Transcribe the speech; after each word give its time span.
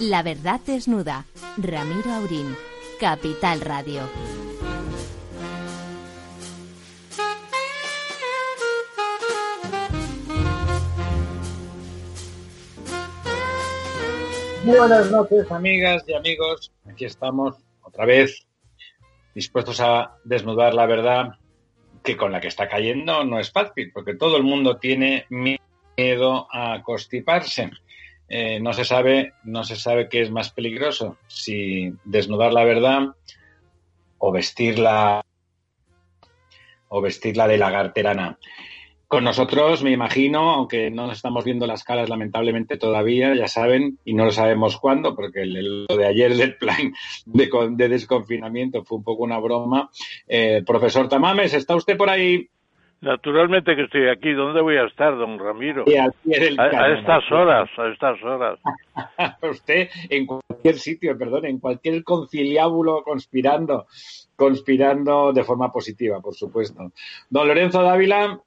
La 0.00 0.24
verdad 0.24 0.60
desnuda. 0.66 1.24
Ramiro 1.56 2.12
Aurín. 2.12 2.56
Capital 2.98 3.60
Radio. 3.60 4.02
Buenas 14.64 15.10
noches, 15.12 15.52
amigas 15.52 16.02
y 16.08 16.14
amigos. 16.14 16.72
Aquí 16.90 17.04
estamos 17.04 17.54
otra 17.82 18.04
vez 18.04 18.48
dispuestos 19.32 19.80
a 19.80 20.16
desnudar 20.24 20.74
la 20.74 20.86
verdad 20.86 21.34
que 22.02 22.16
con 22.16 22.32
la 22.32 22.40
que 22.40 22.48
está 22.48 22.68
cayendo 22.68 23.24
no 23.24 23.38
es 23.38 23.52
fácil, 23.52 23.92
porque 23.92 24.14
todo 24.14 24.36
el 24.36 24.42
mundo 24.42 24.78
tiene 24.78 25.26
miedo 25.30 26.48
a 26.50 26.82
constiparse. 26.82 27.70
Eh, 28.28 28.58
no 28.60 28.72
se 28.72 28.84
sabe, 28.84 29.34
no 29.44 29.64
se 29.64 29.76
sabe 29.76 30.08
qué 30.08 30.22
es 30.22 30.30
más 30.30 30.50
peligroso, 30.50 31.18
si 31.26 31.92
desnudar 32.04 32.52
la 32.52 32.64
verdad 32.64 33.14
o 34.18 34.32
vestirla 34.32 35.22
o 36.88 37.00
vestirla 37.00 37.48
de 37.48 37.58
lagarterana. 37.58 38.38
Con 39.06 39.24
nosotros, 39.24 39.82
me 39.82 39.92
imagino, 39.92 40.50
aunque 40.50 40.90
no 40.90 41.12
estamos 41.12 41.44
viendo 41.44 41.66
las 41.66 41.84
caras 41.84 42.08
lamentablemente 42.08 42.78
todavía, 42.78 43.34
ya 43.34 43.46
saben, 43.46 43.98
y 44.04 44.14
no 44.14 44.24
lo 44.24 44.32
sabemos 44.32 44.78
cuándo, 44.78 45.14
porque 45.14 45.44
lo 45.44 45.96
de 45.96 46.06
ayer 46.06 46.34
del 46.34 46.56
plan 46.56 46.92
de, 47.26 47.50
de, 47.72 47.88
desconfinamiento 47.88 48.82
fue 48.84 48.98
un 48.98 49.04
poco 49.04 49.22
una 49.22 49.38
broma. 49.38 49.90
Eh, 50.26 50.62
profesor 50.66 51.08
Tamames, 51.08 51.52
¿está 51.52 51.76
usted 51.76 51.96
por 51.96 52.10
ahí? 52.10 52.48
Naturalmente 53.04 53.76
que 53.76 53.82
estoy 53.82 54.08
aquí. 54.08 54.32
¿Dónde 54.32 54.62
voy 54.62 54.76
a 54.78 54.84
estar, 54.84 55.16
don 55.16 55.38
Ramiro? 55.38 55.84
A, 55.86 56.62
a, 56.62 56.98
estas 56.98 57.30
horas, 57.30 57.68
a 57.76 57.88
estas 57.88 58.22
horas. 58.22 58.58
usted 59.42 59.90
en 60.08 60.24
cualquier 60.26 60.76
sitio, 60.76 61.16
perdón, 61.18 61.44
en 61.44 61.58
cualquier 61.58 62.02
conciliábulo 62.02 63.02
conspirando, 63.02 63.86
conspirando 64.34 65.34
de 65.34 65.44
forma 65.44 65.70
positiva, 65.70 66.20
por 66.20 66.34
supuesto. 66.34 66.92
Don 67.28 67.46
Lorenzo 67.46 67.82
Dávila, 67.82 68.40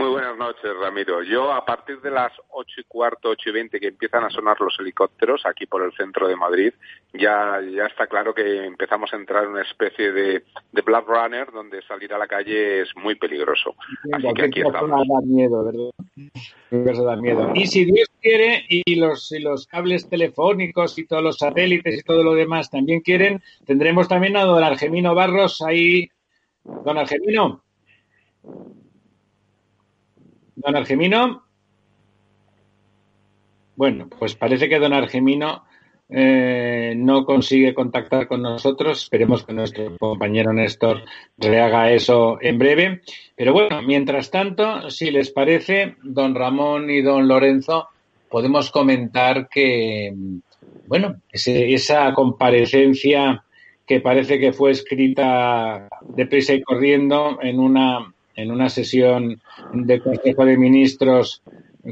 muy 0.00 0.08
buenas 0.08 0.36
noches, 0.38 0.70
Ramiro. 0.80 1.22
Yo, 1.22 1.52
a 1.52 1.62
partir 1.64 2.00
de 2.00 2.10
las 2.10 2.32
ocho 2.48 2.80
y 2.80 2.84
cuarto, 2.84 3.28
ocho 3.28 3.50
y 3.50 3.52
veinte, 3.52 3.78
que 3.78 3.88
empiezan 3.88 4.24
a 4.24 4.30
sonar 4.30 4.58
los 4.58 4.74
helicópteros 4.80 5.44
aquí 5.44 5.66
por 5.66 5.82
el 5.82 5.92
centro 5.92 6.26
de 6.26 6.36
Madrid, 6.36 6.72
ya, 7.12 7.60
ya 7.70 7.84
está 7.84 8.06
claro 8.06 8.32
que 8.32 8.64
empezamos 8.64 9.12
a 9.12 9.16
entrar 9.16 9.44
en 9.44 9.50
una 9.50 9.62
especie 9.62 10.10
de, 10.12 10.44
de 10.72 10.82
Blood 10.82 11.04
Runner 11.06 11.52
donde 11.52 11.82
salir 11.82 12.14
a 12.14 12.18
la 12.18 12.26
calle 12.26 12.80
es 12.80 12.88
muy 12.96 13.14
peligroso. 13.16 13.74
Así 14.12 14.26
que 14.34 14.42
aquí 14.42 14.60
estamos. 14.62 15.06
Da 15.06 15.20
miedo, 15.26 15.64
¿verdad? 15.64 17.04
Da 17.04 17.16
miedo. 17.16 17.52
Y 17.54 17.66
si 17.66 17.84
Dios 17.84 18.08
quiere, 18.22 18.64
y 18.68 18.94
los, 18.94 19.30
y 19.32 19.40
los 19.40 19.66
cables 19.66 20.08
telefónicos 20.08 20.98
y 20.98 21.06
todos 21.06 21.22
los 21.22 21.36
satélites 21.36 21.98
y 21.98 22.02
todo 22.02 22.24
lo 22.24 22.32
demás 22.32 22.70
también 22.70 23.00
quieren, 23.00 23.42
tendremos 23.66 24.08
también 24.08 24.38
a 24.38 24.44
don 24.44 24.64
Argemino 24.64 25.14
Barros 25.14 25.60
ahí. 25.60 26.08
Don 26.64 26.96
Argemino. 26.96 27.62
Don 30.60 30.76
Argemino. 30.76 31.42
Bueno, 33.76 34.08
pues 34.18 34.34
parece 34.34 34.68
que 34.68 34.78
don 34.78 34.92
Argemino 34.92 35.64
eh, 36.10 36.92
no 36.96 37.24
consigue 37.24 37.72
contactar 37.72 38.28
con 38.28 38.42
nosotros. 38.42 39.02
Esperemos 39.02 39.44
que 39.44 39.54
nuestro 39.54 39.96
compañero 39.96 40.52
Néstor 40.52 41.02
rehaga 41.38 41.90
eso 41.90 42.38
en 42.42 42.58
breve. 42.58 43.00
Pero 43.34 43.52
bueno, 43.54 43.80
mientras 43.82 44.30
tanto, 44.30 44.90
si 44.90 45.10
les 45.10 45.30
parece, 45.30 45.96
don 46.02 46.34
Ramón 46.34 46.90
y 46.90 47.00
don 47.00 47.26
Lorenzo, 47.26 47.88
podemos 48.28 48.70
comentar 48.70 49.48
que, 49.48 50.12
bueno, 50.86 51.16
esa 51.32 52.12
comparecencia 52.12 53.44
que 53.86 54.00
parece 54.00 54.38
que 54.38 54.52
fue 54.52 54.72
escrita 54.72 55.88
deprisa 56.02 56.52
y 56.52 56.62
corriendo 56.62 57.38
en 57.40 57.58
una 57.58 58.12
en 58.42 58.50
una 58.50 58.68
sesión 58.68 59.40
de 59.72 60.00
Consejo 60.00 60.44
de 60.44 60.56
Ministros 60.56 61.42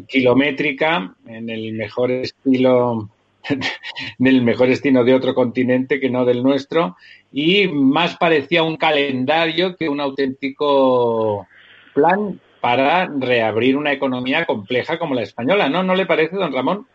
kilométrica, 0.06 1.14
en 1.26 1.48
el 1.50 1.72
mejor 1.72 2.10
estilo 2.10 3.09
del 4.19 4.42
mejor 4.42 4.69
estilo 4.69 5.04
de 5.04 5.14
otro 5.14 5.34
continente 5.34 6.00
que 6.00 6.10
no 6.10 6.25
del 6.25 6.42
nuestro, 6.42 6.97
y 7.32 7.69
más 7.69 8.16
parecía 8.16 8.62
un 8.62 8.76
calendario 8.76 9.76
que 9.76 9.88
un 9.88 10.00
auténtico 10.00 11.47
plan 11.94 12.41
para 12.60 13.06
reabrir 13.06 13.76
una 13.76 13.92
economía 13.92 14.44
compleja 14.44 14.98
como 14.98 15.15
la 15.15 15.22
española, 15.22 15.69
¿no? 15.69 15.82
¿No 15.82 15.94
le 15.94 16.06
parece, 16.06 16.36
don 16.36 16.53
Ramón? 16.53 16.86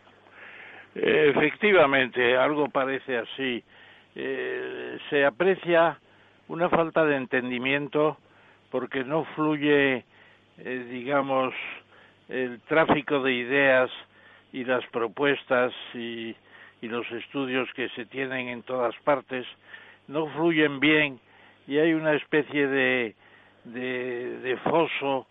Efectivamente, 0.94 2.36
algo 2.36 2.68
parece 2.68 3.16
así. 3.16 3.64
Eh, 4.14 4.98
se 5.10 5.24
aprecia 5.24 5.98
una 6.48 6.68
falta 6.68 7.04
de 7.04 7.16
entendimiento 7.16 8.18
porque 8.74 9.04
no 9.04 9.22
fluye, 9.36 10.04
eh, 10.58 10.86
digamos, 10.90 11.54
el 12.28 12.58
tráfico 12.62 13.22
de 13.22 13.32
ideas 13.32 13.88
y 14.52 14.64
las 14.64 14.84
propuestas 14.88 15.72
y, 15.94 16.34
y, 16.82 16.88
los 16.88 17.08
estudios 17.12 17.68
que 17.76 17.88
se 17.90 18.04
tienen 18.04 18.48
en 18.48 18.64
todas 18.64 18.92
partes 19.04 19.46
no 20.08 20.26
fluyen 20.26 20.80
bien 20.80 21.20
y 21.68 21.78
hay 21.78 21.94
una 21.94 22.14
especie 22.14 22.66
de, 22.66 23.14
de, 23.62 24.40
de 24.40 24.56
foso 24.56 25.28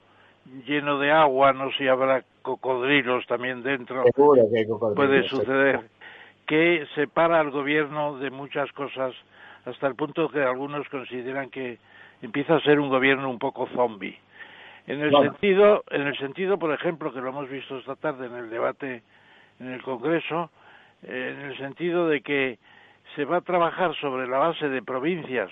lleno 0.66 0.98
de 1.00 1.12
agua, 1.12 1.52
no 1.52 1.70
sé 1.72 1.80
si 1.80 1.88
habrá 1.90 2.24
cocodrilos 2.44 3.28
también 3.28 3.62
dentro, 3.62 4.06
puede 4.96 5.28
suceder, 5.28 5.82
que 6.48 6.88
separa 6.96 7.42
al 7.42 7.52
gobierno 7.52 8.20
de 8.20 8.30
muchas 8.30 8.72
cosas 8.72 9.14
hasta 9.66 9.88
el 9.88 9.96
punto 9.96 10.30
que 10.30 10.42
algunos 10.42 10.88
consideran 10.88 11.50
que 11.50 11.78
empieza 12.24 12.56
a 12.56 12.62
ser 12.62 12.80
un 12.80 12.90
gobierno 12.90 13.30
un 13.30 13.38
poco 13.38 13.68
zombie. 13.76 14.18
En 14.88 15.02
el 15.02 15.12
sentido, 15.12 15.84
en 15.92 16.02
el 16.08 16.18
sentido, 16.18 16.58
por 16.58 16.74
ejemplo, 16.74 17.14
que 17.14 17.22
lo 17.22 17.30
hemos 17.30 17.50
visto 17.50 17.78
esta 17.78 17.96
tarde 17.96 18.28
en 18.28 18.36
el 18.36 18.50
debate 18.50 19.04
en 19.60 19.72
el 19.72 19.82
Congreso, 19.82 20.50
eh, 21.04 21.36
en 21.38 21.46
el 21.52 21.58
sentido 21.58 22.08
de 22.08 22.22
que 22.22 22.58
se 23.16 23.26
va 23.26 23.38
a 23.38 23.42
trabajar 23.42 23.96
sobre 23.96 24.28
la 24.28 24.40
base 24.40 24.68
de 24.70 24.82
provincias 24.82 25.52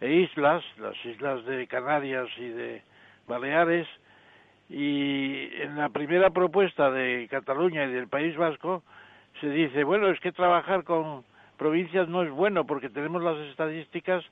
e 0.00 0.12
islas, 0.12 0.64
las 0.78 0.96
islas 1.04 1.44
de 1.44 1.66
Canarias 1.66 2.28
y 2.36 2.48
de 2.48 2.82
Baleares, 3.26 3.86
y 4.70 5.48
en 5.62 5.76
la 5.76 5.88
primera 5.88 6.30
propuesta 6.30 6.90
de 6.90 7.26
Cataluña 7.30 7.84
y 7.84 7.92
del 7.92 8.08
País 8.08 8.36
Vasco 8.36 8.82
se 9.40 9.48
dice, 9.48 9.84
bueno, 9.84 10.08
es 10.08 10.20
que 10.20 10.32
trabajar 10.32 10.84
con 10.84 11.24
provincias 11.56 12.08
no 12.08 12.22
es 12.22 12.30
bueno 12.30 12.66
porque 12.66 12.90
tenemos 12.90 13.22
las 13.22 13.38
estadísticas 13.48 14.24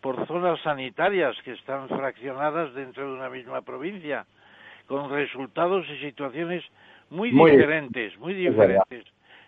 por 0.00 0.26
zonas 0.26 0.60
sanitarias 0.62 1.36
que 1.44 1.52
están 1.52 1.88
fraccionadas 1.88 2.74
dentro 2.74 3.06
de 3.06 3.14
una 3.14 3.28
misma 3.28 3.62
provincia, 3.62 4.26
con 4.86 5.10
resultados 5.10 5.86
y 5.90 5.98
situaciones 5.98 6.64
muy, 7.10 7.30
diferentes, 7.30 8.18
muy 8.18 8.34
diferentes. 8.34 9.04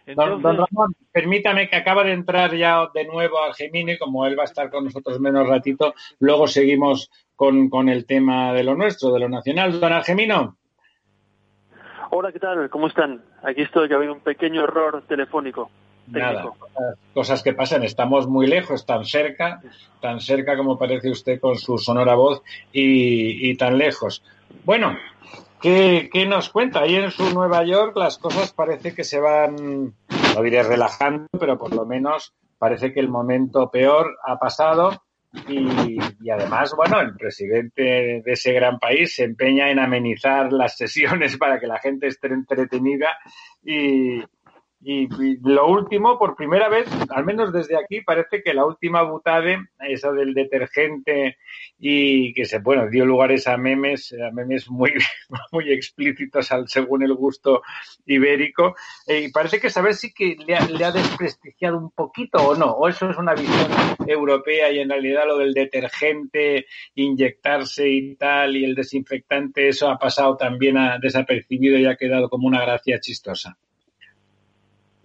Entonces... 0.06 0.42
Don, 0.42 0.56
Ramón, 0.56 0.94
permítame 1.12 1.68
que 1.68 1.76
acaba 1.76 2.02
de 2.02 2.12
entrar 2.12 2.54
ya 2.54 2.88
de 2.94 3.04
nuevo 3.04 3.38
Argemino 3.38 3.92
y 3.92 3.98
como 3.98 4.26
él 4.26 4.38
va 4.38 4.42
a 4.42 4.46
estar 4.46 4.70
con 4.70 4.84
nosotros 4.84 5.20
menos 5.20 5.46
ratito, 5.46 5.94
luego 6.18 6.48
seguimos 6.48 7.10
con, 7.36 7.68
con 7.68 7.88
el 7.88 8.06
tema 8.06 8.52
de 8.52 8.64
lo 8.64 8.74
nuestro, 8.74 9.12
de 9.12 9.20
lo 9.20 9.28
nacional. 9.28 9.78
Don 9.78 9.92
Argemino. 9.92 10.56
Hola, 12.10 12.32
¿qué 12.32 12.38
tal? 12.38 12.70
¿Cómo 12.70 12.86
están? 12.86 13.22
Aquí 13.42 13.62
estoy, 13.62 13.86
que 13.86 13.94
ha 13.94 13.98
habido 13.98 14.14
un 14.14 14.20
pequeño 14.20 14.64
error 14.64 15.02
telefónico. 15.06 15.70
Nada, 16.10 16.52
cosas 17.12 17.42
que 17.42 17.52
pasan. 17.52 17.84
Estamos 17.84 18.26
muy 18.26 18.46
lejos, 18.46 18.86
tan 18.86 19.04
cerca, 19.04 19.60
tan 20.00 20.20
cerca 20.20 20.56
como 20.56 20.78
parece 20.78 21.10
usted 21.10 21.40
con 21.40 21.56
su 21.56 21.78
sonora 21.78 22.14
voz 22.14 22.42
y, 22.72 23.50
y 23.50 23.56
tan 23.56 23.78
lejos. 23.78 24.22
Bueno, 24.64 24.96
¿qué, 25.60 26.08
¿qué, 26.12 26.26
nos 26.26 26.48
cuenta? 26.48 26.80
Ahí 26.80 26.96
en 26.96 27.10
su 27.10 27.32
Nueva 27.34 27.64
York 27.64 27.96
las 27.96 28.18
cosas 28.18 28.52
parece 28.52 28.94
que 28.94 29.04
se 29.04 29.20
van, 29.20 29.94
no 30.34 30.42
diré 30.42 30.62
relajando, 30.62 31.26
pero 31.38 31.58
por 31.58 31.74
lo 31.74 31.84
menos 31.84 32.34
parece 32.58 32.92
que 32.92 33.00
el 33.00 33.08
momento 33.08 33.70
peor 33.70 34.16
ha 34.24 34.38
pasado. 34.38 35.02
Y, 35.46 35.98
y, 36.20 36.30
además, 36.30 36.72
bueno, 36.74 37.00
el 37.00 37.14
presidente 37.14 38.22
de 38.24 38.32
ese 38.32 38.50
gran 38.52 38.78
país 38.78 39.14
se 39.14 39.24
empeña 39.24 39.70
en 39.70 39.78
amenizar 39.78 40.50
las 40.52 40.76
sesiones 40.76 41.36
para 41.38 41.60
que 41.60 41.66
la 41.66 41.78
gente 41.78 42.06
esté 42.06 42.28
entretenida 42.28 43.18
y, 43.62 44.22
y, 44.80 45.08
lo 45.42 45.66
último, 45.66 46.18
por 46.18 46.36
primera 46.36 46.68
vez, 46.68 46.88
al 47.10 47.24
menos 47.24 47.52
desde 47.52 47.76
aquí, 47.76 48.00
parece 48.00 48.42
que 48.42 48.54
la 48.54 48.64
última 48.64 49.02
butade, 49.02 49.58
esa 49.80 50.12
del 50.12 50.34
detergente 50.34 51.36
y 51.78 52.32
que 52.32 52.44
se, 52.44 52.60
bueno, 52.60 52.88
dio 52.88 53.04
lugares 53.04 53.48
a 53.48 53.56
memes, 53.56 54.12
a 54.12 54.30
memes 54.30 54.70
muy, 54.70 54.92
muy 55.52 55.72
explícitos 55.72 56.52
al, 56.52 56.68
según 56.68 57.02
el 57.02 57.12
gusto 57.14 57.62
ibérico. 58.06 58.76
Eh, 59.06 59.22
y 59.22 59.32
parece 59.32 59.58
que 59.60 59.68
saber 59.68 59.94
si 59.94 60.12
que 60.12 60.36
le 60.46 60.54
ha, 60.54 60.64
le 60.68 60.84
ha, 60.84 60.92
desprestigiado 60.92 61.76
un 61.76 61.90
poquito 61.90 62.38
o 62.38 62.54
no, 62.54 62.70
o 62.70 62.88
eso 62.88 63.10
es 63.10 63.18
una 63.18 63.34
visión 63.34 63.70
europea 64.06 64.70
y 64.70 64.78
en 64.78 64.90
realidad 64.90 65.26
lo 65.26 65.38
del 65.38 65.54
detergente, 65.54 66.66
inyectarse 66.94 67.88
y 67.88 68.14
tal, 68.14 68.56
y 68.56 68.64
el 68.64 68.76
desinfectante, 68.76 69.68
eso 69.68 69.90
ha 69.90 69.98
pasado 69.98 70.36
también 70.36 70.78
a 70.78 70.98
desapercibido 70.98 71.76
y 71.78 71.86
ha 71.86 71.96
quedado 71.96 72.28
como 72.28 72.46
una 72.46 72.62
gracia 72.62 73.00
chistosa. 73.00 73.58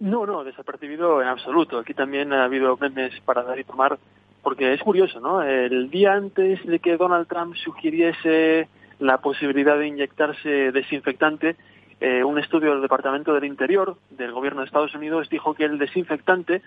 No, 0.00 0.26
no, 0.26 0.44
desapercibido 0.44 1.22
en 1.22 1.28
absoluto. 1.28 1.78
Aquí 1.78 1.94
también 1.94 2.32
ha 2.32 2.44
habido 2.44 2.76
memes 2.76 3.18
para 3.20 3.42
dar 3.42 3.58
y 3.58 3.64
tomar, 3.64 3.98
porque 4.42 4.72
es 4.72 4.82
curioso, 4.82 5.20
¿no? 5.20 5.42
El 5.42 5.90
día 5.90 6.14
antes 6.14 6.64
de 6.66 6.78
que 6.78 6.96
Donald 6.96 7.28
Trump 7.28 7.54
sugiriese 7.56 8.68
la 8.98 9.18
posibilidad 9.18 9.78
de 9.78 9.88
inyectarse 9.88 10.72
desinfectante, 10.72 11.56
eh, 12.00 12.24
un 12.24 12.38
estudio 12.38 12.72
del 12.72 12.82
Departamento 12.82 13.32
del 13.32 13.44
Interior 13.44 13.96
del 14.10 14.32
Gobierno 14.32 14.60
de 14.60 14.66
Estados 14.66 14.94
Unidos 14.94 15.28
dijo 15.30 15.54
que 15.54 15.64
el 15.64 15.78
desinfectante, 15.78 16.60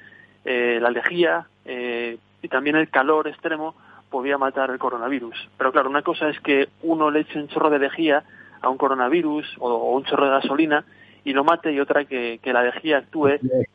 eh, 0.46 0.80
la 0.82 0.90
lejía 0.90 1.48
eh, 1.66 2.18
y 2.42 2.48
también 2.48 2.76
el 2.76 2.90
calor 2.90 3.28
extremo 3.28 3.76
podía 4.10 4.38
matar 4.38 4.70
el 4.70 4.80
coronavirus. 4.80 5.50
Pero 5.58 5.72
claro, 5.72 5.90
una 5.90 6.02
cosa 6.02 6.30
es 6.30 6.40
que 6.40 6.70
uno 6.82 7.12
le 7.12 7.22
eche 7.22 7.40
un 7.40 7.50
chorro 7.50 7.70
de 7.70 7.80
lejía 7.80 8.24
a 8.62 8.70
un 8.70 8.78
coronavirus 8.78 9.58
o, 9.60 9.96
un 9.96 10.04
chorro 10.06 10.26
de 10.26 10.32
gasolina 10.32 10.86
y 11.28 11.34
lo 11.34 11.44
mate 11.44 11.74
y 11.74 11.80
otra 11.82 12.06
que, 12.06 12.40
la 12.46 12.64
lejía 12.64 13.00
actúe 13.00 13.32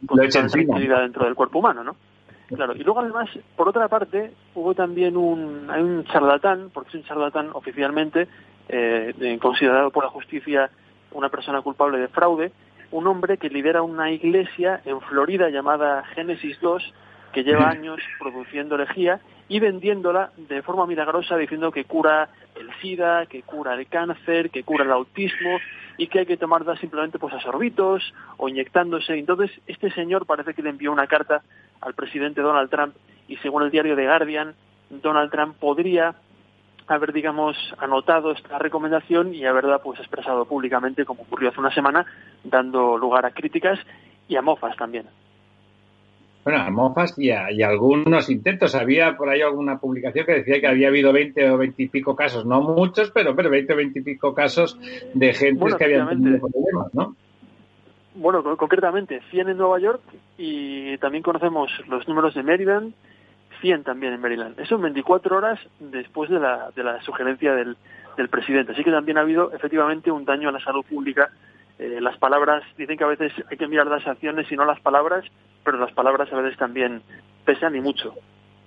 con 0.06 0.26
tranquilidad 0.26 1.02
dentro 1.02 1.26
del 1.26 1.34
cuerpo 1.34 1.58
humano, 1.58 1.84
¿no? 1.84 1.96
Claro, 2.48 2.74
y 2.74 2.82
luego 2.82 3.00
además, 3.00 3.28
por 3.56 3.68
otra 3.68 3.88
parte, 3.88 4.32
hubo 4.54 4.74
también 4.74 5.18
un, 5.18 5.68
hay 5.70 5.82
un 5.82 6.02
charlatán, 6.04 6.70
porque 6.72 6.88
es 6.88 6.94
un 6.94 7.04
charlatán 7.04 7.50
oficialmente, 7.52 8.26
eh, 8.70 9.38
considerado 9.40 9.90
por 9.90 10.02
la 10.02 10.10
justicia 10.10 10.70
una 11.10 11.28
persona 11.28 11.60
culpable 11.60 11.98
de 11.98 12.08
fraude, 12.08 12.52
un 12.90 13.06
hombre 13.06 13.36
que 13.36 13.50
lidera 13.50 13.82
una 13.82 14.10
iglesia 14.10 14.80
en 14.86 15.02
Florida 15.02 15.50
llamada 15.50 16.04
Génesis 16.14 16.58
2, 16.62 16.82
que 17.32 17.44
lleva 17.44 17.68
años 17.68 18.00
produciendo 18.18 18.76
lejía 18.76 19.20
y 19.48 19.60
vendiéndola 19.60 20.30
de 20.36 20.62
forma 20.62 20.86
milagrosa 20.86 21.36
diciendo 21.36 21.72
que 21.72 21.84
cura 21.84 22.28
el 22.54 22.70
SIDA, 22.80 23.26
que 23.26 23.42
cura 23.42 23.74
el 23.74 23.86
cáncer, 23.86 24.50
que 24.50 24.62
cura 24.62 24.84
el 24.84 24.92
autismo 24.92 25.58
y 25.96 26.06
que 26.06 26.20
hay 26.20 26.26
que 26.26 26.36
tomarla 26.36 26.76
simplemente 26.76 27.18
pues 27.18 27.34
a 27.34 27.40
sorbitos 27.40 28.14
o 28.36 28.48
inyectándose. 28.48 29.14
Entonces, 29.14 29.50
este 29.66 29.90
señor 29.90 30.26
parece 30.26 30.54
que 30.54 30.62
le 30.62 30.70
envió 30.70 30.92
una 30.92 31.06
carta 31.06 31.42
al 31.80 31.94
presidente 31.94 32.40
Donald 32.40 32.70
Trump 32.70 32.94
y 33.28 33.36
según 33.38 33.62
el 33.62 33.70
diario 33.70 33.96
The 33.96 34.06
Guardian, 34.06 34.54
Donald 34.90 35.30
Trump 35.30 35.56
podría 35.58 36.14
haber, 36.86 37.12
digamos, 37.12 37.56
anotado 37.78 38.32
esta 38.32 38.58
recomendación 38.58 39.34
y 39.34 39.46
haberla 39.46 39.78
pues 39.78 39.98
expresado 40.00 40.44
públicamente 40.44 41.04
como 41.04 41.22
ocurrió 41.22 41.48
hace 41.48 41.60
una 41.60 41.72
semana, 41.72 42.04
dando 42.44 42.98
lugar 42.98 43.24
a 43.24 43.30
críticas 43.30 43.78
y 44.28 44.36
a 44.36 44.42
mofas 44.42 44.76
también 44.76 45.06
bueno, 46.44 46.60
a 46.60 46.70
mofas 46.70 47.16
y, 47.18 47.30
a, 47.30 47.46
algunos 47.46 48.28
intentos. 48.28 48.74
Había 48.74 49.16
por 49.16 49.28
ahí 49.28 49.42
alguna 49.42 49.78
publicación 49.78 50.26
que 50.26 50.34
decía 50.34 50.60
que 50.60 50.66
había 50.66 50.88
habido 50.88 51.12
20 51.12 51.50
o 51.50 51.58
20 51.58 51.82
y 51.82 51.88
pico 51.88 52.16
casos, 52.16 52.44
no 52.44 52.60
muchos, 52.62 53.10
pero, 53.10 53.36
pero 53.36 53.50
20 53.50 53.72
o 53.72 53.76
20 53.76 53.98
y 53.98 54.02
pico 54.02 54.34
casos 54.34 54.78
de 55.14 55.32
gente 55.32 55.64
que 55.78 55.84
habían 55.84 56.08
tenido 56.08 56.38
problemas, 56.38 56.94
¿no? 56.94 57.16
Bueno, 58.14 58.42
concretamente 58.56 59.22
100 59.30 59.50
en 59.50 59.56
Nueva 59.56 59.78
York 59.78 60.02
y 60.36 60.98
también 60.98 61.22
conocemos 61.22 61.70
los 61.88 62.06
números 62.06 62.34
de 62.34 62.42
Maryland, 62.42 62.92
100 63.62 63.84
también 63.84 64.12
en 64.12 64.20
Maryland. 64.20 64.60
Eso 64.60 64.74
en 64.74 64.82
24 64.82 65.36
horas 65.36 65.58
después 65.78 66.28
de 66.28 66.38
la, 66.38 66.70
de 66.76 66.84
la 66.84 67.00
sugerencia 67.02 67.54
del, 67.54 67.76
del 68.16 68.28
presidente. 68.28 68.72
Así 68.72 68.84
que 68.84 68.90
también 68.90 69.16
ha 69.16 69.22
habido 69.22 69.52
efectivamente 69.52 70.10
un 70.10 70.26
daño 70.26 70.50
a 70.50 70.52
la 70.52 70.60
salud 70.60 70.84
pública 70.84 71.30
eh, 71.82 72.00
las 72.00 72.16
palabras, 72.18 72.62
dicen 72.78 72.96
que 72.96 73.04
a 73.04 73.08
veces 73.08 73.32
hay 73.50 73.56
que 73.56 73.66
mirar 73.66 73.88
las 73.88 74.06
acciones 74.06 74.50
y 74.52 74.56
no 74.56 74.64
las 74.64 74.80
palabras, 74.80 75.24
pero 75.64 75.78
las 75.78 75.92
palabras 75.92 76.32
a 76.32 76.40
veces 76.40 76.56
también 76.56 77.02
pesan 77.44 77.74
y 77.74 77.80
mucho. 77.80 78.14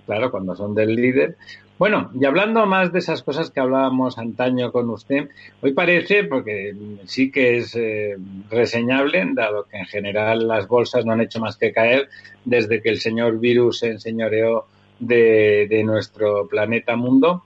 Claro, 0.04 0.30
cuando 0.30 0.54
son 0.54 0.74
del 0.74 0.94
líder. 0.94 1.36
Bueno, 1.78 2.10
y 2.18 2.24
hablando 2.26 2.64
más 2.66 2.92
de 2.92 2.98
esas 2.98 3.22
cosas 3.22 3.50
que 3.50 3.60
hablábamos 3.60 4.18
antaño 4.18 4.70
con 4.70 4.90
usted, 4.90 5.28
hoy 5.62 5.72
parece, 5.72 6.24
porque 6.24 6.74
sí 7.04 7.30
que 7.30 7.56
es 7.58 7.74
eh, 7.74 8.16
reseñable, 8.50 9.26
dado 9.32 9.64
que 9.64 9.78
en 9.78 9.86
general 9.86 10.46
las 10.46 10.68
bolsas 10.68 11.06
no 11.06 11.12
han 11.12 11.22
hecho 11.22 11.40
más 11.40 11.56
que 11.56 11.72
caer 11.72 12.08
desde 12.44 12.82
que 12.82 12.90
el 12.90 13.00
señor 13.00 13.38
virus 13.38 13.80
se 13.80 13.92
enseñoreó 13.92 14.66
de, 14.98 15.66
de 15.68 15.84
nuestro 15.84 16.46
planeta 16.48 16.96
mundo, 16.96 17.44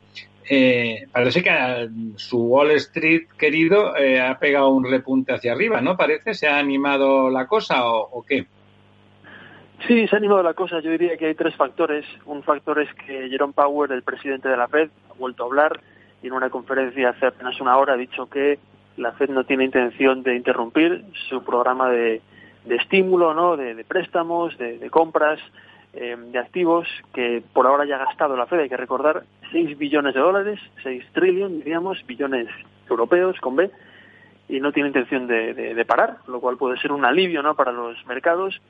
eh, 0.53 1.07
parece 1.13 1.45
que 1.45 1.89
su 2.17 2.43
Wall 2.43 2.73
Street 2.73 3.29
querido 3.39 3.97
eh, 3.97 4.21
ha 4.21 4.37
pegado 4.37 4.71
un 4.71 4.85
repunte 4.85 5.33
hacia 5.33 5.53
arriba, 5.53 5.81
¿no? 5.81 5.97
Parece, 5.97 6.35
¿se 6.35 6.49
ha 6.49 6.59
animado 6.59 7.31
la 7.31 7.47
cosa 7.47 7.87
o, 7.87 8.25
qué? 8.27 8.47
Sí, 9.87 10.09
se 10.09 10.17
ha 10.17 10.19
animado 10.19 10.43
la 10.43 10.55
cosa. 10.55 10.81
Yo 10.81 10.91
diría 10.91 11.17
que 11.17 11.27
hay 11.27 11.37
tres 11.37 11.55
factores. 11.55 12.05
Un 12.27 12.43
factor 12.43 12.81
es 12.81 12.93
que 12.95 13.29
Jerome 13.29 13.53
Powell, 13.53 13.93
el 13.93 14.03
presidente 14.03 14.49
de 14.49 14.57
la 14.57 14.67
Fed, 14.67 14.91
ha 15.09 15.15
vuelto 15.17 15.45
a 15.45 15.47
hablar 15.47 15.81
y 16.21 16.27
en 16.27 16.33
una 16.33 16.51
conferencia 16.51 17.11
hace 17.11 17.27
apenas 17.27 17.61
una 17.61 17.77
hora 17.77 17.93
ha 17.93 17.97
dicho 17.97 18.29
que 18.29 18.59
la 18.97 19.13
Fed 19.13 19.31
no 19.31 19.45
tiene 19.45 19.67
intención 19.67 20.25
de 20.25 20.35
interrumpir 20.35 21.05
su 21.29 21.45
programa 21.45 21.91
de, 21.91 22.23
estímulo, 22.69 23.35
¿no? 23.35 23.57
De, 23.57 23.85
préstamos, 23.85 24.59
de 24.59 24.91
compras 24.91 25.39
eh, 25.93 26.17
de 26.17 26.39
activos 26.39 26.87
que 27.13 27.43
por 27.53 27.67
ahora 27.67 27.85
ya 27.85 27.97
ha 27.97 28.05
gastado 28.05 28.37
la 28.37 28.47
Fed, 28.47 28.61
hay 28.61 28.69
que 28.69 28.77
recordar, 28.77 29.25
6 29.51 29.77
billones 29.77 30.15
de 30.15 30.21
dólares, 30.21 30.61
6 30.83 31.05
trillion, 31.13 31.59
diríamos, 31.59 32.05
billones 32.07 32.49
europeos 32.89 33.39
con 33.41 33.57
B, 33.57 33.71
y 34.49 34.61
no 34.61 34.73
tiene 34.73 34.89
intención 34.89 35.27
de, 35.27 35.85
parar, 35.87 36.19
lo 36.27 36.41
cual 36.41 36.57
puede 36.57 36.79
ser 36.81 36.93
un 36.93 37.05
alivio 37.05 37.43
¿no? 37.43 37.55
para 37.55 37.73
los 37.73 38.05
mercados. 38.07 38.61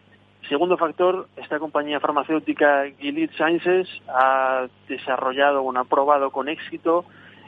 Segundo 0.49 0.77
factor, 0.77 1.27
esta 1.37 1.59
compañía 1.59 2.01
farmacéutica 2.01 2.85
Gilead 2.99 3.31
Sciences 3.33 3.89
ha 4.09 4.67
desarrollado 4.89 5.63
o 5.63 5.77
ha 5.77 5.85
probado 5.85 6.31
con 6.31 6.49
éxito 6.49 7.05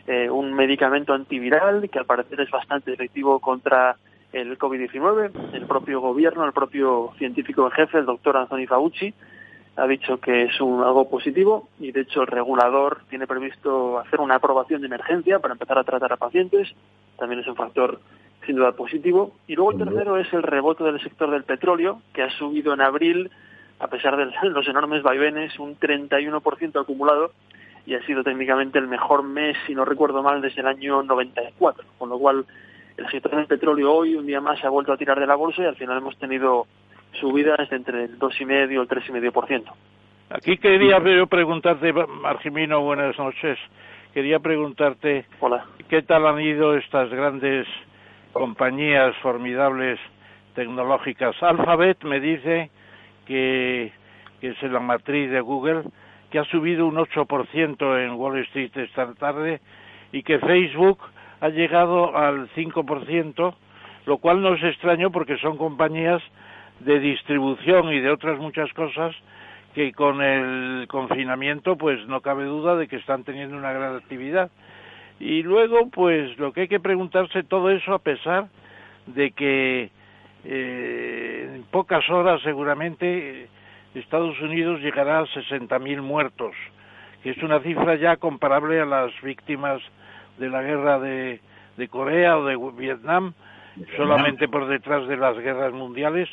eh, 0.06 0.30
un 0.30 0.52
medicamento 0.54 1.12
antiviral 1.12 1.88
que 1.90 1.98
al 1.98 2.06
parecer 2.06 2.40
es 2.40 2.50
bastante 2.50 2.92
efectivo 2.92 3.38
contra 3.38 3.96
el 4.32 4.58
COVID-19. 4.58 5.30
El 5.52 5.66
propio 5.66 6.00
gobierno, 6.00 6.44
el 6.44 6.52
propio 6.52 7.12
científico 7.18 7.66
en 7.66 7.72
jefe, 7.72 7.98
el 7.98 8.06
doctor 8.06 8.36
Anthony 8.36 8.66
Fauci, 8.66 9.14
ha 9.76 9.86
dicho 9.86 10.18
que 10.18 10.42
es 10.44 10.60
un, 10.60 10.82
algo 10.82 11.08
positivo 11.08 11.68
y 11.80 11.92
de 11.92 12.02
hecho 12.02 12.22
el 12.22 12.26
regulador 12.26 13.02
tiene 13.08 13.26
previsto 13.26 13.98
hacer 13.98 14.20
una 14.20 14.36
aprobación 14.36 14.82
de 14.82 14.86
emergencia 14.86 15.38
para 15.38 15.54
empezar 15.54 15.78
a 15.78 15.84
tratar 15.84 16.12
a 16.12 16.16
pacientes. 16.16 16.72
También 17.18 17.40
es 17.40 17.46
un 17.46 17.56
factor 17.56 18.00
sin 18.46 18.56
duda 18.56 18.72
positivo. 18.72 19.32
Y 19.46 19.54
luego 19.54 19.72
el 19.72 19.78
tercero 19.78 20.18
es 20.18 20.32
el 20.32 20.42
rebote 20.42 20.84
del 20.84 21.00
sector 21.00 21.30
del 21.30 21.44
petróleo, 21.44 22.02
que 22.12 22.22
ha 22.22 22.30
subido 22.30 22.74
en 22.74 22.80
abril, 22.80 23.30
a 23.78 23.88
pesar 23.88 24.16
de 24.16 24.26
los 24.50 24.68
enormes 24.68 25.02
vaivenes, 25.02 25.58
un 25.58 25.78
31% 25.78 26.80
acumulado 26.80 27.32
y 27.84 27.94
ha 27.94 28.06
sido 28.06 28.22
técnicamente 28.22 28.78
el 28.78 28.86
mejor 28.86 29.24
mes, 29.24 29.56
si 29.66 29.74
no 29.74 29.84
recuerdo 29.84 30.22
mal, 30.22 30.40
desde 30.40 30.60
el 30.60 30.68
año 30.68 31.02
94. 31.02 31.84
Con 31.98 32.10
lo 32.10 32.18
cual 32.18 32.44
el 32.96 33.10
sector 33.10 33.34
del 33.34 33.46
petróleo 33.46 33.92
hoy, 33.92 34.14
un 34.14 34.26
día 34.26 34.40
más, 34.40 34.60
se 34.60 34.66
ha 34.66 34.70
vuelto 34.70 34.92
a 34.92 34.96
tirar 34.96 35.18
de 35.18 35.26
la 35.26 35.34
bolsa 35.34 35.62
y 35.62 35.66
al 35.66 35.76
final 35.76 35.98
hemos 35.98 36.16
tenido 36.18 36.66
subidas 37.20 37.68
de 37.70 37.76
entre 37.76 38.04
el 38.04 38.18
2,5 38.18 38.72
y 38.72 38.76
el 38.76 38.88
3,5%. 38.88 39.72
Aquí 40.30 40.56
quería 40.56 40.98
yo 40.98 41.26
preguntarte, 41.26 41.92
Margimino, 41.92 42.80
buenas 42.80 43.18
noches. 43.18 43.58
Quería 44.14 44.38
preguntarte 44.40 45.26
Hola. 45.40 45.66
qué 45.88 46.02
tal 46.02 46.26
han 46.26 46.40
ido 46.40 46.74
estas 46.76 47.10
grandes 47.10 47.66
compañías 48.32 49.14
formidables 49.18 49.98
tecnológicas. 50.54 51.34
Alphabet 51.42 52.02
me 52.04 52.20
dice 52.20 52.70
que, 53.26 53.92
que 54.40 54.48
es 54.48 54.62
la 54.62 54.80
matriz 54.80 55.30
de 55.30 55.40
Google, 55.40 55.82
que 56.30 56.38
ha 56.38 56.44
subido 56.44 56.86
un 56.86 56.96
8% 56.96 58.04
en 58.04 58.12
Wall 58.12 58.38
Street 58.38 58.70
esta 58.76 59.12
tarde 59.14 59.60
y 60.12 60.22
que 60.22 60.38
Facebook 60.38 60.98
ha 61.40 61.48
llegado 61.48 62.16
al 62.16 62.48
5%, 62.50 63.54
lo 64.06 64.18
cual 64.18 64.40
no 64.40 64.54
es 64.54 64.62
extraño 64.62 65.10
porque 65.10 65.36
son 65.38 65.58
compañías 65.58 66.22
de 66.84 67.00
distribución 67.00 67.92
y 67.92 68.00
de 68.00 68.10
otras 68.10 68.38
muchas 68.38 68.72
cosas 68.72 69.14
que 69.74 69.92
con 69.92 70.20
el 70.20 70.86
confinamiento 70.88 71.76
pues 71.76 72.06
no 72.06 72.20
cabe 72.20 72.44
duda 72.44 72.76
de 72.76 72.88
que 72.88 72.96
están 72.96 73.24
teniendo 73.24 73.56
una 73.56 73.72
gran 73.72 73.96
actividad. 73.96 74.50
Y 75.18 75.42
luego 75.42 75.88
pues 75.90 76.36
lo 76.38 76.52
que 76.52 76.62
hay 76.62 76.68
que 76.68 76.80
preguntarse 76.80 77.42
todo 77.44 77.70
eso 77.70 77.94
a 77.94 77.98
pesar 77.98 78.48
de 79.06 79.30
que 79.30 79.90
eh, 80.44 81.52
en 81.54 81.62
pocas 81.64 82.08
horas 82.10 82.40
seguramente 82.42 83.48
Estados 83.94 84.40
Unidos 84.40 84.80
llegará 84.80 85.20
a 85.20 85.26
60.000 85.26 86.00
muertos, 86.00 86.54
que 87.22 87.30
es 87.30 87.42
una 87.42 87.60
cifra 87.60 87.96
ya 87.96 88.16
comparable 88.16 88.80
a 88.80 88.86
las 88.86 89.12
víctimas 89.22 89.82
de 90.38 90.48
la 90.48 90.62
guerra 90.62 90.98
de, 90.98 91.40
de 91.76 91.88
Corea 91.88 92.38
o 92.38 92.44
de 92.44 92.56
Vietnam, 92.76 93.34
solamente 93.96 94.48
por 94.48 94.66
detrás 94.66 95.06
de 95.08 95.16
las 95.16 95.36
guerras 95.38 95.72
mundiales, 95.72 96.28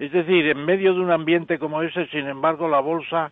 es 0.00 0.10
decir, 0.12 0.46
en 0.46 0.64
medio 0.64 0.94
de 0.94 1.00
un 1.00 1.10
ambiente 1.10 1.58
como 1.58 1.82
ese, 1.82 2.06
sin 2.06 2.26
embargo, 2.26 2.68
la 2.68 2.80
bolsa 2.80 3.30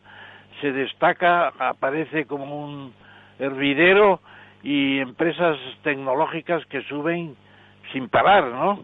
se 0.61 0.71
destaca, 0.71 1.49
aparece 1.59 2.27
como 2.27 2.65
un 2.65 2.93
hervidero 3.39 4.21
y 4.63 4.99
empresas 4.99 5.57
tecnológicas 5.83 6.65
que 6.67 6.83
suben 6.83 7.35
sin 7.93 8.11
parar, 8.11 8.49
¿no? 8.49 8.81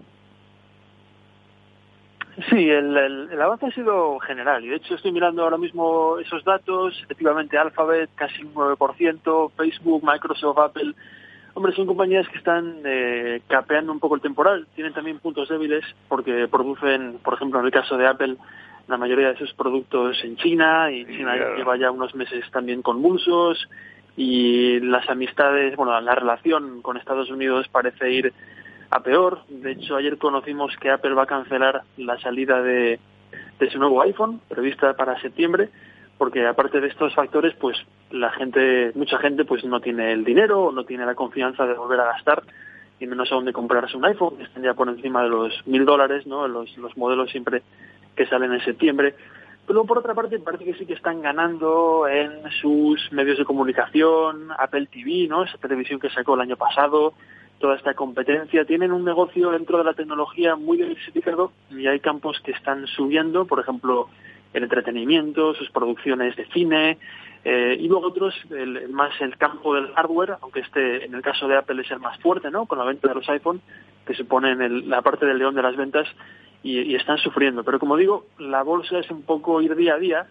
Sí, 2.49 2.69
el, 2.69 2.97
el, 2.97 3.41
avance 3.41 3.67
ha 3.67 3.71
sido 3.71 4.19
general 4.19 4.65
y 4.65 4.69
de 4.69 4.77
hecho 4.77 4.95
estoy 4.95 5.13
mirando 5.13 5.45
ahora 5.45 5.59
mismo 5.59 6.19
esos 6.19 6.43
datos, 6.43 6.99
efectivamente 7.05 7.59
Alphabet 7.59 8.11
casi 8.17 8.43
un 8.43 8.55
9%, 8.55 9.53
Facebook, 9.57 10.03
Microsoft, 10.03 10.59
Apple 10.59 10.95
Hombre, 11.55 11.73
son 11.73 11.87
compañías 11.87 12.29
que 12.29 12.39
están 12.39 12.81
eh, 12.85 13.41
capeando 13.47 13.93
un 13.93 14.01
poco 14.01 14.17
el 14.17 14.21
temporal, 14.21 14.67
tienen 14.75 14.93
también 14.93 15.21
puntos 15.21 15.49
débiles 15.49 15.85
porque 16.09 16.49
producen, 16.49 17.19
por 17.23 17.35
ejemplo, 17.35 17.61
en 17.61 17.67
el 17.67 17.73
caso 17.73 17.97
de 17.97 18.09
Apple, 18.09 18.37
la 18.89 18.97
mayoría 18.97 19.29
de 19.29 19.39
sus 19.39 19.55
productos 19.55 20.23
en 20.25 20.37
China 20.37 20.91
y 20.91 21.07
China 21.07 21.37
lleva 21.57 21.77
ya 21.77 21.93
unos 21.93 22.15
meses 22.17 22.45
también 22.51 22.83
convulsos 22.83 23.69
y 24.17 24.81
las 24.81 25.09
amistades, 25.09 25.77
bueno, 25.77 25.99
la 26.01 26.15
relación 26.17 26.83
con 26.83 26.97
Estados 26.97 27.31
Unidos 27.31 27.69
parece 27.69 28.11
ir 28.11 28.33
a 28.91 29.01
peor. 29.01 29.41
De 29.49 29.73
hecho, 29.73 29.97
ayer 29.97 30.19
conocimos 30.19 30.77
que 30.77 30.91
Apple 30.91 31.15
va 31.15 31.23
a 31.23 31.27
cancelar 31.27 31.83
la 31.97 32.19
salida 32.19 32.63
de, 32.63 32.99
de 33.61 33.71
su 33.71 33.79
nuevo 33.79 34.03
iPhone, 34.03 34.41
prevista 34.49 34.95
para 34.95 35.21
septiembre, 35.21 35.71
porque 36.19 36.47
aparte 36.47 36.81
de 36.81 36.89
estos 36.89 37.15
factores, 37.15 37.55
pues 37.55 37.77
la 38.11 38.31
gente, 38.31 38.93
mucha 38.95 39.19
gente, 39.19 39.45
pues 39.45 39.65
no 39.65 39.81
tiene 39.81 40.13
el 40.13 40.25
dinero 40.25 40.71
no 40.73 40.85
tiene 40.85 41.07
la 41.07 41.15
confianza 41.15 41.67
de 41.67 41.75
volver 41.75 42.01
a 42.01 42.07
gastar 42.07 42.43
y 43.01 43.07
menos 43.07 43.31
aún 43.33 43.45
de 43.45 43.53
comprarse 43.53 43.97
un 43.97 44.05
iPhone, 44.05 44.37
que 44.37 44.45
están 44.45 44.63
ya 44.63 44.75
por 44.75 44.89
encima 44.89 45.23
de 45.23 45.29
los 45.29 45.67
mil 45.67 45.85
dólares, 45.85 46.27
¿no? 46.27 46.47
Los, 46.47 46.77
los 46.79 46.97
modelos 46.97 47.31
siempre 47.31 47.63
que 48.15 48.27
salen 48.27 48.53
en 48.53 48.65
septiembre. 48.65 49.15
Pero 49.67 49.85
por 49.85 49.99
otra 49.99 50.15
parte, 50.15 50.39
parece 50.39 50.65
que 50.65 50.75
sí 50.75 50.87
que 50.87 50.93
están 50.93 51.23
ganando 51.23 52.07
en 52.07 52.51
sus 52.61 53.11
medios 53.13 53.39
de 53.39 53.45
comunicación, 53.45 54.51
Apple 54.59 54.89
TV, 54.93 55.27
¿no? 55.29 55.45
Esa 55.45 55.59
televisión 55.59 55.99
que 55.99 56.11
sacó 56.11 56.35
el 56.35 56.43
año 56.43 56.57
pasado, 56.57 57.15
toda 57.59 57.77
esta 57.77 57.95
competencia. 57.95 58.65
Tienen 58.65 58.93
un 58.93 59.05
negocio 59.05 59.51
dentro 59.51 59.79
de 59.79 59.85
la 59.85 59.95
tecnología 59.95 60.55
muy 60.55 60.77
diversificado 60.77 61.53
y 61.71 61.87
hay 61.87 61.99
campos 62.01 62.41
que 62.45 62.53
están 62.53 62.87
subiendo, 62.87 63.47
por 63.47 63.61
ejemplo, 63.61 64.09
el 64.55 64.63
entretenimiento, 64.63 65.53
sus 65.55 65.71
producciones 65.71 66.35
de 66.37 66.47
cine, 66.47 66.99
eh, 67.45 67.77
y 67.79 67.89
luego 67.89 68.07
otros, 68.07 68.35
el, 68.51 68.89
más 68.89 69.13
el 69.21 69.37
campo 69.37 69.75
del 69.75 69.93
hardware, 69.93 70.37
aunque 70.41 70.61
este 70.61 71.05
en 71.05 71.15
el 71.15 71.21
caso 71.21 71.47
de 71.47 71.57
Apple 71.59 71.83
es 71.83 71.91
el 71.91 72.01
más 72.01 72.19
fuerte, 72.21 72.51
¿no? 72.51 72.65
Con 72.65 72.79
la 72.79 72.85
venta 72.85 73.09
de 73.09 73.15
los 73.15 73.29
iPhone, 73.29 73.61
que 74.07 74.15
se 74.15 74.25
pone 74.25 74.53
en 74.53 74.89
la 74.89 75.03
parte 75.03 75.27
del 75.27 75.39
león 75.39 75.55
de 75.55 75.63
las 75.63 75.77
ventas 75.77 76.09
y, 76.63 76.81
y, 76.81 76.95
están 76.95 77.19
sufriendo. 77.19 77.63
Pero 77.63 77.79
como 77.79 77.97
digo, 77.97 78.27
la 78.39 78.63
bolsa 78.63 78.99
es 78.99 79.11
un 79.11 79.23
poco 79.23 79.61
ir 79.61 79.77
día 79.77 79.95
a 79.95 79.99
día 79.99 80.27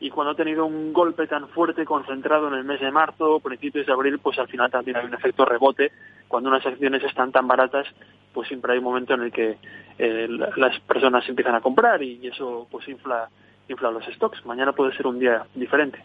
y 0.00 0.08
cuando 0.08 0.32
ha 0.32 0.36
tenido 0.36 0.64
un 0.64 0.92
golpe 0.92 1.26
tan 1.26 1.48
fuerte 1.48 1.84
concentrado 1.84 2.48
en 2.48 2.54
el 2.54 2.64
mes 2.64 2.80
de 2.80 2.90
marzo, 2.90 3.40
principios 3.40 3.86
de 3.86 3.92
abril, 3.92 4.18
pues 4.18 4.38
al 4.38 4.48
final 4.48 4.70
también 4.70 4.96
hay 4.96 5.06
un 5.06 5.14
efecto 5.14 5.44
rebote. 5.44 5.92
Cuando 6.28 6.48
unas 6.48 6.64
acciones 6.64 7.02
están 7.04 7.30
tan 7.30 7.46
baratas, 7.46 7.86
pues 8.32 8.48
siempre 8.48 8.72
hay 8.72 8.78
un 8.78 8.84
momento 8.84 9.14
en 9.14 9.22
el 9.22 9.32
que 9.32 9.58
eh, 9.98 10.28
las 10.56 10.80
personas 10.80 11.28
empiezan 11.28 11.54
a 11.54 11.60
comprar 11.60 12.02
y 12.02 12.26
eso 12.26 12.66
pues 12.70 12.88
infla 12.88 13.28
infla 13.68 13.90
los 13.90 14.04
stocks. 14.06 14.44
Mañana 14.44 14.72
puede 14.72 14.96
ser 14.96 15.06
un 15.06 15.18
día 15.18 15.46
diferente. 15.54 16.02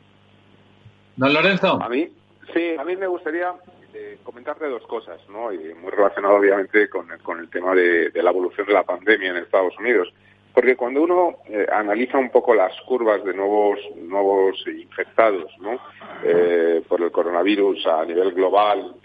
Don 1.16 1.34
Lorenzo. 1.34 1.82
A 1.82 1.89
mí, 1.89 2.08
sí, 2.54 2.75
a 2.78 2.84
mí 2.84 2.96
me 2.96 3.08
gustaría 3.08 3.54
eh, 3.94 4.20
comentarte 4.24 4.68
dos 4.68 4.86
cosas, 4.86 5.20
¿no? 5.30 5.51
Y 5.51 5.74
muy 5.74 5.92
relacionado 5.92 6.36
obviamente 6.36 6.88
con 6.89 7.12
el, 7.12 7.20
con 7.20 7.39
el 7.39 7.50
tema 7.50 7.74
de, 7.74 8.12
la 8.13 8.30
evolución 8.30 8.68
de 8.68 8.74
la 8.74 8.84
pandemia 8.84 9.32
en 9.32 9.38
Estados 9.38 9.78
Unidos. 9.80 10.13
Porque 10.54 10.75
cuando 10.75 11.01
uno 11.01 11.38
eh, 11.48 11.66
analiza 11.72 12.18
un 12.18 12.30
poco 12.30 12.54
las 12.54 12.72
curvas 12.82 13.24
de 13.24 13.34
nuevos 13.34 13.80
nuevos 13.98 14.63
infectados 14.68 15.51
¿no? 15.60 15.80
Eh, 16.24 16.84
por 16.88 17.01
el 17.01 17.12
coronavirus 17.12 17.86
a 17.88 18.06
nivel 18.06 18.32
global, 18.34 18.96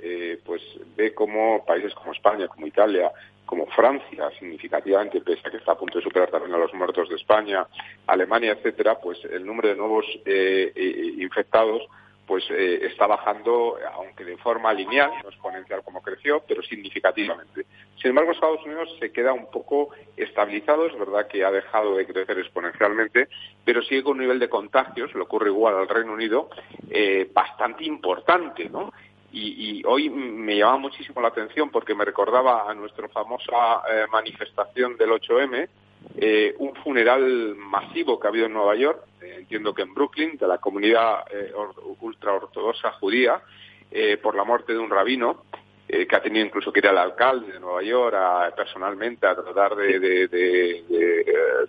pues 0.45 0.63
ve 0.97 1.15
cómo 1.15 1.65
países 1.65 1.95
como 1.95 2.13
España, 2.13 2.49
como 2.49 2.67
Italia, 2.67 3.11
como 3.45 3.67
Francia, 3.67 4.31
significativamente, 4.39 5.21
pese 5.21 5.47
a 5.47 5.51
que 5.51 5.59
está 5.59 5.73
a 5.73 5.79
punto 5.79 5.99
de 5.99 6.05
superar 6.05 6.31
también 6.31 6.55
a 6.55 6.59
los 6.59 6.73
muertos 6.75 7.09
de 7.09 7.17
España, 7.17 7.67
Alemania, 8.07 8.53
etcétera, 8.53 8.99
pues 8.99 9.19
el 9.25 9.45
número 9.45 9.69
de 9.69 9.77
nuevos 9.77 10.07
infectados 10.27 11.83
pues 12.27 12.45
eh, 12.51 12.87
está 12.87 13.07
bajando, 13.07 13.77
aunque 13.93 14.25
de 14.25 14.37
forma 14.39 14.73
lineal, 14.73 15.11
no 15.23 15.29
exponencial 15.29 15.83
como 15.83 16.03
creció, 16.03 16.43
pero 16.47 16.63
significativamente. 16.63 17.67
Sin 18.01 18.11
embargo, 18.11 18.33
Estados 18.33 18.65
Unidos 18.65 18.89
se 18.99 19.13
queda 19.13 19.33
un 19.33 19.51
poco 19.51 19.91
estabilizado, 20.17 20.87
es 20.87 20.99
verdad 20.99 21.27
que 21.27 21.45
ha 21.45 21.51
dejado 21.51 21.97
de 21.97 22.07
crecer 22.07 22.39
exponencialmente, 22.39 23.29
pero 23.65 23.83
sigue 23.83 24.03
con 24.03 24.13
un 24.13 24.21
nivel 24.21 24.39
de 24.39 24.49
contagios, 24.49 25.15
le 25.15 25.23
ocurre 25.23 25.51
igual 25.51 25.75
al 25.77 25.89
Reino 25.89 26.13
Unido, 26.13 26.49
eh, 26.91 27.29
bastante 27.33 27.85
importante, 27.85 28.69
¿no? 28.69 28.93
Y, 29.37 29.83
hoy 29.85 30.09
me 30.11 30.57
llamaba 30.57 30.79
muchísimo 30.79 31.21
la 31.21 31.29
atención 31.29 31.69
porque 31.71 31.95
me 31.95 32.05
recordaba 32.05 32.71
a 32.71 32.75
nuestra 32.75 33.09
famosa 33.09 33.83
eh, 33.91 34.07
manifestación 34.11 34.97
del 34.97 35.11
8M, 35.11 35.69
eh, 36.17 36.55
un 36.59 36.75
funeral 36.77 37.57
masivo 37.57 38.21
que 38.21 38.27
ha 38.27 38.31
habido 38.31 38.47
en 38.47 38.53
Nueva 38.53 38.77
York, 38.77 39.03
eh, 39.21 39.37
entiendo 39.39 39.75
que 39.75 39.83
en 39.83 39.95
Brooklyn, 39.95 40.37
de 40.37 40.47
la 40.47 40.59
comunidad 40.59 41.25
eh, 41.33 41.53
ultraortodoxa 42.01 42.93
judía, 42.93 43.41
por 44.23 44.35
la 44.35 44.43
muerte 44.43 44.73
de 44.73 44.81
un 44.81 44.91
rabino, 44.91 45.45
que 45.87 46.17
ha 46.17 46.21
tenido 46.21 46.45
incluso 46.45 46.73
que 46.73 46.81
ir 46.81 46.89
al 46.89 46.99
alcalde 46.99 47.53
de 47.53 47.61
Nueva 47.61 47.81
York 47.85 48.17
personalmente 48.57 49.25
a 49.25 49.37
tratar 49.37 49.77
de, 49.77 50.83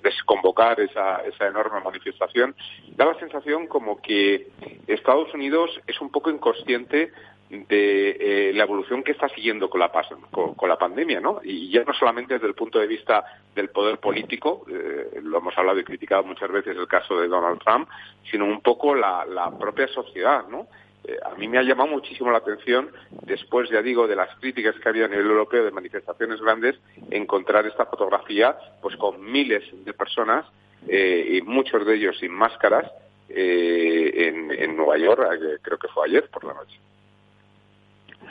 desconvocar 0.02 0.80
esa, 0.80 1.18
esa 1.18 1.48
enorme 1.48 1.82
manifestación, 1.82 2.56
da 2.96 3.06
la 3.06 3.20
sensación 3.20 3.68
como 3.68 4.02
que 4.02 4.48
Estados 4.88 5.32
Unidos 5.36 5.70
es 5.86 6.02
un 6.02 6.10
poco 6.10 6.32
inconsciente 6.32 7.12
de 7.50 8.50
eh, 8.50 8.54
la 8.54 8.64
evolución 8.64 9.04
que 9.04 9.12
está 9.12 9.30
siguiendo 9.30 9.70
con 9.70 9.80
la, 9.80 9.92
con, 10.32 10.70
la 10.70 10.78
pandemia, 10.78 11.20
¿no? 11.20 11.42
Y 11.44 11.70
ya 11.70 11.84
no 11.84 11.94
solamente 11.94 12.36
desde 12.36 12.48
el 12.48 12.56
punto 12.56 12.80
de 12.80 12.88
vista 12.88 13.24
del 13.54 13.70
poder 13.70 14.00
político, 14.00 14.66
eh, 14.70 15.20
lo 15.22 15.38
hemos 15.38 15.58
hablado 15.58 15.80
y 15.80 15.84
criticado 15.84 16.24
muchas 16.24 16.52
veces 16.52 16.76
el 16.76 16.88
caso 16.88 17.20
de 17.20 17.28
Donald 17.28 17.60
Trump, 17.64 17.88
sino 18.32 18.46
un 18.46 18.62
poco 18.62 18.96
la, 18.96 19.26
propia 19.60 19.88
sociedad, 19.88 20.48
¿no? 20.50 20.68
Eh, 21.04 21.18
a 21.24 21.36
mí 21.36 21.48
me 21.48 21.60
ha 21.60 21.64
llamado 21.64 21.90
muchísimo 21.90 22.32
la 22.32 22.40
atención, 22.40 22.90
después, 23.22 23.70
ya 23.70 23.84
digo, 23.84 24.08
de 24.08 24.16
las 24.16 24.36
críticas 24.40 24.76
que 24.80 24.90
había 24.90 25.06
a 25.06 25.10
nivel 25.10 25.28
europeo 25.28 25.64
de 25.64 25.72
manifestaciones 25.72 26.42
grandes, 26.42 26.80
encontrar 27.12 27.68
esta 27.68 27.86
fotografía, 27.86 28.58
pues 28.82 28.96
con 28.98 29.24
miles 29.24 29.64
de 29.86 29.94
personas 29.94 30.46
y 30.88 31.42
muchos 31.42 31.84
de 31.86 31.96
ellos 31.96 32.18
sin 32.20 32.32
máscaras 32.32 32.92
en 33.28 34.78
Nueva 34.78 34.98
York, 34.98 35.20
creo 35.64 35.80
que 35.80 35.88
fue 35.88 36.08
ayer 36.08 36.30
por 36.30 36.44
la 36.44 36.54
noche. 36.54 36.80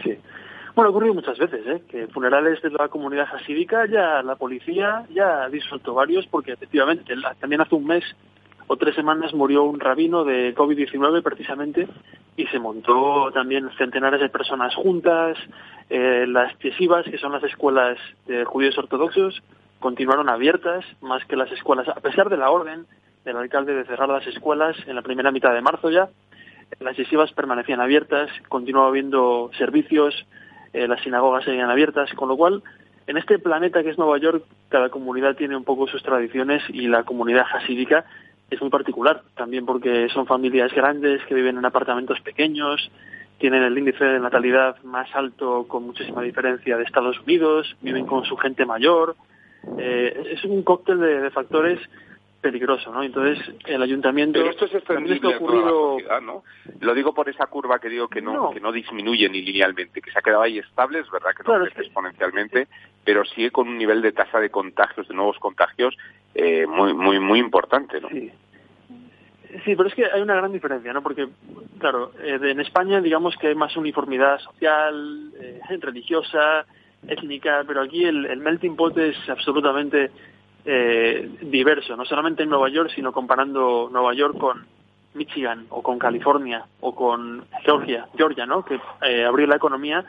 Sí. 0.03 0.19
Bueno, 0.75 0.89
ha 0.89 0.91
ocurrido 0.91 1.15
muchas 1.15 1.39
veces, 1.39 1.65
¿eh? 1.67 1.83
que 1.89 2.09
funerales 2.09 2.61
de 2.61 2.71
la 2.71 2.89
comunidad 2.89 3.29
hasídica 3.33 3.87
ya 3.87 4.23
la 4.23 4.35
policía 4.35 5.05
ya 5.15 5.45
ha 5.45 5.49
disuelto 5.49 5.95
varios 5.95 6.27
porque 6.27 6.53
efectivamente 6.53 7.15
también 7.39 7.61
hace 7.61 7.77
un 7.77 7.87
mes 7.87 8.05
o 8.67 8.77
tres 8.77 8.97
semanas 8.97 9.33
murió 9.35 9.63
un 9.63 9.79
rabino 9.79 10.25
de 10.25 10.53
COVID-19 10.55 11.23
precisamente 11.23 11.87
y 12.37 12.47
se 12.47 12.59
montó 12.59 13.31
también 13.33 13.71
centenares 13.79 14.21
de 14.21 14.29
personas 14.29 14.75
juntas. 14.75 15.39
Eh, 15.91 16.25
las 16.27 16.59
yeshivas, 16.59 17.05
que 17.05 17.19
son 17.19 17.31
las 17.31 17.45
escuelas 17.45 17.97
de 18.27 18.45
judíos 18.45 18.77
ortodoxos, 18.77 19.43
continuaron 19.79 20.29
abiertas 20.29 20.85
más 21.01 21.25
que 21.27 21.37
las 21.37 21.53
escuelas, 21.53 21.87
a 21.89 22.01
pesar 22.01 22.29
de 22.31 22.37
la 22.37 22.51
orden 22.51 22.87
del 23.25 23.37
alcalde 23.37 23.75
de 23.75 23.85
cerrar 23.85 24.09
las 24.09 24.27
escuelas 24.27 24.77
en 24.87 24.97
la 24.97 25.03
primera 25.03 25.31
mitad 25.31 25.55
de 25.55 25.63
marzo 25.63 25.91
ya 25.91 26.09
las 26.81 26.97
yeshivas 26.97 27.33
permanecían 27.33 27.81
abiertas, 27.81 28.31
continuaba 28.49 28.89
habiendo 28.89 29.51
servicios, 29.59 30.27
eh, 30.73 30.89
las 30.89 31.01
sinagogas 31.03 31.45
seguían 31.45 31.71
abiertas, 31.71 32.13
con 32.15 32.29
lo 32.29 32.37
cual 32.37 32.63
en 33.07 33.17
este 33.17 33.39
planeta 33.39 33.83
que 33.83 33.91
es 33.91 33.99
Nueva 33.99 34.19
York, 34.19 34.45
cada 34.69 34.89
comunidad 34.89 35.37
tiene 35.37 35.57
un 35.57 35.65
poco 35.65 35.87
sus 35.87 36.03
tradiciones 36.03 36.63
y 36.69 36.89
la 36.89 37.05
comunidad 37.05 37.45
hasídica 37.55 38.05
es 38.51 38.61
muy 38.61 38.71
particular, 38.71 39.23
también 39.37 39.67
porque 39.67 40.09
son 40.11 40.27
familias 40.27 40.73
grandes 40.73 41.23
que 41.27 41.35
viven 41.35 41.59
en 41.59 41.65
apartamentos 41.65 42.21
pequeños, 42.21 42.91
tienen 43.39 43.63
el 43.63 43.77
índice 43.77 44.05
de 44.05 44.21
natalidad 44.21 44.77
más 44.85 45.09
alto 45.15 45.67
con 45.69 45.85
muchísima 45.85 46.23
diferencia 46.23 46.77
de 46.77 46.85
Estados 46.85 47.19
Unidos, 47.21 47.77
viven 47.83 48.07
con 48.07 48.25
su 48.25 48.37
gente 48.37 48.65
mayor. 48.65 49.17
Eh, 49.79 50.33
es 50.33 50.45
un 50.45 50.63
cóctel 50.63 51.01
de 51.01 51.31
factores 51.31 51.81
peligroso, 52.45 52.93
¿no? 52.93 53.03
Entonces, 53.03 53.55
el 53.65 53.83
ayuntamiento... 53.83 54.39
Pero 54.39 54.51
esto 54.51 54.67
es 54.67 54.75
extendible. 54.75 55.39
Lo 56.81 56.95
digo 56.95 57.15
por 57.15 57.27
esa 57.31 57.47
curva 57.47 57.79
que 57.79 57.89
digo 57.89 58.07
que 58.09 58.21
no, 58.21 58.51
que 58.51 58.61
no 58.61 58.71
disminuye 58.71 59.31
ni 59.31 59.41
linealmente, 59.41 60.03
que 60.03 60.11
se 60.11 60.19
ha 60.19 60.23
quedado 60.23 60.43
ahí 60.43 60.59
estable, 60.59 60.99
es 60.99 61.11
verdad 61.11 61.31
que 61.35 61.43
no 61.43 61.59
crece 61.65 61.81
exponencialmente, 61.81 62.69
pero 63.03 63.25
sigue 63.25 63.51
con 63.51 63.67
un 63.67 63.79
nivel 63.79 64.03
de 64.03 64.13
tasa 64.13 64.41
de 64.41 64.51
contagios, 64.51 65.09
de 65.09 65.15
nuevos 65.15 65.39
contagios, 65.39 65.97
eh, 66.35 66.67
muy, 66.67 66.93
muy, 66.93 67.19
muy 67.19 67.39
importante, 67.39 67.99
¿no? 67.99 68.11
Sí. 68.11 68.31
Sí, 69.65 69.77
pero 69.77 69.89
es 69.89 69.95
que 69.95 70.05
hay 70.05 70.21
una 70.21 70.35
gran 70.35 70.53
diferencia, 70.53 70.93
¿no? 70.93 71.01
Porque, 71.01 71.29
claro, 71.79 72.11
eh, 72.21 72.39
en 72.43 72.61
España 72.61 73.01
digamos 73.01 73.37
que 73.37 73.49
hay 73.49 73.55
más 73.55 73.75
uniformidad 73.77 74.39
social, 74.41 75.33
eh, 75.41 75.61
religiosa, 75.81 76.67
étnica, 77.09 77.65
pero 77.67 77.81
aquí 77.81 78.05
el, 78.05 78.27
el 78.27 78.41
melting 78.41 78.77
pot 78.77 78.99
es 78.99 79.17
absolutamente 79.29 80.11
eh, 80.65 81.31
diverso, 81.43 81.97
no 81.97 82.05
solamente 82.05 82.43
en 82.43 82.49
Nueva 82.49 82.69
York, 82.69 82.91
sino 82.95 83.13
comparando 83.13 83.89
Nueva 83.93 84.15
York 84.15 84.39
con 84.39 84.65
Michigan 85.15 85.67
o 85.71 85.83
con 85.83 85.99
California 85.99 86.65
o 86.81 86.95
con 86.95 87.45
Georgia, 87.63 88.07
Georgia, 88.17 88.47
¿no? 88.47 88.65
Que 88.65 88.81
eh, 89.03 89.25
abrió 89.25 89.47
la 89.47 89.57
economía 89.57 90.05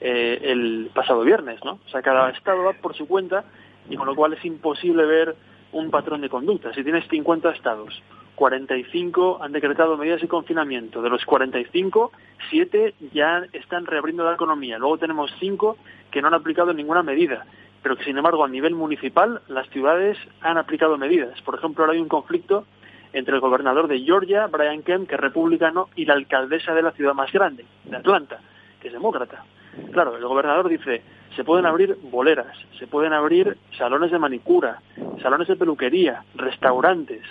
eh, 0.00 0.38
el 0.42 0.90
pasado 0.94 1.22
viernes, 1.22 1.62
¿no? 1.64 1.80
O 1.84 1.88
sea, 1.90 2.02
cada 2.02 2.30
estado 2.30 2.64
va 2.64 2.72
por 2.74 2.94
su 2.96 3.06
cuenta 3.06 3.44
y 3.90 3.96
con 3.96 4.06
lo 4.06 4.14
cual 4.14 4.34
es 4.34 4.44
imposible 4.44 5.04
ver 5.04 5.36
un 5.72 5.90
patrón 5.90 6.20
de 6.20 6.28
conducta. 6.28 6.72
Si 6.72 6.82
tienes 6.82 7.06
50 7.08 7.50
estados 7.50 8.02
45 8.38 9.42
han 9.42 9.50
decretado 9.50 9.96
medidas 9.96 10.20
de 10.20 10.28
confinamiento. 10.28 11.02
De 11.02 11.10
los 11.10 11.24
45, 11.24 12.12
7 12.50 12.94
ya 13.12 13.44
están 13.52 13.84
reabriendo 13.84 14.24
la 14.24 14.34
economía. 14.34 14.78
Luego 14.78 14.96
tenemos 14.96 15.32
5 15.40 15.76
que 16.12 16.22
no 16.22 16.28
han 16.28 16.34
aplicado 16.34 16.72
ninguna 16.72 17.02
medida, 17.02 17.44
pero 17.82 17.96
que 17.96 18.04
sin 18.04 18.16
embargo 18.16 18.44
a 18.44 18.48
nivel 18.48 18.74
municipal 18.74 19.40
las 19.48 19.68
ciudades 19.70 20.18
han 20.40 20.58
aplicado 20.58 20.98
medidas. 20.98 21.40
Por 21.42 21.54
ejemplo, 21.54 21.84
ahora 21.84 21.94
hay 21.94 22.00
un 22.00 22.08
conflicto 22.08 22.64
entre 23.12 23.34
el 23.34 23.40
gobernador 23.40 23.88
de 23.88 24.00
Georgia, 24.00 24.46
Brian 24.46 24.82
Kemp, 24.82 25.08
que 25.08 25.14
es 25.14 25.20
republicano, 25.20 25.88
y 25.96 26.04
la 26.04 26.14
alcaldesa 26.14 26.74
de 26.74 26.82
la 26.82 26.92
ciudad 26.92 27.14
más 27.14 27.32
grande, 27.32 27.64
de 27.84 27.96
Atlanta, 27.96 28.38
que 28.80 28.88
es 28.88 28.92
demócrata. 28.92 29.44
Claro, 29.92 30.16
el 30.16 30.24
gobernador 30.24 30.68
dice, 30.68 31.02
se 31.34 31.44
pueden 31.44 31.66
abrir 31.66 31.96
boleras, 32.02 32.56
se 32.78 32.86
pueden 32.86 33.12
abrir 33.12 33.56
salones 33.76 34.10
de 34.10 34.18
manicura, 34.18 34.82
salones 35.22 35.48
de 35.48 35.56
peluquería, 35.56 36.24
restaurantes. 36.34 37.22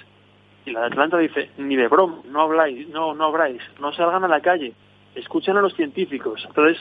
Y 0.66 0.72
la 0.72 0.82
de 0.82 0.86
Atlanta 0.88 1.18
dice, 1.18 1.51
ni 1.58 1.75
de 1.75 1.88
broma, 1.88 2.20
no 2.25 2.42
habláis, 2.42 2.88
no, 2.89 3.13
no 3.13 3.25
habráis, 3.25 3.62
no 3.80 3.94
salgan 3.94 4.24
a 4.24 4.27
la 4.27 4.42
calle, 4.42 4.74
escuchen 5.16 5.58
a 5.58 5.62
los 5.62 5.75
científicos. 5.75 6.44
Entonces, 6.48 6.77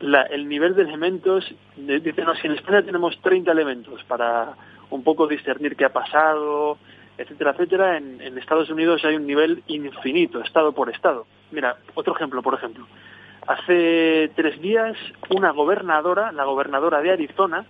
el 0.00 0.48
nivel 0.48 0.74
de 0.74 0.82
elementos, 0.82 1.44
dice, 1.76 2.22
no, 2.22 2.34
si 2.36 2.46
en 2.46 2.54
España 2.54 2.82
tenemos 2.82 3.20
30 3.20 3.50
elementos 3.50 4.02
para 4.04 4.54
un 4.90 5.02
poco 5.02 5.26
discernir 5.26 5.76
qué 5.76 5.84
ha 5.84 5.92
pasado, 5.92 6.78
etcétera, 7.16 7.50
etcétera, 7.50 7.96
en, 7.96 8.20
en 8.20 8.38
Estados 8.38 8.70
Unidos 8.70 9.04
hay 9.04 9.16
un 9.16 9.26
nivel 9.26 9.62
infinito, 9.66 10.40
estado 10.40 10.72
por 10.72 10.88
estado. 10.88 11.26
Mira, 11.50 11.76
otro 11.94 12.14
ejemplo, 12.14 12.42
por 12.42 12.54
ejemplo. 12.54 12.86
Hace 13.46 14.30
tres 14.36 14.60
días, 14.60 14.96
una 15.30 15.50
gobernadora, 15.52 16.32
la 16.32 16.44
gobernadora 16.44 17.00
de 17.00 17.12
Arizona, 17.12 17.64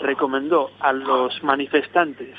recomendó 0.00 0.70
a 0.80 0.92
los 0.92 1.42
manifestantes 1.42 2.36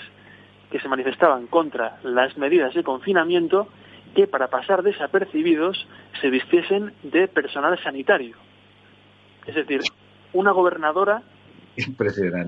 que 0.72 0.79
se 0.79 0.88
manifestaban 0.88 1.48
contra 1.48 1.98
las 2.03 2.38
medidas 2.38 2.74
de 2.74 2.83
confinamiento 2.83 3.67
que 4.15 4.27
para 4.27 4.50
pasar 4.50 4.83
desapercibidos 4.83 5.88
se 6.22 6.29
vistiesen 6.29 6.93
de 7.03 7.27
personal 7.27 7.77
sanitario. 7.83 8.38
Es 9.45 9.55
decir, 9.55 9.81
una 10.33 10.51
gobernadora 10.51 11.21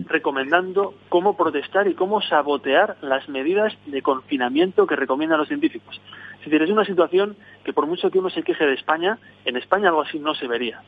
recomendando 0.08 0.94
cómo 1.10 1.36
protestar 1.36 1.88
y 1.88 1.96
cómo 1.96 2.22
sabotear 2.22 2.98
las 3.02 3.28
medidas 3.28 3.74
de 3.88 4.02
confinamiento 4.02 4.86
que 4.86 4.96
recomiendan 4.96 5.40
los 5.40 5.48
científicos. 5.48 6.00
Es 6.40 6.46
decir, 6.46 6.62
es 6.62 6.70
una 6.70 6.86
situación 6.86 7.36
que 7.64 7.74
por 7.74 7.88
mucho 7.88 8.12
que 8.12 8.20
uno 8.20 8.30
se 8.30 8.44
queje 8.44 8.66
de 8.66 8.76
España, 8.76 9.18
en 9.46 9.58
España 9.58 9.90
algo 9.90 10.02
así 10.02 10.20
no 10.20 10.36
se 10.36 10.48
vería. 10.48 10.82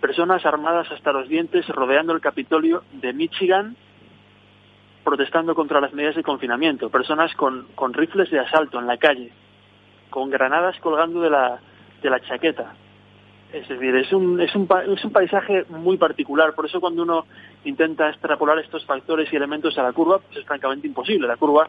Personas 0.00 0.44
armadas 0.44 0.90
hasta 0.90 1.12
los 1.12 1.28
dientes 1.28 1.66
rodeando 1.68 2.12
el 2.12 2.20
Capitolio 2.20 2.82
de 2.92 3.12
Michigan 3.12 3.76
protestando 5.04 5.54
contra 5.54 5.80
las 5.80 5.92
medidas 5.92 6.16
de 6.16 6.22
confinamiento. 6.22 6.90
Personas 6.90 7.32
con, 7.34 7.68
con 7.74 7.94
rifles 7.94 8.30
de 8.30 8.40
asalto 8.40 8.78
en 8.78 8.86
la 8.86 8.98
calle, 8.98 9.32
con 10.10 10.30
granadas 10.30 10.78
colgando 10.80 11.20
de 11.20 11.30
la, 11.30 11.60
de 12.02 12.10
la 12.10 12.20
chaqueta. 12.20 12.74
Es 13.52 13.66
decir, 13.66 13.94
es 13.96 14.12
un, 14.12 14.40
es, 14.40 14.54
un, 14.54 14.68
es 14.94 15.04
un 15.04 15.12
paisaje 15.12 15.64
muy 15.70 15.96
particular. 15.96 16.54
Por 16.54 16.66
eso 16.66 16.80
cuando 16.80 17.02
uno 17.02 17.24
intenta 17.64 18.10
extrapolar 18.10 18.58
estos 18.58 18.84
factores 18.84 19.32
y 19.32 19.36
elementos 19.36 19.78
a 19.78 19.82
la 19.82 19.92
curva, 19.92 20.18
pues 20.18 20.38
es 20.38 20.44
francamente 20.44 20.86
imposible. 20.86 21.26
La 21.26 21.36
curva 21.36 21.68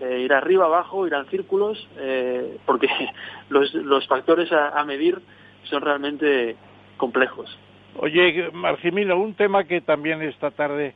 eh, 0.00 0.20
ir 0.20 0.32
arriba, 0.32 0.66
abajo, 0.66 1.08
ir 1.08 1.14
en 1.14 1.26
círculos, 1.26 1.88
eh, 1.98 2.58
porque 2.64 2.86
los, 3.48 3.74
los 3.74 4.06
factores 4.06 4.48
a, 4.52 4.84
medir 4.84 5.18
son 5.64 5.82
realmente 5.82 6.54
complejos. 6.96 7.58
Oye, 7.96 8.50
Marcimino, 8.52 9.18
un 9.18 9.34
tema 9.34 9.64
que 9.64 9.80
también 9.80 10.22
esta 10.22 10.52
tarde 10.52 10.94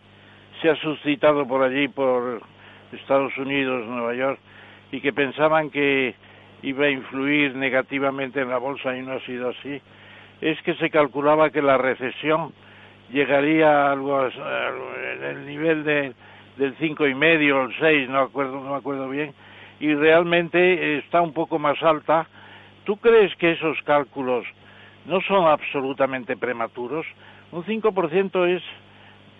se 0.60 0.70
ha 0.70 0.76
suscitado 0.76 1.48
por 1.48 1.62
allí, 1.62 1.88
por 1.88 2.42
Estados 2.92 3.36
Unidos, 3.38 3.84
Nueva 3.86 4.14
York, 4.14 4.38
y 4.92 5.00
que 5.00 5.12
pensaban 5.12 5.70
que 5.70 6.14
iba 6.62 6.84
a 6.84 6.90
influir 6.90 7.56
negativamente 7.56 8.40
en 8.40 8.50
la 8.50 8.58
bolsa 8.58 8.96
y 8.96 9.02
no 9.02 9.14
ha 9.14 9.20
sido 9.20 9.48
así, 9.48 9.80
es 10.42 10.60
que 10.62 10.74
se 10.74 10.90
calculaba 10.90 11.50
que 11.50 11.62
la 11.62 11.78
recesión 11.78 12.52
llegaría 13.10 13.86
a 13.86 13.92
algo 13.92 14.26
el 14.26 15.46
nivel 15.46 15.84
de 15.84 16.12
del 16.56 16.76
cinco 16.76 17.06
y 17.06 17.14
medio 17.14 17.60
o 17.60 17.64
el 17.64 17.74
seis, 17.78 18.08
no 18.08 18.20
acuerdo, 18.20 18.60
no 18.60 18.72
me 18.72 18.76
acuerdo 18.76 19.08
bien, 19.08 19.32
y 19.80 19.94
realmente 19.94 20.98
está 20.98 21.20
un 21.22 21.32
poco 21.32 21.58
más 21.58 21.82
alta. 21.82 22.26
¿Tú 22.84 22.96
crees 22.98 23.34
que 23.36 23.52
esos 23.52 23.80
cálculos 23.82 24.44
no 25.06 25.20
son 25.22 25.46
absolutamente 25.46 26.36
prematuros? 26.36 27.06
Un 27.52 27.64
5% 27.64 28.56
es 28.56 28.62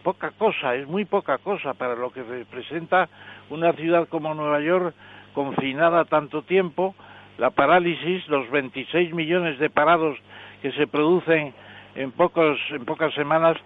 poca 0.03 0.31
cosa, 0.33 0.75
es 0.75 0.87
muy 0.87 1.05
poca 1.05 1.39
cosa 1.39 1.75
para 1.75 1.95
lo 1.95 2.11
que 2.11 2.23
representa 2.23 3.09
una 3.51 3.73
ciudad 3.73 4.09
como 4.09 4.35
Nueva 4.35 4.61
York 4.61 4.95
confinada 5.35 6.05
tanto 6.05 6.43
tiempo, 6.43 6.95
la 7.39 7.51
parálisis, 7.51 8.27
los 8.29 8.51
26 8.51 9.15
millones 9.15 9.59
de 9.59 9.71
parados 9.71 10.19
que 10.63 10.73
se 10.73 10.87
producen 10.87 11.53
en, 11.95 12.13
pocos, 12.13 12.59
en 12.71 12.85
pocas 12.85 13.13
semanas 13.15 13.59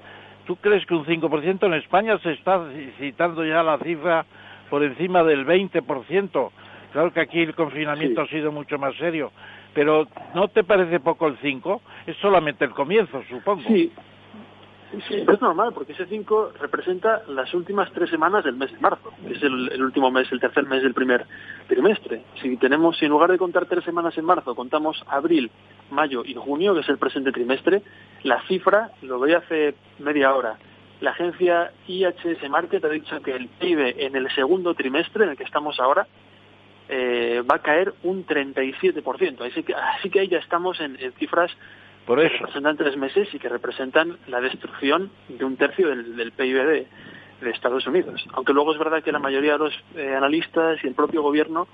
¿Tú 0.46 0.54
crees 0.56 0.86
que 0.86 0.94
un 0.94 1.04
5% 1.04 1.66
en 1.66 1.74
España 1.74 2.18
se 2.18 2.32
está 2.32 2.64
citando 2.98 3.44
ya 3.44 3.64
la 3.64 3.78
cifra 3.78 4.24
por 4.70 4.84
encima 4.84 5.24
del 5.24 5.44
20%? 5.44 6.50
Claro 6.92 7.12
que 7.12 7.20
aquí 7.20 7.40
el 7.40 7.54
confinamiento 7.54 8.22
ha 8.22 8.28
sido 8.28 8.52
mucho 8.52 8.78
más 8.78 8.94
serio, 8.96 9.32
pero 9.74 10.06
¿no 10.34 10.46
te 10.48 10.62
parece 10.62 11.00
poco 11.00 11.26
el 11.26 11.36
5? 11.38 11.82
Es 12.06 12.16
solamente 12.18 12.64
el 12.64 12.70
comienzo, 12.70 13.22
supongo. 13.28 13.64
Sí, 13.66 13.92
Sí, 15.08 15.16
es 15.16 15.40
normal, 15.40 15.72
porque 15.74 15.92
ese 15.92 16.06
5 16.06 16.52
representa 16.60 17.22
las 17.28 17.52
últimas 17.54 17.90
tres 17.92 18.08
semanas 18.08 18.44
del 18.44 18.54
mes 18.54 18.72
de 18.72 18.78
marzo, 18.78 19.12
que 19.26 19.34
es 19.34 19.42
el, 19.42 19.82
último 19.82 20.10
mes, 20.12 20.30
el 20.30 20.40
tercer 20.40 20.64
mes 20.64 20.82
del 20.82 20.94
primer 20.94 21.26
trimestre. 21.66 22.22
Si 22.40 22.56
tenemos, 22.56 22.96
si 22.96 23.04
en 23.04 23.10
lugar 23.10 23.30
de 23.30 23.36
contar 23.36 23.66
tres 23.66 23.84
semanas 23.84 24.16
en 24.16 24.24
marzo, 24.24 24.54
contamos 24.54 25.02
abril, 25.08 25.50
mayo 25.90 26.22
y 26.24 26.34
junio, 26.34 26.74
que 26.74 26.80
es 26.80 26.88
el 26.88 26.98
presente 26.98 27.32
trimestre, 27.32 27.82
la 28.22 28.42
cifra, 28.48 28.90
lo 29.02 29.20
veía 29.20 29.38
hace 29.38 29.74
media 29.98 30.34
hora, 30.34 30.58
la 31.00 31.10
agencia 31.10 31.72
IHS 31.86 32.48
Market 32.48 32.84
ha 32.84 32.88
dicho 32.88 33.20
que 33.20 33.32
el 33.32 33.48
PIB 33.48 33.96
en 33.98 34.16
el 34.16 34.30
segundo 34.34 34.74
trimestre, 34.74 35.24
en 35.24 35.30
el 35.30 35.36
que 35.36 35.44
estamos 35.44 35.78
ahora, 35.78 36.06
eh, 36.88 37.42
va 37.48 37.56
a 37.56 37.62
caer 37.62 37.92
un 38.02 38.24
37%. 38.24 39.44
Así 39.44 39.62
que, 39.62 39.74
así 39.74 40.08
que 40.08 40.20
ahí 40.20 40.28
ya 40.28 40.38
estamos 40.38 40.80
en 40.80 40.96
cifras 41.18 41.50
por 42.06 42.20
eso. 42.20 42.32
Que 42.32 42.38
representan 42.38 42.76
tres 42.76 42.96
meses 42.96 43.28
y 43.34 43.38
que 43.38 43.48
representan 43.48 44.16
la 44.28 44.40
destrucción 44.40 45.10
de 45.28 45.44
un 45.44 45.56
tercio 45.56 45.88
del, 45.88 46.32
PIB 46.32 46.64
de, 46.64 46.86
Estados 47.50 47.86
Unidos. 47.86 48.24
Aunque 48.32 48.52
luego 48.52 48.72
es 48.72 48.78
verdad 48.78 49.02
que 49.02 49.12
la 49.12 49.18
mayoría 49.18 49.52
de 49.52 49.58
los 49.58 49.74
eh, 49.94 50.14
analistas 50.14 50.78
y 50.82 50.86
el 50.86 50.94
propio 50.94 51.22
gobierno 51.22 51.68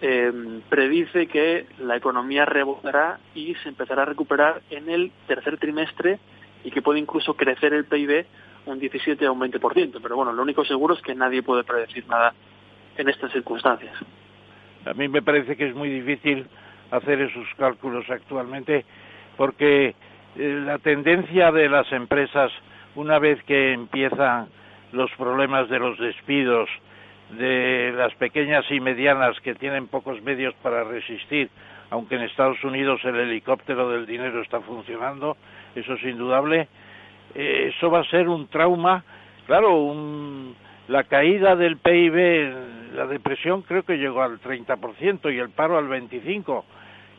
eh, 0.00 0.60
predice 0.68 1.26
que 1.26 1.66
la 1.78 1.96
economía 1.96 2.44
rebotará 2.44 3.18
y 3.34 3.54
se 3.56 3.68
empezará 3.68 4.02
a 4.02 4.06
recuperar 4.06 4.62
en 4.70 4.90
el 4.90 5.10
tercer 5.26 5.58
trimestre 5.58 6.18
y 6.64 6.70
que 6.70 6.82
puede 6.82 6.98
incluso 6.98 7.34
crecer 7.34 7.72
el 7.72 7.84
PIB 7.84 8.26
un 8.66 8.78
17 8.78 9.26
o 9.28 9.32
un 9.32 9.40
20%. 9.40 9.98
Pero 10.02 10.16
bueno, 10.16 10.32
lo 10.32 10.42
único 10.42 10.64
seguro 10.64 10.94
es 10.94 11.02
que 11.02 11.14
nadie 11.14 11.42
puede 11.42 11.64
predecir 11.64 12.06
nada 12.08 12.34
en 12.96 13.08
estas 13.08 13.32
circunstancias. 13.32 13.94
A 14.84 14.94
mí 14.94 15.08
me 15.08 15.22
parece 15.22 15.56
que 15.56 15.68
es 15.68 15.74
muy 15.74 15.88
difícil 15.88 16.46
hacer 16.90 17.20
esos 17.20 17.46
cálculos 17.56 18.08
actualmente 18.10 18.84
porque 19.36 19.94
eh, 20.36 20.62
la 20.64 20.78
tendencia 20.78 21.50
de 21.52 21.68
las 21.68 21.90
empresas, 21.92 22.52
una 22.94 23.18
vez 23.18 23.42
que 23.44 23.72
empiezan 23.72 24.48
los 24.92 25.10
problemas 25.12 25.68
de 25.68 25.78
los 25.78 25.98
despidos, 25.98 26.68
de 27.30 27.92
las 27.96 28.14
pequeñas 28.14 28.64
y 28.70 28.80
medianas 28.80 29.38
que 29.40 29.54
tienen 29.54 29.88
pocos 29.88 30.22
medios 30.22 30.54
para 30.62 30.84
resistir, 30.84 31.50
aunque 31.90 32.16
en 32.16 32.22
Estados 32.22 32.62
Unidos 32.64 33.00
el 33.04 33.16
helicóptero 33.16 33.88
del 33.90 34.06
dinero 34.06 34.42
está 34.42 34.60
funcionando, 34.60 35.36
eso 35.74 35.94
es 35.94 36.02
indudable, 36.04 36.68
eh, 37.34 37.72
eso 37.74 37.90
va 37.90 38.00
a 38.00 38.04
ser 38.04 38.28
un 38.28 38.48
trauma, 38.48 39.04
claro, 39.46 39.94
la 40.88 41.04
caída 41.04 41.56
del 41.56 41.78
PIB, 41.78 42.94
la 42.94 43.06
depresión 43.06 43.62
creo 43.62 43.82
que 43.82 43.98
llegó 43.98 44.22
al 44.22 44.40
30% 44.40 45.34
y 45.34 45.38
el 45.38 45.50
paro 45.50 45.78
al 45.78 45.88
25% 45.88 46.64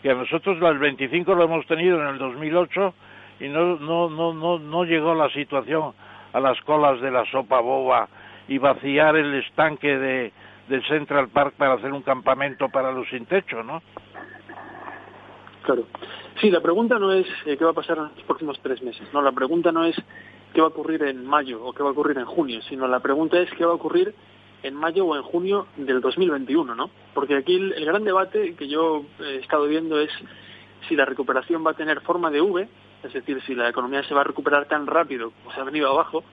que 0.01 0.13
nosotros 0.13 0.59
las 0.59 0.79
25 0.79 1.33
lo 1.33 1.43
hemos 1.43 1.65
tenido 1.65 1.99
en 2.01 2.07
el 2.07 2.17
2008 2.17 2.93
y 3.39 3.49
no, 3.49 3.77
no, 3.77 4.09
no, 4.09 4.33
no, 4.33 4.59
no 4.59 4.83
llegó 4.83 5.13
la 5.15 5.29
situación 5.29 5.93
a 6.33 6.39
las 6.39 6.59
colas 6.61 7.01
de 7.01 7.11
la 7.11 7.25
sopa 7.25 7.59
boba 7.59 8.07
y 8.47 8.57
vaciar 8.57 9.15
el 9.15 9.33
estanque 9.35 9.97
de, 9.97 10.31
Central 10.87 11.29
Park 11.29 11.53
para 11.57 11.73
hacer 11.73 11.93
un 11.93 12.01
campamento 12.01 12.67
para 12.69 12.91
los 12.91 13.07
sin 13.09 13.25
techo, 13.25 13.63
¿no? 13.63 13.81
Claro. 15.63 15.85
Sí, 16.41 16.51
la 16.51 16.61
pregunta 16.61 16.99
no 16.99 17.11
es 17.13 17.25
eh, 17.45 17.57
qué 17.57 17.63
va 17.63 17.71
a 17.71 17.73
pasar 17.73 17.97
en 17.97 18.03
los 18.03 18.23
próximos 18.25 18.59
tres 18.61 18.81
meses, 18.81 19.07
no, 19.13 19.21
la 19.21 19.31
pregunta 19.31 19.71
no 19.71 19.85
es 19.85 19.95
qué 20.53 20.61
va 20.61 20.67
a 20.67 20.69
ocurrir 20.69 21.03
en 21.03 21.25
mayo 21.25 21.63
o 21.63 21.73
qué 21.73 21.83
va 21.83 21.89
a 21.89 21.91
ocurrir 21.93 22.17
en 22.17 22.25
junio, 22.25 22.61
sino 22.63 22.87
la 22.87 22.99
pregunta 22.99 23.39
es 23.39 23.49
qué 23.51 23.65
va 23.65 23.71
a 23.71 23.75
ocurrir 23.75 24.13
en 24.63 24.75
mayo 24.75 25.05
o 25.05 25.15
en 25.15 25.23
junio 25.23 25.67
del 25.77 26.01
2021, 26.01 26.75
¿no? 26.75 26.89
Porque 27.13 27.35
aquí 27.35 27.55
el, 27.55 27.85
gran 27.85 28.03
debate 28.03 28.55
que 28.55 28.67
yo 28.67 29.03
he 29.19 29.37
estado 29.37 29.67
viendo 29.67 29.99
es 29.99 30.09
si 30.87 30.95
la 30.95 31.05
recuperación 31.05 31.65
va 31.65 31.71
a 31.71 31.75
tener 31.75 32.01
forma 32.01 32.29
de 32.29 32.41
V, 32.41 32.67
es 33.03 33.13
decir, 33.13 33.41
si 33.43 33.55
la 33.55 33.69
economía 33.69 34.03
se 34.03 34.13
va 34.13 34.21
a 34.21 34.25
recuperar 34.25 34.67
tan 34.67 34.87
rápido 34.87 35.31
como 35.31 35.53
se 35.53 35.61
ha 35.61 35.63
venido 35.63 35.89
abajo 35.89 36.23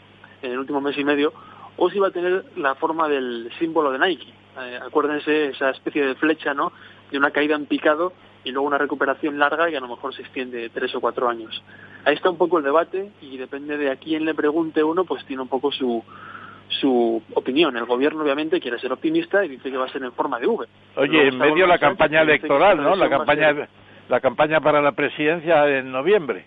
en 0.43 0.53
el 0.53 0.59
último 0.59 0.81
mes 0.81 0.97
y 0.99 1.05
medio, 1.05 1.33
o 1.77 1.91
si 1.91 1.99
va 1.99 2.09
a 2.09 2.11
tener 2.11 2.45
la 2.57 2.75
forma 2.77 3.09
del 3.09 3.51
símbolo 3.59 3.93
de 3.93 3.99
Nike, 3.99 4.33
Eh, 4.57 4.79
acuérdense 4.81 5.49
esa 5.49 5.71
especie 5.71 6.07
de 6.07 6.15
flecha, 6.15 6.55
¿no? 6.55 6.71
De 7.11 7.19
una 7.19 7.33
caída 7.33 7.57
en 7.57 7.67
picado 7.67 8.13
y 8.45 8.53
luego 8.53 8.69
una 8.69 8.79
recuperación 8.79 9.37
larga 9.37 9.69
y 9.69 9.75
a 9.75 9.81
lo 9.81 9.89
mejor 9.89 10.15
se 10.15 10.23
extiende 10.23 10.71
tres 10.71 10.95
o 10.95 11.01
cuatro 11.01 11.29
años. 11.29 11.61
Ahí 12.05 12.15
está 12.15 12.31
un 12.31 12.39
poco 12.39 12.59
el 12.59 12.65
debate 12.65 13.11
y 13.21 13.37
depende 13.37 13.77
de 13.77 13.91
a 13.91 13.97
quién 13.97 14.25
le 14.25 14.33
pregunte 14.33 14.85
uno, 14.85 15.05
pues 15.05 15.25
tiene 15.25 15.43
un 15.43 15.49
poco 15.49 15.73
su, 15.73 16.05
su 16.69 17.21
opinión. 17.35 17.77
El 17.77 17.85
gobierno 17.87 18.23
obviamente 18.23 18.61
quiere 18.61 18.79
ser 18.79 18.93
optimista 18.93 19.45
y 19.45 19.49
dice 19.49 19.73
que 19.73 19.77
va 19.77 19.87
a 19.87 19.89
ser 19.89 20.05
en 20.05 20.13
forma 20.13 20.39
de 20.39 20.47
V. 20.47 20.67
Oye, 20.97 21.29
en 21.29 21.37
medio 21.37 21.65
de 21.65 21.73
la 21.75 21.79
campaña 21.79 22.23
electoral, 22.23 22.81
¿no? 22.81 22.95
La 22.95 23.09
campaña, 23.11 23.69
la 24.09 24.21
campaña 24.21 24.61
para 24.61 24.81
la 24.81 24.93
presidencia 24.93 25.67
en 25.67 25.91
noviembre. 25.91 26.45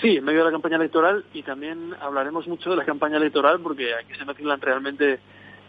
Sí, 0.00 0.16
en 0.16 0.24
medio 0.24 0.40
de 0.40 0.46
la 0.46 0.50
campaña 0.50 0.76
electoral 0.76 1.24
y 1.32 1.42
también 1.42 1.94
hablaremos 2.00 2.46
mucho 2.48 2.70
de 2.70 2.76
la 2.76 2.84
campaña 2.84 3.16
electoral 3.16 3.60
porque 3.60 3.94
aquí 3.94 4.14
se 4.18 4.24
mezclan 4.24 4.60
realmente 4.60 5.20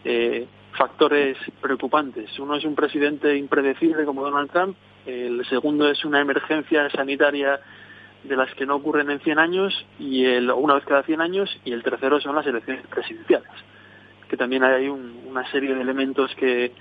eh, 0.04 0.46
factores 0.76 1.36
preocupantes. 1.60 2.36
Uno 2.38 2.56
es 2.56 2.64
un 2.64 2.74
presidente 2.74 3.36
impredecible 3.36 4.04
como 4.04 4.22
Donald 4.22 4.50
Trump, 4.50 4.76
el 5.06 5.46
segundo 5.46 5.88
es 5.88 6.04
una 6.04 6.20
emergencia 6.20 6.90
sanitaria 6.90 7.60
de 8.24 8.36
las 8.36 8.52
que 8.54 8.66
no 8.66 8.74
ocurren 8.74 9.10
en 9.10 9.20
100 9.20 9.38
años 9.38 9.86
y 10.00 10.24
el, 10.24 10.50
una 10.50 10.74
vez 10.74 10.84
cada 10.84 11.04
100 11.04 11.20
años 11.20 11.60
y 11.64 11.72
el 11.72 11.84
tercero 11.84 12.20
son 12.20 12.34
las 12.34 12.46
elecciones 12.46 12.84
presidenciales, 12.88 13.48
que 14.28 14.36
también 14.36 14.64
hay 14.64 14.88
una 14.88 15.48
serie 15.52 15.74
de 15.74 15.82
elementos 15.82 16.34
que, 16.34 16.72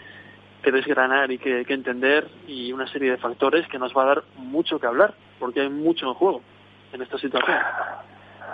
que 0.64 0.72
desgranar 0.72 1.32
y 1.32 1.38
que, 1.38 1.64
que 1.66 1.74
entender 1.76 2.28
y 2.48 2.74
una 2.74 2.88
serie 2.88 3.12
de 3.12 3.18
factores 3.18 3.68
que 3.68 3.78
nos 3.78 3.96
va 3.96 4.04
a 4.04 4.08
dar 4.08 4.24
mucho 4.38 4.80
que 4.80 4.88
hablar 4.88 5.14
porque 5.38 5.62
hay 5.62 5.70
mucho 5.70 6.08
en 6.08 6.16
juego 6.16 6.42
en 6.96 7.02
esta 7.02 7.18
situación. 7.18 7.58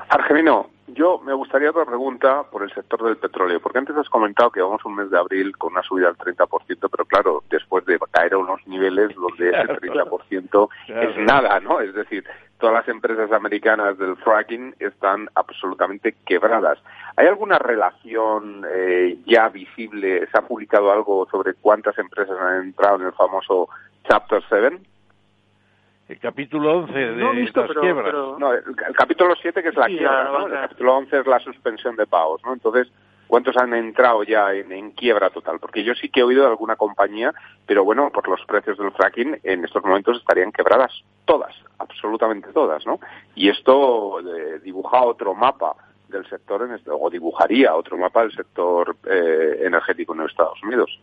Argelino, 0.10 0.70
yo 0.88 1.20
me 1.20 1.34
gustaría 1.34 1.70
otra 1.70 1.86
pregunta 1.86 2.44
por 2.52 2.64
el 2.64 2.74
sector 2.74 3.02
del 3.04 3.18
petróleo, 3.18 3.62
porque 3.62 3.78
antes 3.78 3.96
has 3.96 4.10
comentado 4.10 4.52
que 4.52 4.62
vamos 4.62 4.84
un 4.84 4.96
mes 4.96 5.10
de 5.10 5.18
abril 5.18 5.58
con 5.58 5.72
una 5.72 5.84
subida 5.84 6.08
del 6.08 6.18
30%, 6.18 6.90
pero 6.92 7.06
claro, 7.06 7.44
después 7.50 7.86
de 7.86 7.98
caer 8.12 8.34
a 8.34 8.38
unos 8.40 8.66
niveles 8.68 9.16
donde 9.16 9.50
ese 9.50 9.68
30% 9.68 10.70
es 10.88 11.18
nada, 11.18 11.60
¿no? 11.62 11.80
Es 11.80 11.94
decir, 11.94 12.26
todas 12.58 12.76
las 12.76 12.88
empresas 12.90 13.32
americanas 13.32 13.98
del 13.98 14.18
fracking 14.18 14.76
están 14.80 15.30
absolutamente 15.36 16.16
quebradas. 16.26 16.80
¿Hay 17.16 17.28
alguna 17.28 17.58
relación 17.58 18.66
eh, 18.70 19.18
ya 19.26 19.48
visible? 19.50 20.28
¿Se 20.28 20.38
ha 20.38 20.42
publicado 20.42 20.92
algo 20.92 21.26
sobre 21.32 21.54
cuántas 21.54 21.98
empresas 21.98 22.38
han 22.38 22.64
entrado 22.64 22.98
en 22.98 23.06
el 23.08 23.14
famoso 23.14 23.70
Chapter 24.10 24.44
7? 24.50 24.91
El 26.12 26.20
capítulo 26.20 26.80
11 26.80 26.94
de 26.94 27.16
no 27.16 27.32
visto, 27.32 27.66
pero, 27.66 28.38
No, 28.38 28.52
el, 28.52 28.64
capítulo 28.94 29.34
7 29.42 29.64
que 29.64 29.70
es 29.70 29.78
la 29.78 29.88
quiebra, 29.88 30.26
¿no? 30.26 30.48
El 30.48 30.54
capítulo 30.54 30.98
11 30.98 31.20
es 31.20 31.26
la 31.26 31.40
suspensión 31.40 31.96
de 31.96 32.06
pagos, 32.06 32.42
¿no? 32.44 32.52
Entonces, 32.52 32.92
¿cuántos 33.28 33.56
han 33.56 33.74
entrado 33.74 34.24
ya 34.24 34.54
en, 34.54 34.92
quiebra 34.92 35.30
total? 35.30 35.60
Porque 35.62 35.86
yo 35.86 35.96
sí 35.96 36.10
que 36.10 36.20
he 36.20 36.24
oído 36.24 36.42
de 36.42 36.50
alguna 36.50 36.76
compañía, 36.76 37.34
pero 37.66 37.86
bueno, 37.86 38.10
por 38.12 38.28
los 38.28 38.44
precios 38.46 38.78
del 38.78 38.92
fracking, 38.92 39.40
en 39.44 39.64
estos 39.64 39.86
momentos 39.86 40.18
estarían 40.18 40.52
quebradas 40.52 40.92
todas, 41.24 41.56
absolutamente 41.80 42.52
todas, 42.52 42.86
¿no? 42.86 43.00
Y 43.34 43.48
esto 43.48 44.20
eh, 44.20 44.60
dibuja 44.62 45.04
otro 45.04 45.34
mapa 45.34 45.78
del 46.10 46.28
sector, 46.28 46.64
en 46.64 46.74
este, 46.74 46.92
o 46.92 47.10
dibujaría 47.10 47.74
otro 47.74 47.98
mapa 47.98 48.24
del 48.24 48.34
sector 48.34 48.98
eh, 49.10 49.62
energético 49.64 50.12
en 50.12 50.20
los 50.20 50.32
Estados 50.32 50.62
Unidos. 50.62 51.00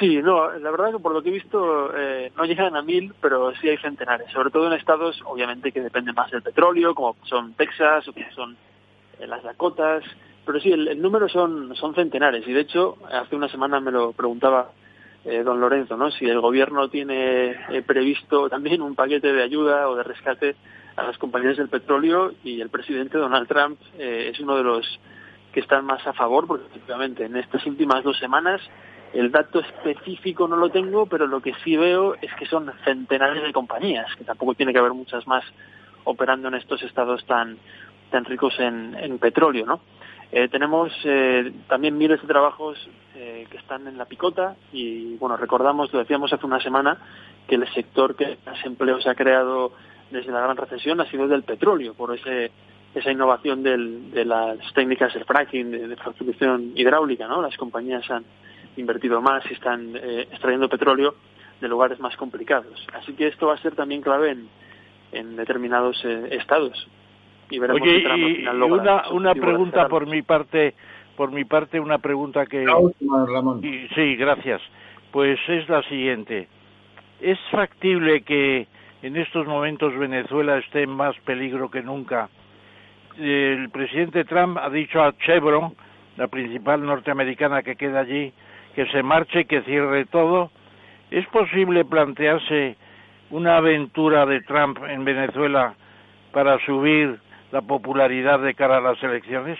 Sí, 0.00 0.20
no, 0.20 0.50
la 0.58 0.70
verdad 0.72 0.90
que 0.90 0.98
por 0.98 1.12
lo 1.12 1.22
que 1.22 1.28
he 1.28 1.32
visto 1.32 1.96
eh, 1.96 2.32
no 2.36 2.44
llegan 2.44 2.74
a 2.74 2.82
mil, 2.82 3.14
pero 3.20 3.54
sí 3.54 3.68
hay 3.68 3.76
centenares, 3.76 4.28
sobre 4.32 4.50
todo 4.50 4.66
en 4.66 4.72
estados 4.72 5.22
obviamente 5.24 5.70
que 5.70 5.80
dependen 5.80 6.14
más 6.16 6.28
del 6.32 6.42
petróleo, 6.42 6.92
como 6.92 7.16
son 7.22 7.54
Texas 7.54 8.08
o 8.08 8.12
como 8.12 8.26
son 8.32 8.56
eh, 9.20 9.28
las 9.28 9.44
Dakotas, 9.44 10.02
pero 10.44 10.58
sí, 10.58 10.72
el, 10.72 11.00
número 11.00 11.28
son, 11.28 11.76
son 11.76 11.94
centenares 11.94 12.46
y 12.48 12.52
de 12.52 12.62
hecho 12.62 12.96
hace 13.12 13.36
una 13.36 13.48
semana 13.48 13.78
me 13.78 13.92
lo 13.92 14.10
preguntaba 14.10 14.72
eh, 15.24 15.44
don 15.44 15.60
Lorenzo, 15.60 15.96
¿no? 15.96 16.10
Si 16.10 16.24
el 16.24 16.40
gobierno 16.40 16.88
tiene 16.88 17.54
previsto 17.86 18.48
también 18.48 18.82
un 18.82 18.96
paquete 18.96 19.32
de 19.32 19.42
ayuda 19.44 19.88
o 19.88 19.94
de 19.94 20.02
rescate 20.02 20.56
a 20.96 21.04
las 21.04 21.16
compañías 21.16 21.58
del 21.58 21.68
petróleo 21.68 22.32
y 22.42 22.60
el 22.60 22.70
presidente 22.70 23.18
Donald 23.18 23.46
Trump 23.46 23.78
es 23.98 24.38
uno 24.40 24.56
de 24.56 24.64
los 24.64 25.00
que 25.52 25.60
están 25.60 25.84
más 25.84 26.04
a 26.06 26.12
favor 26.12 26.46
porque 26.46 26.66
efectivamente 26.66 27.24
en 27.24 27.36
estas 27.36 27.64
últimas 27.66 28.02
dos 28.02 28.18
semanas 28.18 28.60
el 29.12 29.30
dato 29.30 29.60
específico 29.60 30.48
no 30.48 30.56
lo 30.56 30.70
tengo, 30.70 31.06
pero 31.06 31.26
lo 31.26 31.40
que 31.40 31.54
sí 31.64 31.76
veo 31.76 32.14
es 32.20 32.32
que 32.34 32.46
son 32.46 32.70
centenares 32.84 33.42
de 33.42 33.52
compañías, 33.52 34.06
que 34.16 34.24
tampoco 34.24 34.54
tiene 34.54 34.72
que 34.72 34.78
haber 34.78 34.92
muchas 34.92 35.26
más 35.26 35.44
operando 36.04 36.48
en 36.48 36.54
estos 36.54 36.82
estados 36.82 37.24
tan, 37.26 37.58
tan 38.10 38.24
ricos 38.24 38.54
en, 38.58 39.18
petróleo, 39.18 39.66
¿no? 39.66 39.80
Eh, 40.32 40.48
tenemos 40.48 40.92
eh, 41.04 41.52
también 41.68 41.96
miles 41.96 42.20
de 42.20 42.26
trabajos 42.26 42.76
eh, 43.14 43.46
que 43.48 43.56
están 43.58 43.86
en 43.86 43.96
la 43.96 44.06
picota 44.06 44.56
y, 44.72 45.16
bueno, 45.16 45.36
recordamos, 45.36 45.92
lo 45.92 46.00
decíamos 46.00 46.32
hace 46.32 46.46
una 46.46 46.60
semana, 46.60 46.98
que 47.46 47.54
el 47.54 47.66
sector 47.72 48.16
que 48.16 48.38
más 48.44 48.64
empleo 48.64 49.00
se 49.00 49.08
ha 49.08 49.14
creado 49.14 49.72
desde 50.10 50.32
la 50.32 50.40
gran 50.40 50.56
recesión 50.56 51.00
ha 51.00 51.10
sido 51.10 51.24
el 51.24 51.30
del 51.30 51.44
petróleo, 51.44 51.94
por 51.94 52.14
ese, 52.14 52.50
esa 52.94 53.10
innovación 53.10 53.62
de 53.62 54.24
las 54.24 54.58
técnicas 54.74 55.14
de 55.14 55.24
fracking, 55.24 55.70
de, 55.70 55.88
de 55.88 56.72
hidráulica, 56.74 57.28
¿no? 57.28 57.42
Las 57.42 57.56
compañías 57.56 58.08
han, 58.10 58.24
invertido 58.76 59.20
más 59.20 59.44
y 59.50 59.54
están 59.54 59.96
eh, 59.96 60.28
extrayendo 60.30 60.68
petróleo 60.68 61.14
de 61.60 61.68
lugares 61.68 61.98
más 62.00 62.16
complicados. 62.16 62.86
Así 62.92 63.14
que 63.14 63.28
esto 63.28 63.46
va 63.46 63.54
a 63.54 63.58
ser 63.58 63.74
también 63.74 64.02
clave 64.02 64.30
en, 64.30 64.48
en 65.12 65.36
determinados 65.36 66.02
eh, 66.04 66.28
estados. 66.32 66.88
Y 67.50 67.58
veremos 67.58 67.82
Oye, 67.82 67.98
y, 67.98 68.46
una, 68.46 69.08
una 69.10 69.34
pregunta 69.34 69.88
por 69.88 70.06
mi 70.06 70.22
parte, 70.22 70.74
por 71.16 71.30
mi 71.30 71.44
parte 71.44 71.78
una 71.78 71.98
pregunta 71.98 72.46
que 72.46 72.64
Ramón. 72.64 73.62
sí, 73.94 74.16
gracias. 74.16 74.60
Pues 75.12 75.38
es 75.48 75.68
la 75.68 75.82
siguiente. 75.84 76.48
¿Es 77.20 77.38
factible 77.50 78.22
que 78.22 78.66
en 79.02 79.16
estos 79.16 79.46
momentos 79.46 79.96
Venezuela 79.96 80.58
esté 80.58 80.82
en 80.82 80.90
más 80.90 81.16
peligro 81.20 81.70
que 81.70 81.82
nunca? 81.82 82.28
El 83.18 83.70
presidente 83.70 84.24
Trump 84.24 84.58
ha 84.58 84.68
dicho 84.68 85.02
a 85.02 85.16
Chevron, 85.16 85.74
la 86.18 86.28
principal 86.28 86.84
norteamericana 86.84 87.62
que 87.62 87.76
queda 87.76 88.00
allí, 88.00 88.32
que 88.76 88.86
se 88.88 89.02
marche, 89.02 89.46
que 89.46 89.62
cierre 89.62 90.04
todo. 90.04 90.50
¿Es 91.10 91.26
posible 91.28 91.86
plantearse 91.86 92.76
una 93.30 93.56
aventura 93.56 94.26
de 94.26 94.42
Trump 94.42 94.78
en 94.86 95.02
Venezuela 95.02 95.74
para 96.30 96.58
subir 96.66 97.18
la 97.52 97.62
popularidad 97.62 98.38
de 98.40 98.54
cara 98.54 98.76
a 98.76 98.82
las 98.82 99.02
elecciones? 99.02 99.58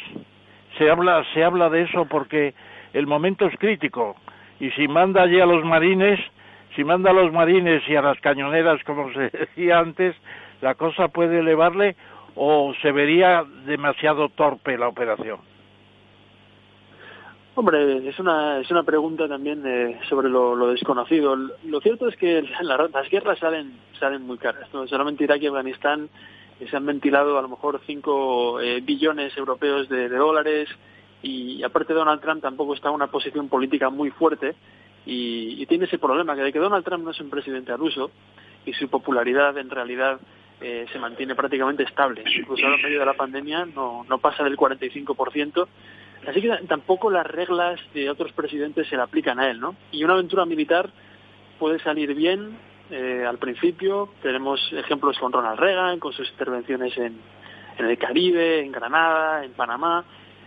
Se 0.76 0.90
habla, 0.90 1.24
se 1.32 1.42
habla 1.42 1.70
de 1.70 1.82
eso 1.82 2.04
porque 2.04 2.52
el 2.92 3.06
momento 3.06 3.46
es 3.46 3.56
crítico 3.58 4.16
y 4.60 4.70
si 4.72 4.86
manda 4.86 5.22
allí 5.22 5.40
a 5.40 5.46
los 5.46 5.64
marines, 5.64 6.20
si 6.74 6.84
manda 6.84 7.10
a 7.10 7.14
los 7.14 7.32
marines 7.32 7.82
y 7.88 7.96
a 7.96 8.02
las 8.02 8.20
cañoneras, 8.20 8.84
como 8.84 9.10
se 9.14 9.30
decía 9.30 9.78
antes, 9.78 10.14
la 10.60 10.74
cosa 10.74 11.08
puede 11.08 11.38
elevarle 11.38 11.96
o 12.34 12.74
se 12.82 12.92
vería 12.92 13.44
demasiado 13.64 14.28
torpe 14.28 14.76
la 14.76 14.88
operación. 14.88 15.38
Hombre, 17.58 18.06
es 18.06 18.18
una, 18.18 18.60
es 18.60 18.70
una 18.70 18.82
pregunta 18.82 19.26
también 19.26 19.62
eh, 19.66 19.98
sobre 20.10 20.28
lo, 20.28 20.68
desconocido. 20.68 21.34
Lo 21.64 21.80
cierto 21.80 22.06
es 22.06 22.14
que 22.16 22.44
las 22.60 23.08
guerras 23.08 23.38
salen, 23.38 23.72
salen 23.98 24.26
muy 24.26 24.36
caras. 24.36 24.68
¿no? 24.74 24.86
Solamente 24.86 25.24
Irak 25.24 25.40
y 25.40 25.46
Afganistán 25.46 26.10
eh, 26.60 26.66
se 26.68 26.76
han 26.76 26.84
ventilado 26.84 27.38
a 27.38 27.40
lo 27.40 27.48
mejor 27.48 27.80
5 27.86 28.60
eh, 28.60 28.80
billones 28.82 29.34
europeos 29.38 29.88
de, 29.88 30.10
dólares 30.10 30.68
y 31.22 31.62
aparte 31.62 31.94
Donald 31.94 32.20
Trump 32.20 32.42
tampoco 32.42 32.74
está 32.74 32.90
en 32.90 32.96
una 32.96 33.06
posición 33.06 33.48
política 33.48 33.88
muy 33.88 34.10
fuerte 34.10 34.54
y, 35.06 35.64
tiene 35.64 35.86
ese 35.86 35.98
problema 35.98 36.36
que 36.36 36.42
de 36.42 36.52
que 36.52 36.58
Donald 36.58 36.84
Trump 36.84 37.04
no 37.04 37.12
es 37.12 37.20
un 37.20 37.30
presidente 37.30 37.74
ruso 37.74 38.10
y 38.66 38.74
su 38.74 38.88
popularidad 38.90 39.56
en 39.56 39.70
realidad 39.70 40.20
se 40.58 40.98
mantiene 40.98 41.34
prácticamente 41.34 41.82
estable. 41.82 42.22
Incluso 42.34 42.66
en 42.66 42.82
medio 42.82 43.00
de 43.00 43.06
la 43.06 43.14
pandemia 43.14 43.66
no, 43.66 44.04
no 44.08 44.18
pasa 44.18 44.42
del 44.42 44.56
45%, 44.56 45.66
Así 46.26 46.42
que 46.42 46.48
tampoco 46.66 47.10
las 47.10 47.26
reglas 47.26 47.80
de 47.94 48.10
otros 48.10 48.32
presidentes 48.32 48.88
se 48.88 48.96
le 48.96 49.02
aplican 49.02 49.38
a 49.38 49.48
él, 49.48 49.60
¿no? 49.60 49.76
Y 49.92 50.02
una 50.02 50.14
aventura 50.14 50.44
militar 50.44 50.90
puede 51.58 51.78
salir 51.78 52.14
bien 52.14 52.58
eh, 52.90 53.24
al 53.26 53.38
principio. 53.38 54.10
Tenemos 54.22 54.60
ejemplos 54.72 55.16
con 55.18 55.32
Ronald 55.32 55.58
Reagan, 55.58 56.00
con 56.00 56.12
sus 56.12 56.28
intervenciones 56.30 56.96
en, 56.98 57.20
el 57.78 57.96
Caribe, 57.98 58.60
en 58.60 58.72
Granada, 58.72 59.44
en 59.44 59.52
Panamá. 59.52 60.04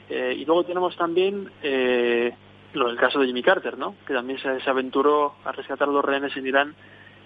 Eh, 0.10 0.36
y 0.38 0.46
luego 0.46 0.66
tenemos 0.66 0.98
también 0.98 1.50
eh, 1.64 2.36
lo, 2.74 2.90
el 2.90 2.98
caso 2.98 3.20
de 3.20 3.28
Jimmy 3.28 3.42
Carter, 3.42 3.78
¿no? 3.78 3.96
Que 4.06 4.14
también 4.14 4.38
se, 4.40 4.60
se, 4.60 4.70
aventuró 4.70 5.36
a 5.46 5.54
rescatar 5.54 5.88
a 5.88 5.92
los 5.92 6.04
rehenes 6.04 6.36
en 6.36 6.46
Irán 6.46 6.76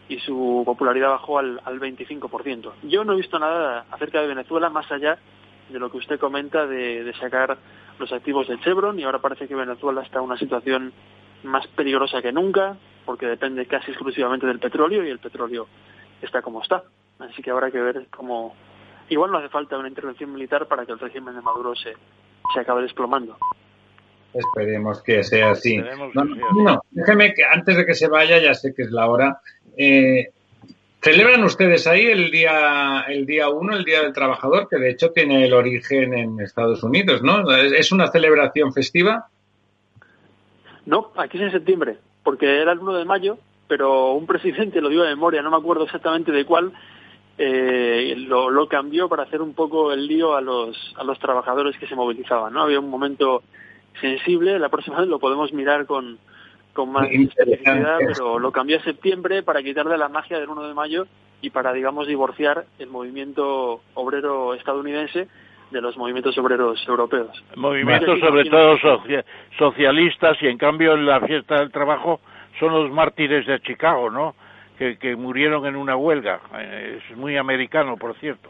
y 0.10 0.20
su 0.20 0.62
popularidad 0.64 1.10
bajó 1.10 1.40
al, 1.40 1.60
al 1.66 1.80
25%. 1.80 2.72
Yo 2.84 3.04
no 3.04 3.14
he 3.14 3.18
visto 3.18 3.40
nada 3.40 3.86
acerca 3.90 4.22
de 4.22 4.28
Venezuela 4.28 4.70
más 4.70 4.92
allá 4.92 5.18
de 5.70 5.80
lo 5.80 5.90
que 5.90 5.98
usted 5.98 6.20
comenta 6.20 6.68
de 6.68 7.12
sacar 7.20 7.58
los 8.04 8.12
activos 8.12 8.48
de 8.50 8.60
Chevron 8.60 9.00
y 9.00 9.04
ahora 9.04 9.20
parece 9.20 9.48
que 9.48 9.56
Venezuela 9.56 10.02
está 10.02 10.20
en 10.20 10.26
una 10.26 10.38
situación 10.38 10.92
más 11.44 11.66
peligrosa 11.68 12.22
que 12.22 12.34
nunca 12.34 12.78
porque 13.06 13.26
depende 13.26 13.66
casi 13.66 13.92
exclusivamente 13.92 14.46
del 14.46 14.60
petróleo 14.60 15.06
y 15.06 15.10
el 15.10 15.20
petróleo 15.20 15.68
está 16.22 16.42
como 16.42 16.62
está. 16.62 16.84
Así 17.20 17.42
que 17.42 17.52
habrá 17.52 17.72
que 17.72 17.80
ver 17.80 18.08
cómo... 18.10 18.56
Igual 19.10 19.32
no 19.32 19.38
hace 19.38 19.50
falta 19.50 19.78
una 19.78 19.88
intervención 19.88 20.34
militar 20.34 20.68
para 20.68 20.86
que 20.86 20.92
el 20.92 21.00
régimen 21.00 21.36
de 21.36 21.42
Maduro 21.42 21.76
se, 21.76 21.94
se 22.54 22.60
acabe 22.60 22.82
desplomando. 22.82 23.38
Esperemos 24.34 25.02
que 25.04 25.24
sea 25.24 25.52
así. 25.52 25.78
no, 26.58 26.82
déjeme 26.92 27.34
que 27.34 27.44
antes 27.46 27.78
de 27.78 27.86
que 27.86 27.94
se 27.94 28.10
vaya, 28.10 28.40
ya 28.40 28.54
sé 28.54 28.74
que 28.74 28.84
es 28.84 28.92
la 28.92 29.10
hora. 29.10 29.40
Eh, 29.78 30.30
¿Celebran 31.04 31.44
ustedes 31.44 31.86
ahí 31.86 32.06
el 32.06 32.32
día 32.32 33.02
el 33.10 33.26
día 33.26 33.50
1, 33.50 33.76
el 33.76 33.84
Día 33.84 34.04
del 34.04 34.14
Trabajador, 34.14 34.70
que 34.70 34.78
de 34.78 34.90
hecho 34.90 35.12
tiene 35.12 35.44
el 35.44 35.52
origen 35.52 36.14
en 36.14 36.40
Estados 36.40 36.82
Unidos, 36.82 37.22
¿no? 37.22 37.52
¿Es 37.52 37.92
una 37.92 38.08
celebración 38.08 38.72
festiva? 38.72 39.28
No, 40.86 41.12
aquí 41.18 41.38
es 41.38 41.44
en 41.44 41.52
septiembre, 41.52 41.98
porque 42.24 42.62
era 42.62 42.72
el 42.72 42.80
1 42.80 42.94
de 42.94 43.04
mayo, 43.04 43.38
pero 43.68 44.14
un 44.14 44.26
presidente, 44.28 44.80
lo 44.80 44.88
digo 44.88 45.04
de 45.04 45.10
memoria, 45.10 45.42
no 45.42 45.52
me 45.52 45.58
acuerdo 45.58 45.84
exactamente 45.84 46.32
de 46.32 46.46
cuál, 46.46 46.72
eh, 47.38 48.16
lo, 48.20 48.50
lo, 48.50 48.70
cambió 48.70 49.10
para 49.10 49.24
hacer 49.24 49.42
un 49.42 49.54
poco 49.54 49.92
el 49.92 50.08
lío 50.08 50.38
a 50.38 50.42
los, 50.42 50.96
a 50.98 51.04
los 51.04 51.20
trabajadores 51.20 51.78
que 51.78 51.88
se 51.88 51.96
movilizaban. 51.96 52.54
¿no? 52.54 52.62
Había 52.62 52.80
un 52.80 52.90
momento 52.90 53.44
sensible, 54.00 54.58
la 54.58 54.70
próxima 54.70 55.02
vez 55.02 55.10
lo 55.10 55.20
podemos 55.20 55.52
mirar 55.52 55.86
con, 55.86 56.18
con 56.74 56.92
más 56.92 57.10
especificidad, 57.10 58.00
pero 58.00 58.40
lo 58.40 58.52
cambió 58.52 58.78
a 58.78 58.84
septiembre 58.84 59.44
para 59.44 59.62
quitarle 59.62 59.98
la 59.98 60.10
magia 60.10 60.40
del 60.40 60.50
1 60.50 60.68
de 60.68 60.74
mayo 60.74 61.08
y 61.42 61.50
para, 61.50 61.74
digamos, 61.74 62.08
divorciar 62.08 62.66
el 62.80 62.90
movimiento 62.90 63.82
obrero 63.94 64.54
estadounidense 64.54 65.28
de 65.72 65.82
los 65.82 65.98
movimientos 65.98 66.38
obreros 66.38 66.84
europeos. 66.88 67.44
Movimientos 67.56 68.20
sobre 68.20 68.46
todo 68.46 68.78
socialistas 69.58 70.38
y 70.42 70.48
en 70.48 70.58
cambio 70.58 70.94
en 70.94 71.06
la 71.06 71.20
fiesta 71.22 71.60
del 71.60 71.72
trabajo 71.72 72.22
son 72.60 72.74
los 72.74 72.92
mártires 72.92 73.46
de 73.48 73.60
Chicago, 73.62 74.10
¿no? 74.10 74.36
que, 74.78 75.16
murieron 75.16 75.66
en 75.66 75.76
una 75.76 75.96
huelga. 75.96 76.42
Eh, 76.58 77.00
es 77.10 77.18
muy 77.18 77.38
americano, 77.38 77.98
por 77.98 78.16
cierto. 78.16 78.50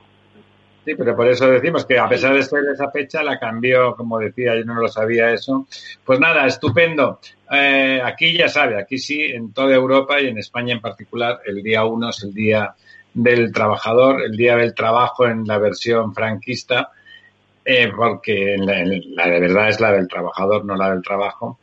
Sí, 0.86 0.96
pero 0.96 1.16
por 1.16 1.28
eso 1.28 1.48
decimos 1.48 1.86
que 1.86 1.98
a 1.98 2.10
pesar 2.10 2.34
de 2.34 2.44
ser 2.44 2.60
esa 2.74 2.92
fecha, 2.92 3.24
la 3.24 3.40
cambió, 3.40 3.96
como 3.96 4.20
decía, 4.20 4.56
yo 4.56 4.66
no 4.66 4.76
lo 4.76 4.90
sabía 4.90 5.32
eso. 5.32 5.66
Pues 6.04 6.20
nada, 6.20 6.46
estupendo. 6.46 7.20
Eh, 7.50 8.02
aquí 8.04 8.38
ya 8.38 8.50
sabe, 8.50 8.82
aquí 8.82 8.98
sí, 8.98 9.22
en 9.22 9.54
toda 9.54 9.74
Europa 9.74 10.20
y 10.20 10.28
en 10.28 10.38
España 10.38 10.74
en 10.74 10.82
particular, 10.82 11.40
el 11.46 11.64
día 11.64 11.86
uno 11.86 12.10
es 12.10 12.24
el 12.24 12.34
día 12.34 12.76
del 13.14 13.54
trabajador, 13.54 14.24
el 14.24 14.36
día 14.36 14.58
del 14.58 14.74
trabajo 14.74 15.26
en 15.26 15.46
la 15.46 15.58
versión 15.58 16.14
franquista, 16.14 16.90
eh, 17.64 17.90
porque 17.96 18.58
la, 18.58 18.84
la, 18.84 19.30
de 19.30 19.40
verdad 19.40 19.70
es 19.70 19.80
la 19.80 19.94
del 19.94 20.10
trabajador, 20.10 20.66
no 20.66 20.76
la 20.76 20.92
del 20.92 21.02
trabajo. 21.02 21.60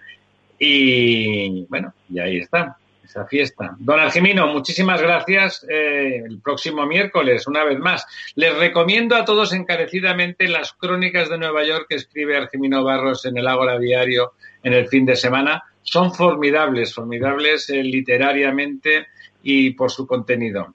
Y 0.58 1.66
bueno, 1.66 1.92
y 2.08 2.20
ahí 2.20 2.38
está 2.38 2.78
esa 3.10 3.26
fiesta. 3.26 3.74
Don 3.78 3.98
Argemino, 3.98 4.46
muchísimas 4.46 5.02
gracias. 5.02 5.66
Eh, 5.68 6.22
el 6.24 6.40
próximo 6.40 6.86
miércoles, 6.86 7.46
una 7.46 7.64
vez 7.64 7.78
más. 7.78 8.06
Les 8.36 8.56
recomiendo 8.56 9.16
a 9.16 9.24
todos 9.24 9.52
encarecidamente 9.52 10.48
las 10.48 10.72
crónicas 10.72 11.28
de 11.28 11.38
Nueva 11.38 11.64
York 11.64 11.86
que 11.88 11.96
escribe 11.96 12.36
Argemino 12.36 12.84
Barros 12.84 13.24
en 13.26 13.36
el 13.36 13.48
Ágora 13.48 13.78
Diario 13.78 14.32
en 14.62 14.74
el 14.74 14.88
fin 14.88 15.04
de 15.06 15.16
semana. 15.16 15.64
Son 15.82 16.14
formidables, 16.14 16.94
formidables 16.94 17.68
eh, 17.70 17.82
literariamente 17.82 19.08
y 19.42 19.70
por 19.70 19.90
su 19.90 20.06
contenido. 20.06 20.74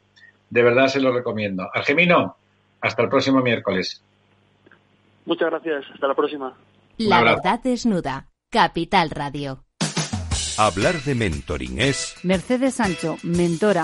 De 0.49 0.61
verdad 0.61 0.87
se 0.87 0.99
lo 0.99 1.13
recomiendo. 1.13 1.69
Argemino, 1.73 2.35
hasta 2.81 3.01
el 3.01 3.09
próximo 3.09 3.41
miércoles. 3.41 4.03
Muchas 5.25 5.49
gracias. 5.49 5.85
Hasta 5.93 6.07
la 6.07 6.13
próxima. 6.13 6.53
La 6.97 7.23
verdad 7.23 7.61
desnuda. 7.63 8.27
Capital 8.51 9.09
Radio. 9.09 9.64
Hablar 10.57 11.01
de 11.03 11.15
mentoring 11.15 11.81
es... 11.81 12.15
Mercedes 12.23 12.75
Sancho, 12.75 13.17
mentora. 13.23 13.83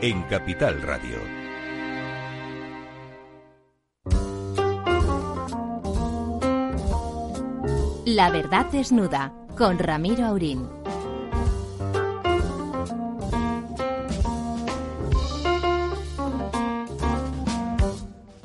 en 0.00 0.22
Capital 0.24 0.80
Radio. 0.82 1.18
La 8.06 8.30
verdad 8.30 8.66
desnuda 8.70 9.32
con 9.56 9.78
Ramiro 9.78 10.24
Aurín. 10.24 10.68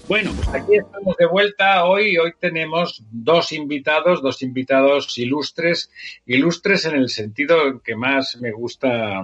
Bueno, 0.07 0.31
pues 0.35 0.47
aquí 0.49 0.75
estamos 0.75 1.17
de 1.17 1.25
vuelta 1.27 1.85
hoy. 1.85 2.17
Hoy 2.17 2.33
tenemos 2.39 3.03
dos 3.11 3.51
invitados, 3.51 4.23
dos 4.23 4.41
invitados 4.41 5.17
ilustres, 5.19 5.91
ilustres 6.25 6.85
en 6.85 6.95
el 6.95 7.09
sentido 7.09 7.81
que 7.83 7.95
más 7.95 8.37
me 8.41 8.51
gusta 8.51 9.23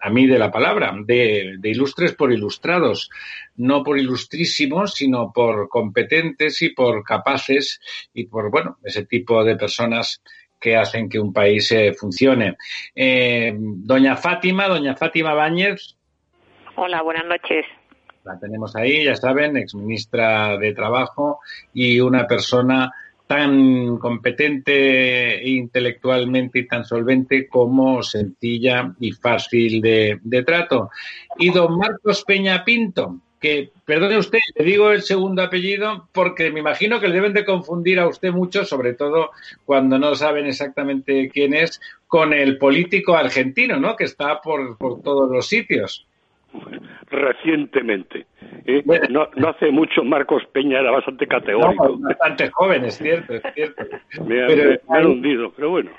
a 0.00 0.10
mí 0.10 0.26
de 0.26 0.38
la 0.38 0.50
palabra, 0.50 0.94
de, 1.04 1.58
ilustres 1.62 2.14
por 2.14 2.32
ilustrados, 2.32 3.10
no 3.56 3.82
por 3.82 3.98
ilustrísimos, 3.98 4.94
sino 4.94 5.32
por 5.32 5.68
competentes 5.68 6.62
y 6.62 6.70
por 6.70 7.04
capaces 7.04 7.80
y 8.14 8.26
por, 8.26 8.50
bueno, 8.50 8.78
ese 8.82 9.04
tipo 9.04 9.44
de 9.44 9.56
personas 9.56 10.22
que 10.58 10.76
hacen 10.76 11.08
que 11.08 11.18
un 11.18 11.32
país 11.32 11.70
eh, 11.72 11.92
funcione. 11.92 12.56
Eh, 12.94 13.54
doña 13.56 14.16
Fátima, 14.16 14.68
doña 14.68 14.96
Fátima 14.96 15.34
Báñez. 15.34 15.96
Hola, 16.76 17.02
buenas 17.02 17.26
noches. 17.26 17.64
La 18.24 18.38
tenemos 18.38 18.76
ahí, 18.76 19.04
ya 19.04 19.16
saben, 19.16 19.56
exministra 19.56 20.58
de 20.58 20.74
Trabajo 20.74 21.40
y 21.72 22.00
una 22.00 22.26
persona 22.26 22.92
tan 23.30 23.98
competente 23.98 25.40
intelectualmente 25.48 26.58
y 26.58 26.66
tan 26.66 26.84
solvente 26.84 27.46
como 27.46 28.02
sencilla 28.02 28.92
y 28.98 29.12
fácil 29.12 29.80
de, 29.80 30.42
trato. 30.44 30.90
Y 31.38 31.50
don 31.50 31.78
Marcos 31.78 32.24
Peña 32.24 32.64
Pinto, 32.64 33.20
que, 33.38 33.70
perdone 33.84 34.18
usted, 34.18 34.40
le 34.56 34.64
digo 34.64 34.90
el 34.90 35.02
segundo 35.02 35.44
apellido 35.44 36.08
porque 36.10 36.50
me 36.50 36.58
imagino 36.58 36.98
que 36.98 37.06
le 37.06 37.14
deben 37.14 37.32
de 37.32 37.44
confundir 37.44 38.00
a 38.00 38.08
usted 38.08 38.32
mucho, 38.32 38.64
sobre 38.64 38.94
todo 38.94 39.30
cuando 39.64 39.96
no 39.96 40.16
saben 40.16 40.46
exactamente 40.46 41.30
quién 41.32 41.54
es, 41.54 41.80
con 42.08 42.32
el 42.32 42.58
político 42.58 43.14
argentino, 43.14 43.78
¿no? 43.78 43.94
Que 43.94 44.06
está 44.06 44.40
por, 44.40 44.76
por 44.76 45.02
todos 45.02 45.30
los 45.30 45.46
sitios. 45.46 46.04
Recientemente. 47.10 48.26
¿eh? 48.64 48.82
no, 49.10 49.28
no, 49.36 49.48
hace 49.48 49.70
mucho 49.70 50.04
Marcos 50.04 50.42
Peña 50.52 50.80
era 50.80 50.90
bastante 50.90 51.26
categórico. 51.26 51.98
bastante 51.98 52.50
joven, 52.50 52.84
es 52.84 52.98
cierto, 52.98 53.34
es 53.34 53.42
cierto. 53.54 53.84
me, 54.26 54.46
pero, 54.46 54.80
han 54.88 55.06
hundido, 55.06 55.52
pero 55.52 55.70
bueno. 55.70 55.90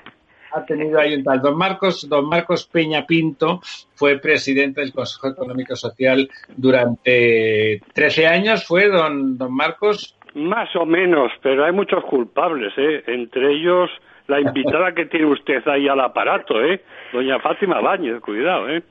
Ha 0.54 0.64
tenido 0.66 0.98
ahí 0.98 1.14
un 1.14 1.24
tal. 1.24 1.40
Don 1.40 1.56
Marcos, 1.56 2.06
don 2.08 2.28
Marcos 2.28 2.66
Peña 2.66 3.06
Pinto 3.06 3.60
fue 3.94 4.18
presidente 4.18 4.82
del 4.82 4.92
Consejo 4.92 5.28
Económico 5.28 5.74
Social 5.76 6.28
durante 6.56 7.80
13 7.94 8.26
años, 8.26 8.66
¿fue 8.66 8.88
don, 8.88 9.38
don 9.38 9.54
Marcos? 9.54 10.14
Más 10.34 10.74
o 10.76 10.84
menos, 10.84 11.32
pero 11.42 11.64
hay 11.64 11.72
muchos 11.72 12.04
culpables, 12.04 12.72
¿eh? 12.76 13.02
entre 13.06 13.52
ellos 13.52 13.90
la 14.26 14.40
invitada 14.40 14.92
que 14.94 15.06
tiene 15.06 15.26
usted 15.26 15.66
ahí 15.68 15.88
al 15.88 16.00
aparato, 16.00 16.62
¿eh? 16.62 16.82
Doña 17.12 17.38
Fátima 17.40 17.80
Báñez, 17.80 18.20
cuidado, 18.20 18.68
¿eh? 18.68 18.82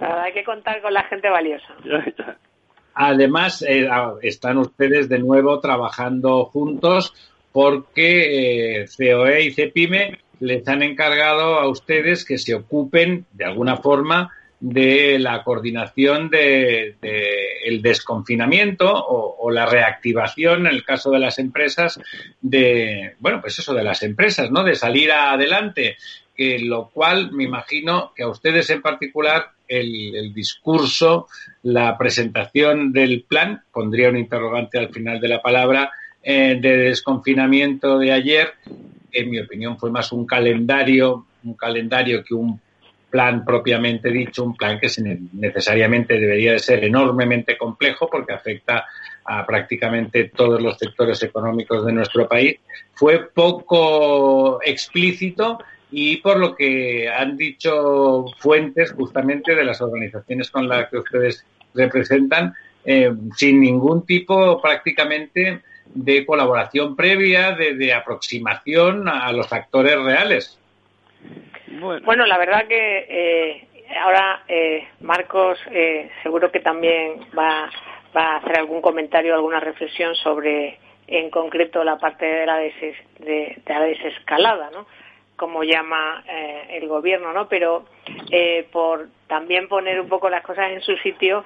hay 0.00 0.32
que 0.32 0.44
contar 0.44 0.80
con 0.80 0.92
la 0.92 1.04
gente 1.04 1.28
valiosa. 1.28 1.74
Además, 2.94 3.62
eh, 3.62 3.88
están 4.22 4.58
ustedes 4.58 5.08
de 5.08 5.18
nuevo 5.18 5.60
trabajando 5.60 6.44
juntos 6.46 7.14
porque 7.52 8.82
eh, 8.82 8.86
COE 8.96 9.42
y 9.42 9.52
CEPIME 9.52 10.18
les 10.40 10.66
han 10.68 10.82
encargado 10.82 11.58
a 11.58 11.68
ustedes 11.68 12.24
que 12.24 12.38
se 12.38 12.54
ocupen 12.54 13.26
de 13.32 13.44
alguna 13.44 13.76
forma 13.76 14.32
de 14.60 15.18
la 15.20 15.44
coordinación 15.44 16.30
de, 16.30 16.96
el 17.64 17.80
desconfinamiento 17.80 18.92
o, 18.92 19.50
la 19.50 19.64
reactivación 19.64 20.66
en 20.66 20.74
el 20.74 20.84
caso 20.84 21.10
de 21.10 21.18
las 21.18 21.38
empresas 21.38 21.98
de 22.42 23.14
bueno 23.18 23.40
pues 23.40 23.58
eso 23.58 23.72
de 23.72 23.82
las 23.82 24.02
empresas 24.02 24.50
no 24.50 24.62
de 24.62 24.74
salir 24.74 25.10
adelante 25.10 25.96
que 26.36 26.58
lo 26.58 26.90
cual 26.90 27.32
me 27.32 27.44
imagino 27.44 28.12
que 28.14 28.24
a 28.24 28.28
ustedes 28.28 28.68
en 28.68 28.82
particular 28.82 29.52
el, 29.66 30.34
discurso 30.34 31.28
la 31.62 31.96
presentación 31.96 32.92
del 32.92 33.22
plan 33.22 33.62
pondría 33.72 34.10
un 34.10 34.18
interrogante 34.18 34.78
al 34.78 34.90
final 34.90 35.18
de 35.18 35.28
la 35.28 35.40
palabra 35.40 35.92
eh, 36.22 36.58
de 36.60 36.76
desconfinamiento 36.76 37.98
de 37.98 38.12
ayer 38.12 38.52
en 39.12 39.30
mi 39.30 39.40
opinión 39.40 39.78
fue 39.78 39.90
más 39.90 40.12
un 40.12 40.26
calendario 40.26 41.24
un 41.42 41.54
calendario 41.54 42.22
que 42.22 42.34
un 42.34 42.60
plan 43.10 43.44
propiamente 43.44 44.10
dicho, 44.10 44.44
un 44.44 44.56
plan 44.56 44.78
que 44.78 44.88
necesariamente 45.32 46.18
debería 46.18 46.52
de 46.52 46.58
ser 46.58 46.84
enormemente 46.84 47.56
complejo 47.56 48.08
porque 48.10 48.32
afecta 48.32 48.86
a 49.24 49.46
prácticamente 49.46 50.30
todos 50.34 50.60
los 50.60 50.78
sectores 50.78 51.22
económicos 51.22 51.84
de 51.84 51.92
nuestro 51.92 52.28
país, 52.28 52.58
fue 52.94 53.28
poco 53.32 54.60
explícito 54.62 55.58
y 55.90 56.16
por 56.16 56.38
lo 56.38 56.54
que 56.54 57.08
han 57.08 57.36
dicho 57.36 58.26
fuentes 58.38 58.92
justamente 58.92 59.54
de 59.54 59.64
las 59.64 59.80
organizaciones 59.80 60.50
con 60.50 60.68
las 60.68 60.88
que 60.90 60.98
ustedes 60.98 61.44
representan, 61.74 62.54
eh, 62.84 63.12
sin 63.36 63.60
ningún 63.60 64.04
tipo 64.04 64.60
prácticamente 64.60 65.62
de 65.94 66.26
colaboración 66.26 66.96
previa, 66.96 67.52
de, 67.52 67.92
aproximación 67.92 69.08
a 69.08 69.32
los 69.32 69.52
actores 69.52 69.98
reales. 70.02 70.58
Bueno, 72.04 72.26
la 72.26 72.38
verdad 72.38 72.66
que 72.66 73.06
eh, 73.08 73.68
ahora 74.00 74.42
eh, 74.48 74.88
Marcos 75.00 75.58
eh, 75.70 76.10
seguro 76.22 76.50
que 76.50 76.60
también 76.60 77.20
va, 77.38 77.70
a 78.14 78.36
hacer 78.36 78.58
algún 78.58 78.80
comentario, 78.80 79.34
alguna 79.34 79.60
reflexión 79.60 80.14
sobre 80.16 80.78
en 81.06 81.30
concreto 81.30 81.84
la 81.84 81.98
parte 81.98 82.26
de 82.26 82.46
la, 82.46 82.56
de, 82.58 83.62
la 83.66 83.80
desescalada, 83.80 84.70
¿no? 84.70 84.86
como 85.36 85.62
llama 85.62 86.24
el 86.68 86.88
gobierno, 86.88 87.32
¿no? 87.32 87.48
Pero 87.48 87.84
por 88.72 89.06
también 89.28 89.68
poner 89.68 90.00
un 90.00 90.08
poco 90.08 90.28
las 90.28 90.42
cosas 90.42 90.72
en 90.72 90.80
su 90.80 90.96
sitio, 90.96 91.44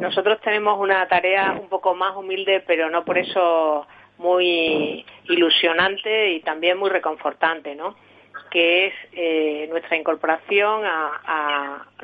nosotros 0.00 0.40
tenemos 0.40 0.80
una 0.80 1.06
tarea 1.08 1.52
un 1.60 1.68
poco 1.68 1.94
más 1.94 2.16
humilde, 2.16 2.64
pero 2.66 2.88
no 2.88 3.04
por 3.04 3.18
eso 3.18 3.86
muy 4.16 5.04
ilusionante 5.24 6.32
y 6.32 6.40
también 6.40 6.78
muy 6.78 6.88
reconfortante, 6.88 7.74
¿no? 7.74 7.96
Que 8.54 8.86
es 8.86 8.94
eh, 9.14 9.66
nuestra 9.68 9.96
incorporación 9.96 10.82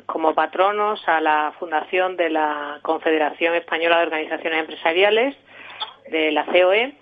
como 0.05 0.35
patronos 0.35 1.01
a 1.07 1.21
la 1.21 1.53
fundación 1.57 2.17
de 2.17 2.29
la 2.29 2.79
Confederación 2.81 3.55
Española 3.55 3.99
de 3.99 4.03
Organizaciones 4.03 4.59
Empresariales, 4.59 5.37
de 6.09 6.33
la 6.33 6.43
COE, 6.43 6.93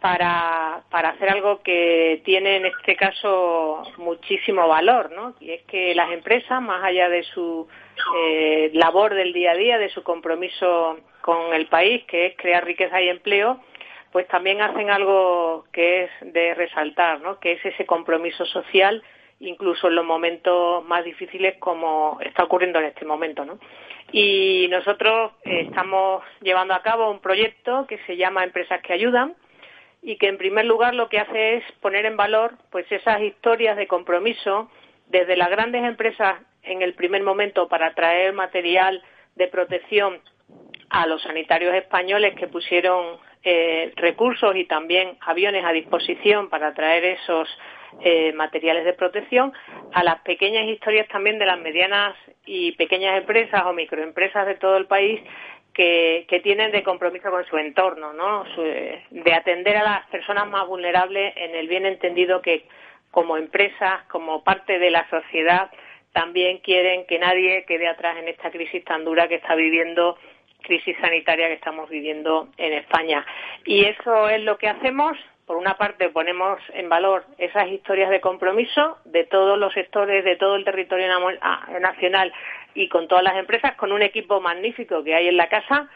para, 0.00 0.84
hacer 0.92 1.30
algo 1.30 1.62
que 1.62 2.22
tiene 2.24 2.58
en 2.58 2.66
este 2.66 2.94
caso 2.94 3.82
muchísimo 3.96 4.68
valor, 4.68 5.10
¿no? 5.10 5.34
Y 5.40 5.50
es 5.50 5.62
que 5.62 5.96
las 5.96 6.12
empresas, 6.12 6.62
más 6.62 6.84
allá 6.84 7.08
de 7.08 7.24
su 7.24 7.66
eh, 8.16 8.70
labor 8.72 9.14
del 9.14 9.32
día 9.32 9.50
a 9.50 9.56
día, 9.56 9.78
de 9.78 9.88
su 9.88 10.04
compromiso 10.04 10.96
con 11.22 11.52
el 11.54 11.66
país, 11.66 12.04
que 12.04 12.26
es 12.26 12.36
crear 12.36 12.64
riqueza 12.64 13.02
y 13.02 13.08
empleo, 13.08 13.58
pues 14.12 14.28
también 14.28 14.60
hacen 14.60 14.90
algo 14.90 15.64
que 15.72 16.04
es 16.04 16.10
de 16.20 16.54
resaltar, 16.54 17.20
¿no? 17.20 17.40
que 17.40 17.52
es 17.52 17.64
ese 17.64 17.86
compromiso 17.86 18.44
social, 18.44 19.02
incluso 19.40 19.88
en 19.88 19.96
los 19.96 20.04
momentos 20.04 20.84
más 20.84 21.04
difíciles 21.04 21.56
como 21.58 22.18
está 22.20 22.44
ocurriendo 22.44 22.78
en 22.78 22.84
este 22.84 23.06
momento. 23.06 23.44
¿no? 23.44 23.58
Y 24.12 24.68
nosotros 24.70 25.32
eh, 25.44 25.62
estamos 25.62 26.22
llevando 26.42 26.74
a 26.74 26.82
cabo 26.82 27.10
un 27.10 27.20
proyecto 27.20 27.86
que 27.86 27.98
se 28.06 28.16
llama 28.16 28.44
Empresas 28.44 28.82
que 28.82 28.92
Ayudan 28.92 29.34
y 30.02 30.16
que 30.16 30.28
en 30.28 30.36
primer 30.36 30.66
lugar 30.66 30.94
lo 30.94 31.08
que 31.08 31.18
hace 31.18 31.56
es 31.56 31.64
poner 31.80 32.04
en 32.04 32.16
valor 32.16 32.52
pues 32.70 32.90
esas 32.92 33.22
historias 33.22 33.76
de 33.76 33.86
compromiso 33.86 34.70
desde 35.06 35.36
las 35.36 35.48
grandes 35.48 35.84
empresas 35.84 36.36
en 36.62 36.82
el 36.82 36.94
primer 36.94 37.22
momento 37.22 37.68
para 37.68 37.94
traer 37.94 38.34
material 38.34 39.02
de 39.36 39.48
protección 39.48 40.20
a 40.90 41.06
los 41.06 41.22
sanitarios 41.22 41.74
españoles 41.74 42.34
que 42.34 42.48
pusieron 42.48 43.18
eh, 43.44 43.92
recursos 43.96 44.54
y 44.56 44.64
también 44.64 45.16
aviones 45.20 45.64
a 45.64 45.72
disposición 45.72 46.48
para 46.48 46.74
traer 46.74 47.04
esos 47.04 47.48
eh, 48.00 48.32
materiales 48.32 48.84
de 48.84 48.92
protección, 48.94 49.52
a 49.92 50.02
las 50.02 50.20
pequeñas 50.20 50.66
historias 50.66 51.08
también 51.08 51.38
de 51.38 51.46
las 51.46 51.58
medianas 51.58 52.14
y 52.46 52.72
pequeñas 52.72 53.18
empresas 53.18 53.62
o 53.66 53.72
microempresas 53.72 54.46
de 54.46 54.54
todo 54.54 54.76
el 54.76 54.86
país 54.86 55.20
que, 55.74 56.26
tienen 56.42 56.72
de 56.72 56.82
compromiso 56.82 57.30
con 57.30 57.44
su 57.46 57.56
entorno, 57.56 58.12
¿no? 58.12 58.44
de 58.54 59.34
atender 59.34 59.76
a 59.76 59.84
las 59.84 60.06
personas 60.08 60.48
más 60.48 60.66
vulnerables 60.66 61.34
en 61.36 61.54
el 61.54 61.68
bien 61.68 61.86
entendido 61.86 62.42
que 62.42 62.64
como 63.10 63.36
empresas, 63.36 64.02
como 64.08 64.42
parte 64.42 64.78
de 64.78 64.90
la 64.90 65.08
sociedad, 65.08 65.70
también 66.12 66.58
quieren 66.58 67.06
que 67.06 67.18
nadie 67.18 67.64
quede 67.66 67.88
atrás 67.88 68.16
en 68.18 68.28
esta 68.28 68.50
crisis 68.50 68.84
tan 68.84 69.04
dura 69.04 69.28
que 69.28 69.36
está 69.36 69.54
viviendo 69.54 70.18
crisis 70.62 70.96
sanitaria 71.00 71.48
que 71.48 71.54
estamos 71.54 71.88
viviendo 71.90 72.48
en 72.56 72.72
España. 72.72 73.24
Y 73.64 73.84
eso 73.84 74.28
es 74.28 74.42
lo 74.42 74.58
que 74.58 74.68
hacemos. 74.68 75.18
Por 75.46 75.56
una 75.56 75.76
parte, 75.76 76.08
ponemos 76.08 76.60
en 76.72 76.88
valor 76.88 77.24
esas 77.36 77.68
historias 77.68 78.10
de 78.10 78.20
compromiso 78.20 78.98
de 79.04 79.24
todos 79.24 79.58
los 79.58 79.72
sectores, 79.74 80.24
de 80.24 80.36
todo 80.36 80.56
el 80.56 80.64
territorio 80.64 81.06
ah, 81.40 81.68
nacional 81.80 82.32
y 82.74 82.88
con 82.88 83.08
todas 83.08 83.24
las 83.24 83.36
empresas, 83.36 83.74
con 83.74 83.92
un 83.92 84.02
equipo 84.02 84.40
magnífico 84.40 85.02
que 85.04 85.14
hay 85.14 85.28
en 85.28 85.36
la 85.36 85.48
casa, 85.48 85.90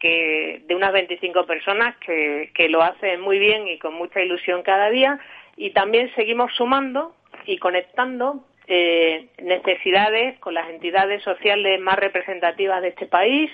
que 0.00 0.62
de 0.66 0.74
unas 0.74 0.92
25 0.92 1.46
personas 1.46 1.96
que, 1.98 2.50
que 2.54 2.68
lo 2.68 2.82
hacen 2.82 3.20
muy 3.20 3.38
bien 3.38 3.68
y 3.68 3.78
con 3.78 3.94
mucha 3.94 4.20
ilusión 4.20 4.62
cada 4.62 4.90
día. 4.90 5.20
Y 5.56 5.70
también 5.70 6.12
seguimos 6.14 6.52
sumando 6.54 7.14
y 7.46 7.58
conectando 7.58 8.44
eh, 8.68 9.28
necesidades 9.40 10.38
con 10.40 10.54
las 10.54 10.68
entidades 10.68 11.22
sociales 11.22 11.80
más 11.80 11.96
representativas 11.96 12.82
de 12.82 12.88
este 12.88 13.06
país, 13.06 13.48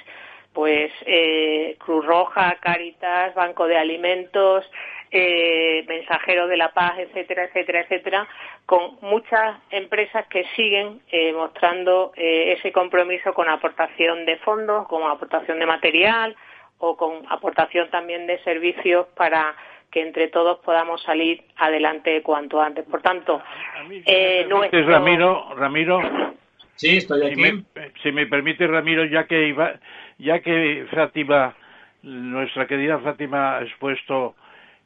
pues 0.53 0.93
eh, 1.07 1.77
Cruz 1.79 2.05
Roja, 2.05 2.57
Caritas, 2.61 3.35
Banco 3.35 3.67
de 3.67 3.77
Alimentos, 3.79 4.71
eh, 5.11 5.85
Mensajero 5.89 6.47
de 6.47 6.57
la 6.57 6.73
Paz, 6.73 6.99
etcétera, 6.99 7.45
etcétera, 7.45 7.81
etcétera, 7.83 8.29
con 8.67 8.97
muchas 9.03 9.59
empresas 9.71 10.27
que 10.29 10.45
siguen 10.57 11.01
eh, 11.11 11.33
mostrando 11.33 12.13
eh, 12.17 12.55
ese 12.59 12.73
compromiso 12.73 13.35
con 13.35 13.49
aportación 13.49 14.25
de 14.25 14.39
fondos, 14.39 14.89
con 14.89 15.03
aportación 15.11 15.59
de 15.59 15.67
material 15.67 16.35
o 16.79 16.97
con 16.97 17.25
aportación 17.29 17.91
también 17.91 18.27
de 18.27 18.39
servicios 18.43 19.07
para 19.15 19.55
que 19.91 20.01
entre 20.01 20.29
todos 20.29 20.59
podamos 20.61 21.03
salir 21.03 21.45
adelante 21.57 22.23
cuanto 22.23 22.61
antes. 22.61 22.85
Por 22.87 23.03
tanto, 23.03 23.43
eh, 24.07 24.47
nuestro... 24.49 24.87
Ramiro, 24.87 25.55
Ramiro, 25.55 26.01
sí, 26.77 26.97
estoy 26.97 27.27
aquí. 27.27 27.35
Si 27.35 27.41
me, 27.41 27.65
si 28.03 28.13
me 28.13 28.27
permite, 28.27 28.67
Ramiro, 28.67 29.05
ya 29.05 29.27
que 29.27 29.49
iba, 29.49 29.75
ya 30.23 30.41
que 30.41 30.87
Fátima, 30.91 31.55
nuestra 32.03 32.67
querida 32.67 32.99
Fátima 33.01 33.57
ha 33.57 33.63
expuesto 33.63 34.37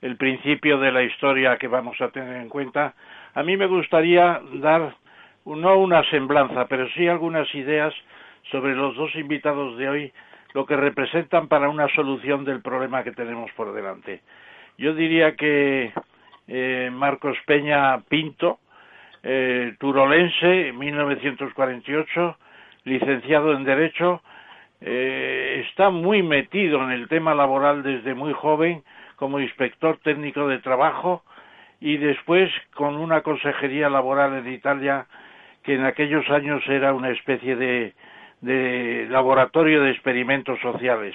el 0.01 0.17
principio 0.17 0.79
de 0.79 0.91
la 0.91 1.03
historia 1.03 1.59
que 1.59 1.69
vamos 1.69 2.01
a 2.01 2.09
tener 2.09 2.37
en 2.37 2.49
cuenta, 2.49 2.95
a 3.35 3.43
mí 3.43 3.57
me 3.57 3.67
gustaría 3.67 4.41
dar 4.55 4.95
no 5.45 5.79
una 5.79 6.03
semblanza, 6.11 6.67
pero 6.67 6.89
sí 6.91 7.07
algunas 7.07 7.55
ideas 7.55 7.95
sobre 8.51 8.75
los 8.75 8.97
dos 8.97 9.15
invitados 9.15 9.77
de 9.77 9.89
hoy, 9.89 10.13
lo 10.55 10.65
que 10.65 10.77
representan 10.77 11.49
para 11.49 11.69
una 11.69 11.89
solución 11.89 12.45
del 12.45 12.63
problema 12.63 13.05
que 13.05 13.13
tenemos 13.13 13.51
por 13.53 13.75
delante. 13.75 14.23
Yo 14.79 14.95
diría 14.95 15.37
que 15.37 15.93
eh, 16.49 16.91
Marcos 16.93 17.37
Peña 17.47 18.01
Pinto, 18.09 18.59
eh, 19.23 19.75
turolense, 19.79 20.73
1948, 20.73 22.39
licenciado 22.85 23.53
en 23.53 23.65
Derecho, 23.65 24.23
eh, 24.81 25.65
está 25.69 25.91
muy 25.91 26.23
metido 26.23 26.83
en 26.83 26.91
el 26.91 27.09
tema 27.09 27.35
laboral 27.35 27.83
desde 27.83 28.15
muy 28.15 28.33
joven 28.33 28.83
como 29.17 29.41
inspector 29.41 29.99
técnico 30.03 30.47
de 30.49 30.59
trabajo 30.59 31.23
y 31.81 31.97
después 31.97 32.51
con 32.75 32.97
una 32.97 33.23
consejería 33.23 33.89
laboral 33.89 34.35
en 34.35 34.53
Italia 34.53 35.07
que 35.63 35.75
en 35.75 35.85
aquellos 35.85 36.29
años 36.31 36.63
era 36.69 36.93
una 36.95 37.11
especie 37.11 37.57
de, 37.57 37.95
laboratorio 39.11 39.83
de 39.83 39.91
experimentos 39.91 40.61
sociales. 40.61 41.15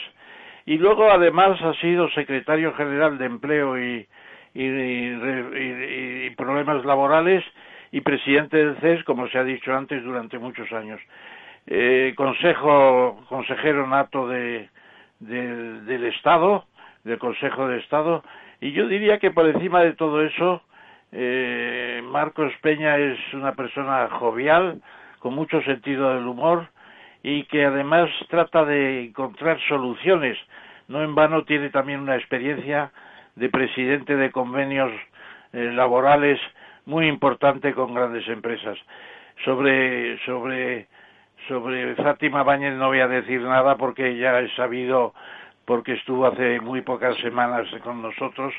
Y 0.65 0.77
luego 0.77 1.09
además 1.09 1.61
ha 1.61 1.73
sido 1.75 2.09
secretario 2.09 2.73
general 2.73 3.17
de 3.17 3.25
Empleo 3.25 3.79
y, 3.79 4.07
y, 4.53 6.29
Problemas 6.31 6.83
Laborales 6.83 7.43
y 7.91 8.01
presidente 8.01 8.57
del 8.57 8.77
CES, 8.77 9.03
como 9.03 9.27
se 9.29 9.37
ha 9.37 9.43
dicho 9.43 9.73
antes, 9.73 10.03
durante 10.03 10.37
muchos 10.39 10.71
años 10.71 10.99
eh, 11.67 12.13
consejo, 12.15 13.23
consejero 13.29 13.87
nato 13.87 14.27
de, 14.27 14.69
del 15.19 16.05
Estado, 16.05 16.65
del 17.03 17.19
Consejo 17.19 17.67
de 17.67 17.79
Estado, 17.79 18.23
y 18.59 18.71
yo 18.73 18.87
diría 18.87 19.19
que 19.19 19.31
por 19.31 19.47
encima 19.47 19.81
de 19.81 19.93
todo 19.93 20.21
eso, 20.21 20.61
eh, 21.11 22.01
Marcos 22.05 22.53
Peña 22.61 22.97
es 22.97 23.17
una 23.33 23.53
persona 23.53 24.07
jovial, 24.09 24.81
con 25.19 25.33
mucho 25.33 25.61
sentido 25.63 26.13
del 26.13 26.27
humor, 26.27 26.67
y 27.23 27.43
que 27.45 27.65
además 27.65 28.09
trata 28.29 28.65
de 28.65 29.05
encontrar 29.05 29.59
soluciones. 29.67 30.37
No 30.87 31.03
en 31.03 31.15
vano 31.15 31.43
tiene 31.43 31.69
también 31.69 31.99
una 31.99 32.15
experiencia 32.15 32.91
de 33.35 33.49
presidente 33.49 34.15
de 34.15 34.31
convenios 34.31 34.91
eh, 35.53 35.71
laborales 35.73 36.39
muy 36.85 37.07
importante 37.07 37.73
con 37.73 37.93
grandes 37.93 38.27
empresas. 38.27 38.77
Sobre, 39.45 40.17
sobre, 40.25 40.87
sobre 41.47 41.95
Fátima 41.95 42.43
Báñez 42.43 42.75
no 42.75 42.87
voy 42.87 42.99
a 42.99 43.07
decir 43.07 43.41
nada 43.41 43.75
porque 43.75 44.17
ya 44.17 44.39
he 44.39 44.49
sabido, 44.55 45.13
porque 45.65 45.93
estuvo 45.93 46.25
hace 46.27 46.59
muy 46.59 46.81
pocas 46.81 47.15
semanas 47.17 47.67
con 47.83 48.01
nosotros 48.01 48.53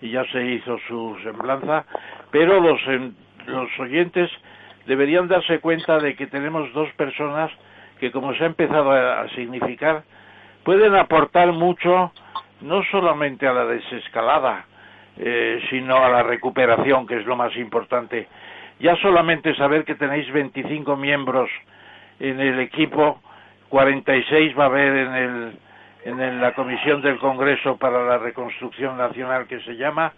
y 0.00 0.10
ya 0.10 0.24
se 0.32 0.44
hizo 0.44 0.78
su 0.88 1.16
semblanza, 1.22 1.84
pero 2.30 2.60
los, 2.60 2.80
los 3.46 3.78
oyentes 3.78 4.30
deberían 4.86 5.28
darse 5.28 5.60
cuenta 5.60 5.98
de 5.98 6.14
que 6.14 6.26
tenemos 6.26 6.72
dos 6.72 6.90
personas 6.92 7.50
que, 7.98 8.10
como 8.10 8.34
se 8.34 8.44
ha 8.44 8.46
empezado 8.46 8.92
a 8.92 9.28
significar, 9.30 10.04
pueden 10.64 10.94
aportar 10.94 11.52
mucho 11.52 12.12
no 12.60 12.82
solamente 12.90 13.46
a 13.46 13.52
la 13.52 13.66
desescalada, 13.66 14.64
eh, 15.18 15.60
sino 15.70 15.96
a 15.96 16.08
la 16.08 16.22
recuperación, 16.22 17.06
que 17.06 17.16
es 17.16 17.26
lo 17.26 17.36
más 17.36 17.54
importante. 17.56 18.28
Ya 18.78 18.96
solamente 18.96 19.54
saber 19.54 19.84
que 19.84 19.94
tenéis 19.94 20.30
25 20.32 20.96
miembros 20.96 21.48
en 22.20 22.40
el 22.40 22.60
equipo, 22.60 23.20
46 23.68 24.58
va 24.58 24.64
a 24.64 24.66
haber 24.66 24.96
en, 24.96 25.14
el, 25.14 25.58
en 26.04 26.40
la 26.40 26.54
Comisión 26.54 27.02
del 27.02 27.18
Congreso 27.18 27.76
para 27.76 28.04
la 28.04 28.18
Reconstrucción 28.18 28.96
Nacional 28.96 29.46
que 29.46 29.60
se 29.60 29.76
llama, 29.76 30.12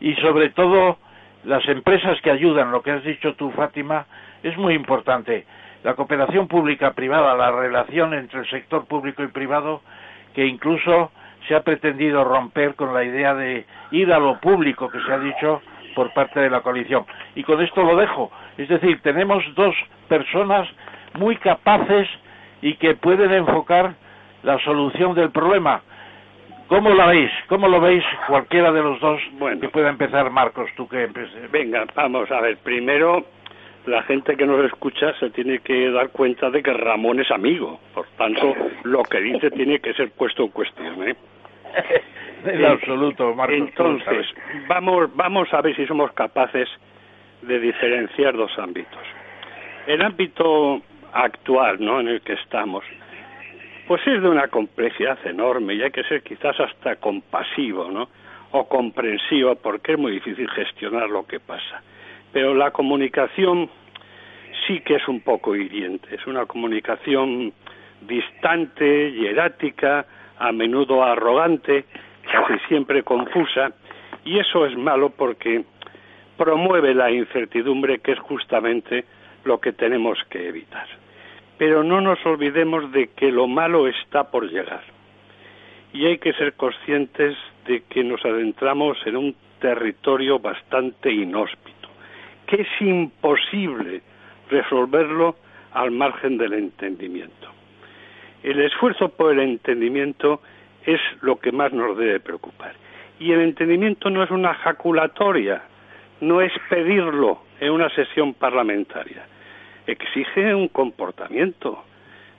y 0.00 0.14
sobre 0.16 0.50
todo 0.50 0.98
las 1.44 1.66
empresas 1.68 2.20
que 2.22 2.30
ayudan, 2.30 2.70
lo 2.70 2.82
que 2.82 2.90
has 2.90 3.04
dicho 3.04 3.34
tú, 3.34 3.50
Fátima, 3.52 4.06
es 4.42 4.56
muy 4.56 4.74
importante. 4.74 5.46
La 5.82 5.94
cooperación 5.94 6.48
pública-privada, 6.48 7.34
la 7.34 7.50
relación 7.50 8.12
entre 8.12 8.40
el 8.40 8.50
sector 8.50 8.86
público 8.86 9.22
y 9.22 9.28
privado, 9.28 9.80
que 10.34 10.46
incluso 10.46 11.10
se 11.48 11.54
ha 11.54 11.62
pretendido 11.62 12.24
romper 12.24 12.74
con 12.74 12.92
la 12.92 13.02
idea 13.02 13.34
de 13.34 13.64
ir 13.90 14.12
a 14.12 14.18
lo 14.18 14.38
público 14.40 14.88
que 14.90 15.00
se 15.00 15.12
ha 15.12 15.18
dicho 15.18 15.62
por 15.94 16.12
parte 16.12 16.40
de 16.40 16.50
la 16.50 16.60
coalición. 16.60 17.04
Y 17.34 17.42
con 17.42 17.60
esto 17.62 17.82
lo 17.82 17.96
dejo. 17.96 18.30
Es 18.58 18.68
decir, 18.68 19.00
tenemos 19.02 19.42
dos 19.54 19.74
personas 20.08 20.68
muy 21.14 21.36
capaces 21.36 22.08
y 22.62 22.74
que 22.74 22.94
pueden 22.94 23.32
enfocar 23.32 23.94
la 24.42 24.58
solución 24.60 25.14
del 25.14 25.30
problema. 25.30 25.82
¿Cómo 26.68 26.90
la 26.90 27.06
veis? 27.06 27.30
¿Cómo 27.48 27.66
lo 27.66 27.80
veis 27.80 28.04
cualquiera 28.28 28.70
de 28.70 28.80
los 28.80 29.00
dos 29.00 29.20
bueno, 29.32 29.60
que 29.60 29.68
pueda 29.68 29.88
empezar? 29.88 30.30
Marcos, 30.30 30.70
tú 30.76 30.86
que 30.88 31.02
empieces. 31.02 31.50
Venga, 31.50 31.84
vamos 31.96 32.30
a 32.30 32.40
ver. 32.40 32.58
Primero, 32.58 33.26
la 33.86 34.02
gente 34.04 34.36
que 34.36 34.46
nos 34.46 34.64
escucha 34.64 35.12
se 35.18 35.30
tiene 35.30 35.58
que 35.58 35.90
dar 35.90 36.10
cuenta 36.10 36.48
de 36.48 36.62
que 36.62 36.72
Ramón 36.72 37.18
es 37.18 37.30
amigo. 37.32 37.80
Por 37.92 38.06
tanto, 38.16 38.54
lo 38.84 39.02
que 39.02 39.20
dice 39.20 39.50
tiene 39.50 39.80
que 39.80 39.94
ser 39.94 40.12
puesto 40.12 40.44
en 40.44 40.50
cuestión. 40.50 41.08
¿eh? 41.08 41.16
en 42.44 42.64
absoluto, 42.64 43.34
Marcos. 43.34 43.56
Entonces, 43.56 44.26
vamos, 44.68 45.14
vamos 45.16 45.52
a 45.52 45.60
ver 45.62 45.74
si 45.74 45.86
somos 45.86 46.12
capaces 46.12 46.68
de 47.42 47.58
diferenciar 47.58 48.36
dos 48.36 48.56
ámbitos. 48.58 49.00
El 49.86 50.02
ámbito 50.02 50.82
actual, 51.12 51.84
¿no? 51.84 52.00
En 52.00 52.08
el 52.08 52.20
que 52.20 52.34
estamos, 52.34 52.84
pues 53.86 54.06
es 54.06 54.22
de 54.22 54.28
una 54.28 54.48
complejidad 54.48 55.18
enorme 55.26 55.74
y 55.74 55.82
hay 55.82 55.90
que 55.90 56.04
ser 56.04 56.22
quizás 56.22 56.58
hasta 56.60 56.96
compasivo, 56.96 57.90
¿no? 57.90 58.08
O 58.52 58.68
comprensivo, 58.68 59.54
porque 59.56 59.92
es 59.92 59.98
muy 59.98 60.12
difícil 60.12 60.48
gestionar 60.50 61.08
lo 61.08 61.26
que 61.26 61.40
pasa. 61.40 61.82
Pero 62.32 62.54
la 62.54 62.70
comunicación 62.70 63.68
sí 64.66 64.80
que 64.80 64.96
es 64.96 65.08
un 65.08 65.20
poco 65.20 65.56
hiriente, 65.56 66.14
es 66.14 66.26
una 66.26 66.46
comunicación 66.46 67.52
distante, 68.00 69.12
hierática, 69.12 70.06
a 70.38 70.52
menudo 70.52 71.02
arrogante, 71.02 71.84
casi 72.30 72.58
siempre 72.68 73.02
confusa, 73.02 73.72
y 74.24 74.38
eso 74.38 74.66
es 74.66 74.76
malo 74.76 75.10
porque 75.10 75.64
promueve 76.36 76.94
la 76.94 77.10
incertidumbre 77.10 77.98
que 77.98 78.12
es 78.12 78.18
justamente 78.20 79.04
lo 79.44 79.60
que 79.60 79.72
tenemos 79.72 80.18
que 80.30 80.48
evitar. 80.48 80.99
Pero 81.60 81.84
no 81.84 82.00
nos 82.00 82.24
olvidemos 82.24 82.90
de 82.90 83.08
que 83.08 83.30
lo 83.30 83.46
malo 83.46 83.86
está 83.86 84.30
por 84.30 84.50
llegar. 84.50 84.82
Y 85.92 86.06
hay 86.06 86.16
que 86.16 86.32
ser 86.32 86.54
conscientes 86.54 87.36
de 87.66 87.82
que 87.82 88.02
nos 88.02 88.24
adentramos 88.24 88.96
en 89.04 89.14
un 89.18 89.36
territorio 89.60 90.38
bastante 90.38 91.12
inhóspito, 91.12 91.90
que 92.46 92.62
es 92.62 92.68
imposible 92.80 94.00
resolverlo 94.48 95.36
al 95.74 95.90
margen 95.90 96.38
del 96.38 96.54
entendimiento. 96.54 97.48
El 98.42 98.58
esfuerzo 98.62 99.10
por 99.10 99.34
el 99.34 99.40
entendimiento 99.40 100.40
es 100.86 101.00
lo 101.20 101.40
que 101.40 101.52
más 101.52 101.74
nos 101.74 101.94
debe 101.98 102.20
preocupar. 102.20 102.72
Y 103.18 103.32
el 103.32 103.42
entendimiento 103.42 104.08
no 104.08 104.22
es 104.22 104.30
una 104.30 104.54
jaculatoria, 104.54 105.60
no 106.22 106.40
es 106.40 106.52
pedirlo 106.70 107.42
en 107.60 107.72
una 107.72 107.90
sesión 107.90 108.32
parlamentaria. 108.32 109.26
Exige 109.86 110.54
un 110.54 110.68
comportamiento, 110.68 111.84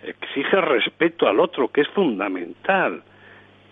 exige 0.03 0.61
respeto 0.61 1.27
al 1.27 1.39
otro, 1.39 1.69
que 1.69 1.81
es 1.81 1.87
fundamental. 1.89 3.03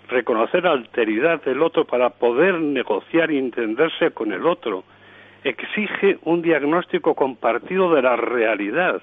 Reconocer 0.07 0.63
la 0.63 0.71
alteridad 0.71 1.43
del 1.43 1.61
otro 1.61 1.85
para 1.85 2.09
poder 2.09 2.55
negociar 2.55 3.31
y 3.31 3.37
entenderse 3.37 4.11
con 4.11 4.31
el 4.31 4.45
otro. 4.45 4.83
Exige 5.43 6.17
un 6.23 6.41
diagnóstico 6.41 7.13
compartido 7.13 7.93
de 7.93 8.01
la 8.01 8.15
realidad, 8.15 9.01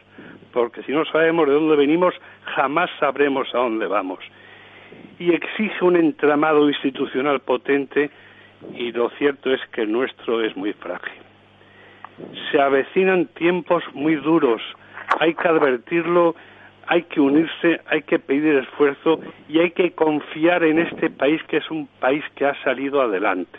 porque 0.52 0.82
si 0.82 0.92
no 0.92 1.04
sabemos 1.04 1.46
de 1.46 1.54
dónde 1.54 1.76
venimos, 1.76 2.14
jamás 2.54 2.90
sabremos 2.98 3.48
a 3.54 3.58
dónde 3.58 3.86
vamos. 3.86 4.20
Y 5.18 5.32
exige 5.32 5.84
un 5.84 5.96
entramado 5.96 6.68
institucional 6.68 7.40
potente 7.40 8.10
y 8.74 8.92
lo 8.92 9.10
cierto 9.10 9.52
es 9.52 9.60
que 9.72 9.82
el 9.82 9.92
nuestro 9.92 10.42
es 10.42 10.56
muy 10.56 10.72
frágil. 10.72 11.25
Se 12.50 12.60
avecinan 12.60 13.26
tiempos 13.26 13.82
muy 13.94 14.16
duros, 14.16 14.62
hay 15.20 15.34
que 15.34 15.48
advertirlo, 15.48 16.34
hay 16.86 17.02
que 17.02 17.20
unirse, 17.20 17.80
hay 17.86 18.02
que 18.02 18.18
pedir 18.18 18.56
esfuerzo 18.56 19.20
y 19.48 19.58
hay 19.58 19.72
que 19.72 19.92
confiar 19.92 20.62
en 20.64 20.78
este 20.78 21.10
país 21.10 21.42
que 21.44 21.58
es 21.58 21.70
un 21.70 21.88
país 22.00 22.24
que 22.34 22.46
ha 22.46 22.54
salido 22.62 23.02
adelante. 23.02 23.58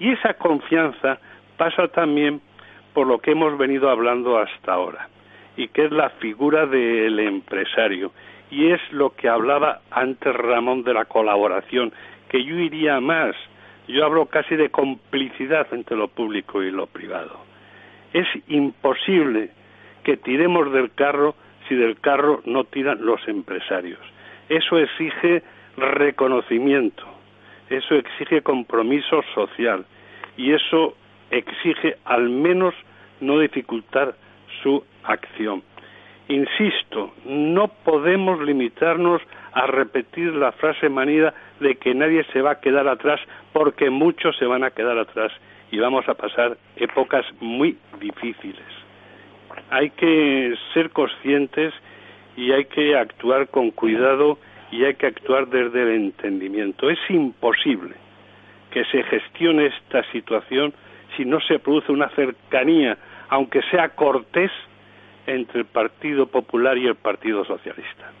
Y 0.00 0.12
esa 0.12 0.34
confianza 0.34 1.18
pasa 1.56 1.88
también 1.88 2.40
por 2.94 3.06
lo 3.06 3.18
que 3.18 3.32
hemos 3.32 3.56
venido 3.58 3.90
hablando 3.90 4.38
hasta 4.38 4.72
ahora 4.72 5.08
y 5.56 5.68
que 5.68 5.84
es 5.84 5.92
la 5.92 6.10
figura 6.10 6.66
del 6.66 7.18
empresario. 7.20 8.12
Y 8.50 8.70
es 8.70 8.80
lo 8.92 9.14
que 9.14 9.28
hablaba 9.28 9.80
antes 9.90 10.34
Ramón 10.34 10.84
de 10.84 10.94
la 10.94 11.04
colaboración, 11.04 11.92
que 12.28 12.44
yo 12.44 12.56
iría 12.56 13.00
más. 13.00 13.34
Yo 13.88 14.04
hablo 14.04 14.26
casi 14.26 14.56
de 14.56 14.70
complicidad 14.70 15.66
entre 15.72 15.96
lo 15.96 16.08
público 16.08 16.62
y 16.62 16.70
lo 16.70 16.86
privado. 16.86 17.53
Es 18.14 18.28
imposible 18.48 19.50
que 20.04 20.16
tiremos 20.16 20.72
del 20.72 20.94
carro 20.94 21.34
si 21.68 21.74
del 21.74 22.00
carro 22.00 22.42
no 22.46 22.64
tiran 22.64 23.04
los 23.04 23.26
empresarios. 23.26 23.98
Eso 24.48 24.78
exige 24.78 25.42
reconocimiento, 25.76 27.02
eso 27.70 27.96
exige 27.96 28.42
compromiso 28.42 29.22
social 29.34 29.84
y 30.36 30.52
eso 30.52 30.96
exige 31.30 31.96
al 32.04 32.28
menos 32.28 32.74
no 33.20 33.40
dificultar 33.40 34.14
su 34.62 34.84
acción. 35.02 35.62
Insisto, 36.28 37.12
no 37.24 37.68
podemos 37.68 38.40
limitarnos 38.40 39.20
a 39.52 39.66
repetir 39.66 40.34
la 40.34 40.52
frase 40.52 40.88
manida 40.88 41.34
de 41.60 41.76
que 41.76 41.94
nadie 41.94 42.24
se 42.32 42.42
va 42.42 42.52
a 42.52 42.60
quedar 42.60 42.86
atrás 42.86 43.20
porque 43.52 43.90
muchos 43.90 44.36
se 44.36 44.46
van 44.46 44.62
a 44.64 44.70
quedar 44.70 44.98
atrás 44.98 45.32
y 45.74 45.78
vamos 45.80 46.08
a 46.08 46.14
pasar 46.14 46.56
épocas 46.76 47.26
muy 47.40 47.76
difíciles. 47.98 48.64
Hay 49.70 49.90
que 49.90 50.54
ser 50.72 50.90
conscientes 50.90 51.74
y 52.36 52.52
hay 52.52 52.66
que 52.66 52.96
actuar 52.96 53.48
con 53.48 53.72
cuidado 53.72 54.38
y 54.70 54.84
hay 54.84 54.94
que 54.94 55.08
actuar 55.08 55.48
desde 55.48 55.82
el 55.82 55.90
entendimiento. 56.04 56.88
Es 56.88 57.00
imposible 57.08 57.96
que 58.70 58.84
se 58.84 59.02
gestione 59.02 59.66
esta 59.66 60.08
situación 60.12 60.72
si 61.16 61.24
no 61.24 61.40
se 61.40 61.58
produce 61.58 61.90
una 61.90 62.08
cercanía, 62.10 62.96
aunque 63.28 63.60
sea 63.72 63.88
cortés, 63.88 64.52
entre 65.26 65.60
el 65.60 65.66
Partido 65.66 66.26
Popular 66.26 66.78
y 66.78 66.86
el 66.86 66.94
Partido 66.94 67.44
Socialista. 67.44 68.12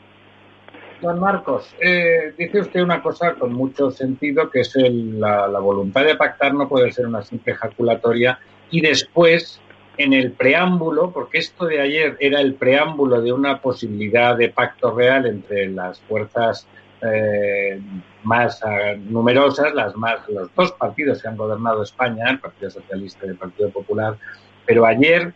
Don 1.04 1.20
Marcos, 1.20 1.76
eh, 1.82 2.32
dice 2.38 2.60
usted 2.60 2.80
una 2.80 3.02
cosa 3.02 3.34
con 3.34 3.52
mucho 3.52 3.90
sentido, 3.90 4.48
que 4.48 4.60
es 4.60 4.74
la, 4.74 5.46
voluntad 5.58 6.02
de 6.02 6.16
pactar 6.16 6.54
no 6.54 6.66
puede 6.66 6.90
ser 6.92 7.06
una 7.06 7.20
simple 7.20 7.52
ejaculatoria 7.52 8.38
y 8.70 8.80
después, 8.80 9.60
en 9.98 10.14
el 10.14 10.32
preámbulo, 10.32 11.10
porque 11.10 11.38
esto 11.38 11.66
de 11.66 11.82
ayer 11.82 12.16
era 12.20 12.40
el 12.40 12.54
preámbulo 12.54 13.20
de 13.20 13.34
una 13.34 13.60
posibilidad 13.60 14.34
de 14.34 14.48
pacto 14.48 14.92
real 14.92 15.26
entre 15.26 15.68
las 15.68 16.00
fuerzas 16.00 16.66
eh, 17.02 17.78
más 18.22 18.62
eh, 18.62 18.98
numerosas, 19.06 19.74
las 19.74 19.94
más, 19.96 20.26
los 20.30 20.48
dos 20.54 20.72
partidos 20.72 21.20
que 21.20 21.28
han 21.28 21.36
gobernado 21.36 21.82
España, 21.82 22.30
el 22.30 22.40
Partido 22.40 22.70
Socialista 22.70 23.26
y 23.26 23.28
el 23.28 23.36
Partido 23.36 23.68
Popular, 23.68 24.16
pero 24.64 24.86
ayer 24.86 25.34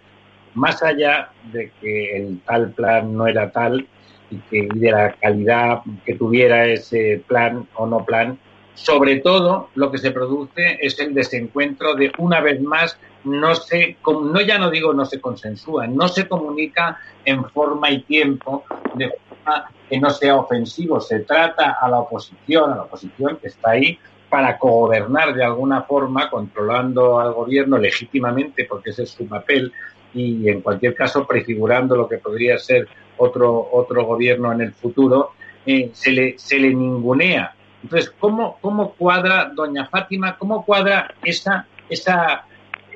más 0.55 0.83
allá 0.83 1.29
de 1.53 1.71
que 1.79 2.17
el 2.17 2.41
tal 2.41 2.71
plan 2.71 3.15
no 3.15 3.27
era 3.27 3.51
tal, 3.51 3.87
y, 4.31 4.37
que, 4.37 4.69
y 4.73 4.79
de 4.79 4.91
la 4.91 5.13
calidad 5.13 5.81
que 6.05 6.15
tuviera 6.15 6.67
ese 6.67 7.23
plan 7.27 7.67
o 7.75 7.87
no 7.87 8.05
plan. 8.05 8.39
Sobre 8.75 9.17
todo, 9.17 9.71
lo 9.75 9.91
que 9.91 9.99
se 9.99 10.13
produce 10.13 10.79
es 10.81 10.99
el 11.01 11.13
desencuentro 11.13 11.95
de, 11.95 12.13
una 12.19 12.41
vez 12.41 12.61
más, 12.61 12.99
no 13.25 13.55
se, 13.55 13.97
no 14.07 14.41
ya 14.41 14.59
no 14.59 14.71
digo 14.71 14.95
no 14.95 15.05
se 15.05 15.21
consensúa, 15.21 15.89
no 15.89 16.07
se 16.07 16.29
comunica 16.29 17.01
en 17.25 17.45
forma 17.51 17.91
y 17.91 18.03
tiempo 18.03 18.65
de 18.95 19.11
forma 19.11 19.71
que 19.89 19.99
no 19.99 20.11
sea 20.11 20.37
ofensivo. 20.37 21.01
Se 21.01 21.21
trata 21.21 21.79
a 21.81 21.89
la 21.89 21.99
oposición, 21.99 22.73
a 22.73 22.77
la 22.77 22.83
oposición 22.83 23.39
que 23.39 23.49
está 23.49 23.71
ahí 23.71 23.99
para 24.29 24.59
cogobernar 24.59 25.35
de 25.35 25.43
alguna 25.43 25.83
forma, 25.83 26.31
controlando 26.31 27.19
al 27.19 27.33
gobierno 27.33 27.79
legítimamente, 27.79 28.67
porque 28.69 28.91
ese 28.91 29.05
es 29.05 29.11
su 29.11 29.27
papel, 29.27 29.73
y 30.15 30.49
en 30.49 30.61
cualquier 30.61 30.95
caso 30.95 31.27
prefigurando 31.27 31.97
lo 31.97 32.09
que 32.09 32.19
podría 32.19 32.59
ser 32.59 32.89
otro, 33.19 33.69
otro 33.73 34.05
gobierno 34.05 34.53
en 34.53 34.63
el 34.63 34.73
futuro, 34.73 35.33
eh, 35.67 35.91
se, 35.93 36.13
le, 36.13 36.39
se 36.39 36.59
le 36.59 36.75
ningunea. 36.75 37.55
Entonces, 37.83 38.11
¿cómo, 38.19 38.59
¿cómo 38.61 38.93
cuadra, 38.93 39.53
doña 39.55 39.87
Fátima, 39.87 40.37
cómo 40.37 40.65
cuadra 40.65 41.15
esa, 41.23 41.67
esa, 41.89 42.45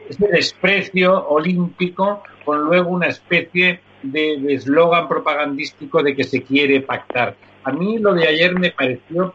ese 0.08 0.26
desprecio 0.28 1.28
olímpico 1.28 2.22
con 2.44 2.62
luego 2.62 2.90
una 2.90 3.06
especie 3.06 3.80
de 4.02 4.54
eslogan 4.54 5.08
propagandístico 5.08 6.02
de 6.02 6.16
que 6.16 6.24
se 6.24 6.42
quiere 6.42 6.80
pactar? 6.80 7.36
A 7.64 7.70
mí 7.70 7.98
lo 7.98 8.12
de 8.14 8.26
ayer 8.26 8.58
me 8.58 8.72
pareció, 8.72 9.34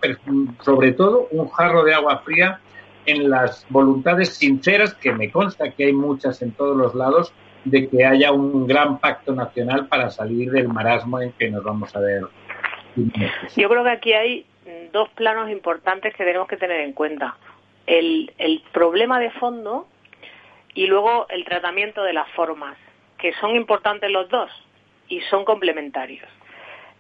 sobre 0.62 0.92
todo, 0.92 1.30
un 1.32 1.48
jarro 1.50 1.84
de 1.84 1.94
agua 1.94 2.22
fría 2.26 2.60
en 3.06 3.30
las 3.30 3.66
voluntades 3.70 4.36
sinceras, 4.36 4.94
que 4.94 5.14
me 5.14 5.32
consta 5.32 5.72
que 5.72 5.86
hay 5.86 5.94
muchas 5.94 6.42
en 6.42 6.52
todos 6.52 6.76
los 6.76 6.94
lados, 6.94 7.32
de 7.66 7.90
que 7.90 8.06
haya 8.06 8.32
un 8.32 8.68
gran 8.68 9.00
pacto 9.00 9.34
nacional 9.34 9.88
para 9.88 10.10
salir 10.10 10.52
del 10.52 10.68
marasmo 10.68 11.20
en 11.20 11.32
que 11.34 11.50
nos 11.50 11.64
vamos 11.64 11.96
a 11.96 12.00
ver. 12.00 12.24
Yo 13.56 13.70
creo 13.70 13.84
que 13.84 13.90
aquí 13.90 14.14
hay 14.14 14.46
dos 14.92 15.10
planos 15.10 15.50
importantes 15.50 16.16
que 16.16 16.24
tenemos 16.24 16.48
que 16.48 16.58
tener 16.58 16.82
en 16.82 16.94
cuenta. 16.94 17.38
El, 17.86 18.34
el 18.38 18.62
problema 18.74 19.20
de 19.20 19.32
fondo 19.32 19.88
y 20.74 20.88
luego 20.88 21.28
el 21.30 21.46
tratamiento 21.46 22.04
de 22.04 22.14
las 22.14 22.30
formas, 22.32 22.78
que 23.18 23.34
son 23.34 23.56
importantes 23.56 24.12
los 24.12 24.30
dos 24.30 24.50
y 25.08 25.22
son 25.22 25.46
complementarios. 25.46 26.28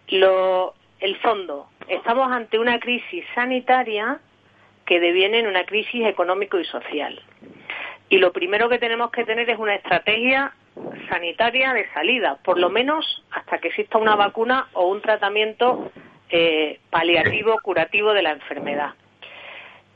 Lo, 0.07 0.73
el 0.99 1.15
fondo. 1.17 1.67
Estamos 1.87 2.31
ante 2.31 2.59
una 2.59 2.79
crisis 2.79 3.23
sanitaria 3.35 4.19
que 4.85 4.99
deviene 4.99 5.39
en 5.39 5.47
una 5.47 5.65
crisis 5.65 6.05
económico 6.05 6.59
y 6.59 6.65
social. 6.65 7.21
Y 8.09 8.17
lo 8.19 8.31
primero 8.31 8.69
que 8.69 8.79
tenemos 8.79 9.11
que 9.11 9.25
tener 9.25 9.49
es 9.49 9.59
una 9.59 9.75
estrategia 9.75 10.53
sanitaria 11.09 11.73
de 11.73 11.89
salida, 11.91 12.37
por 12.43 12.59
lo 12.59 12.69
menos 12.69 13.23
hasta 13.31 13.57
que 13.57 13.69
exista 13.69 13.97
una 13.97 14.15
vacuna 14.15 14.67
o 14.73 14.87
un 14.87 15.01
tratamiento 15.01 15.91
eh, 16.29 16.79
paliativo, 16.89 17.57
curativo 17.61 18.13
de 18.13 18.21
la 18.21 18.31
enfermedad. 18.31 18.93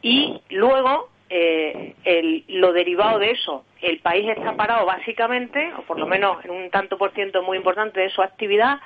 Y 0.02 0.42
luego, 0.50 1.10
eh, 1.30 1.94
lo 2.48 2.74
derivado 2.74 3.20
de 3.20 3.32
eso, 3.32 3.66
el 3.82 4.00
país 4.00 4.28
está 4.30 4.56
parado 4.56 4.86
básicamente, 4.86 5.72
o 5.78 5.84
por 5.84 6.00
lo 6.00 6.08
menos 6.08 6.44
en 6.44 6.52
un 6.52 6.70
tanto 6.70 6.98
por 6.98 7.12
ciento 7.12 7.44
muy 7.44 7.58
importante 7.58 8.02
de 8.02 8.10
su 8.10 8.22
actividad, 8.22 8.80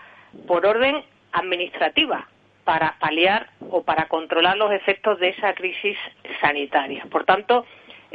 por 0.48 0.66
orden 0.66 1.04
administrativa 1.32 2.28
para 2.66 2.96
paliar 3.00 3.50
o 3.70 3.84
para 3.84 4.08
controlar 4.08 4.58
los 4.58 4.72
efectos 4.72 5.20
de 5.20 5.30
esa 5.30 5.54
crisis 5.54 5.98
sanitaria. 6.42 7.06
Por 7.12 7.24
tanto, 7.24 7.66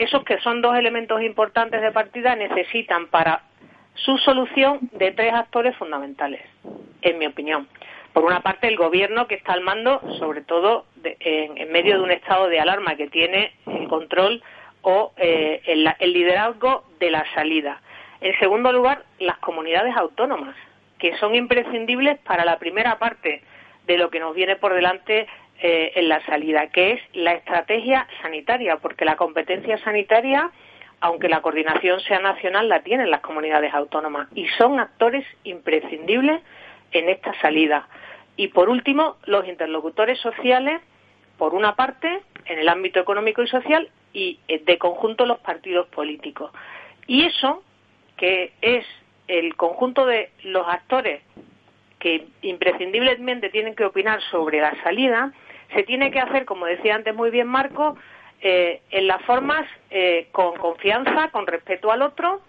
esos 0.01 0.25
que 0.25 0.39
son 0.39 0.63
dos 0.63 0.77
elementos 0.77 1.23
importantes 1.23 1.83
de 1.83 1.93
partida 1.93 2.35
necesitan 2.35 3.09
para 3.09 3.43
su 3.95 4.17
solución 4.17 4.79
de 4.93 5.13
tres 5.13 5.35
actores 5.35 5.77
fundamentales, 5.77 6.41
en 7.03 7.19
mi 7.19 7.27
opinión. 7.27 7.69
Por 8.15 8.25
una 8.25 8.41
parte, 8.41 8.67
el 8.67 8.77
gobierno 8.77 9.27
que 9.27 9.35
está 9.35 9.53
al 9.53 9.61
mando, 9.61 10.01
sobre 10.19 10.41
todo 10.41 10.87
en, 11.05 11.71
medio 11.71 11.99
de 11.99 12.03
un 12.03 12.11
estado 12.11 12.49
de 12.49 12.59
alarma 12.59 12.97
que 12.97 13.09
tiene 13.09 13.53
el 13.67 13.89
control 13.89 14.43
o 14.81 15.13
eh, 15.19 15.61
el 15.67 16.13
liderazgo 16.15 16.85
de 16.99 17.11
la 17.11 17.25
salida. 17.35 17.83
En 18.23 18.39
segundo 18.39 18.73
lugar, 18.73 19.05
las 19.19 19.37
comunidades 19.39 19.95
autónomas, 19.99 20.57
que 20.99 21.15
son 21.19 21.35
imprescindibles 21.35 22.19
para 22.21 22.47
la 22.47 22.59
primera 22.59 22.99
parte 22.99 23.43
de 23.87 23.99
lo 23.99 24.09
que 24.09 24.21
nos 24.21 24.35
viene 24.35 24.57
por 24.57 24.73
delante 24.73 25.27
eh, 25.63 25.93
en 25.97 26.09
la 26.09 26.25
salida, 26.25 26.69
que 26.69 26.93
es 26.93 27.01
la 27.13 27.33
estrategia 27.33 28.07
sanitaria, 28.23 28.77
porque 28.79 29.05
la 29.05 29.17
competencia 29.17 29.77
sanitaria, 29.79 30.51
aunque 31.01 31.29
la 31.29 31.43
coordinación 31.43 32.01
sea 32.01 32.19
nacional, 32.19 32.69
la 32.69 32.83
tienen 32.83 33.11
las 33.11 33.21
comunidades 33.21 33.75
autónomas 33.75 34.29
y 34.35 34.47
son 34.59 34.81
actores 34.81 35.27
imprescindibles 35.45 36.41
en 36.93 37.09
esta 37.09 37.39
salida. 37.41 37.89
Y 38.37 38.49
por 38.49 38.71
último, 38.71 39.17
los 39.27 39.47
interlocutores 39.47 40.19
sociales, 40.21 40.81
por 41.37 41.55
una 41.55 41.77
parte, 41.77 42.23
en 42.47 42.59
el 42.59 42.69
ámbito 42.69 42.99
económico 43.01 43.43
y 43.43 43.49
social, 43.49 43.91
y 44.13 44.39
eh, 44.49 44.63
de 44.65 44.79
conjunto 44.79 45.27
los 45.27 45.41
partidos 45.41 45.89
políticos. 45.89 46.51
Y 47.07 47.25
eso, 47.25 47.63
que 48.17 48.53
es 48.63 48.87
el 49.29 49.57
conjunto 49.57 50.07
de 50.07 50.31
los 50.43 50.67
actores 50.67 51.21
que 51.99 52.27
imprescindiblemente 52.43 53.51
tienen 53.51 53.75
que 53.75 53.85
opinar 53.85 54.21
sobre 54.31 54.61
la 54.61 54.75
salida, 54.83 55.33
se 55.75 55.83
tiene 55.85 56.11
que 56.11 56.21
hacer, 56.21 56.45
como 56.45 56.66
decía 56.66 56.95
antes 56.95 57.14
muy 57.14 57.31
bien 57.31 57.47
Marco, 57.47 57.97
eh, 58.41 58.81
en 58.91 59.07
las 59.07 59.23
formas 59.23 59.66
eh, 59.91 60.29
con 60.33 60.57
confianza, 60.57 61.31
con 61.31 61.47
respeto 61.47 61.91
al 61.93 62.03
otro 62.03 62.41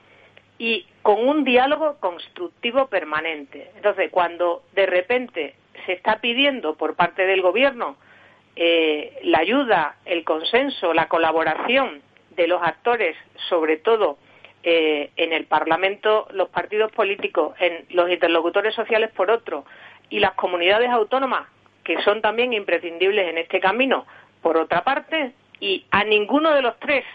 y 0.58 0.86
con 1.02 1.28
un 1.28 1.44
diálogo 1.44 1.98
constructivo 2.00 2.88
permanente. 2.88 3.72
Entonces, 3.76 4.10
cuando 4.12 4.64
de 4.74 4.86
repente 4.86 5.56
se 5.86 5.94
está 5.94 6.20
pidiendo 6.20 6.76
por 6.76 6.96
parte 6.96 7.26
del 7.26 7.42
Gobierno 7.42 7.98
eh, 8.56 9.20
la 9.24 9.40
ayuda, 9.40 9.96
el 10.06 10.24
consenso, 10.24 10.94
la 10.94 11.08
colaboración 11.08 12.02
de 12.36 12.48
los 12.48 12.62
actores, 12.62 13.16
sobre 13.50 13.78
todo 13.78 14.18
eh, 14.64 15.10
en 15.16 15.34
el 15.34 15.46
Parlamento 15.46 16.28
los 16.32 16.50
partidos 16.50 16.92
políticos, 16.92 17.56
en 17.60 17.86
los 17.90 18.10
interlocutores 18.10 18.76
sociales 18.76 19.12
por 19.12 19.32
otro 19.32 19.66
y 20.10 20.20
las 20.20 20.34
comunidades 20.34 20.90
autónomas, 20.90 21.48
que 21.84 22.02
son 22.04 22.22
también 22.22 22.54
imprescindibles 22.54 23.28
en 23.28 23.38
este 23.38 23.60
camino, 23.60 24.06
por 24.42 24.58
otra 24.58 24.84
parte, 24.84 25.34
y 25.60 25.86
a 25.92 26.04
ninguno 26.04 26.52
de 26.52 26.62
los 26.62 26.80
tres 26.80 27.06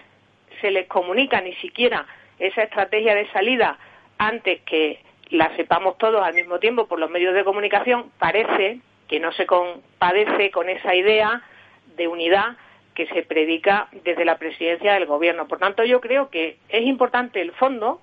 se 0.60 0.70
les 0.70 0.86
comunica 0.86 1.40
ni 1.40 1.54
siquiera 1.56 2.06
esa 2.38 2.62
estrategia 2.62 3.14
de 3.14 3.30
salida 3.30 3.78
antes 4.18 4.60
que 4.62 5.00
la 5.30 5.54
sepamos 5.56 5.98
todos 5.98 6.22
al 6.22 6.34
mismo 6.34 6.58
tiempo 6.58 6.86
por 6.86 6.98
los 6.98 7.10
medios 7.10 7.34
de 7.34 7.44
comunicación, 7.44 8.10
parece 8.18 8.80
que 9.08 9.20
no 9.20 9.32
se 9.32 9.46
compadece 9.46 10.50
con 10.50 10.68
esa 10.68 10.94
idea 10.94 11.42
de 11.96 12.08
unidad 12.08 12.56
que 12.94 13.06
se 13.08 13.22
predica 13.22 13.88
desde 14.04 14.24
la 14.24 14.38
presidencia 14.38 14.94
del 14.94 15.06
gobierno. 15.06 15.46
Por 15.46 15.58
tanto, 15.58 15.84
yo 15.84 16.00
creo 16.00 16.30
que 16.30 16.56
es 16.68 16.82
importante 16.82 17.40
el 17.40 17.52
fondo, 17.52 18.00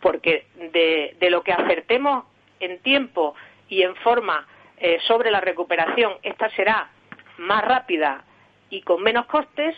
porque 0.00 0.46
de, 0.72 1.30
lo 1.30 1.42
que 1.42 1.52
acertemos 1.52 2.24
en 2.60 2.78
tiempo 2.80 3.34
y 3.68 3.82
en 3.82 3.94
forma 3.96 4.46
eh, 4.78 4.98
sobre 5.06 5.30
la 5.30 5.40
recuperación, 5.40 6.14
esta 6.22 6.50
será 6.50 6.90
más 7.38 7.64
rápida 7.64 8.24
y 8.70 8.82
con 8.82 9.02
menos 9.02 9.26
costes, 9.26 9.76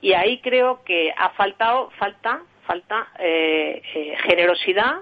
y 0.00 0.12
ahí 0.12 0.40
creo 0.40 0.84
que 0.84 1.12
ha 1.16 1.30
faltado, 1.30 1.90
falta, 1.98 2.42
falta 2.66 3.08
eh, 3.18 3.82
eh, 3.94 4.16
generosidad 4.24 5.00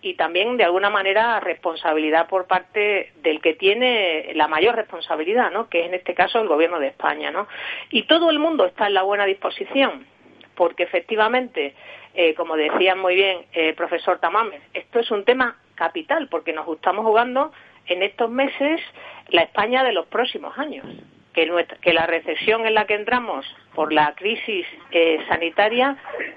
y 0.00 0.14
también 0.14 0.56
de 0.56 0.64
alguna 0.64 0.90
manera 0.90 1.40
responsabilidad 1.40 2.28
por 2.28 2.46
parte 2.46 3.12
del 3.22 3.40
que 3.40 3.54
tiene 3.54 4.32
la 4.34 4.46
mayor 4.46 4.76
responsabilidad, 4.76 5.50
¿no? 5.50 5.68
que 5.68 5.80
es 5.80 5.86
en 5.86 5.94
este 5.94 6.14
caso 6.14 6.40
el 6.40 6.48
gobierno 6.48 6.78
de 6.78 6.88
España. 6.88 7.30
¿no? 7.30 7.48
Y 7.90 8.04
todo 8.04 8.30
el 8.30 8.38
mundo 8.38 8.64
está 8.64 8.86
en 8.86 8.94
la 8.94 9.02
buena 9.02 9.26
disposición, 9.26 10.06
porque 10.54 10.84
efectivamente, 10.84 11.74
eh, 12.14 12.34
como 12.34 12.56
decía 12.56 12.94
muy 12.94 13.16
bien 13.16 13.46
el 13.52 13.74
profesor 13.74 14.18
Tamames, 14.20 14.62
esto 14.72 15.00
es 15.00 15.10
un 15.10 15.24
tema 15.24 15.56
capital, 15.74 16.28
porque 16.28 16.52
nos 16.52 16.68
estamos 16.68 17.04
jugando 17.04 17.52
en 17.88 18.02
estos 18.02 18.30
meses 18.30 18.80
la 19.28 19.42
España 19.42 19.84
de 19.84 19.92
los 19.92 20.06
próximos 20.06 20.56
años. 20.58 20.86
Que, 21.34 21.66
que 21.82 21.92
la 21.92 22.06
recesión 22.06 22.66
en 22.66 22.74
la 22.74 22.86
que 22.86 22.94
entramos 22.94 23.46
por 23.74 23.92
la 23.92 24.12
crisis 24.16 24.66
eh, 24.90 25.20
sanitaria 25.28 25.96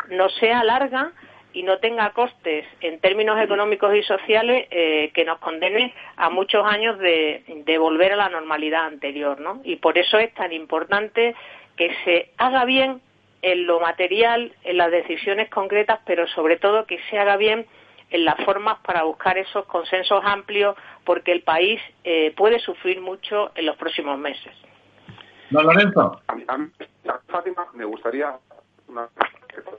no 0.10 0.30
sea 0.30 0.64
larga 0.64 1.12
y 1.54 1.64
no 1.64 1.80
tenga 1.80 2.12
costes 2.12 2.66
en 2.82 3.00
términos 3.00 3.40
económicos 3.40 3.96
y 3.96 4.04
sociales 4.04 4.68
eh, 4.72 5.12
que 5.14 5.26
nos 5.26 5.40
condene 5.40 5.94
a 6.16 6.30
muchos 6.30 6.66
años 6.66 6.98
de, 7.00 7.44
volver 7.78 8.14
a 8.14 8.18
la 8.18 8.30
normalidad 8.30 8.86
anterior, 8.86 9.40
¿no? 9.40 9.62
Y 9.64 9.78
por 9.78 9.98
eso 9.98 10.18
es 10.20 10.34
tan 10.34 10.54
importante 10.54 11.36
que 11.76 11.92
se 12.06 12.30
haga 12.38 12.64
bien 12.66 13.02
en 13.42 13.66
lo 13.66 13.80
material, 13.80 14.54
en 14.64 14.78
las 14.78 14.92
decisiones 14.92 15.50
concretas, 15.50 16.00
pero 16.06 16.28
sobre 16.28 16.58
todo 16.58 16.86
que 16.86 17.00
se 17.10 17.18
haga 17.18 17.38
bien 17.38 17.66
en 18.12 18.26
las 18.26 18.36
formas 18.44 18.78
para 18.86 19.04
buscar 19.04 19.38
esos 19.38 19.66
consensos 19.66 20.22
amplios, 20.24 20.76
porque 21.06 21.32
el 21.32 21.42
país 21.44 21.82
eh, 22.04 22.34
puede 22.36 22.60
sufrir 22.60 23.02
mucho 23.02 23.52
en 23.56 23.66
los 23.66 23.78
próximos 23.78 24.20
meses. 24.20 24.54
No, 25.50 25.64
Lorenzo. 25.64 26.22
A, 26.28 27.18
Fátima, 27.28 27.68
me 27.74 27.86
gustaría, 27.86 28.38
una, 28.88 29.08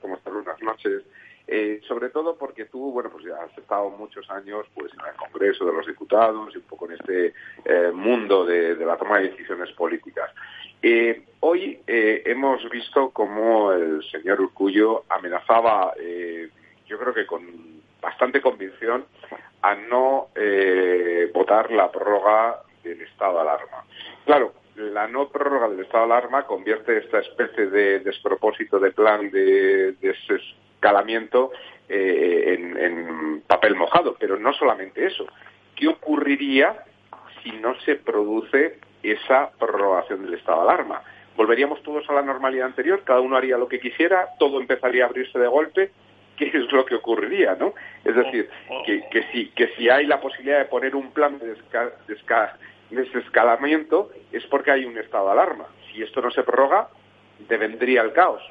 como 0.01 0.19
unas 0.27 0.63
noches, 0.63 1.05
Eh, 1.49 1.81
sobre 1.89 2.09
todo 2.11 2.37
porque 2.37 2.67
tú, 2.67 2.93
bueno, 2.93 3.11
pues 3.11 3.25
ya 3.25 3.35
has 3.35 3.59
estado 3.59 3.91
muchos 3.91 4.31
años 4.31 4.65
pues 4.75 4.93
en 4.95 5.01
el 5.01 5.17
Congreso 5.17 5.67
de 5.67 5.73
los 5.73 5.85
Diputados 5.85 6.55
y 6.55 6.59
un 6.59 6.65
poco 6.65 6.87
en 6.87 6.93
este 6.93 7.35
eh, 7.65 7.91
mundo 7.93 8.47
de, 8.47 8.77
la 8.77 8.97
toma 8.97 9.19
de 9.19 9.31
decisiones 9.31 9.71
políticas. 9.73 10.31
Eh, 10.81 11.25
hoy 11.41 11.81
hemos 11.87 12.71
visto 12.71 13.11
cómo 13.11 13.73
el 13.73 14.03
señor 14.11 14.41
Urcullo 14.41 15.05
amenazaba, 15.09 15.93
yo 16.87 16.99
creo 16.99 17.13
que 17.13 17.27
con 17.27 17.82
bastante 18.03 18.43
convicción, 18.43 19.07
a 19.63 19.75
no 19.75 20.29
votar 21.33 21.71
la 21.71 21.91
prórroga 21.91 22.63
del 22.83 23.01
estado 23.01 23.35
de 23.35 23.41
alarma. 23.41 23.85
Claro, 24.27 24.53
la 24.77 25.07
no 25.07 25.29
prórroga 25.29 25.69
del 25.69 25.81
estado 25.81 26.07
de 26.07 26.13
alarma 26.13 26.47
convierte 26.47 26.97
esta 26.99 27.21
especie 27.21 27.67
de 27.67 28.01
despropósito 28.01 28.79
de 28.79 28.91
plan 28.91 29.31
de, 29.31 29.93
desescalamiento 30.01 31.53
eh, 31.89 32.59
en, 32.59 33.43
papel 33.47 33.75
mojado. 33.75 34.17
Pero 34.19 34.39
no 34.39 34.53
solamente 34.55 35.07
eso. 35.07 35.27
¿Qué 35.77 35.89
ocurriría 35.89 36.85
si 37.43 37.53
no 37.53 37.79
se 37.81 37.97
produce 37.97 38.79
esa 39.03 39.51
prorrogación 39.59 40.25
del 40.25 40.35
estado 40.35 40.65
de 40.65 40.71
alarma? 40.71 41.03
¿Volveríamos 41.37 41.83
todos 41.83 42.09
a 42.09 42.15
la 42.15 42.23
normalidad 42.23 42.67
anterior? 42.67 43.03
¿Cada 43.05 43.21
uno 43.21 43.37
haría 43.37 43.59
lo 43.59 43.69
que 43.69 43.81
quisiera? 43.81 44.29
¿Todo 44.39 44.61
empezaría 44.61 45.05
a 45.05 45.09
abrirse 45.09 45.39
de 45.39 45.49
golpe? 45.49 45.91
¿Qué 46.37 46.47
es 46.47 46.73
lo 46.73 46.85
que 46.85 46.95
ocurriría, 46.95 47.55
no? 47.55 47.75
Es 48.05 48.17
decir, 48.17 48.49
que, 48.87 49.05
que, 49.11 49.23
si, 49.31 49.49
que 49.51 49.69
si 49.77 49.89
hay 49.89 50.07
la 50.07 50.21
posibilidad 50.21 50.59
de 50.59 50.65
poner 50.65 50.97
un 50.97 51.13
plan 51.13 51.39
de, 51.39 51.57
desca, 52.09 52.57
desescalamiento 52.91 54.11
es 54.33 54.45
porque 54.47 54.71
hay 54.71 54.85
un 54.85 54.97
estado 54.99 55.27
de 55.27 55.33
alarma. 55.33 55.67
Si 55.91 56.03
esto 56.03 56.21
no 56.21 56.31
se 56.31 56.43
prorroga, 56.43 56.89
devendría 57.49 58.03
el 58.03 58.13
caos. 58.13 58.43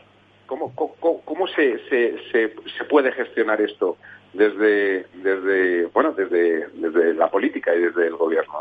¿Cómo, 0.46 0.76
cómo, 0.76 1.48
se, 1.48 1.80
se, 1.88 2.18
se, 2.32 2.84
puede 2.90 3.14
gestionar 3.14 3.62
esto 3.62 3.96
desde, 4.34 5.06
desde, 5.14 5.86
bueno, 5.86 6.12
desde, 6.12 6.68
desde 6.74 7.14
la 7.14 7.30
política 7.32 7.74
y 7.74 7.80
desde 7.80 8.08
el 8.08 8.18
gobierno? 8.18 8.60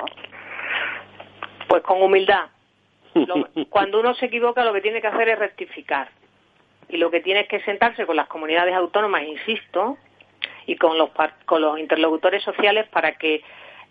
Pues 1.68 1.83
con 1.83 2.01
humildad. 2.01 2.47
cuando 3.71 3.99
uno 3.99 4.14
se 4.14 4.27
equivoca, 4.27 4.64
lo 4.64 4.73
que 4.73 4.83
tiene 4.83 5.01
que 5.01 5.09
hacer 5.09 5.31
es 5.31 5.39
rectificar. 5.41 6.11
Y 6.91 6.97
lo 6.97 7.11
que 7.11 7.20
tiene 7.20 7.41
es 7.41 7.49
que 7.49 7.61
sentarse 7.61 8.07
con 8.07 8.16
las 8.16 8.26
comunidades 8.26 8.74
autónomas, 8.74 9.22
insisto, 9.22 9.97
y 10.66 10.76
con 10.76 10.99
los, 10.99 11.11
con 11.47 11.62
los 11.62 11.78
interlocutores 11.78 12.43
sociales 12.43 12.86
para 12.88 13.12
que 13.12 13.43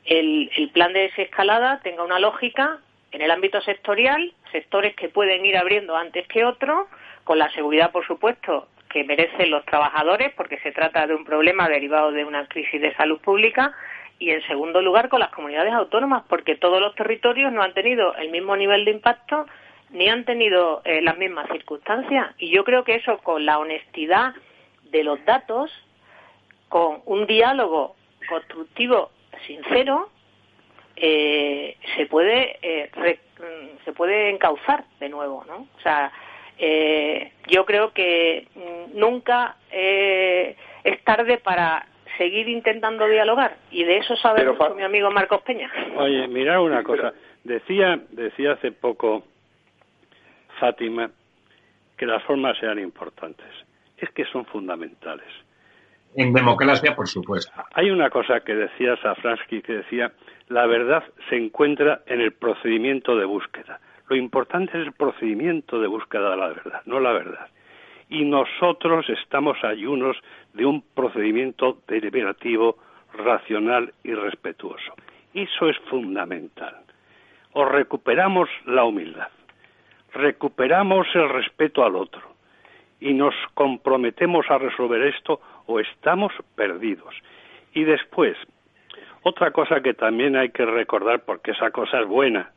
el, 0.06 0.70
plan 0.74 0.94
de 0.94 1.02
desescalada 1.02 1.80
tenga 1.82 2.04
una 2.04 2.20
lógica 2.20 2.80
en 3.12 3.22
el 3.22 3.32
ámbito 3.32 3.62
sectorial, 3.62 4.34
sectores 4.52 4.96
que 4.96 5.10
pueden 5.10 5.46
ir 5.46 5.58
abriendo 5.58 5.96
antes 5.96 6.28
que 6.28 6.46
otros, 6.46 6.88
con 7.24 7.40
la 7.40 7.52
seguridad, 7.52 7.92
por 7.92 8.06
supuesto, 8.06 8.68
que 8.90 9.04
merecen 9.04 9.52
los 9.52 9.66
trabajadores, 9.66 10.34
porque 10.36 10.58
se 10.60 10.72
trata 10.72 11.08
de 11.08 11.16
un 11.16 11.26
problema 11.26 11.70
derivado 11.70 12.12
de 12.12 12.26
una 12.26 12.48
crisis 12.48 12.82
de 12.82 12.96
salud 12.96 13.20
pública, 13.20 13.74
y 14.20 14.32
en 14.32 14.46
segundo 14.48 14.82
lugar 14.82 15.10
con 15.10 15.20
las 15.20 15.30
comunidades 15.30 15.74
autónomas, 15.74 16.24
porque 16.28 16.56
todos 16.56 16.82
los 16.82 16.94
territorios 16.96 17.52
no 17.52 17.62
han 17.62 17.74
tenido 17.74 18.16
el 18.16 18.30
mismo 18.30 18.56
nivel 18.56 18.84
de 18.86 18.92
impacto 18.92 19.46
ni 19.92 20.08
han 20.08 20.26
tenido 20.26 20.82
eh, 20.86 21.02
las 21.02 21.18
mismas 21.18 21.50
circunstancias. 21.52 22.34
Y 22.38 22.50
yo 22.50 22.64
creo 22.64 22.84
que 22.84 22.96
eso, 22.96 23.18
con 23.20 23.46
la 23.46 23.60
honestidad 23.60 24.34
de 24.92 25.04
los 25.04 25.24
datos, 25.26 25.72
con 26.68 27.02
un 27.06 27.26
diálogo 27.26 27.96
constructivo 28.28 29.12
sincero, 29.46 30.10
eh, 31.02 31.78
se 31.96 32.06
puede 32.08 32.58
eh, 32.62 32.90
mm, 33.40 33.86
se 33.86 33.94
puede 33.94 34.30
encauzar 34.30 34.84
de 35.00 35.08
nuevo, 35.08 35.46
¿no? 35.48 35.68
O 35.78 35.82
sea, 35.82 36.12
eh, 36.58 37.32
yo 37.48 37.66
creo 37.66 37.94
que 37.94 38.48
mm, 38.54 39.00
nunca 39.00 39.56
es 39.72 41.04
tarde 41.06 41.38
para 41.38 41.88
seguir 42.18 42.50
intentando 42.50 43.08
dialogar 43.08 43.56
y 43.72 43.86
de 43.86 43.98
eso 43.98 44.18
sabe 44.18 44.46
mucho 44.46 44.76
mi 44.76 44.84
amigo 44.84 45.10
Marcos 45.10 45.42
Peña. 45.44 45.72
Oye, 45.96 46.28
mira 46.28 46.60
una 46.60 46.84
cosa, 46.84 47.14
decía 47.46 48.02
decía 48.12 48.54
hace 48.54 48.74
poco 48.74 49.24
Fátima 50.60 51.10
que 51.98 52.06
las 52.06 52.24
formas 52.24 52.58
sean 52.58 52.80
importantes. 52.80 53.48
Es 53.98 54.10
que 54.12 54.26
son 54.26 54.46
fundamentales. 54.46 55.28
En 56.16 56.34
democracia, 56.34 56.96
por 56.96 57.08
supuesto. 57.08 57.52
Hay 57.74 57.92
una 57.92 58.10
cosa 58.10 58.40
que 58.40 58.56
decía 58.56 58.96
Safransky, 58.98 59.62
que 59.62 59.74
decía, 59.74 60.12
la 60.48 60.66
verdad 60.66 61.04
se 61.30 61.36
encuentra 61.36 62.02
en 62.08 62.22
el 62.22 62.32
procedimiento 62.32 63.16
de 63.16 63.26
búsqueda. 63.26 63.80
Lo 64.08 64.16
importante 64.16 64.80
es 64.80 64.88
el 64.88 64.94
procedimiento 64.94 65.80
de 65.80 65.88
búsqueda 65.88 66.32
de 66.32 66.38
la 66.38 66.48
verdad, 66.48 66.82
no 66.86 67.00
la 67.00 67.12
verdad. 67.12 67.48
Y 68.10 68.26
nosotros 68.26 69.08
estamos 69.10 69.64
ayunos 69.64 70.18
de 70.54 70.66
un 70.66 70.82
procedimiento 70.82 71.78
deliberativo, 71.88 72.78
racional 73.14 73.94
y 74.04 74.14
respetuoso. 74.16 74.94
Eso 75.34 75.70
es 75.70 75.78
fundamental. 75.90 76.76
O 77.54 77.66
recuperamos 77.66 78.50
la 78.66 78.84
humildad, 78.84 79.30
recuperamos 80.14 81.08
el 81.14 81.30
respeto 81.30 81.84
al 81.84 81.96
otro 81.96 82.22
y 83.00 83.14
nos 83.14 83.34
comprometemos 83.54 84.50
a 84.50 84.58
resolver 84.58 85.02
esto 85.04 85.40
o 85.68 85.80
estamos 85.80 86.34
perdidos. 86.56 87.16
Y 87.74 87.84
después, 87.84 88.38
otra 89.24 89.52
cosa 89.52 89.82
que 89.82 89.94
también 89.94 90.36
hay 90.36 90.50
que 90.50 90.66
recordar, 90.66 91.22
porque 91.22 91.52
esa 91.52 91.72
cosa 91.72 92.02
es 92.02 92.08
buena, 92.08 92.52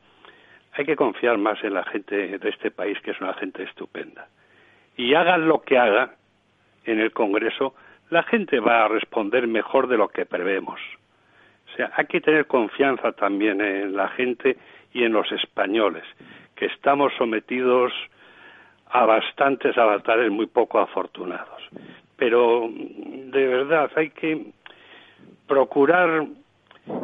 hay 0.72 0.84
que 0.84 0.96
confiar 0.96 1.38
más 1.38 1.62
en 1.62 1.74
la 1.74 1.84
gente 1.84 2.38
de 2.38 2.48
este 2.48 2.70
país, 2.70 2.98
que 3.00 3.10
es 3.10 3.20
una 3.20 3.34
gente 3.34 3.62
estupenda. 3.62 4.28
Y 4.96 5.14
hagan 5.14 5.46
lo 5.46 5.62
que 5.62 5.78
haga 5.78 6.14
en 6.84 6.98
el 6.98 7.12
Congreso, 7.12 7.74
la 8.10 8.22
gente 8.22 8.58
va 8.60 8.84
a 8.84 8.88
responder 8.88 9.46
mejor 9.46 9.86
de 9.86 9.96
lo 9.96 10.08
que 10.08 10.26
prevemos. 10.26 10.80
O 11.72 11.76
sea, 11.76 11.90
hay 11.96 12.06
que 12.06 12.20
tener 12.20 12.46
confianza 12.46 13.12
también 13.12 13.60
en 13.60 13.96
la 13.96 14.08
gente 14.08 14.56
y 14.92 15.04
en 15.04 15.12
los 15.12 15.30
españoles, 15.32 16.04
estamos 16.66 17.12
sometidos 17.18 17.92
a 18.90 19.06
bastantes 19.06 19.76
avatares 19.78 20.30
muy 20.30 20.46
poco 20.46 20.78
afortunados. 20.78 21.62
Pero 22.16 22.68
de 22.70 23.46
verdad 23.46 23.90
hay 23.96 24.10
que 24.10 24.46
procurar 25.46 26.26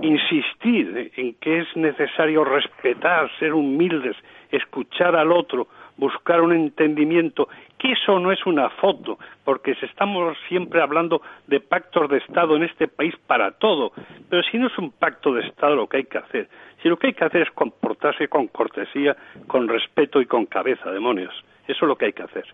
insistir 0.03 1.13
en 1.17 1.35
que 1.35 1.61
es 1.61 1.77
necesario 1.77 2.45
respetar, 2.45 3.31
ser 3.39 3.55
humildes, 3.55 4.17
escuchar 4.51 5.17
al 5.17 5.33
otro, 5.33 5.69
buscar 5.97 6.41
un 6.41 6.53
entendimiento, 6.53 7.49
que 7.79 7.93
eso 7.93 8.19
no 8.19 8.33
es 8.33 8.45
una 8.45 8.69
foto, 8.71 9.19
porque 9.45 9.77
estamos 9.81 10.37
siempre 10.49 10.83
hablando 10.83 11.23
de 11.47 11.61
pactos 11.61 12.11
de 12.11 12.19
Estado 12.19 12.57
en 12.57 12.65
este 12.65 12.89
país 12.89 13.15
para 13.27 13.53
todo, 13.53 13.93
pero 14.29 14.43
si 14.43 14.59
no 14.59 14.67
es 14.67 14.79
un 14.79 14.91
pacto 14.91 15.33
de 15.33 15.47
Estado 15.47 15.77
lo 15.77 15.87
que 15.87 15.99
hay 15.99 16.05
que 16.05 16.19
hacer, 16.19 16.49
si 16.83 16.89
lo 16.89 16.97
que 16.97 17.09
hay 17.09 17.13
que 17.15 17.25
hacer 17.25 17.43
es 17.43 17.51
comportarse 17.53 18.29
con 18.29 18.49
cortesía, 18.49 19.17
con 19.47 19.69
respeto 19.69 20.21
y 20.21 20.27
con 20.27 20.47
cabeza, 20.47 20.91
demonios, 20.91 21.33
eso 21.67 21.85
es 21.85 21.89
lo 21.89 21.97
que 21.97 22.07
hay 22.07 22.13
que 22.13 22.23
hacer. 22.23 22.45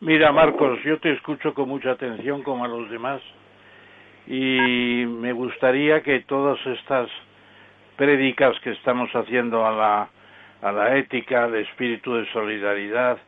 Mira, 0.00 0.30
Marcos, 0.30 0.80
yo 0.84 0.98
te 0.98 1.10
escucho 1.12 1.52
con 1.54 1.68
mucha 1.68 1.90
atención 1.90 2.42
como 2.42 2.64
a 2.64 2.68
los 2.68 2.88
demás 2.88 3.20
y 4.28 5.04
me 5.06 5.32
gustaría 5.32 6.02
que 6.02 6.20
todas 6.20 6.64
estas 6.66 7.10
prédicas 7.96 8.58
que 8.60 8.70
estamos 8.70 9.10
haciendo 9.12 9.66
a 9.66 9.72
la, 9.72 10.08
a 10.62 10.72
la 10.72 10.96
ética, 10.96 11.44
al 11.44 11.56
espíritu 11.56 12.14
de 12.14 12.30
solidaridad, 12.32 13.18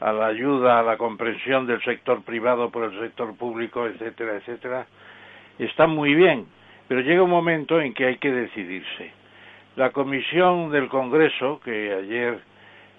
a 0.00 0.12
la 0.12 0.26
ayuda, 0.26 0.78
a 0.78 0.82
la 0.82 0.96
comprensión 0.96 1.66
del 1.66 1.82
sector 1.82 2.22
privado 2.22 2.70
por 2.70 2.84
el 2.84 2.98
sector 3.00 3.36
público, 3.36 3.86
etcétera, 3.86 4.36
etcétera, 4.36 4.86
están 5.58 5.90
muy 5.90 6.14
bien, 6.14 6.46
pero 6.86 7.00
llega 7.00 7.22
un 7.22 7.30
momento 7.30 7.80
en 7.80 7.94
que 7.94 8.06
hay 8.06 8.18
que 8.18 8.32
decidirse. 8.32 9.12
La 9.76 9.90
comisión 9.90 10.70
del 10.70 10.88
Congreso, 10.88 11.60
que 11.64 11.92
ayer 11.92 12.38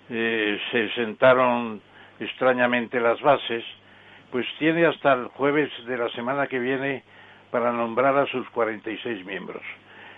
eh, 0.10 0.60
se 0.72 0.89
sentaron 0.91 1.82
extrañamente 2.20 3.00
las 3.00 3.20
bases, 3.22 3.64
pues 4.32 4.45
tiene 4.60 4.86
hasta 4.86 5.14
el 5.14 5.28
jueves 5.28 5.72
de 5.86 5.97
la 5.97 6.10
semana 6.10 6.47
que 6.47 6.60
viene 6.60 7.04
para 7.52 7.72
nombrar 7.72 8.16
a 8.18 8.26
sus 8.28 8.47
46 8.52 9.26
miembros. 9.26 9.64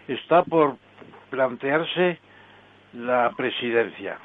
Está 0.07 0.43
por 0.43 0.77
plantearse 1.29 2.19
la 2.93 3.32
presidencia. 3.38 4.17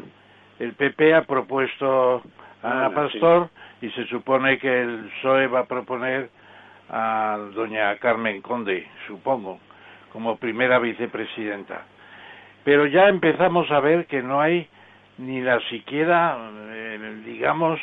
El 0.58 0.72
PP 0.72 1.14
ha 1.14 1.22
propuesto 1.22 2.22
a 2.62 2.70
Ana 2.70 2.90
Pastor 2.90 3.48
y 3.80 3.90
se 3.90 4.06
supone 4.06 4.58
que 4.58 4.82
el 4.82 5.10
PSOE 5.20 5.46
va 5.48 5.60
a 5.60 5.66
proponer 5.66 6.30
a 6.88 7.38
doña 7.54 7.96
Carmen 7.98 8.40
Conde, 8.42 8.86
supongo, 9.06 9.58
como 10.12 10.36
primera 10.36 10.78
vicepresidenta. 10.78 11.82
Pero 12.64 12.86
ya 12.86 13.08
empezamos 13.08 13.70
a 13.70 13.80
ver 13.80 14.06
que 14.06 14.22
no 14.22 14.40
hay 14.40 14.68
ni 15.18 15.40
la 15.40 15.60
siquiera, 15.68 16.36
eh, 16.70 17.22
digamos, 17.24 17.80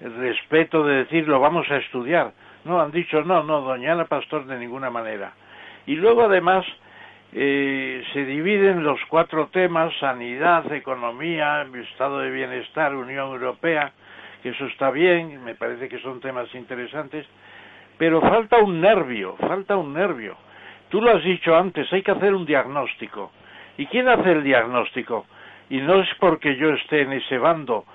el 0.00 0.14
respeto 0.16 0.84
de 0.84 1.04
decir 1.04 1.28
lo 1.28 1.40
vamos 1.40 1.70
a 1.70 1.76
estudiar. 1.76 2.32
No, 2.64 2.80
han 2.80 2.90
dicho 2.90 3.22
no, 3.22 3.42
no, 3.42 3.60
doña 3.60 3.92
Ana 3.92 4.06
Pastor 4.06 4.46
de 4.46 4.58
ninguna 4.58 4.90
manera. 4.90 5.32
Y 5.86 5.96
luego 5.96 6.24
además 6.24 6.64
eh, 7.32 8.02
se 8.12 8.24
dividen 8.24 8.82
los 8.82 8.98
cuatro 9.08 9.48
temas, 9.48 9.92
sanidad, 9.98 10.72
economía, 10.72 11.66
estado 11.90 12.20
de 12.20 12.30
bienestar, 12.30 12.94
Unión 12.94 13.32
Europea, 13.32 13.92
que 14.44 14.50
eso 14.50 14.66
está 14.66 14.90
bien, 14.90 15.42
me 15.42 15.54
parece 15.54 15.88
que 15.88 15.98
son 16.00 16.20
temas 16.20 16.54
interesantes, 16.54 17.26
pero 17.96 18.20
falta 18.20 18.58
un 18.58 18.78
nervio, 18.78 19.36
falta 19.38 19.74
un 19.74 19.94
nervio. 19.94 20.36
Tú 20.90 21.00
lo 21.00 21.12
has 21.12 21.24
dicho 21.24 21.56
antes, 21.56 21.90
hay 21.90 22.02
que 22.02 22.10
hacer 22.10 22.34
un 22.34 22.44
diagnóstico. 22.44 23.32
¿Y 23.78 23.86
quién 23.86 24.06
hace 24.06 24.32
el 24.32 24.44
diagnóstico? 24.44 25.24
Y 25.70 25.78
no 25.78 25.98
es 25.98 26.08
porque 26.20 26.56
yo 26.56 26.74
esté 26.74 27.00
en 27.00 27.14
ese 27.14 27.38
bando. 27.38 27.86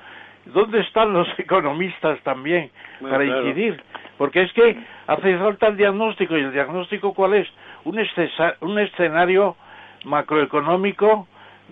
¿Dónde 0.45 0.80
están 0.80 1.14
los 1.14 1.28
economistas 1.38 2.20
también 2.24 2.72
para 3.00 3.24
incidir? 3.24 3.80
Porque 4.18 4.41
es 4.41 4.52
que 4.54 4.76
hace 5.06 5.38
falta 5.38 5.68
el 5.68 5.78
diagnóstico. 5.78 6.36
¿Y 6.36 6.41
el 6.41 6.52
diagnóstico 6.52 7.14
cuál 7.14 7.36
es? 7.36 7.47
Un, 7.84 8.04
un 8.62 8.80
escenario 8.80 9.56
macroeconómico 10.04 11.28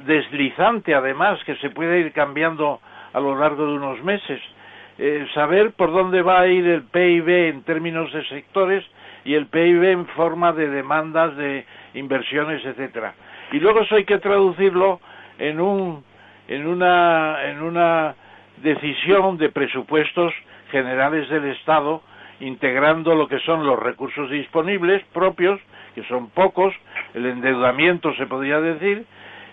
deslizante, 0.06 0.94
además, 0.94 1.44
que 1.46 1.56
se 1.56 1.72
puede 1.72 1.98
ir 1.98 2.12
cambiando 2.14 2.80
a 3.12 3.20
lo 3.20 3.36
largo 3.36 3.66
de 3.66 3.74
unos 3.74 4.04
meses. 4.04 4.40
Eh, 5.00 5.28
saber 5.34 5.74
por 5.74 5.92
dónde 5.92 6.22
va 6.22 6.40
a 6.42 6.48
ir 6.48 6.66
el 6.66 6.84
PIB 6.84 7.50
en 7.50 7.64
términos 7.64 8.12
de 8.14 8.26
sectores 8.26 8.84
y 9.26 9.36
el 9.36 9.46
PIB 9.48 9.84
en 9.84 10.06
forma 10.08 10.54
de 10.54 10.70
demandas 10.70 11.36
de 11.38 11.66
inversiones, 11.94 12.66
etcétera. 12.66 13.14
Y 13.52 13.60
luego 13.60 13.82
eso 13.82 13.96
hay 13.96 14.06
que 14.06 14.18
traducirlo 14.18 15.00
en 15.38 15.60
un 15.60 16.04
en 16.48 16.66
una 16.66 17.44
en 17.46 17.62
una 17.62 18.16
decisión 18.64 19.38
de 19.38 19.50
presupuestos 19.50 20.34
generales 20.72 21.30
del 21.30 21.46
Estado 21.46 22.02
integrando 22.40 23.16
lo 23.16 23.28
que 23.28 23.40
son 23.40 23.66
los 23.66 23.80
recursos 23.80 24.30
disponibles 24.30 25.04
propios, 25.14 25.60
que 25.96 26.04
son 26.04 26.30
pocos, 26.30 26.74
el 27.14 27.26
endeudamiento 27.26 28.14
se 28.16 28.28
podría 28.28 28.62
decir, 28.62 29.06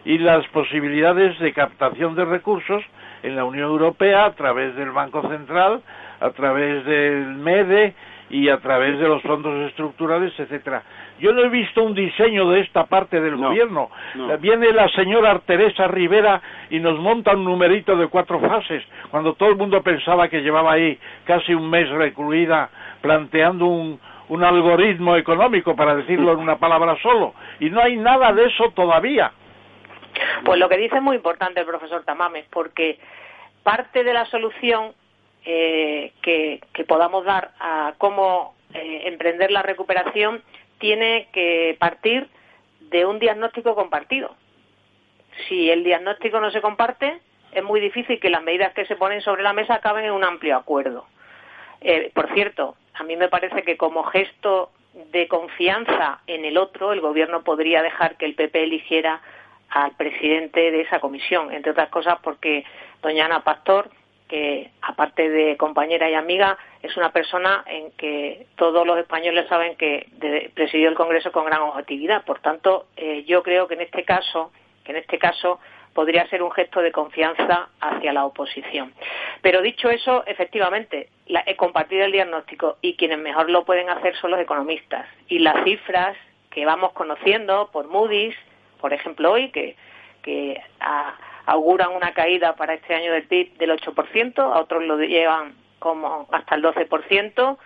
y 0.05 0.18
las 0.18 0.47
posibilidades 0.49 1.38
de 1.38 1.53
captación 1.53 2.14
de 2.14 2.26
recursos 2.26 2.82
en 3.25 3.37
la 3.37 3.45
Unión 3.45 3.70
Europea 3.70 4.27
a 4.27 4.33
través 4.33 4.77
del 4.77 4.91
Banco 4.91 5.27
Central, 5.29 5.81
a 6.20 6.31
través 6.31 6.85
del 6.85 7.35
MEDE 7.35 7.95
y 8.31 8.49
a 8.49 8.59
través 8.59 8.99
de 8.99 9.09
los 9.09 9.22
fondos 9.22 9.55
estructurales, 9.68 10.39
etcétera. 10.39 10.83
Yo 11.20 11.33
no 11.33 11.43
he 11.43 11.49
visto 11.49 11.83
un 11.83 11.95
diseño 11.95 12.51
de 12.51 12.61
esta 12.61 12.85
parte 12.85 13.20
del 13.20 13.37
gobierno. 13.37 13.91
Viene 14.41 14.72
la 14.72 14.89
señora 14.89 15.39
Teresa 15.47 15.87
Rivera 15.89 16.41
y 16.70 16.81
nos 16.81 16.99
monta 16.99 17.33
un 17.33 17.45
numerito 17.45 17.97
de 17.97 18.09
cuatro 18.09 18.41
fases, 18.41 18.83
cuando 19.11 19.35
todo 19.35 19.51
el 19.51 19.57
mundo 19.57 19.83
pensaba 19.83 20.29
que 20.29 20.43
llevaba 20.43 20.72
ahí 20.72 20.99
casi 21.25 21.55
un 21.55 21.70
mes 21.70 21.89
recluida 21.91 22.68
planteando 23.01 23.66
un, 23.66 24.01
un 24.29 24.45
algoritmo 24.45 25.16
económico, 25.16 25.77
para 25.77 25.95
decirlo 25.95 26.33
en 26.33 26.39
una 26.39 26.57
palabra 26.57 26.97
solo. 27.03 27.35
Y 27.61 27.70
no 27.70 27.81
hay 27.81 27.97
nada 27.97 28.33
de 28.33 28.47
eso 28.47 28.70
todavía. 28.75 29.33
Pues 30.44 30.58
lo 30.58 30.68
que 30.68 30.76
dice 30.76 30.96
es 30.96 31.02
muy 31.02 31.16
importante 31.16 31.60
el 31.60 31.66
profesor 31.66 32.04
Tamames, 32.04 32.46
porque 32.50 32.98
parte 33.62 34.04
de 34.04 34.12
la 34.12 34.26
solución 34.26 34.94
eh, 35.44 36.12
que, 36.22 36.60
podamos 36.86 37.24
dar 37.24 37.52
a 37.60 37.94
cómo 37.98 38.54
eh, 38.72 39.02
emprender 39.04 39.50
la 39.50 39.62
recuperación 39.62 40.42
tiene 40.78 41.28
que 41.32 41.76
partir 41.78 42.28
de 42.80 43.06
un 43.06 43.18
diagnóstico 43.18 43.74
compartido. 43.74 44.34
Si 45.48 45.70
el 45.70 45.84
diagnóstico 45.84 46.40
no 46.40 46.50
se 46.50 46.60
comparte, 46.60 47.18
es 47.52 47.64
muy 47.64 47.80
difícil 47.80 48.20
que 48.20 48.30
las 48.30 48.42
medidas 48.42 48.72
que 48.74 48.86
se 48.86 48.96
ponen 48.96 49.20
sobre 49.20 49.42
la 49.42 49.52
mesa 49.52 49.74
acaben 49.74 50.04
en 50.04 50.12
un 50.12 50.24
amplio 50.24 50.56
acuerdo. 50.56 51.06
Eh, 51.80 52.10
por 52.14 52.32
cierto, 52.34 52.76
a 52.94 53.02
mí 53.02 53.16
me 53.16 53.28
parece 53.28 53.62
que 53.62 53.76
como 53.76 54.04
gesto 54.04 54.70
de 55.12 55.28
confianza 55.28 56.20
en 56.26 56.44
el 56.44 56.56
otro, 56.56 56.92
el 56.92 57.00
Gobierno 57.00 57.42
podría 57.42 57.82
dejar 57.82 58.16
que 58.16 58.26
el 58.26 58.34
PP 58.34 58.62
eligiera 58.62 59.20
al 59.75 59.91
presidente 59.97 60.70
de 60.70 60.83
esa 60.83 61.01
comisión, 61.01 61.53
entre 61.53 61.72
otras 61.72 61.89
cosas 61.89 62.18
porque 62.22 62.64
doña 63.03 63.25
Ana 63.25 63.43
Pastor, 63.43 63.91
que 64.29 64.70
aparte 64.81 65.29
de 65.29 65.57
compañera 65.57 66.09
y 66.09 66.14
amiga, 66.14 66.57
es 66.81 66.97
una 66.97 67.11
persona 67.11 67.64
en 67.66 67.91
que 67.93 68.47
todos 68.55 68.87
los 68.87 68.97
españoles 68.99 69.47
saben 69.49 69.77
que 69.77 70.09
presidió 70.55 70.89
el 70.89 70.95
Congreso 70.95 71.33
con 71.33 71.45
gran 71.45 71.61
objetividad. 71.62 72.25
Por 72.25 72.39
tanto, 72.39 72.87
eh, 72.97 73.25
yo 73.25 73.43
creo 73.43 73.66
que 73.66 73.75
en 73.75 73.81
este 73.81 74.05
caso, 74.05 74.53
que 74.85 74.93
en 74.93 74.99
este 74.99 75.18
caso 75.18 75.59
podría 75.93 76.27
ser 76.29 76.43
un 76.43 76.53
gesto 76.53 76.81
de 76.81 76.93
confianza 76.93 77.68
hacia 77.81 78.12
la 78.12 78.25
oposición. 78.25 78.95
Pero 79.43 79.61
dicho 79.61 79.91
eso, 79.91 80.25
efectivamente, 80.27 81.09
la, 81.27 81.43
he 81.47 81.57
compartido 81.57 82.05
el 82.05 82.12
diagnóstico 82.12 82.77
y 82.81 82.95
quienes 82.95 83.18
mejor 83.18 83.51
lo 83.51 83.64
pueden 83.64 83.91
hacer 83.91 84.14
son 84.16 84.31
los 84.31 84.41
economistas. 84.41 85.07
Y 85.29 85.41
las 85.41 85.64
cifras 85.64 86.16
que 86.51 86.64
vamos 86.64 86.93
conociendo 86.93 87.70
por 87.72 87.89
Moody's, 87.89 88.37
por 88.85 88.93
ejemplo, 88.93 89.32
hoy, 89.32 89.49
que, 89.49 89.76
auguran 91.47 91.93
una 91.93 92.12
caída 92.12 92.55
para 92.55 92.74
este 92.74 92.95
año 92.95 93.12
del 93.12 93.22
PIB 93.22 93.57
del 93.57 93.70
8%, 93.70 94.39
a 94.41 94.61
otros 94.61 94.85
lo 94.85 94.99
llevan 94.99 95.55
como 95.78 96.28
hasta 96.30 96.55
el 96.55 96.62
12%. 96.62 97.57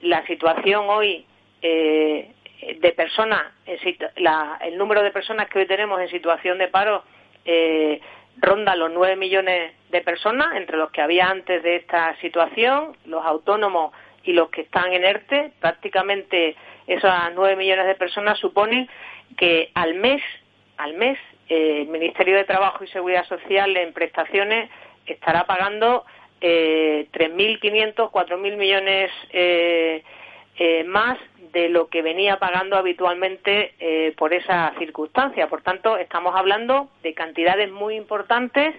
La 0.00 0.26
situación 0.26 0.86
hoy 0.88 1.26
eh, 1.60 2.32
de 2.80 2.92
personas, 2.92 3.52
el 3.66 4.78
número 4.78 5.02
de 5.02 5.10
personas 5.10 5.50
que 5.50 5.58
hoy 5.58 5.66
tenemos 5.66 6.00
en 6.00 6.08
situación 6.08 6.56
de 6.56 6.68
paro 6.68 7.04
eh, 7.44 8.00
ronda 8.38 8.74
los 8.74 8.90
9 8.92 9.16
millones 9.16 9.74
de 9.90 10.00
personas, 10.00 10.56
entre 10.56 10.78
los 10.78 10.90
que 10.90 11.02
había 11.02 11.28
antes 11.28 11.62
de 11.62 11.76
esta 11.76 12.16
situación, 12.22 12.96
los 13.04 13.22
autónomos 13.26 13.92
y 14.24 14.32
los 14.32 14.48
que 14.48 14.62
están 14.62 14.90
en 14.94 15.04
ERTE. 15.04 15.52
Prácticamente 15.60 16.56
esas 16.86 17.30
9 17.34 17.56
millones 17.56 17.86
de 17.86 17.94
personas 17.94 18.38
suponen 18.38 18.88
que 19.36 19.70
al 19.74 19.94
mes 19.96 20.22
al 20.76 20.94
mes, 20.94 21.18
eh, 21.48 21.82
el 21.82 21.88
Ministerio 21.88 22.36
de 22.36 22.44
Trabajo 22.44 22.84
y 22.84 22.88
Seguridad 22.88 23.26
Social 23.26 23.76
en 23.76 23.92
prestaciones 23.92 24.70
estará 25.06 25.44
pagando 25.44 26.04
eh, 26.44 27.06
3.500, 27.12 28.10
4.000 28.10 28.56
millones 28.56 29.12
eh, 29.30 30.02
eh, 30.58 30.82
más 30.82 31.16
de 31.52 31.68
lo 31.68 31.86
que 31.88 32.02
venía 32.02 32.38
pagando 32.40 32.76
habitualmente 32.76 33.74
por 34.16 34.32
esa 34.32 34.72
circunstancia. 34.78 35.48
Por 35.48 35.62
tanto, 35.62 35.98
estamos 35.98 36.34
hablando 36.34 36.88
de 37.02 37.14
cantidades 37.14 37.70
muy 37.70 37.94
importantes 37.94 38.74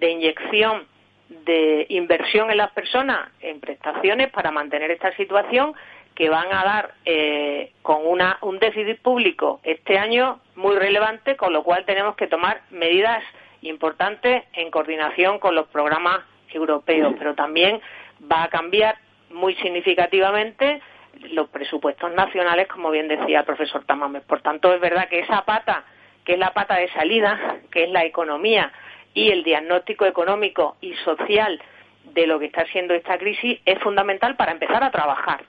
de 0.00 0.10
inyección 0.10 0.86
de 1.28 1.86
inversión 1.90 2.50
en 2.50 2.56
las 2.56 2.72
personas 2.72 3.30
en 3.40 3.60
prestaciones 3.60 4.30
para 4.30 4.50
mantener 4.50 4.90
esta 4.90 5.14
situación 5.16 5.74
que 6.18 6.28
van 6.28 6.52
a 6.52 6.64
dar 6.64 6.94
eh, 7.04 7.70
con 7.80 8.04
una, 8.04 8.38
un 8.42 8.58
déficit 8.58 9.00
público 9.00 9.60
este 9.62 9.98
año 9.98 10.40
muy 10.56 10.74
relevante, 10.74 11.36
con 11.36 11.52
lo 11.52 11.62
cual 11.62 11.84
tenemos 11.84 12.16
que 12.16 12.26
tomar 12.26 12.62
medidas 12.70 13.22
importantes 13.62 14.42
en 14.52 14.72
coordinación 14.72 15.38
con 15.38 15.54
los 15.54 15.68
programas 15.68 16.18
europeos, 16.50 17.14
pero 17.20 17.36
también 17.36 17.80
va 18.20 18.42
a 18.42 18.48
cambiar 18.48 18.98
muy 19.30 19.54
significativamente 19.62 20.82
los 21.30 21.48
presupuestos 21.50 22.12
nacionales, 22.12 22.66
como 22.66 22.90
bien 22.90 23.06
decía 23.06 23.38
el 23.38 23.46
profesor 23.46 23.84
Tamames. 23.84 24.22
Por 24.22 24.42
tanto, 24.42 24.74
es 24.74 24.80
verdad 24.80 25.08
que 25.08 25.20
esa 25.20 25.44
pata, 25.44 25.84
que 26.24 26.32
es 26.32 26.38
la 26.40 26.52
pata 26.52 26.78
de 26.78 26.88
salida, 26.88 27.60
que 27.70 27.84
es 27.84 27.90
la 27.90 28.04
economía 28.04 28.72
y 29.14 29.30
el 29.30 29.44
diagnóstico 29.44 30.04
económico 30.04 30.78
y 30.80 30.94
social 31.04 31.62
de 32.06 32.26
lo 32.26 32.40
que 32.40 32.46
está 32.46 32.66
siendo 32.72 32.92
esta 32.94 33.18
crisis, 33.18 33.60
es 33.64 33.78
fundamental 33.78 34.34
para 34.34 34.50
empezar 34.50 34.82
a 34.82 34.90
trabajar. 34.90 35.44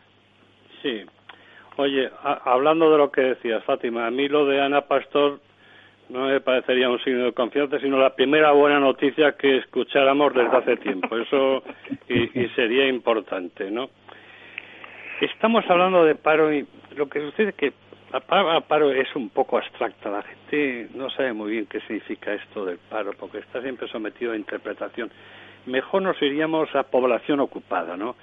Sí. 0.81 1.03
Oye, 1.77 2.09
hablando 2.43 2.91
de 2.91 2.97
lo 2.97 3.11
que 3.11 3.21
decías, 3.21 3.63
Fátima, 3.63 4.05
a 4.05 4.11
mí 4.11 4.27
lo 4.27 4.45
de 4.45 4.61
Ana 4.61 4.81
Pastor 4.81 5.39
no 6.09 6.25
me 6.27 6.41
parecería 6.41 6.89
un 6.89 6.99
signo 6.99 7.25
de 7.25 7.33
confianza, 7.33 7.79
sino 7.79 7.97
la 7.97 8.15
primera 8.15 8.51
buena 8.51 8.79
noticia 8.79 9.33
que 9.33 9.57
escucháramos 9.57 10.33
desde 10.33 10.57
hace 10.57 10.77
tiempo. 10.77 11.15
Eso 11.15 11.63
y, 12.09 12.47
sería 12.55 12.87
importante, 12.87 13.69
¿no? 13.69 13.89
Estamos 15.21 15.63
hablando 15.69 16.03
de 16.03 16.15
paro 16.15 16.51
y 16.53 16.65
lo 16.95 17.07
que 17.07 17.21
sucede 17.21 17.49
es 17.49 17.55
que 17.55 17.73
a 18.11 18.61
paro 18.61 18.91
es 18.91 19.15
un 19.15 19.29
poco 19.29 19.57
abstracta. 19.57 20.09
La 20.09 20.23
gente 20.23 20.89
no 20.95 21.09
sabe 21.11 21.31
muy 21.33 21.51
bien 21.51 21.67
qué 21.67 21.79
significa 21.81 22.33
esto 22.33 22.65
del 22.65 22.79
paro, 22.89 23.11
porque 23.17 23.37
está 23.37 23.61
siempre 23.61 23.87
sometido 23.87 24.31
a 24.31 24.35
interpretación. 24.35 25.11
Mejor 25.67 26.01
nos 26.01 26.19
iríamos 26.21 26.73
a 26.75 26.83
población 26.83 27.39
ocupada, 27.39 27.95
¿no? 27.95 28.15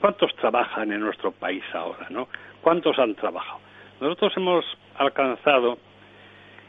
¿Cuántos 0.00 0.34
trabajan 0.36 0.92
en 0.92 1.00
nuestro 1.00 1.32
país 1.32 1.62
ahora? 1.72 2.06
¿no? 2.10 2.28
¿Cuántos 2.60 2.98
han 2.98 3.14
trabajado? 3.14 3.60
Nosotros 4.00 4.32
hemos 4.36 4.64
alcanzado 4.96 5.78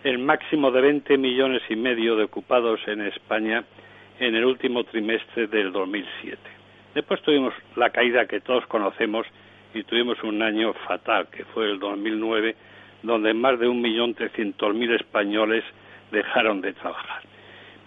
el 0.04 0.20
máximo 0.20 0.72
de 0.72 0.82
20 0.82 1.18
millones 1.18 1.62
y 1.70 1.76
medio 1.76 2.16
de 2.16 2.26
ocupados 2.26 2.80
en 2.88 3.02
España 3.02 3.64
en 4.20 4.36
el 4.36 4.46
último 4.46 4.84
trimestre 4.84 5.48
del 5.48 5.72
2007. 5.72 6.38
Después 6.94 7.22
tuvimos 7.22 7.54
la 7.76 7.90
caída 7.90 8.26
que 8.26 8.42
todos 8.42 8.66
conocemos 8.68 9.26
y 9.74 9.84
tuvimos 9.84 10.22
un 10.24 10.42
año 10.42 10.74
fatal, 10.88 11.28
que 11.28 11.46
fue 11.46 11.72
el 11.72 11.80
2009, 11.80 12.56
donde 13.02 13.34
más 13.34 13.60
de 13.60 13.68
1.300.000 13.68 14.96
españoles 14.96 15.64
dejaron 16.12 16.62
de 16.62 16.74
trabajar. 16.74 17.24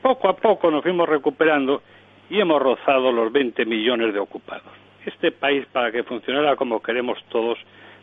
Poco 0.02 0.28
a 0.28 0.36
poco 0.36 0.70
nos 0.70 0.82
fuimos 0.82 1.08
recuperando 1.08 1.82
y 2.28 2.40
hemos 2.40 2.60
rozado 2.60 3.12
los 3.12 3.32
20 3.32 3.64
millones 3.64 4.12
de 4.12 4.18
ocupados. 4.18 4.85
Este 5.06 5.32
país, 5.32 5.64
para 5.72 5.90
que 5.90 6.02
funcionara 6.02 6.56
como 6.56 6.82
queremos 6.82 7.18
todos, 7.30 7.58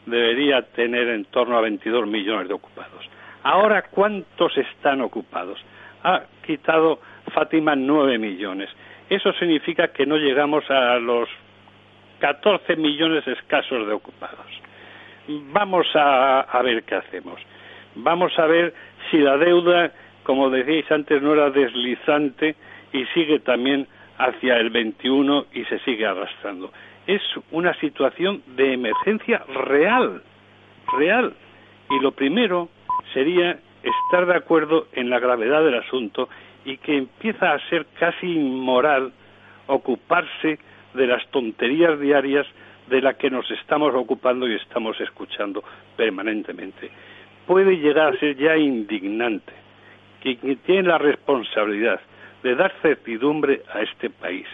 debería 0.06 0.62
tener 0.62 1.10
en 1.10 1.26
torno 1.26 1.58
a 1.58 1.62
22 1.62 2.08
millones 2.08 2.47
de 2.47 2.54
ocupados. 2.54 3.08
Ahora, 3.43 3.84
¿cuántos 3.84 4.58
están 4.58 5.01
ocupados? 5.01 5.60
Ha 6.04 6.24
quitado 6.45 6.99
Fátima 7.34 7.76
9 7.76 8.18
millones. 8.18 8.70
Eso 9.10 9.34
significa 9.34 9.89
que 9.89 10.06
no 10.06 10.18
llegamos 10.18 10.70
a 10.70 10.97
los 10.97 11.30
14 12.20 12.78
millones 12.78 13.28
escasos 13.28 13.86
de 13.86 13.93
ocupados. 13.93 14.47
Vamos 15.28 15.88
a, 15.93 16.62
ver 16.64 16.84
qué 16.84 16.95
hacemos. 16.95 17.39
Vamos 17.95 18.38
a 18.39 18.45
ver 18.45 18.74
si 19.10 19.18
la 19.18 19.38
deuda, 19.38 19.91
como 20.24 20.49
decíais 20.49 20.89
antes, 20.91 21.22
no 21.22 21.34
era 21.34 21.49
deslizante 21.49 22.56
y 22.91 23.06
sigue 23.08 23.39
también 23.39 23.88
hacia 24.18 24.58
el 24.58 24.70
21 24.70 25.47
y 25.54 25.66
se 25.66 25.80
sigue 25.80 26.06
arrastrando. 26.06 26.72
Es 27.08 27.22
una 27.51 27.74
situación 27.80 28.43
de 28.56 28.74
emergencia 28.74 29.43
real, 29.54 30.22
real. 30.97 31.34
Y 31.89 31.99
lo 31.99 32.12
primero 32.12 32.70
sería 33.14 33.60
estar 33.84 34.26
de 34.26 34.36
acuerdo 34.36 34.88
en 34.93 35.10
la 35.10 35.20
gravedad 35.20 35.64
del 35.64 35.76
asunto 35.76 36.30
y 36.66 36.78
que 36.78 36.97
empieza 36.97 37.51
a 37.51 37.70
ser 37.70 37.86
casi 37.99 38.28
inmoral 38.28 39.12
ocuparse 39.68 40.60
de 40.93 41.08
las 41.08 41.28
tonterías 41.28 41.99
diarias 41.99 42.47
de 42.88 43.01
las 43.01 43.16
que 43.16 43.30
nos 43.30 43.49
estamos 43.51 43.93
ocupando 43.95 44.47
y 44.47 44.56
estamos 44.56 44.99
escuchando 44.99 45.64
permanentemente. 45.95 46.89
Puede 47.45 47.78
llegar 47.78 48.14
a 48.14 48.20
ser 48.20 48.38
ya 48.38 48.56
indignante 48.58 49.54
que 50.22 50.38
quien 50.38 50.58
tiene 50.58 50.88
la 50.88 50.97
responsabilidad 50.97 51.99
de 52.43 52.56
dar 52.56 52.74
certidumbre 52.82 53.62
a 53.74 53.82
este 53.82 54.10
país, 54.10 54.47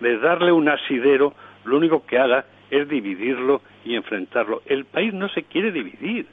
de 0.00 0.18
darle 0.18 0.52
un 0.52 0.68
asidero, 0.68 1.34
lo 1.64 1.76
único 1.76 2.04
que 2.06 2.18
haga 2.18 2.44
es 2.70 2.88
dividirlo 2.88 3.62
y 3.84 3.94
enfrentarlo. 3.94 4.62
El 4.66 4.84
país 4.84 5.12
no 5.12 5.28
se 5.28 5.44
quiere 5.44 5.70
dividir. 5.70 6.26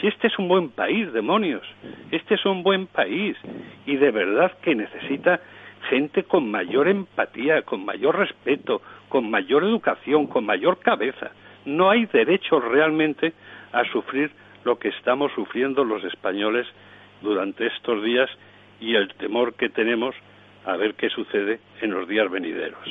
Si 0.00 0.06
este 0.06 0.28
es 0.28 0.38
un 0.38 0.48
buen 0.48 0.70
país, 0.70 1.12
demonios, 1.12 1.62
este 2.10 2.34
es 2.34 2.46
un 2.46 2.62
buen 2.62 2.86
país 2.86 3.36
y 3.84 3.96
de 3.96 4.10
verdad 4.10 4.52
que 4.62 4.74
necesita 4.74 5.40
gente 5.88 6.24
con 6.24 6.50
mayor 6.50 6.88
empatía, 6.88 7.62
con 7.62 7.84
mayor 7.84 8.16
respeto, 8.18 8.80
con 9.08 9.28
mayor 9.30 9.64
educación, 9.64 10.26
con 10.26 10.46
mayor 10.46 10.78
cabeza. 10.78 11.30
No 11.64 11.90
hay 11.90 12.06
derecho 12.06 12.60
realmente 12.60 13.32
a 13.72 13.84
sufrir 13.84 14.30
lo 14.64 14.78
que 14.78 14.88
estamos 14.88 15.32
sufriendo 15.32 15.84
los 15.84 16.04
españoles 16.04 16.66
durante 17.20 17.66
estos 17.66 18.02
días 18.04 18.30
y 18.80 18.94
el 18.94 19.12
temor 19.14 19.54
que 19.54 19.68
tenemos 19.68 20.14
a 20.64 20.76
ver 20.76 20.94
qué 20.94 21.08
sucede 21.10 21.60
en 21.80 21.90
los 21.90 22.06
días 22.06 22.30
venideros. 22.30 22.88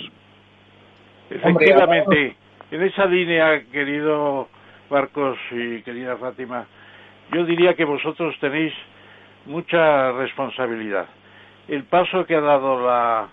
Efectivamente, 1.30 2.36
en 2.71 2.82
esa 2.84 3.05
línea, 3.05 3.63
querido 3.71 4.47
Marcos 4.89 5.38
y 5.51 5.82
querida 5.82 6.17
Fátima, 6.17 6.65
yo 7.34 7.45
diría 7.45 7.73
que 7.73 7.84
vosotros 7.84 8.36
tenéis 8.39 8.73
mucha 9.45 10.11
responsabilidad. 10.13 11.07
El 11.67 11.84
paso 11.84 12.25
que 12.25 12.36
ha 12.36 12.41
dado 12.41 12.86
la, 12.86 13.28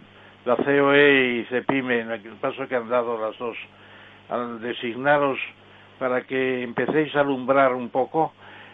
la 0.45 0.57
COE 0.57 1.41
y 1.41 1.45
CEPIME, 1.45 2.01
el 2.01 2.21
paso 2.41 2.67
que 2.67 2.75
han 2.75 2.89
dado 2.89 3.21
las 3.21 3.39
dos 3.39 3.57
al 4.29 4.61
designaros 4.61 5.39
para 5.99 6.23
que 6.23 6.63
empecéis 6.63 7.15
a 7.15 7.21
alumbrar 7.21 7.73
un 7.75 7.91
poco, 7.91 8.33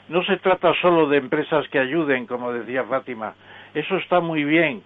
no 0.08 0.24
se 0.24 0.38
trata 0.38 0.72
solo 0.80 1.08
de 1.08 1.18
empresas 1.18 1.68
que 1.68 1.78
ayuden, 1.78 2.26
como 2.26 2.52
decía 2.52 2.84
Fátima, 2.84 3.34
eso 3.74 3.96
está 3.96 4.20
muy 4.20 4.44
bien. 4.44 4.82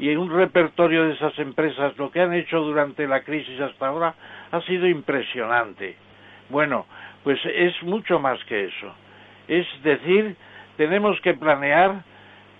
Y 0.00 0.08
en 0.08 0.18
un 0.18 0.30
repertorio 0.30 1.04
de 1.04 1.12
esas 1.12 1.38
empresas, 1.38 1.96
lo 1.98 2.10
que 2.10 2.22
han 2.22 2.32
hecho 2.32 2.60
durante 2.60 3.06
la 3.06 3.22
crisis 3.22 3.60
hasta 3.60 3.86
ahora 3.86 4.14
ha 4.50 4.60
sido 4.62 4.88
impresionante. 4.88 5.94
Bueno, 6.48 6.86
pues 7.22 7.38
es 7.44 7.82
mucho 7.82 8.18
más 8.18 8.42
que 8.44 8.64
eso. 8.64 8.94
Es 9.46 9.66
decir, 9.82 10.36
tenemos 10.78 11.20
que 11.20 11.34
planear 11.34 12.02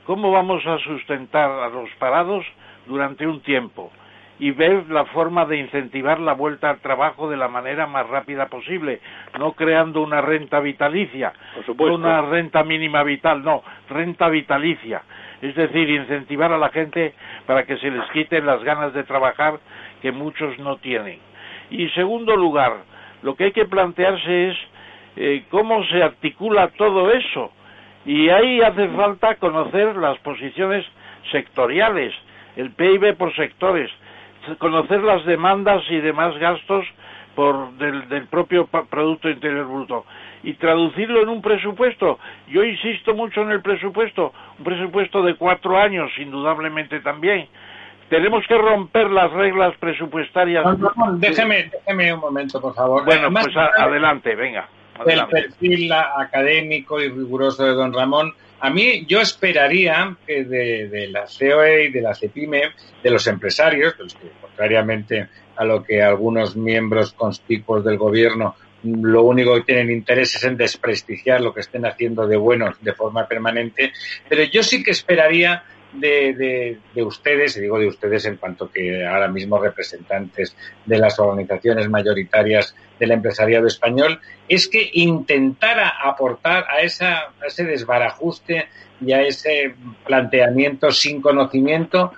cómo 0.05 0.31
vamos 0.31 0.67
a 0.67 0.79
sustentar 0.81 1.51
a 1.51 1.71
los 1.71 1.89
parados 1.99 2.45
durante 2.87 3.27
un 3.27 3.41
tiempo 3.41 3.91
y 4.39 4.51
ver 4.51 4.91
la 4.91 5.05
forma 5.07 5.45
de 5.45 5.59
incentivar 5.59 6.19
la 6.19 6.33
vuelta 6.33 6.71
al 6.71 6.81
trabajo 6.81 7.31
de 7.31 7.37
la 7.37 7.49
manera 7.49 7.87
más 7.87 8.09
rápida 8.09 8.47
posible, 8.49 9.01
no 9.39 9.53
creando 9.53 10.03
una 10.03 10.21
renta 10.23 10.61
vitalicia, 10.61 11.33
una 11.79 12.23
renta 12.23 12.65
mínima 12.65 13.03
vital, 13.03 13.43
no, 13.45 13.63
renta 13.89 14.29
vitalicia. 14.29 15.03
Es 15.43 15.55
decir, 15.55 15.89
incentivar 15.89 16.53
a 16.53 16.59
la 16.59 16.69
gente 16.69 17.15
para 17.47 17.65
que 17.65 17.77
se 17.79 17.91
les 17.91 18.09
quiten 18.11 18.45
las 18.47 18.63
ganas 18.63 18.93
de 18.93 19.05
trabajar 19.05 19.59
que 20.03 20.13
muchos 20.13 20.59
no 20.59 20.77
tienen. 20.77 21.19
Y 21.71 21.89
segundo 21.91 22.37
lugar, 22.37 22.79
lo 23.23 23.35
que 23.35 23.45
hay 23.45 23.53
que 23.53 23.65
plantearse 23.65 24.51
es 24.51 24.57
eh, 25.17 25.45
cómo 25.51 25.85
se 25.85 26.03
articula 26.03 26.69
todo 26.69 27.11
eso. 27.11 27.53
Y 28.05 28.29
ahí 28.29 28.61
hace 28.61 28.89
falta 28.89 29.37
conocer 29.37 29.97
las 29.97 30.19
posiciones 30.19 30.85
sectoriales, 31.31 32.15
el 32.57 32.71
PIB 32.73 33.17
por 33.17 33.35
sectores, 33.35 33.91
conocer 34.59 35.03
las 35.03 35.25
demandas 35.27 35.83
y 35.91 35.99
demás 35.99 36.37
gastos 36.39 36.87
por 37.35 37.73
del, 37.73 38.09
del 38.09 38.27
propio 38.27 38.67
Producto 38.67 39.31
Interior 39.31 39.67
Bruto 39.67 40.05
y 40.43 40.55
traducirlo 40.55 41.23
en 41.23 41.29
un 41.29 41.43
presupuesto. 41.43 42.19
Yo 42.49 42.65
insisto 42.65 43.15
mucho 43.15 43.43
en 43.43 43.51
el 43.51 43.61
presupuesto, 43.61 44.33
un 44.59 44.65
presupuesto 44.65 45.23
de 45.23 45.35
cuatro 45.35 45.79
años, 45.79 46.11
indudablemente 46.19 47.01
también. 47.01 47.49
Tenemos 48.09 48.45
que 48.47 48.59
romper 48.59 49.11
las 49.11 49.31
reglas 49.33 49.77
presupuestarias. 49.79 50.65
déjeme, 51.19 51.71
déjeme 51.71 52.13
un 52.13 52.21
momento, 52.21 52.61
por 52.61 52.75
favor. 52.75 53.05
Bueno, 53.05 53.31
pues 53.31 53.57
adelante, 53.57 54.35
venga 54.35 54.69
el 55.07 55.27
perfil 55.27 55.93
académico 55.93 57.01
y 57.01 57.09
riguroso 57.09 57.65
de 57.65 57.73
don 57.73 57.93
Ramón, 57.93 58.33
a 58.61 58.71
mí 58.71 59.07
yo 59.07 59.21
esperaría 59.21 60.17
que 60.27 60.45
de, 60.45 61.09
la 61.09 61.25
COE 61.25 61.85
y 61.85 61.91
de 61.91 62.03
la 62.03 62.15
CEPIME, 62.15 62.63
de 63.03 63.11
los 63.11 63.27
empresarios, 63.27 63.95
que 63.95 64.29
contrariamente 64.41 65.29
a 65.57 65.65
lo 65.65 65.83
que 65.83 66.03
algunos 66.03 66.57
miembros 66.57 67.13
conspicuos 67.13 67.85
del 67.85 67.97
gobierno 67.97 68.55
lo 68.83 69.23
único 69.25 69.55
que 69.57 69.63
tienen 69.63 69.91
interés 69.91 70.37
es 70.37 70.45
en 70.45 70.57
desprestigiar 70.57 71.41
lo 71.41 71.53
que 71.53 71.61
estén 71.61 71.87
haciendo 71.87 72.27
de 72.27 72.37
bueno 72.37 72.75
de 72.81 72.93
forma 72.93 73.27
permanente, 73.27 73.93
pero 74.29 74.43
yo 74.45 74.63
sí 74.63 74.83
que 74.83 74.93
esperaría 74.93 75.65
de, 75.93 76.79
de, 76.95 77.03
ustedes, 77.03 77.57
y 77.57 77.61
digo 77.63 77.79
de 77.79 77.89
ustedes 77.89 78.25
en 78.25 78.37
cuanto 78.37 78.71
que 78.71 79.05
ahora 79.05 79.29
mismo 79.29 79.59
representantes 79.59 80.57
de 80.87 80.99
las 80.99 81.19
organizaciones 81.19 81.89
mayoritarias 81.89 82.75
del 82.99 83.11
empresariado 83.11 83.67
español, 83.67 84.21
es 84.49 84.69
que 84.69 84.89
intentara 84.93 85.95
aportar 86.03 86.65
a, 86.71 86.81
esa, 86.81 87.33
a 87.41 87.47
ese 87.47 87.65
desbarajuste 87.65 88.69
y 89.05 89.13
a 89.13 89.23
ese 89.23 89.75
planteamiento 90.07 90.91
sin 90.91 91.21
conocimiento 91.21 92.13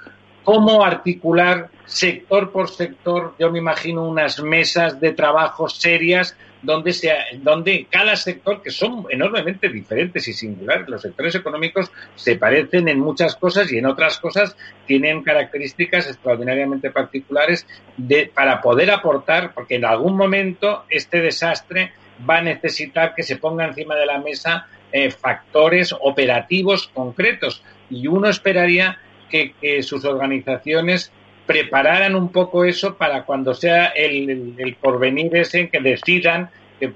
cómo 0.44 0.84
articular 0.84 1.70
sector 1.84 2.50
por 2.50 2.68
sector, 2.68 3.34
yo 3.38 3.50
me 3.50 3.58
imagino 3.58 4.02
unas 4.04 4.42
mesas 4.42 5.00
de 5.00 5.12
trabajo 5.12 5.68
serias 5.68 6.36
donde, 6.62 6.92
sea, 6.92 7.24
donde 7.38 7.86
cada 7.90 8.16
sector, 8.16 8.62
que 8.62 8.70
son 8.70 9.06
enormemente 9.10 9.68
diferentes 9.68 10.26
y 10.28 10.32
singulares, 10.32 10.88
los 10.88 11.02
sectores 11.02 11.34
económicos 11.34 11.90
se 12.14 12.36
parecen 12.36 12.88
en 12.88 13.00
muchas 13.00 13.36
cosas 13.36 13.70
y 13.72 13.78
en 13.78 13.86
otras 13.86 14.18
cosas 14.18 14.56
tienen 14.86 15.22
características 15.22 16.08
extraordinariamente 16.08 16.90
particulares 16.90 17.66
de, 17.96 18.30
para 18.32 18.60
poder 18.60 18.90
aportar, 18.90 19.52
porque 19.54 19.76
en 19.76 19.84
algún 19.84 20.16
momento 20.16 20.84
este 20.88 21.20
desastre 21.20 21.92
va 22.28 22.38
a 22.38 22.42
necesitar 22.42 23.14
que 23.14 23.22
se 23.22 23.36
ponga 23.36 23.66
encima 23.66 23.96
de 23.96 24.06
la 24.06 24.18
mesa 24.18 24.66
eh, 24.92 25.10
factores 25.10 25.94
operativos 26.00 26.88
concretos. 26.88 27.62
Y 27.90 28.06
uno 28.06 28.28
esperaría 28.28 28.98
que, 29.28 29.54
que 29.60 29.82
sus 29.82 30.04
organizaciones 30.04 31.12
prepararan 31.52 32.14
un 32.14 32.30
poco 32.30 32.64
eso 32.64 32.96
para 32.96 33.24
cuando 33.24 33.52
sea 33.52 33.88
el, 33.88 34.76
porvenir 34.80 35.36
ese 35.36 35.60
en 35.60 35.68
que 35.68 35.80
decidan 35.80 36.48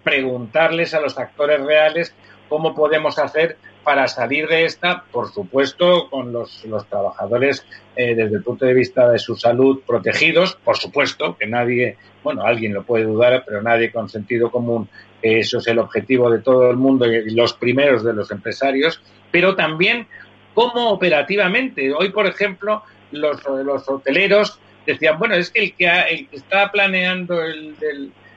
preguntarles 0.02 0.94
a 0.94 1.00
los 1.00 1.18
actores 1.18 1.60
reales 1.60 2.14
cómo 2.48 2.74
podemos 2.74 3.18
hacer 3.18 3.58
para 3.84 4.08
salir 4.08 4.48
de 4.48 4.64
esta, 4.64 5.04
por 5.12 5.30
supuesto, 5.30 6.08
con 6.08 6.32
los, 6.32 6.64
los 6.64 6.86
trabajadores 6.88 7.66
eh, 7.94 8.14
desde 8.14 8.36
el 8.36 8.42
punto 8.42 8.64
de 8.64 8.72
vista 8.72 9.10
de 9.10 9.18
su 9.18 9.36
salud 9.36 9.82
protegidos, 9.86 10.58
por 10.64 10.76
supuesto, 10.78 11.36
que 11.36 11.46
nadie, 11.46 11.98
bueno, 12.24 12.42
alguien 12.42 12.72
lo 12.72 12.82
puede 12.82 13.04
dudar, 13.04 13.44
pero 13.46 13.62
nadie 13.62 13.92
con 13.92 14.08
sentido 14.08 14.50
común, 14.50 14.88
eso 15.20 15.58
es 15.58 15.66
el 15.66 15.78
objetivo 15.78 16.30
de 16.30 16.38
todo 16.38 16.70
el 16.70 16.76
mundo 16.76 17.06
y 17.06 17.30
los 17.30 17.52
primeros 17.52 18.02
de 18.02 18.14
los 18.14 18.30
empresarios, 18.30 19.02
pero 19.30 19.54
también 19.54 20.08
cómo 20.54 20.88
operativamente. 20.88 21.92
Hoy, 21.92 22.08
por 22.08 22.26
ejemplo, 22.26 22.82
los, 23.12 23.42
los 23.44 23.88
hoteleros 23.88 24.58
decían, 24.86 25.18
bueno, 25.18 25.34
es 25.34 25.50
que 25.50 25.60
el 25.60 25.74
que, 25.74 25.86
el 25.86 26.28
que 26.28 26.36
está 26.36 26.70
planeando 26.70 27.42
el, 27.42 27.74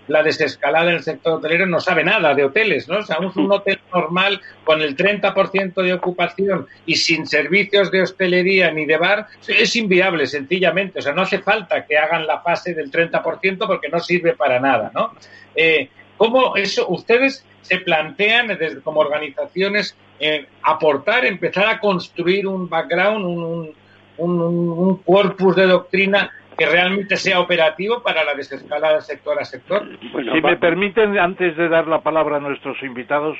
la 0.09 0.24
desescalada 0.24 0.89
en 0.89 0.97
el 0.97 1.03
sector 1.03 1.34
hotelero 1.34 1.65
no 1.67 1.80
sabe 1.80 2.03
nada 2.03 2.34
de 2.34 2.43
hoteles, 2.43 2.88
¿no? 2.89 2.97
O 2.97 3.03
sea, 3.03 3.20
un, 3.20 3.51
hotel 3.51 3.80
normal 3.93 4.41
con 4.63 4.82
el 4.82 4.97
30% 4.97 5.82
de 5.82 5.93
ocupación 5.93 6.67
y 6.86 6.95
sin 6.95 7.28
servicios 7.28 7.91
de 7.91 8.01
hostelería 8.01 8.72
ni 8.72 8.86
de 8.86 8.97
bar 8.97 9.28
es 9.47 9.76
inviable, 9.76 10.26
sencillamente. 10.26 10.99
O 10.99 11.01
sea, 11.01 11.13
no 11.13 11.22
hace 11.22 11.39
falta 11.39 11.86
que 11.86 11.97
hagan 11.97 12.26
la 12.26 12.41
fase 12.41 12.74
del 12.74 12.91
30% 12.91 13.67
porque 13.67 13.89
no 13.89 13.99
sirve 13.99 14.34
para 14.34 14.59
nada, 14.59 14.91
¿no? 14.93 15.13
Eh, 15.55 15.89
¿Cómo 16.17 16.55
eso 16.57 16.89
ustedes 16.89 17.45
se 17.61 17.78
plantean 17.78 18.47
desde, 18.47 18.82
como 18.82 18.99
organizaciones 18.99 19.95
eh, 20.20 20.47
aportar, 20.63 21.26
empezar 21.26 21.67
a 21.67 21.80
construir 21.80 22.47
un 22.47 22.67
background, 22.67 23.24
un, 23.24 23.43
un, 23.43 23.74
un, 24.20 24.97
corpus 25.03 25.55
de 25.55 25.67
doctrina 25.67 26.32
que 26.57 26.65
realmente 26.65 27.15
sea 27.15 27.39
operativo 27.39 28.03
para 28.03 28.24
la 28.24 28.34
desescalada 28.34 29.01
sector 29.01 29.39
a 29.39 29.45
sector. 29.45 29.88
si 30.11 30.41
me 30.41 30.57
permiten, 30.57 31.17
antes 31.17 31.55
de 31.55 31.70
dar 31.70 31.88
la 31.88 32.01
palabra 32.01 32.38
a 32.38 32.39
nuestros 32.39 32.82
invitados, 32.84 33.38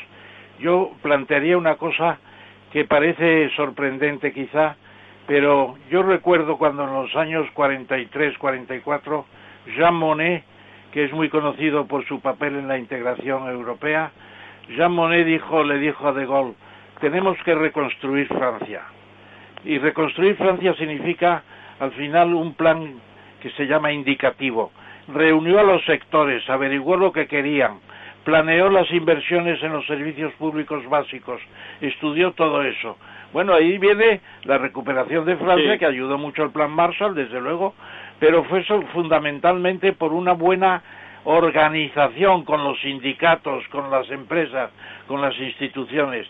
yo 0.60 0.92
plantearía 1.02 1.58
una 1.58 1.76
cosa 1.76 2.18
que 2.72 2.86
parece 2.86 3.50
sorprendente 3.56 4.32
quizá, 4.32 4.76
pero 5.28 5.76
yo 5.90 6.04
recuerdo 6.04 6.58
cuando 6.58 6.84
en 6.84 6.94
los 6.94 7.16
años 7.16 7.48
43, 7.54 8.38
44, 8.38 9.26
Jean 9.76 9.96
Monnet, 9.96 10.44
que 10.92 11.06
es 11.06 11.12
muy 11.12 11.30
conocido 11.30 11.86
por 11.86 12.06
su 12.08 12.20
papel 12.20 12.56
en 12.56 12.68
la 12.68 12.78
integración 12.78 13.48
europea, 13.50 14.12
Jean 14.70 14.92
Monnet 14.92 15.26
dijo, 15.26 15.64
le 15.64 15.78
dijo 15.80 16.08
a 16.08 16.14
De 16.14 16.26
Gaulle, 16.26 16.56
tenemos 17.00 17.38
que 17.44 17.56
reconstruir 17.56 18.28
Francia. 18.28 18.82
Y 19.66 19.78
reconstruir 19.78 20.36
Francia 20.36 20.74
significa, 20.76 21.44
al 21.80 21.92
final, 21.92 22.34
un 22.34 22.54
plan 22.54 22.96
que 23.42 23.50
se 23.52 23.68
llama 23.68 23.92
indicativo. 23.92 24.72
Reunió 25.08 25.60
a 25.60 25.64
los 25.64 25.84
sectores, 25.86 26.48
averiguó 26.50 26.98
lo 26.98 27.12
que 27.12 27.28
querían, 27.28 27.80
planeó 28.24 28.70
las 28.70 28.90
inversiones 28.92 29.62
en 29.64 29.74
los 29.74 29.86
servicios 29.88 30.32
públicos 30.34 30.88
básicos, 30.88 31.42
estudió 31.82 32.32
todo 32.34 32.62
eso. 32.62 32.98
Bueno, 33.34 33.54
ahí 33.54 33.78
viene 33.78 34.22
la 34.44 34.58
recuperación 34.58 35.26
de 35.26 35.38
Francia, 35.38 35.78
que 35.78 35.86
ayudó 35.86 36.18
mucho 36.18 36.44
al 36.44 36.52
plan 36.52 36.72
Marshall, 36.72 37.16
desde 37.16 37.40
luego, 37.40 37.76
pero 38.20 38.44
fue 38.46 38.62
eso 38.62 38.82
fundamentalmente 38.94 39.94
por 39.94 40.14
una 40.14 40.34
buena 40.34 40.82
organización 41.26 42.44
con 42.44 42.64
los 42.64 42.80
sindicatos, 42.82 43.68
con 43.70 43.92
las 43.92 44.10
empresas, 44.10 44.72
con 45.08 45.22
las 45.22 45.38
instituciones. 45.38 46.28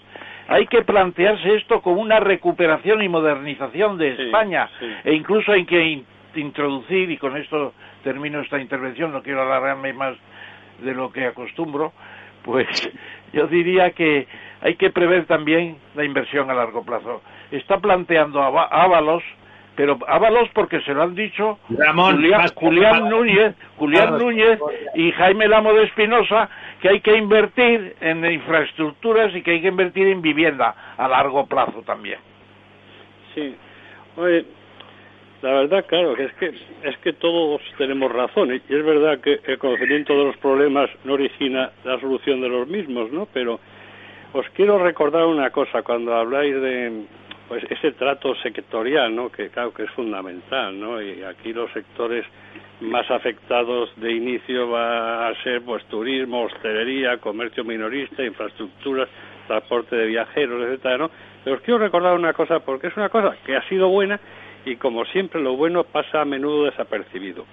Hay 0.49 0.65
que 0.65 0.81
plantearse 0.81 1.55
esto 1.55 1.79
como 1.81 2.01
una 2.01 2.19
recuperación 2.19 3.03
y 3.03 3.07
modernización 3.07 3.99
de 3.99 4.25
España 4.25 4.67
e 5.03 5.13
incluso 5.13 5.51
hay 5.51 5.63
que 5.65 6.03
introducir, 6.35 7.11
y 7.11 7.17
con 7.17 7.37
esto 7.37 7.73
termino 8.03 8.39
esta 8.41 8.59
intervención, 8.59 9.11
no 9.11 9.21
quiero 9.21 9.43
alargarme 9.43 9.93
más 9.93 10.17
de 10.79 10.95
lo 10.95 11.11
que 11.11 11.27
acostumbro, 11.27 11.93
pues 12.43 12.67
yo 13.33 13.45
diría 13.45 13.91
que 13.91 14.27
hay 14.61 14.73
que 14.75 14.89
prever 14.89 15.25
también 15.25 15.77
la 15.93 16.03
inversión 16.03 16.49
a 16.49 16.55
largo 16.55 16.83
plazo. 16.83 17.21
Está 17.51 17.77
planteando 17.77 18.41
Ábalos, 18.41 19.23
pero 19.79 19.97
Ábalos 20.09 20.49
porque 20.53 20.81
se 20.81 20.93
lo 20.93 21.03
han 21.03 21.15
dicho 21.15 21.57
Julián, 21.65 23.09
Núñez, 23.09 23.55
Julián 23.77 24.17
Núñez 24.17 24.59
y 24.93 25.09
Jaime 25.13 25.47
Lamo 25.47 25.71
de 25.71 25.85
Espinosa 25.85 26.49
que 26.81 26.89
hay 26.89 26.99
que 26.99 27.15
invertir 27.15 27.95
en 28.01 28.29
infraestructuras 28.29 29.33
y 29.33 29.41
que 29.41 29.51
hay 29.51 29.61
que 29.61 29.69
invertir 29.69 30.07
en 30.07 30.21
vivienda 30.21 30.75
a 30.97 31.07
largo 31.07 31.45
plazo 31.45 31.81
también. 31.83 32.19
Sí. 33.33 33.55
Oye, 34.17 34.43
la 35.41 35.51
verdad, 35.51 35.85
claro, 35.87 36.13
que 36.13 36.25
es 36.25 36.33
que 36.33 36.47
es 36.83 36.97
que 36.97 37.13
todos 37.13 37.61
tenemos 37.77 38.11
razón 38.11 38.53
y 38.53 38.57
es 38.57 38.85
verdad 38.85 39.21
que 39.21 39.39
el 39.45 39.57
conocimiento 39.59 40.11
de 40.11 40.25
los 40.25 40.37
problemas 40.39 40.89
no 41.05 41.13
origina 41.13 41.71
la 41.85 41.97
solución 42.01 42.41
de 42.41 42.49
los 42.49 42.67
mismos, 42.67 43.13
¿no? 43.13 43.29
Pero 43.31 43.61
os 44.33 44.45
quiero 44.49 44.77
recordar 44.77 45.25
una 45.25 45.51
cosa 45.51 45.83
cuando 45.83 46.13
habláis 46.13 46.53
de 46.53 47.05
pues 47.49 47.63
ese 47.67 47.93
trato 47.93 48.35
sectorial, 48.35 49.13
¿no? 49.13 49.31
Que 49.31 49.49
claro 49.49 49.73
que 49.73 49.83
es 49.83 49.89
fundamental, 49.91 50.79
¿no? 50.79 51.01
Y 51.01 51.23
aquí 51.23 51.51
los 51.51 51.71
sectores 51.71 52.23
más 52.79 53.09
afectados 53.09 53.91
de 53.97 54.13
inicio 54.13 54.69
va 54.69 55.27
a 55.27 55.43
ser 55.43 55.63
pues 55.63 55.83
turismo, 55.85 56.43
hostelería, 56.43 57.17
comercio 57.17 57.63
minorista, 57.63 58.23
infraestructuras, 58.23 59.09
transporte 59.47 59.95
de 59.95 60.05
viajeros, 60.05 60.61
etcétera, 60.61 60.99
¿no? 60.99 61.11
Pero 61.43 61.55
os 61.55 61.61
quiero 61.63 61.79
recordar 61.79 62.15
una 62.15 62.33
cosa 62.33 62.59
porque 62.59 62.87
es 62.87 62.95
una 62.95 63.09
cosa 63.09 63.35
que 63.43 63.55
ha 63.55 63.67
sido 63.67 63.89
buena 63.89 64.19
y 64.63 64.75
como 64.75 65.03
siempre 65.05 65.41
lo 65.41 65.55
bueno 65.55 65.83
pasa 65.83 66.21
a 66.21 66.25
menudo 66.25 66.65
desapercibido. 66.65 67.45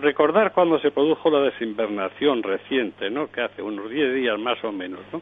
Recordar 0.00 0.52
cuando 0.52 0.78
se 0.78 0.92
produjo 0.92 1.28
la 1.28 1.40
desinvernación 1.40 2.44
reciente, 2.44 3.10
¿no? 3.10 3.30
Que 3.32 3.40
hace 3.40 3.62
unos 3.62 3.90
10 3.90 4.14
días 4.14 4.38
más 4.38 4.62
o 4.62 4.70
menos, 4.70 5.00
¿no? 5.12 5.20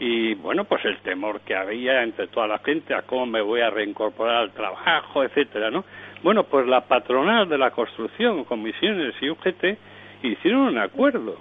Y 0.00 0.34
bueno, 0.34 0.64
pues 0.64 0.84
el 0.84 0.98
temor 0.98 1.40
que 1.42 1.54
había 1.54 2.02
entre 2.02 2.26
toda 2.26 2.46
la 2.46 2.58
gente 2.58 2.94
a 2.94 3.02
cómo 3.02 3.26
me 3.26 3.40
voy 3.40 3.60
a 3.60 3.70
reincorporar 3.70 4.36
al 4.36 4.50
trabajo, 4.50 5.22
etcétera, 5.22 5.70
¿no? 5.70 5.84
Bueno, 6.22 6.44
pues 6.44 6.66
la 6.66 6.82
patronal 6.82 7.48
de 7.48 7.58
la 7.58 7.70
construcción, 7.70 8.44
comisiones 8.44 9.14
y 9.20 9.30
UGT 9.30 9.64
hicieron 10.22 10.62
un 10.62 10.78
acuerdo 10.78 11.36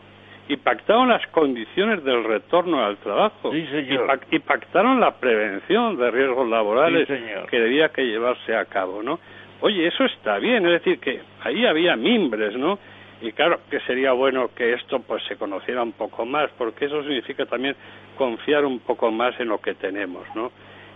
y 0.47 0.57
pactaron 0.57 1.07
las 1.09 1.25
condiciones 1.27 2.03
del 2.03 2.23
retorno 2.23 2.83
al 2.83 2.97
trabajo 2.97 3.51
Y, 3.55 4.39
pactaron 4.39 4.99
la 4.99 5.11
prevención 5.17 5.95
de 5.97 6.11
riesgos 6.11 6.49
laborales 6.49 7.07
que 7.49 7.59
debía 7.59 7.89
que 7.89 8.03
llevarse 8.03 8.55
a 8.55 8.65
cabo, 8.65 9.01
¿no? 9.01 9.19
Oye, 9.61 9.87
eso 9.87 10.03
está 10.03 10.39
bien, 10.39 10.65
es 10.65 10.83
decir, 10.83 10.99
que 10.99 11.21
ahí 11.41 11.65
había 11.65 11.95
mimbres, 11.95 12.55
¿no? 12.57 12.77
Y 13.23 13.31
claro 13.31 13.61
que 13.69 13.79
sería 13.79 14.11
bueno 14.11 14.49
que 14.53 14.73
esto 14.73 14.99
pues 14.99 15.23
se 15.23 15.37
conociera 15.37 15.81
un 15.81 15.93
poco 15.93 16.25
más, 16.25 16.51
porque 16.57 16.85
eso 16.85 17.01
significa 17.03 17.45
también 17.45 17.73
confiar 18.17 18.65
un 18.65 18.79
poco 18.79 19.11
más 19.11 19.39
en 19.39 19.47
lo 19.47 19.61
que 19.61 19.75
tenemos, 19.75 20.27
¿no? 20.35 20.51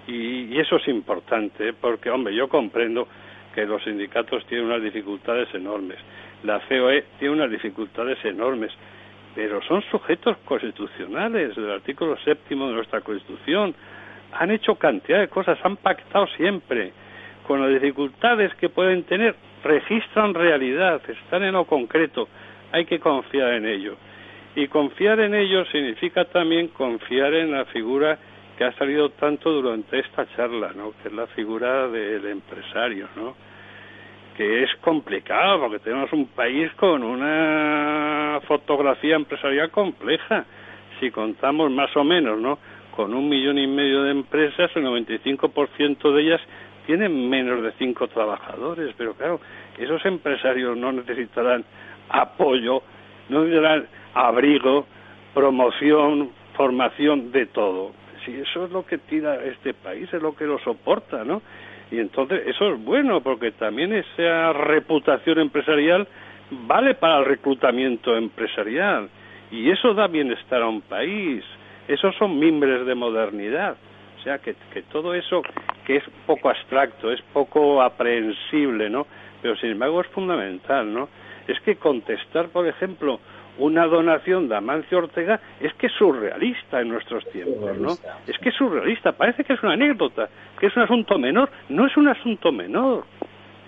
Y, 0.07 0.59
eso 0.59 0.75
es 0.75 0.87
importante, 0.89 1.71
porque, 1.71 2.09
hombre, 2.09 2.35
yo 2.35 2.49
comprendo 2.49 3.07
que 3.55 3.65
los 3.65 3.81
sindicatos 3.81 4.45
tienen 4.47 4.67
unas 4.67 4.83
dificultades 4.83 5.47
enormes, 5.53 5.97
la 6.43 6.59
COE 6.67 7.05
tiene 7.17 7.33
unas 7.33 7.49
dificultades 7.49 8.17
enormes, 8.25 8.73
pero 9.33 9.61
son 9.61 9.81
sujetos 9.83 10.35
constitucionales 10.43 11.55
del 11.55 11.71
artículo 11.71 12.17
séptimo 12.25 12.67
de 12.67 12.73
nuestra 12.73 12.99
Constitución. 13.01 13.73
Han 14.33 14.51
hecho 14.51 14.75
cantidad 14.75 15.19
de 15.19 15.29
cosas, 15.29 15.57
han 15.63 15.77
pactado 15.77 16.27
siempre. 16.35 16.91
Con 17.47 17.61
las 17.61 17.81
dificultades 17.81 18.53
que 18.55 18.67
pueden 18.67 19.03
tener, 19.03 19.35
registran 19.63 20.33
realidad, 20.33 21.01
están 21.07 21.43
en 21.43 21.53
lo 21.53 21.65
concreto. 21.65 22.27
Hay 22.71 22.85
que 22.85 22.99
confiar 22.99 23.53
en 23.53 23.65
ello. 23.65 23.95
Y 24.55 24.67
confiar 24.67 25.19
en 25.19 25.35
ello 25.35 25.65
significa 25.65 26.25
también 26.25 26.69
confiar 26.69 27.33
en 27.33 27.51
la 27.51 27.65
figura 27.65 28.17
que 28.57 28.63
ha 28.63 28.71
salido 28.73 29.09
tanto 29.11 29.51
durante 29.51 29.99
esta 29.99 30.25
charla, 30.35 30.71
¿no? 30.75 30.93
Que 31.01 31.09
es 31.09 31.13
la 31.13 31.27
figura 31.27 31.87
del 31.87 32.25
empresario, 32.25 33.07
¿no? 33.15 33.35
que 34.37 34.63
es 34.63 34.69
complicado 34.81 35.59
porque 35.59 35.79
tenemos 35.79 36.13
un 36.13 36.27
país 36.27 36.71
con 36.73 37.03
una 37.03 38.39
fotografía 38.47 39.15
empresarial 39.15 39.71
compleja. 39.71 40.45
Si 40.99 41.09
contamos 41.09 41.71
más 41.71 41.95
o 41.97 42.03
menos, 42.03 42.39
¿no? 42.39 42.59
Con 42.95 43.15
un 43.15 43.27
millón 43.27 43.57
y 43.57 43.65
medio 43.65 44.03
de 44.03 44.11
empresas, 44.11 44.69
el 44.75 44.85
95% 44.85 46.13
de 46.13 46.21
ellas 46.21 46.41
tienen 46.87 47.29
menos 47.29 47.61
de 47.61 47.73
cinco 47.73 48.07
trabajadores. 48.07 48.95
Pero 48.97 49.13
claro, 49.13 49.39
esos 49.77 50.03
empresarios 50.05 50.75
no 50.75 50.91
necesitarán 50.93 51.63
apoyo, 52.09 52.81
no 53.29 53.43
necesitarán 53.43 53.85
abrigo, 54.15 54.87
promoción, 55.33 56.31
formación, 56.55 57.31
de 57.31 57.45
todo. 57.45 57.91
Si 58.25 58.33
eso 58.33 58.65
es 58.65 58.71
lo 58.71 58.85
que 58.85 58.97
tira 58.97 59.43
este 59.43 59.73
país, 59.73 60.11
es 60.11 60.21
lo 60.21 60.35
que 60.35 60.45
lo 60.45 60.57
soporta, 60.59 61.23
¿no? 61.23 61.41
Y 61.91 61.99
entonces 61.99 62.41
eso 62.47 62.73
es 62.73 62.83
bueno 62.83 63.21
porque 63.21 63.51
también 63.51 63.93
esa 63.93 64.53
reputación 64.53 65.39
empresarial 65.39 66.07
vale 66.49 66.95
para 66.95 67.19
el 67.19 67.25
reclutamiento 67.25 68.15
empresarial 68.15 69.09
y 69.51 69.69
eso 69.69 69.93
da 69.93 70.07
bienestar 70.07 70.61
a 70.61 70.67
un 70.67 70.81
país. 70.81 71.43
Esos 71.87 72.15
son 72.15 72.39
mimbres 72.39 72.85
de 72.85 72.95
modernidad. 72.95 73.77
Sea, 74.27 74.39
que, 74.39 74.55
que 74.73 74.81
todo 74.81 75.13
eso 75.13 75.41
que 75.85 75.95
es 75.95 76.03
poco 76.25 76.49
abstracto, 76.49 77.13
es 77.13 77.21
poco 77.31 77.81
aprehensible, 77.81 78.89
¿no? 78.89 79.07
Pero 79.41 79.55
sin 79.55 79.69
embargo 79.69 80.01
es 80.01 80.07
fundamental, 80.07 80.93
¿no? 80.93 81.07
Es 81.47 81.57
que 81.61 81.77
contestar, 81.77 82.49
por 82.49 82.67
ejemplo, 82.67 83.21
una 83.57 83.85
donación 83.85 84.49
de 84.49 84.57
Amancio 84.57 84.97
Ortega 84.97 85.39
es 85.61 85.73
que 85.75 85.87
es 85.87 85.93
surrealista 85.93 86.81
en 86.81 86.89
nuestros 86.89 87.23
tiempos, 87.31 87.77
¿no? 87.77 87.93
Es 88.27 88.37
que 88.39 88.49
es 88.49 88.55
surrealista, 88.55 89.13
parece 89.13 89.45
que 89.45 89.53
es 89.53 89.63
una 89.63 89.75
anécdota, 89.75 90.27
que 90.59 90.65
es 90.65 90.75
un 90.75 90.83
asunto 90.83 91.17
menor, 91.17 91.49
no 91.69 91.87
es 91.87 91.95
un 91.95 92.09
asunto 92.09 92.51
menor, 92.51 93.05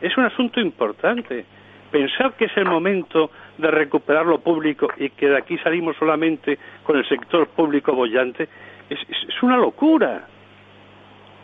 es 0.01 0.18
un 0.18 0.26
asunto 0.26 0.60
importante. 0.60 1.45
Pensar 1.89 2.34
que 2.34 2.45
es 2.45 2.57
el 2.57 2.66
momento 2.66 3.32
de 3.57 3.72
recuperar 3.72 4.26
lo 4.26 4.41
público 4.41 4.89
y 4.97 5.10
que 5.12 5.30
de 5.30 5.38
aquí 5.38 5.57
salimos 5.60 5.95
solamente 5.95 6.60
con 6.84 6.97
el 6.97 7.07
sector 7.07 7.47
público 7.47 7.93
bollante 7.93 8.49
es, 8.89 8.99
es 9.10 9.41
una 9.41 9.55
locura. 9.55 10.28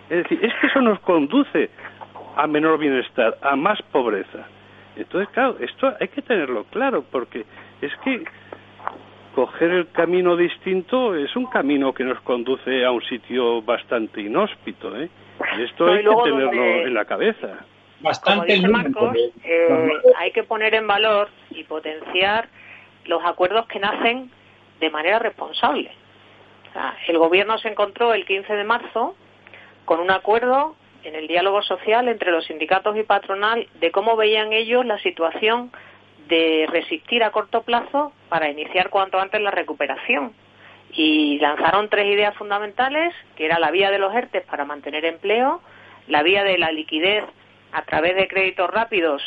Es 0.10 0.24
decir, 0.24 0.44
es 0.44 0.54
que 0.56 0.68
eso 0.68 0.82
nos 0.82 1.00
conduce 1.00 1.70
a 2.36 2.48
menor 2.48 2.78
bienestar, 2.78 3.38
a 3.42 3.56
más 3.56 3.82
pobreza. 3.92 4.48
Entonces, 4.96 5.30
claro, 5.34 5.58
esto 5.60 5.94
hay 6.00 6.08
que 6.08 6.22
tenerlo 6.22 6.66
claro, 6.66 7.04
porque 7.12 7.46
es 7.82 7.92
que 8.04 8.24
coger 9.34 9.72
el 9.72 9.92
camino 9.92 10.38
distinto 10.38 11.14
es 11.14 11.36
un 11.36 11.48
camino 11.48 11.94
que 11.94 12.06
nos 12.06 12.22
conduce 12.22 12.86
a 12.86 12.92
un 12.92 13.04
sitio 13.04 13.62
bastante 13.62 14.22
inhóspito, 14.22 14.96
¿eh? 14.96 15.10
Y 15.58 15.64
esto 15.64 15.88
hay 15.88 16.04
que 16.04 16.16
tenerlo 16.24 16.64
en 16.64 16.94
la 16.94 17.04
cabeza. 17.04 17.66
Bastante 18.00 18.56
Como 18.62 18.72
Marcos, 18.72 19.18
eh, 19.44 19.90
hay 20.18 20.32
que 20.32 20.44
poner 20.44 20.74
en 20.76 20.88
valor 20.88 21.30
y 21.50 21.64
potenciar 21.66 22.48
los 23.06 23.24
acuerdos 23.26 23.68
que 23.68 23.80
nacen 23.80 24.32
de 24.80 24.90
manera 24.90 25.20
responsable. 25.20 25.92
O 26.70 26.74
sea, 26.74 26.96
el 27.08 27.18
gobierno 27.18 27.58
se 27.58 27.70
encontró 27.70 28.14
el 28.14 28.26
15 28.26 28.54
de 28.54 28.64
marzo 28.64 29.16
con 29.86 30.00
un 30.00 30.12
acuerdo 30.12 30.76
en 31.04 31.16
el 31.16 31.28
diálogo 31.28 31.62
social 31.62 32.08
entre 32.08 32.32
los 32.32 32.46
sindicatos 32.46 32.98
y 32.98 33.04
patronal 33.04 33.68
de 33.80 33.92
cómo 33.92 34.16
veían 34.16 34.52
ellos 34.52 34.86
la 34.86 35.00
situación 35.00 35.72
de 36.28 36.68
resistir 36.70 37.24
a 37.24 37.32
corto 37.32 37.62
plazo 37.62 38.12
para 38.30 38.50
iniciar 38.50 38.90
cuanto 38.90 39.20
antes 39.20 39.40
la 39.42 39.52
recuperación. 39.52 40.34
Y 40.92 41.40
lanzaron 41.40 41.90
tres 41.90 42.06
ideas 42.06 42.36
fundamentales, 42.36 43.14
que 43.36 43.46
era 43.46 43.60
la 43.60 43.70
vía 43.70 43.92
de 43.92 44.00
los 44.00 44.14
ERTES 44.16 44.44
para 44.46 44.66
mantener 44.66 45.06
empleo, 45.06 45.62
la 46.08 46.24
vía 46.24 46.44
de 46.44 46.58
la 46.58 46.72
liquidez 46.72 47.24
a 47.72 47.84
través 47.84 48.16
de 48.16 48.28
créditos 48.28 48.70
rápidos 48.70 49.22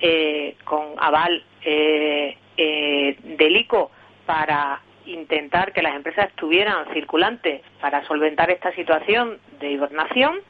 eh, 0.00 0.56
con 0.64 0.94
aval 0.98 1.44
eh, 1.62 2.36
eh, 2.56 3.16
del 3.22 3.56
ICO 3.56 3.90
para 4.24 4.80
intentar 5.12 5.72
que 5.72 5.82
las 5.82 5.94
empresas 5.94 6.28
estuvieran 6.28 6.92
circulantes 6.92 7.62
para 7.80 8.04
solventar 8.06 8.50
esta 8.50 8.72
situación 8.72 9.38
de 9.60 9.70
hibernación 9.70 10.40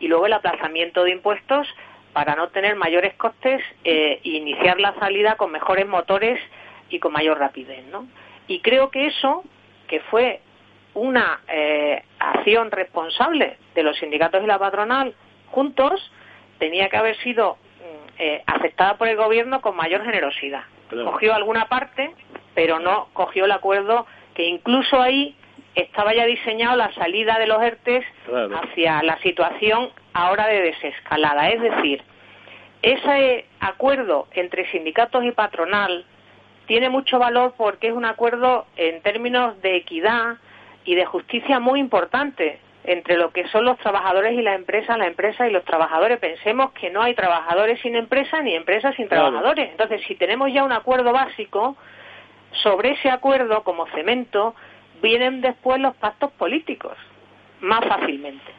y 0.00 0.08
luego 0.08 0.26
el 0.26 0.32
aplazamiento 0.32 1.04
de 1.04 1.12
impuestos 1.12 1.66
para 2.12 2.36
no 2.36 2.48
tener 2.48 2.76
mayores 2.76 3.14
costes 3.14 3.60
e 3.82 4.20
iniciar 4.22 4.80
la 4.80 4.94
salida 4.94 5.36
con 5.36 5.50
mejores 5.50 5.86
motores 5.86 6.40
y 6.88 6.98
con 7.00 7.12
mayor 7.12 7.38
rapidez. 7.38 7.84
¿no? 7.86 8.06
Y 8.46 8.60
creo 8.60 8.90
que 8.90 9.06
eso, 9.06 9.42
que 9.88 10.00
fue 10.00 10.40
una 10.94 11.40
eh, 11.48 12.02
acción 12.18 12.70
responsable 12.70 13.58
de 13.74 13.82
los 13.82 13.98
sindicatos 13.98 14.42
y 14.42 14.46
la 14.46 14.58
patronal 14.58 15.14
juntos, 15.50 16.10
tenía 16.58 16.88
que 16.88 16.96
haber 16.96 17.16
sido 17.18 17.56
mm, 17.56 18.08
eh, 18.18 18.42
aceptada 18.46 18.96
por 18.96 19.08
el 19.08 19.16
gobierno 19.16 19.60
con 19.60 19.76
mayor 19.76 20.04
generosidad. 20.04 20.62
Cogió 20.90 21.34
alguna 21.34 21.68
parte, 21.68 22.14
pero 22.54 22.78
no 22.78 23.08
cogió 23.12 23.44
el 23.44 23.52
acuerdo 23.52 24.06
que 24.34 24.44
incluso 24.44 25.00
ahí 25.00 25.36
estaba 25.74 26.14
ya 26.14 26.24
diseñado 26.26 26.76
la 26.76 26.92
salida 26.94 27.38
de 27.38 27.46
los 27.46 27.62
ERTES 27.62 28.04
hacia 28.62 29.02
la 29.02 29.18
situación 29.18 29.90
ahora 30.12 30.46
de 30.46 30.60
desescalada. 30.62 31.48
Es 31.48 31.60
decir, 31.60 32.02
ese 32.82 33.46
acuerdo 33.60 34.28
entre 34.32 34.70
sindicatos 34.70 35.24
y 35.24 35.32
patronal 35.32 36.04
tiene 36.66 36.88
mucho 36.88 37.18
valor 37.18 37.54
porque 37.56 37.88
es 37.88 37.92
un 37.92 38.04
acuerdo 38.04 38.66
en 38.76 39.02
términos 39.02 39.60
de 39.62 39.76
equidad 39.76 40.36
y 40.84 40.94
de 40.94 41.04
justicia 41.04 41.60
muy 41.60 41.80
importante 41.80 42.60
entre 42.84 43.16
lo 43.16 43.32
que 43.32 43.48
son 43.48 43.64
los 43.64 43.78
trabajadores 43.78 44.34
y 44.38 44.42
la 44.42 44.54
empresa, 44.54 44.98
la 44.98 45.06
empresa 45.06 45.48
y 45.48 45.50
los 45.52 45.64
trabajadores. 45.64 46.18
Pensemos 46.18 46.72
que 46.72 46.90
no 46.90 47.02
hay 47.02 47.14
trabajadores 47.14 47.80
sin 47.80 47.96
empresa 47.96 48.42
ni 48.42 48.54
empresas 48.54 48.94
sin 48.96 49.08
trabajadores. 49.08 49.70
Entonces, 49.70 50.02
si 50.06 50.14
tenemos 50.14 50.52
ya 50.52 50.64
un 50.64 50.72
acuerdo 50.72 51.12
básico, 51.12 51.76
sobre 52.62 52.92
ese 52.92 53.10
acuerdo, 53.10 53.62
como 53.64 53.86
cemento, 53.88 54.54
vienen 55.02 55.40
después 55.40 55.80
los 55.80 55.94
pactos 55.96 56.30
políticos, 56.32 56.96
más 57.60 57.84
fácilmente. 57.86 58.52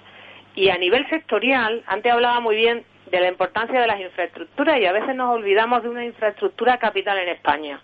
Y 0.55 0.69
a 0.69 0.77
nivel 0.77 1.07
sectorial, 1.09 1.83
antes 1.87 2.11
hablaba 2.11 2.39
muy 2.39 2.55
bien 2.55 2.85
de 3.11 3.19
la 3.19 3.27
importancia 3.27 3.79
de 3.79 3.87
las 3.87 3.99
infraestructuras 3.99 4.79
y 4.79 4.85
a 4.85 4.91
veces 4.91 5.15
nos 5.15 5.35
olvidamos 5.35 5.83
de 5.83 5.89
una 5.89 6.05
infraestructura 6.05 6.77
capital 6.77 7.17
en 7.17 7.29
España, 7.29 7.79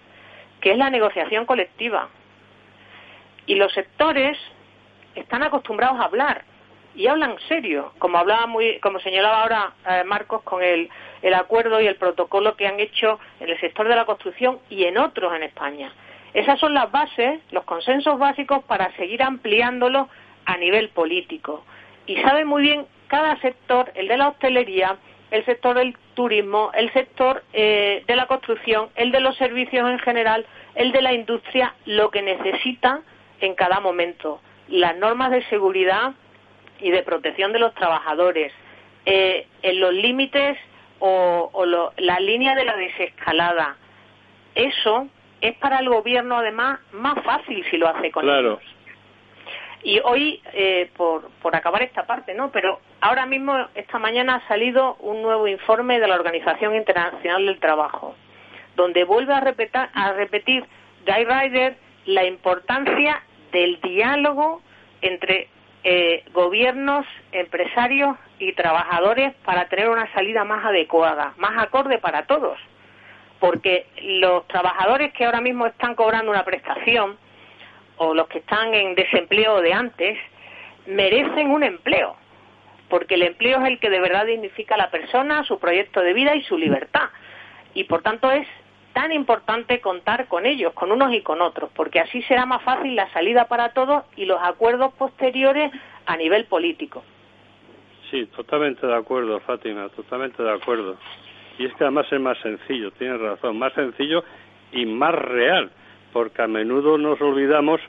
que 0.59 0.71
es 0.71 0.77
la 0.77 0.89
negociación 0.89 1.45
colectiva. 1.45 2.09
Y 3.45 3.55
los 3.55 3.73
sectores 3.73 4.37
están 5.15 5.43
acostumbrados 5.43 5.99
a 5.99 6.05
hablar 6.05 6.43
y 6.95 7.07
hablan 7.07 7.37
serio, 7.47 7.93
como 7.99 8.17
hablaba 8.17 8.47
muy, 8.47 8.79
como 8.79 8.99
señalaba 8.99 9.41
ahora 9.41 9.73
eh, 9.87 10.03
Marcos 10.03 10.41
con 10.43 10.61
el, 10.61 10.89
el 11.21 11.33
acuerdo 11.33 11.79
y 11.81 11.87
el 11.87 11.95
protocolo 11.95 12.55
que 12.55 12.67
han 12.67 12.79
hecho 12.79 13.19
en 13.39 13.49
el 13.49 13.59
sector 13.59 13.87
de 13.87 13.95
la 13.95 14.05
construcción 14.05 14.59
y 14.69 14.83
en 14.83 14.97
otros 14.97 15.33
en 15.33 15.43
España. 15.43 15.93
Esas 16.33 16.59
son 16.59 16.73
las 16.73 16.91
bases, 16.91 17.41
los 17.51 17.63
consensos 17.65 18.17
básicos 18.17 18.63
para 18.63 18.95
seguir 18.95 19.21
ampliándolo 19.21 20.07
a 20.45 20.57
nivel 20.57 20.89
político. 20.89 21.63
Y 22.05 22.17
sabe 22.21 22.45
muy 22.45 22.63
bien 22.63 22.85
cada 23.07 23.39
sector, 23.41 23.91
el 23.95 24.07
de 24.07 24.17
la 24.17 24.29
hostelería, 24.29 24.97
el 25.31 25.45
sector 25.45 25.77
del 25.77 25.97
turismo, 26.13 26.71
el 26.73 26.91
sector 26.93 27.43
eh, 27.53 28.03
de 28.07 28.15
la 28.15 28.27
construcción, 28.27 28.89
el 28.95 29.11
de 29.11 29.19
los 29.19 29.35
servicios 29.37 29.89
en 29.89 29.99
general, 29.99 30.45
el 30.75 30.91
de 30.91 31.01
la 31.01 31.13
industria, 31.13 31.73
lo 31.85 32.11
que 32.11 32.21
necesita 32.21 33.01
en 33.39 33.55
cada 33.55 33.79
momento. 33.79 34.41
Las 34.67 34.95
normas 34.97 35.31
de 35.31 35.43
seguridad 35.45 36.13
y 36.79 36.91
de 36.91 37.03
protección 37.03 37.51
de 37.53 37.59
los 37.59 37.73
trabajadores, 37.75 38.53
eh, 39.05 39.47
en 39.61 39.79
los 39.79 39.93
límites 39.93 40.57
o, 40.99 41.65
la 41.97 42.19
línea 42.19 42.55
de 42.55 42.65
la 42.65 42.75
desescalada. 42.75 43.75
Eso 44.53 45.07
es 45.41 45.55
para 45.57 45.79
el 45.79 45.89
gobierno, 45.89 46.37
además, 46.37 46.79
más 46.93 47.21
fácil 47.23 47.65
si 47.69 47.77
lo 47.77 47.87
hace 47.87 48.11
con 48.11 48.23
claro. 48.23 48.59
Y 49.83 49.99
hoy, 50.03 50.39
eh, 50.53 50.91
por, 50.95 51.29
por 51.41 51.55
acabar 51.55 51.81
esta 51.81 52.05
parte, 52.05 52.35
¿no? 52.35 52.51
Pero 52.51 52.79
ahora 53.01 53.25
mismo, 53.25 53.57
esta 53.73 53.97
mañana, 53.97 54.35
ha 54.35 54.47
salido 54.47 54.95
un 54.99 55.23
nuevo 55.23 55.47
informe 55.47 55.99
de 55.99 56.07
la 56.07 56.15
Organización 56.15 56.75
Internacional 56.75 57.45
del 57.47 57.59
Trabajo, 57.59 58.15
donde 58.75 59.03
vuelve 59.03 59.33
a, 59.33 59.39
repetir, 59.39 59.81
a 59.93 60.13
repetir 60.13 60.65
Guy 61.05 61.25
Ryder 61.25 61.77
la 62.05 62.25
importancia 62.25 63.23
del 63.51 63.81
diálogo 63.81 64.61
entre 65.01 65.49
eh, 65.83 66.23
gobiernos, 66.31 67.07
empresarios 67.31 68.15
y 68.37 68.53
trabajadores 68.53 69.33
para 69.45 69.67
tener 69.67 69.89
una 69.89 70.11
salida 70.13 70.43
más 70.43 70.63
adecuada, 70.63 71.33
más 71.37 71.57
acorde 71.57 71.97
para 71.97 72.27
todos. 72.27 72.59
Porque 73.41 73.87
los 74.01 74.47
trabajadores 74.47 75.11
que 75.11 75.25
ahora 75.25 75.41
mismo 75.41 75.65
están 75.65 75.95
cobrando 75.95 76.31
una 76.31 76.45
prestación 76.45 77.17
o 77.97 78.13
los 78.13 78.29
que 78.29 78.37
están 78.37 78.73
en 78.73 78.95
desempleo 78.95 79.59
de 79.59 79.73
antes 79.73 80.17
merecen 80.85 81.51
un 81.51 81.63
empleo. 81.63 82.15
Porque 82.87 83.15
el 83.15 83.23
empleo 83.23 83.59
es 83.61 83.67
el 83.67 83.79
que 83.79 83.89
de 83.89 83.99
verdad 83.99 84.25
dignifica 84.25 84.75
a 84.75 84.77
la 84.77 84.91
persona, 84.91 85.43
su 85.43 85.59
proyecto 85.59 85.99
de 86.01 86.13
vida 86.13 86.35
y 86.35 86.43
su 86.43 86.57
libertad. 86.57 87.09
Y 87.73 87.83
por 87.83 88.01
tanto 88.01 88.31
es 88.31 88.47
tan 88.93 89.11
importante 89.11 89.81
contar 89.81 90.27
con 90.27 90.45
ellos, 90.45 90.73
con 90.73 90.91
unos 90.91 91.13
y 91.13 91.21
con 91.21 91.41
otros, 91.41 91.71
porque 91.75 91.99
así 91.99 92.21
será 92.23 92.45
más 92.45 92.61
fácil 92.63 92.95
la 92.95 93.11
salida 93.11 93.47
para 93.47 93.73
todos 93.73 94.03
y 94.15 94.25
los 94.25 94.41
acuerdos 94.41 94.93
posteriores 94.93 95.71
a 96.05 96.17
nivel 96.17 96.45
político. 96.45 97.03
Sí, 98.09 98.25
totalmente 98.35 98.85
de 98.85 98.95
acuerdo, 98.95 99.39
Fátima, 99.39 99.87
totalmente 99.89 100.43
de 100.43 100.51
acuerdo. 100.51 100.97
Y 101.61 101.65
es 101.65 101.73
que 101.75 101.83
además 101.83 102.07
es 102.11 102.19
más 102.19 102.37
sencillo, 102.39 102.91
tienes 102.91 103.19
razón, 103.19 103.57
más 103.59 103.73
sencillo 103.73 104.23
y 104.71 104.85
más 104.85 105.13
real, 105.13 105.69
porque 106.11 106.41
a 106.41 106.47
menudo 106.47 106.97
nos 106.97 107.21
olvidamos 107.21 107.79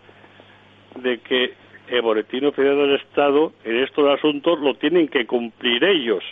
de 0.96 1.18
que 1.20 1.54
el 1.88 2.02
Boletín 2.02 2.44
Oficial 2.46 2.76
del 2.76 2.96
Estado 2.96 3.52
en 3.64 3.76
estos 3.76 4.08
asuntos 4.08 4.60
lo 4.60 4.74
tienen 4.74 5.08
que 5.08 5.26
cumplir 5.26 5.82
ellos. 5.84 6.22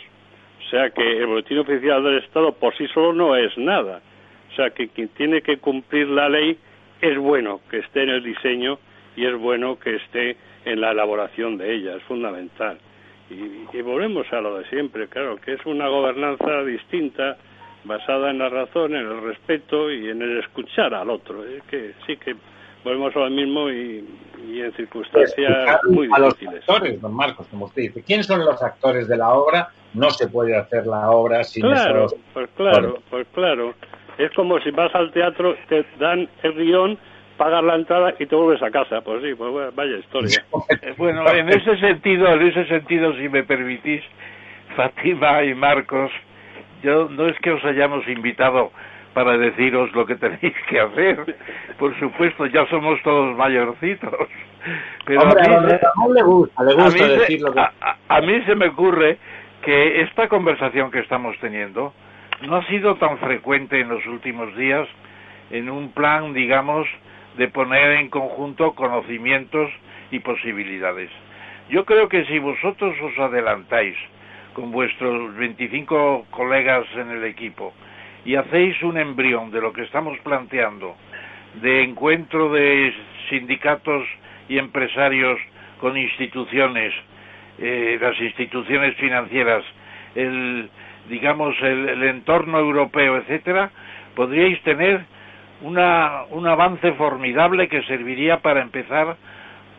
O 0.65 0.69
sea 0.69 0.89
que 0.91 1.17
el 1.17 1.25
Boletín 1.25 1.59
Oficial 1.59 2.03
del 2.03 2.19
Estado 2.19 2.53
por 2.53 2.75
sí 2.77 2.87
solo 2.93 3.13
no 3.13 3.35
es 3.35 3.57
nada 3.57 4.01
o 4.51 4.55
sea, 4.55 4.69
que 4.71 4.89
quien 4.89 5.07
tiene 5.09 5.41
que 5.41 5.57
cumplir 5.57 6.07
la 6.07 6.27
ley 6.27 6.57
es 7.01 7.17
bueno 7.17 7.61
que 7.69 7.79
esté 7.79 8.03
en 8.03 8.09
el 8.09 8.23
diseño 8.23 8.79
y 9.15 9.25
es 9.25 9.37
bueno 9.37 9.79
que 9.79 9.95
esté 9.95 10.35
en 10.65 10.81
la 10.81 10.91
elaboración 10.91 11.57
de 11.57 11.73
ella, 11.73 11.95
es 11.95 12.03
fundamental. 12.03 12.77
Y, 13.31 13.81
volvemos 13.81 14.27
a 14.31 14.41
lo 14.41 14.57
de 14.57 14.65
siempre, 14.69 15.07
claro, 15.07 15.37
que 15.37 15.53
es 15.53 15.65
una 15.65 15.87
gobernanza 15.87 16.63
distinta, 16.63 17.37
basada 17.85 18.29
en 18.29 18.39
la 18.39 18.49
razón, 18.49 18.93
en 18.93 19.05
el 19.07 19.21
respeto 19.21 19.89
y 19.89 20.09
en 20.09 20.21
el 20.21 20.39
escuchar 20.39 20.93
al 20.93 21.09
otro. 21.09 21.43
Es 21.45 21.63
que 21.63 21.93
sí 22.05 22.17
que 22.17 22.35
volvemos 22.83 23.15
a 23.15 23.19
lo 23.19 23.29
mismo 23.29 23.69
y, 23.69 24.05
en 24.37 24.73
circunstancias 24.73 25.79
muy 25.89 26.07
difíciles. 26.07 26.13
A 26.13 26.19
los 26.19 26.69
actores, 26.69 27.01
don 27.01 27.13
Marcos, 27.15 27.47
como 27.47 27.65
usted 27.65 27.83
dice, 27.83 28.03
¿quién 28.03 28.23
son 28.23 28.43
los 28.43 28.61
actores 28.61 29.07
de 29.07 29.17
la 29.17 29.33
obra? 29.33 29.69
No 29.93 30.09
se 30.09 30.27
puede 30.27 30.57
hacer 30.57 30.85
la 30.87 31.09
obra 31.11 31.43
sin 31.43 31.63
claro, 31.63 32.07
Pues 32.33 32.49
claro, 32.55 32.97
pues 33.09 33.27
claro. 33.33 33.73
Es 34.17 34.31
como 34.33 34.59
si 34.59 34.71
vas 34.71 34.93
al 34.93 35.11
teatro, 35.11 35.55
te 35.69 35.85
dan 35.99 36.27
el 36.43 36.53
guion, 36.53 36.97
pagas 37.41 37.63
la 37.63 37.73
entrada 37.73 38.13
y 38.19 38.27
te 38.27 38.35
vuelves 38.35 38.61
a 38.61 38.69
casa. 38.69 39.01
Pues 39.01 39.23
sí, 39.23 39.33
pues 39.33 39.75
vaya 39.75 39.97
historia. 39.97 40.45
bueno, 40.97 41.27
en 41.27 41.49
ese 41.49 41.75
sentido, 41.77 42.27
en 42.27 42.43
ese 42.43 42.65
sentido, 42.65 43.15
si 43.15 43.29
me 43.29 43.41
permitís, 43.43 44.03
Fátima 44.75 45.43
y 45.43 45.55
Marcos, 45.55 46.11
yo 46.83 47.09
no 47.09 47.25
es 47.25 47.35
que 47.39 47.49
os 47.49 47.65
hayamos 47.65 48.07
invitado 48.07 48.71
para 49.15 49.39
deciros 49.39 49.91
lo 49.93 50.05
que 50.05 50.15
tenéis 50.23 50.53
que 50.69 50.79
hacer. 50.79 51.35
Por 51.79 51.99
supuesto, 51.99 52.45
ya 52.45 52.67
somos 52.67 53.01
todos 53.01 53.35
mayorcitos. 53.35 54.13
Pero 55.05 55.21
a, 55.21 55.25
mí, 55.25 56.13
le 56.13 56.21
gusta, 56.21 56.63
le 56.63 56.75
gusta 56.75 57.73
a 58.07 58.21
mí 58.21 58.41
se 58.45 58.53
me 58.53 58.67
ocurre 58.67 59.17
que 59.63 60.01
esta 60.03 60.27
conversación 60.27 60.91
que 60.91 60.99
estamos 60.99 61.35
teniendo 61.41 61.91
no 62.43 62.57
ha 62.57 62.67
sido 62.67 62.97
tan 62.97 63.17
frecuente 63.17 63.79
en 63.79 63.89
los 63.89 64.05
últimos 64.05 64.55
días 64.55 64.87
en 65.49 65.71
un 65.71 65.91
plan, 65.91 66.33
digamos, 66.33 66.87
de 67.37 67.47
poner 67.47 67.99
en 67.99 68.09
conjunto 68.09 68.73
conocimientos 68.73 69.71
y 70.11 70.19
posibilidades. 70.19 71.09
Yo 71.69 71.85
creo 71.85 72.09
que 72.09 72.25
si 72.25 72.39
vosotros 72.39 72.95
os 73.01 73.17
adelantáis 73.19 73.95
con 74.53 74.71
vuestros 74.71 75.35
25 75.35 76.27
colegas 76.29 76.85
en 76.95 77.09
el 77.11 77.23
equipo 77.23 77.73
y 78.25 78.35
hacéis 78.35 78.81
un 78.83 78.97
embrión 78.97 79.51
de 79.51 79.61
lo 79.61 79.71
que 79.71 79.83
estamos 79.83 80.17
planteando, 80.19 80.95
de 81.61 81.83
encuentro 81.83 82.51
de 82.51 82.93
sindicatos 83.29 84.05
y 84.49 84.57
empresarios 84.57 85.39
con 85.79 85.97
instituciones 85.97 86.93
eh, 87.63 87.99
las 88.01 88.19
instituciones 88.19 88.95
financieras, 88.95 89.63
el, 90.15 90.67
digamos, 91.09 91.55
el, 91.61 92.03
entorno 92.03 92.57
europeo, 92.57 93.17
etcétera, 93.17 93.69
podríais 94.15 94.59
tener 94.63 95.05
una, 95.61 96.23
un 96.29 96.47
avance 96.47 96.91
formidable 96.93 97.67
que 97.67 97.83
serviría 97.83 98.39
para 98.39 98.61
empezar 98.61 99.15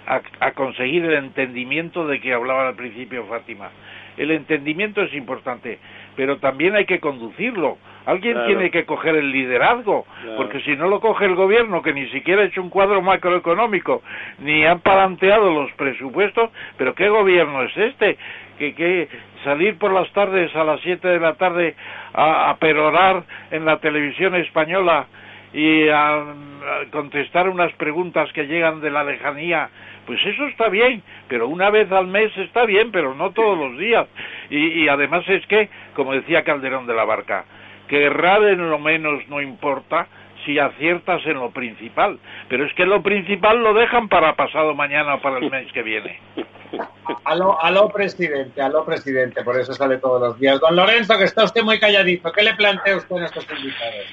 a, 0.06 0.52
conseguir 0.52 1.04
el 1.04 1.14
entendimiento 1.14 2.06
de 2.06 2.20
que 2.20 2.34
hablaba 2.34 2.68
al 2.68 2.74
principio 2.74 3.24
Fátima. 3.26 3.70
El 4.16 4.30
entendimiento 4.30 5.00
es 5.02 5.14
importante, 5.14 5.78
pero 6.16 6.36
también 6.36 6.74
hay 6.74 6.84
que 6.84 7.00
conducirlo. 7.00 7.78
Alguien 8.04 8.36
tiene 8.46 8.70
que 8.70 8.84
coger 8.84 9.14
el 9.14 9.30
liderazgo, 9.30 10.04
porque 10.36 10.60
si 10.62 10.76
no 10.76 10.88
lo 10.88 11.00
coge 11.00 11.24
el 11.24 11.34
gobierno, 11.34 11.82
que 11.82 11.94
ni 11.94 12.08
siquiera 12.08 12.42
ha 12.42 12.46
hecho 12.46 12.60
un 12.60 12.68
cuadro 12.68 13.00
macroeconómico, 13.00 14.02
ni 14.40 14.66
han 14.66 14.80
palanteado 14.80 15.50
los 15.50 15.72
presupuestos, 15.72 16.50
pero 16.76 16.94
¿qué 16.94 17.08
gobierno 17.08 17.62
es 17.62 17.76
este? 17.76 18.18
Que, 18.58 18.74
que 18.74 19.08
salir 19.44 19.78
por 19.78 19.92
las 19.92 20.10
tardes 20.12 20.54
a 20.56 20.64
las 20.64 20.80
7 20.80 21.08
de 21.08 21.20
la 21.20 21.34
tarde 21.34 21.74
a, 22.12 22.50
a 22.50 22.56
perorar 22.56 23.22
en 23.50 23.64
la 23.64 23.78
televisión 23.78 24.34
española 24.34 25.06
y 25.52 25.88
a, 25.88 26.24
contestar 26.90 27.48
unas 27.48 27.72
preguntas 27.74 28.32
que 28.32 28.46
llegan 28.46 28.80
de 28.80 28.90
la 28.90 29.04
lejanía, 29.04 29.68
pues 30.06 30.20
eso 30.24 30.46
está 30.46 30.68
bien, 30.68 31.02
pero 31.28 31.48
una 31.48 31.70
vez 31.70 31.90
al 31.92 32.06
mes 32.06 32.36
está 32.36 32.64
bien, 32.64 32.90
pero 32.90 33.14
no 33.14 33.32
todos 33.32 33.58
los 33.58 33.78
días. 33.78 34.06
Y, 34.50 34.84
y 34.84 34.88
además 34.88 35.24
es 35.28 35.46
que, 35.46 35.68
como 35.94 36.12
decía 36.12 36.44
Calderón 36.44 36.86
de 36.86 36.94
la 36.94 37.04
Barca, 37.04 37.44
que 37.88 38.04
errar 38.04 38.42
en 38.44 38.70
lo 38.70 38.78
menos 38.78 39.26
no 39.28 39.40
importa 39.40 40.06
si 40.44 40.58
aciertas 40.58 41.24
en 41.26 41.34
lo 41.34 41.50
principal, 41.50 42.18
pero 42.48 42.64
es 42.64 42.74
que 42.74 42.86
lo 42.86 43.02
principal 43.02 43.62
lo 43.62 43.74
dejan 43.74 44.08
para 44.08 44.34
pasado 44.34 44.74
mañana 44.74 45.14
o 45.14 45.20
para 45.20 45.38
el 45.38 45.50
mes 45.50 45.70
que 45.72 45.82
viene. 45.82 46.18
A 47.24 47.34
lo, 47.34 47.62
a 47.62 47.70
lo 47.70 47.90
presidente, 47.90 48.62
a 48.62 48.68
lo 48.70 48.84
presidente, 48.84 49.44
por 49.44 49.60
eso 49.60 49.74
sale 49.74 49.98
todos 49.98 50.20
los 50.22 50.40
días. 50.40 50.58
Don 50.58 50.74
Lorenzo, 50.74 51.18
que 51.18 51.24
está 51.24 51.44
usted 51.44 51.62
muy 51.62 51.78
calladito, 51.78 52.32
¿qué 52.32 52.42
le 52.42 52.54
plantea 52.54 52.96
usted 52.96 53.16
a 53.16 53.26
estos 53.26 53.46
invitados? 53.50 54.06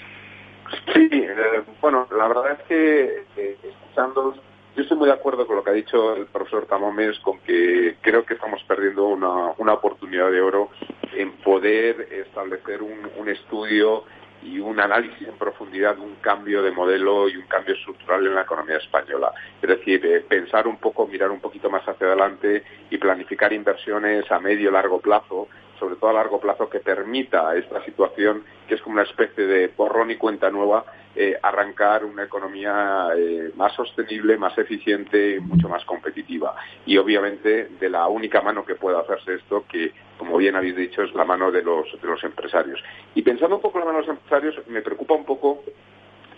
Sí, 0.94 1.10
eh, 1.12 1.64
bueno, 1.82 2.08
la 2.16 2.28
verdad 2.28 2.52
es 2.52 2.68
que 2.68 3.26
eh, 3.38 3.58
escuchando, 3.64 4.36
yo 4.76 4.82
estoy 4.82 4.98
muy 4.98 5.08
de 5.08 5.14
acuerdo 5.14 5.48
con 5.48 5.56
lo 5.56 5.64
que 5.64 5.70
ha 5.70 5.74
dicho 5.74 6.16
el 6.16 6.26
profesor 6.26 6.66
Tamomes, 6.66 7.20
con 7.20 7.40
que 7.40 7.98
creo 8.02 8.26
que 8.26 8.36
estamos 8.36 8.64
perdiendo 8.64 9.08
una, 9.08 9.54
una 9.58 9.74
oportunidad 9.74 10.32
de 10.32 10.41
oro 10.41 10.70
en 11.14 11.32
poder 11.38 12.08
establecer 12.12 12.82
un, 12.82 13.10
un 13.18 13.30
estudio 13.30 14.04
y 14.44 14.60
un 14.60 14.80
análisis 14.80 15.28
en 15.28 15.38
profundidad 15.38 15.95
de 15.95 16.02
un 16.02 16.16
cambio 16.16 16.61
de 16.61 16.72
modelo 16.72 17.28
y 17.30 17.38
un 17.38 17.48
cambio 17.48 17.76
estructural 17.76 18.26
en 18.26 18.36
la 18.36 18.41
economía 18.41 18.78
española. 18.78 19.32
Es 19.61 19.70
decir, 19.70 20.06
eh, 20.06 20.22
pensar 20.22 20.68
un 20.68 20.78
poco, 20.78 21.07
mirar 21.07 21.32
un 21.32 21.40
poquito 21.40 21.70
más 21.70 21.88
hacia 21.88 22.07
adelante 22.07 22.64
y 22.90 22.98
planificar 22.98 23.52
inversiones 23.53 24.32
a 24.32 24.40
medio 24.40 24.72
largo 24.72 24.99
plazo 24.99 25.48
sobre 25.80 25.95
todo 25.95 26.10
a 26.10 26.14
largo 26.14 26.40
plazo, 26.40 26.70
que 26.70 26.80
permita 26.80 27.56
esta 27.56 27.84
situación, 27.86 28.44
que 28.68 28.76
es 28.76 28.82
como 28.82 28.95
una 28.95 29.03
especie 29.03 29.45
de 29.45 29.68
borrón 29.76 30.11
y 30.11 30.18
cuenta 30.18 30.49
nueva, 30.49 30.86
eh, 31.15 31.38
arrancar 31.41 32.06
una 32.06 32.23
economía 32.23 33.10
eh, 33.18 33.52
más 33.56 33.73
sostenible, 33.73 34.38
más 34.38 34.57
eficiente 34.57 35.40
mucho 35.40 35.68
más 35.68 35.84
competitiva. 35.86 36.56
Y 36.86 36.98
obviamente 36.98 37.69
de 37.80 37.90
la 37.90 38.07
única 38.07 38.41
mano 38.41 38.64
que 38.64 38.76
puede 38.76 38.98
hacerse 38.98 39.36
esto, 39.36 39.65
que 39.68 39.91
como 40.18 40.38
bien 40.38 40.56
habéis 40.56 40.76
dicho, 40.76 41.02
es 41.02 41.14
la 41.15 41.26
mano 41.26 41.52
de 41.52 41.64
los, 41.64 41.99
de 41.99 42.07
los 42.07 42.23
empresarios. 42.23 42.80
Y 43.15 43.23
pensando 43.23 43.56
un 43.56 43.61
poco 43.61 43.80
en 43.80 43.86
la 43.86 43.91
mano 43.91 44.02
de 44.02 44.07
los 44.07 44.18
empresarios, 44.18 44.68
me 44.68 44.81
preocupa 44.81 45.15
un 45.15 45.26
poco 45.26 45.64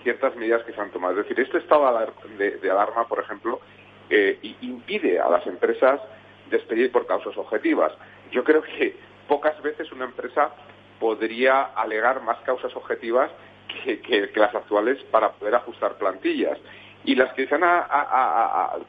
ciertas 0.04 0.36
medidas 0.36 0.64
que 0.64 0.74
se 0.74 0.80
han 0.82 0.92
tomado. 0.92 1.20
Es 1.20 1.28
decir, 1.28 1.40
este 1.40 1.58
estado 1.58 1.86
de, 2.38 2.72
alarma, 2.72 3.08
por 3.08 3.20
ejemplo, 3.20 3.60
eh, 4.10 4.40
impide 4.62 5.20
a 5.20 5.30
las 5.30 5.46
empresas 5.48 6.00
despedir 6.50 6.92
por 6.92 7.08
causas 7.08 7.38
objetivas. 7.38 7.94
Yo 8.32 8.44
creo 8.44 8.62
que 8.62 8.96
pocas 9.28 9.62
veces 9.62 9.92
una 9.92 10.06
empresa 10.06 10.52
podría 11.00 11.64
alegar 11.64 12.22
más 12.22 12.38
causas 12.42 12.76
objetivas 12.76 13.32
que, 13.84 14.32
las 14.36 14.54
actuales 14.54 14.98
para 15.12 15.32
poder 15.32 15.56
ajustar 15.56 15.98
plantillas. 15.98 16.58
Y 17.04 17.16
las 17.16 17.34
que 17.34 17.48
se 17.48 17.56
han, 17.56 17.64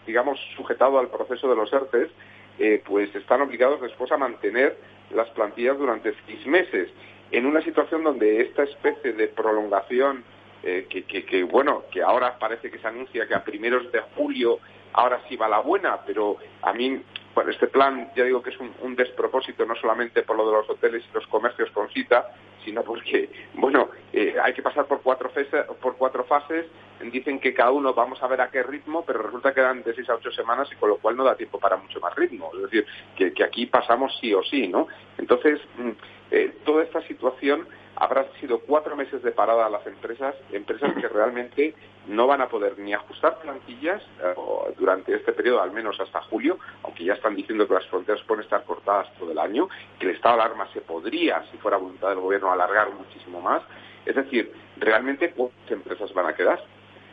digamos, 0.07 0.39
sujetado 0.57 0.99
al 0.99 1.09
proceso 1.09 1.49
de 1.49 1.57
los 1.57 1.73
ERTES, 1.73 2.11
eh, 2.59 2.83
pues 2.85 3.15
están 3.15 3.41
obligados 3.41 3.81
después 3.81 4.13
a 4.13 4.19
mantener 4.19 4.77
las 5.15 5.29
plantillas 5.31 5.79
durante 5.79 6.15
seis 6.27 6.47
meses, 6.47 6.91
en 7.31 7.47
una 7.47 7.63
situación 7.63 8.05
donde 8.05 8.43
esta 8.43 8.65
especie 8.65 9.15
de 9.15 9.29
prolongación, 9.29 10.25
eh, 10.63 10.87
que, 10.89 11.05
que, 11.05 11.43
bueno, 11.45 11.85
que 11.91 12.03
ahora 12.03 12.39
parece 12.39 12.71
que 12.71 12.79
se 12.79 12.87
anuncia 12.87 13.27
que 13.27 13.35
a 13.35 13.43
primeros 13.43 13.91
de 13.91 14.01
julio 14.15 14.59
ahora 14.93 15.21
sí 15.29 15.37
va 15.37 15.49
la 15.49 15.61
buena, 15.61 16.01
pero 16.07 16.37
a 16.61 16.73
mí 16.73 17.03
bueno, 17.35 17.51
este 17.51 17.67
plan, 17.67 18.11
ya 18.15 18.25
digo 18.25 18.43
que 18.43 18.51
es 18.51 18.57
un, 18.59 18.95
despropósito, 18.95 19.65
no 19.65 19.75
solamente 19.77 20.23
por 20.23 20.37
lo 20.37 20.47
de 20.47 20.53
los 20.53 20.69
hoteles 20.71 21.03
y 21.11 21.15
los 21.15 21.27
comercios 21.29 21.71
con 21.71 21.89
cita, 21.89 22.31
sino 22.65 22.83
porque, 22.83 23.31
bueno, 23.55 23.89
eh, 24.13 24.37
hay 24.43 24.53
que 24.53 24.63
pasar 24.63 24.87
por 24.87 25.01
cuatro, 25.01 25.31
fases, 25.31 25.67
por 25.81 25.97
cuatro 25.97 26.25
fases, 26.25 26.67
dicen 27.11 27.41
que 27.41 27.55
cada 27.55 27.71
uno 27.71 27.95
vamos 27.95 28.23
a 28.23 28.27
ver 28.29 28.41
a 28.41 28.51
qué 28.51 28.63
ritmo, 28.63 29.05
pero 29.05 29.23
resulta 29.23 29.55
que 29.55 29.61
dan 29.61 29.83
de 29.83 29.95
seis 29.95 30.09
a 30.11 30.15
ocho 30.15 30.31
semanas 30.31 30.69
y 30.71 30.77
con 30.77 30.91
lo 30.91 30.99
cual 30.99 31.17
no 31.17 31.25
da 31.25 31.35
tiempo 31.35 31.59
para 31.59 31.77
mucho 31.77 32.01
más 32.01 32.15
ritmo. 32.15 32.51
Es 32.55 32.63
decir, 32.63 32.87
que, 33.17 33.33
que 33.33 33.45
aquí 33.45 33.67
pasamos 33.67 34.17
sí 34.21 34.33
o 34.35 34.43
sí, 34.43 34.69
¿no? 34.69 34.87
Entonces, 35.19 35.61
mm, 35.79 35.91
eh, 36.31 36.55
toda 36.65 36.85
esta 36.85 37.01
situación 37.03 37.67
habrá 37.97 38.27
sido 38.41 38.61
cuatro 38.61 38.97
meses 38.97 39.23
de 39.23 39.33
parada 39.33 39.67
a 39.67 39.71
las 39.71 39.87
empresas, 39.87 40.35
empresas 40.51 40.93
que 40.95 41.09
realmente 41.09 41.75
no 42.07 42.27
van 42.27 42.41
a 42.41 42.49
poder 42.49 42.79
ni 42.79 42.95
ajustar 42.95 43.39
plantillas 43.41 44.03
eh, 44.23 44.35
durante 44.79 45.15
este 45.15 45.33
periodo, 45.33 45.63
al 45.63 45.73
menos 45.73 46.01
hasta 46.01 46.23
julio, 46.23 46.59
aunque 46.83 47.05
ya 47.05 47.15
están 47.15 47.37
diciendo 47.37 47.67
que 47.69 47.75
las 47.75 47.87
fronteras 47.87 48.23
pueden 48.23 48.45
estar 48.45 48.65
cortadas 48.65 49.13
todo 49.19 49.31
el 49.31 49.39
año, 49.39 49.69
que 49.99 50.07
el 50.07 50.17
estado 50.17 50.37
de 50.37 50.43
alarma 50.43 50.69
se 50.73 50.81
podría, 50.81 51.45
si 51.51 51.59
fuera 51.59 51.77
voluntad 51.77 52.09
del 52.09 52.21
gobierno, 52.21 52.51
alargar 52.51 52.93
muchísimo 52.93 53.41
más. 53.41 53.63
Es 54.05 54.17
decir, 54.17 54.53
¿realmente 54.79 55.31
cuántas 55.31 55.71
empresas 55.71 56.13
van 56.13 56.27
a 56.27 56.35
quedar? 56.35 56.63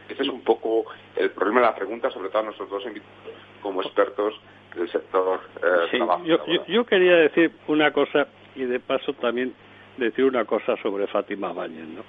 Ese 0.07 0.23
es 0.23 0.29
un 0.29 0.41
poco 0.41 0.85
el 1.15 1.29
problema 1.31 1.59
de 1.59 1.67
la 1.67 1.75
pregunta, 1.75 2.09
sobre 2.09 2.29
todo 2.29 2.39
a 2.39 2.45
nosotros 2.45 2.69
dos 2.69 2.85
invitados 2.85 3.13
como 3.61 3.81
expertos 3.81 4.33
del 4.75 4.89
sector 4.91 5.39
eh, 5.57 5.97
trabajo. 5.97 6.23
Yo, 6.25 6.39
yo, 6.67 6.85
quería 6.85 7.15
decir 7.15 7.51
una 7.67 7.91
cosa 7.91 8.27
y 8.55 8.63
de 8.63 8.79
paso 8.79 9.13
también 9.13 9.53
decir 9.99 10.25
una 10.25 10.45
cosa 10.45 10.75
sobre 10.77 11.07
Fátima 11.07 11.53
Báñez. 11.53 11.87
¿no? 11.87 12.03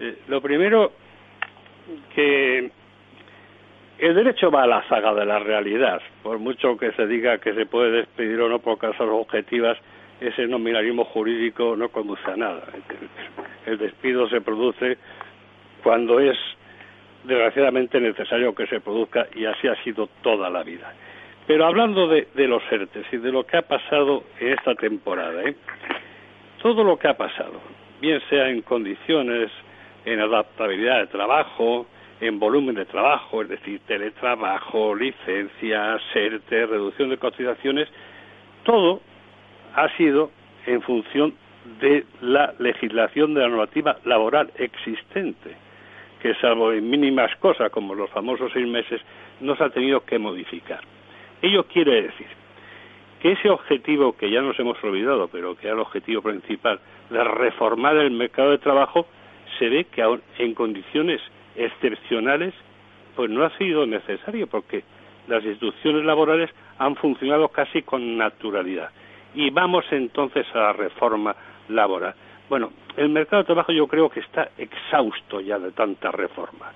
Eh, 0.00 0.18
lo 0.28 0.40
primero, 0.40 0.92
que 2.14 2.70
el 3.98 4.14
derecho 4.14 4.50
va 4.50 4.62
a 4.62 4.66
la 4.66 4.86
saga 4.88 5.14
de 5.14 5.26
la 5.26 5.38
realidad. 5.38 6.00
Por 6.22 6.38
mucho 6.38 6.76
que 6.76 6.92
se 6.92 7.06
diga 7.06 7.38
que 7.38 7.54
se 7.54 7.66
puede 7.66 7.90
despedir 7.90 8.40
o 8.40 8.48
no 8.48 8.60
por 8.60 8.78
causas 8.78 9.08
objetivas, 9.08 9.78
ese 10.20 10.46
nominalismo 10.46 11.04
jurídico 11.04 11.76
no 11.76 11.88
conduce 11.88 12.30
a 12.30 12.36
nada. 12.36 12.64
El 13.66 13.78
despido 13.78 14.28
se 14.28 14.40
produce 14.40 14.98
cuando 15.82 16.20
es 16.20 16.36
desgraciadamente 17.24 18.00
necesario 18.00 18.54
que 18.54 18.66
se 18.66 18.80
produzca 18.80 19.26
y 19.34 19.44
así 19.44 19.68
ha 19.68 19.76
sido 19.82 20.08
toda 20.22 20.48
la 20.50 20.62
vida. 20.62 20.92
Pero 21.46 21.66
hablando 21.66 22.08
de, 22.08 22.26
los 22.34 22.62
ERTES 22.70 23.06
y 23.12 23.16
de 23.16 23.32
lo 23.32 23.44
que 23.44 23.56
ha 23.56 23.62
pasado 23.62 24.24
en 24.38 24.52
esta 24.52 24.74
temporada, 24.74 25.42
¿eh? 25.44 25.56
Todo 26.62 26.84
lo 26.84 26.98
que 26.98 27.08
ha 27.08 27.16
pasado, 27.16 27.60
bien 28.00 28.20
sea 28.28 28.48
en 28.48 28.62
condiciones, 28.62 29.50
en 30.04 30.20
adaptabilidad 30.20 31.00
de 31.00 31.06
trabajo, 31.06 31.86
en 32.20 32.38
volumen 32.38 32.74
de 32.74 32.84
trabajo, 32.84 33.42
es 33.42 33.48
decir, 33.48 33.80
teletrabajo, 33.86 34.94
licencias, 34.94 36.02
ERTE, 36.14 36.66
reducción 36.66 37.10
de 37.10 37.18
cotizaciones, 37.18 37.88
todo 38.64 39.00
ha 39.74 39.88
sido 39.96 40.30
en 40.66 40.82
función 40.82 41.34
de 41.80 42.04
la 42.20 42.54
legislación 42.58 43.34
de 43.34 43.42
la 43.42 43.48
normativa 43.48 43.98
laboral 44.04 44.50
existente, 44.56 45.54
que 46.20 46.34
salvo 46.36 46.72
en 46.72 46.88
mínimas 46.90 47.34
cosas 47.36 47.70
como 47.70 47.94
los 47.94 48.10
famosos 48.10 48.50
seis 48.52 48.66
meses, 48.66 49.00
no 49.40 49.54
se 49.54 49.64
ha 49.64 49.70
tenido 49.70 50.04
que 50.04 50.18
modificar. 50.18 50.80
Ello 51.40 51.64
quiere 51.64 52.02
decir 52.02 52.26
que 53.20 53.32
ese 53.32 53.50
objetivo 53.50 54.16
que 54.16 54.30
ya 54.30 54.40
nos 54.40 54.58
hemos 54.58 54.82
olvidado, 54.84 55.28
pero 55.28 55.56
que 55.56 55.66
era 55.66 55.74
el 55.74 55.80
objetivo 55.80 56.22
principal, 56.22 56.80
de 57.10 57.24
reformar 57.24 57.96
el 57.96 58.10
mercado 58.10 58.50
de 58.50 58.58
trabajo, 58.58 59.06
se 59.58 59.68
ve 59.68 59.84
que 59.84 60.02
en 60.38 60.54
condiciones 60.54 61.20
excepcionales, 61.56 62.54
pues 63.16 63.30
no 63.30 63.44
ha 63.44 63.56
sido 63.58 63.86
necesario, 63.86 64.46
porque 64.46 64.84
las 65.26 65.44
instituciones 65.44 66.04
laborales 66.04 66.50
han 66.78 66.96
funcionado 66.96 67.48
casi 67.48 67.82
con 67.82 68.16
naturalidad. 68.16 68.90
Y 69.34 69.50
vamos 69.50 69.84
entonces 69.90 70.46
a 70.54 70.58
la 70.58 70.72
reforma 70.72 71.34
laboral. 71.68 72.14
Bueno, 72.48 72.72
el 72.96 73.10
mercado 73.10 73.42
de 73.42 73.46
trabajo 73.46 73.72
yo 73.72 73.86
creo 73.86 74.08
que 74.08 74.20
está 74.20 74.50
exhausto 74.56 75.40
ya 75.40 75.58
de 75.58 75.72
tanta 75.72 76.10
reforma. 76.10 76.72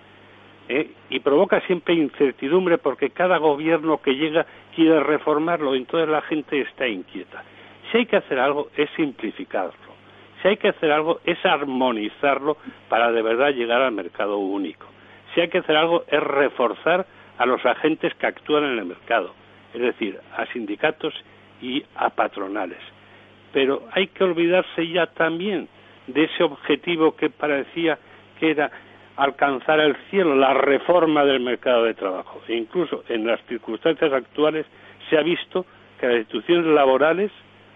¿Eh? 0.72 0.90
y 1.10 1.20
provoca 1.20 1.60
siempre 1.66 1.94
incertidumbre 1.94 2.78
porque 2.78 3.10
cada 3.10 3.36
gobierno 3.36 4.00
que 4.00 4.14
llega 4.14 4.46
quiere 4.74 5.00
reformarlo, 5.00 5.74
y 5.74 5.78
entonces 5.78 6.08
la 6.08 6.22
gente 6.22 6.60
está 6.60 6.88
inquieta. 6.88 7.44
Si 7.90 7.98
hay 7.98 8.06
que 8.06 8.16
hacer 8.16 8.38
algo 8.38 8.68
es 8.76 8.88
simplificarlo, 8.96 9.92
si 10.40 10.48
hay 10.48 10.56
que 10.56 10.68
hacer 10.68 10.90
algo 10.90 11.20
es 11.24 11.44
armonizarlo 11.44 12.56
para 12.88 13.12
de 13.12 13.22
verdad 13.22 13.50
llegar 13.50 13.82
al 13.82 13.92
mercado 13.92 14.38
único, 14.38 14.86
si 15.34 15.40
hay 15.40 15.48
que 15.48 15.58
hacer 15.58 15.76
algo 15.76 16.04
es 16.08 16.20
reforzar 16.20 17.06
a 17.38 17.46
los 17.46 17.64
agentes 17.66 18.14
que 18.14 18.26
actúan 18.26 18.64
en 18.64 18.78
el 18.78 18.84
mercado, 18.86 19.34
es 19.74 19.80
decir, 19.80 20.18
a 20.36 20.46
sindicatos 20.46 21.14
y 21.60 21.84
a 21.96 22.10
patronales. 22.10 22.80
Pero 23.52 23.86
hay 23.92 24.06
que 24.08 24.24
olvidarse 24.24 24.88
ya 24.88 25.06
también 25.06 25.68
de 26.06 26.24
ese 26.24 26.42
objetivo 26.42 27.14
que 27.14 27.30
parecía 27.30 27.98
que 28.38 28.50
era 28.50 28.70
alcanzar 29.16 29.80
el 29.80 29.96
cielo, 30.10 30.34
la 30.34 30.54
reforma 30.54 31.24
del 31.24 31.40
mercado 31.40 31.84
de 31.84 31.94
trabajo. 31.94 32.40
E 32.48 32.56
incluso 32.56 33.04
en 33.08 33.26
las 33.26 33.40
circunstancias 33.46 34.12
actuales 34.12 34.66
se 35.08 35.18
ha 35.18 35.22
visto 35.22 35.66
que 36.00 36.06
las 36.06 36.16
instituciones 36.18 36.66
laborales 36.66 37.30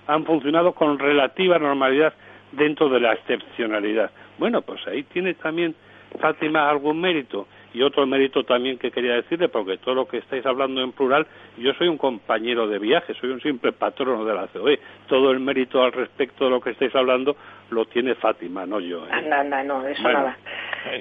han 0.07 0.25
funcionado 0.25 0.73
con 0.73 0.99
relativa 0.99 1.59
normalidad 1.59 2.15
dentro 2.53 2.89
de 2.89 3.01
la 3.01 3.13
excepcionalidad. 3.13 4.11
Bueno, 4.39 4.63
pues 4.63 4.87
ahí 4.87 5.03
tiene 5.05 5.35
también 5.35 5.75
Fátima 6.21 6.71
algún 6.71 7.01
mérito 7.01 7.47
y 7.75 7.83
otro 7.83 8.07
mérito 8.07 8.45
también 8.45 8.79
que 8.79 8.91
quería 8.91 9.17
decirle, 9.17 9.49
porque 9.49 9.77
todo 9.77 9.95
lo 9.95 10.09
que 10.09 10.19
estáis 10.19 10.47
hablando 10.47 10.81
en 10.81 10.93
plural, 10.93 11.27
yo 11.59 11.75
soy 11.75 11.89
un 11.89 11.99
compañero 11.99 12.67
de 12.67 12.79
viaje, 12.79 13.13
soy 13.21 13.31
un 13.31 13.41
simple 13.43 13.73
patrono 13.73 14.25
de 14.25 14.35
la 14.35 14.47
COE. 14.47 14.81
Todo 15.09 15.31
el 15.31 15.41
mérito 15.41 15.83
al 15.83 15.93
respecto 15.93 16.47
de 16.47 16.51
lo 16.53 16.61
que 16.61 16.71
estáis 16.71 16.95
hablando 16.95 17.37
lo 17.71 17.85
tiene 17.87 18.15
Fátima, 18.15 18.67
no 18.67 18.81
yo. 18.81 19.07
¿eh? 19.07 19.11
Anda, 19.13 19.41
anda, 19.41 19.63
no, 19.63 19.87
eso 19.87 20.03
nada. 20.03 20.37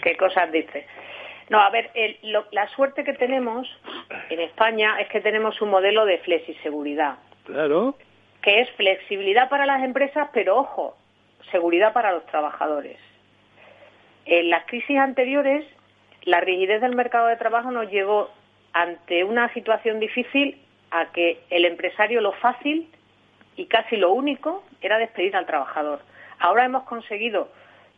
¿Qué 0.02 0.16
cosas 0.18 0.52
dice? 0.52 0.86
No, 1.50 1.60
a 1.60 1.70
ver, 1.70 1.92
la 2.52 2.68
suerte 2.70 3.04
que 3.04 3.14
tenemos 3.14 3.68
en 4.30 4.40
España 4.40 5.00
es 5.00 5.08
que 5.10 5.22
tenemos 5.22 5.62
un 5.62 5.70
modelo 5.70 6.06
de 6.06 6.18
flexiseguridad. 6.20 7.18
Claro. 7.46 7.96
Que 8.42 8.62
es 8.62 8.72
flexibilidad 8.72 9.50
para 9.50 9.66
las 9.66 9.84
empresas, 9.84 10.30
pero 10.34 10.58
ojo, 10.58 10.98
seguridad 11.52 11.94
para 11.94 12.12
los 12.12 12.26
trabajadores. 12.26 12.98
En 14.26 14.50
las 14.50 14.66
crisis 14.66 14.98
anteriores 14.98 15.66
la 16.26 16.42
rigidez 16.42 16.82
del 16.82 16.96
mercado 16.96 17.28
de 17.28 17.38
trabajo 17.38 17.72
nos 17.72 17.90
llevó 17.90 18.30
ante 18.74 19.24
una 19.24 19.54
situación 19.54 20.00
difícil 20.00 20.58
a 20.92 21.12
que 21.12 21.40
el 21.50 21.66
empresario 21.66 22.20
lo 22.20 22.34
fácil 22.34 22.90
y 23.56 23.68
casi 23.68 23.96
lo 23.96 24.12
único 24.12 24.64
era 24.82 24.98
despedir 24.98 25.36
al 25.36 25.46
trabajador. 25.46 26.02
Ahora 26.40 26.66
hemos 26.66 26.84
conseguido 26.84 27.50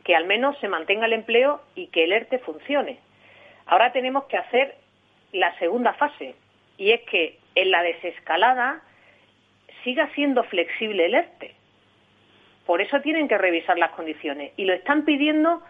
que 0.04 0.16
al 0.16 0.26
menos 0.26 0.58
se 0.58 0.68
mantenga 0.68 1.06
el 1.06 1.12
empleo 1.12 1.60
y 1.74 1.88
que 1.88 2.04
el 2.04 2.12
ERTE 2.12 2.38
funcione. 2.38 2.98
Ahora 3.66 3.92
tenemos 3.92 4.24
que 4.24 4.38
hacer 4.38 4.76
la 5.32 5.56
segunda 5.58 5.92
fase 5.94 6.34
y 6.76 6.92
es 6.92 7.02
que 7.02 7.38
en 7.54 7.70
la 7.70 7.82
desescalada 7.82 8.80
siga 9.84 10.08
siendo 10.14 10.44
flexible 10.44 11.06
el 11.06 11.14
ERTE. 11.14 11.54
Por 12.66 12.80
eso 12.80 13.00
tienen 13.00 13.28
que 13.28 13.38
revisar 13.38 13.78
las 13.78 13.90
condiciones 13.90 14.52
y 14.56 14.64
lo 14.64 14.74
están 14.74 15.04
pidiendo 15.04 15.62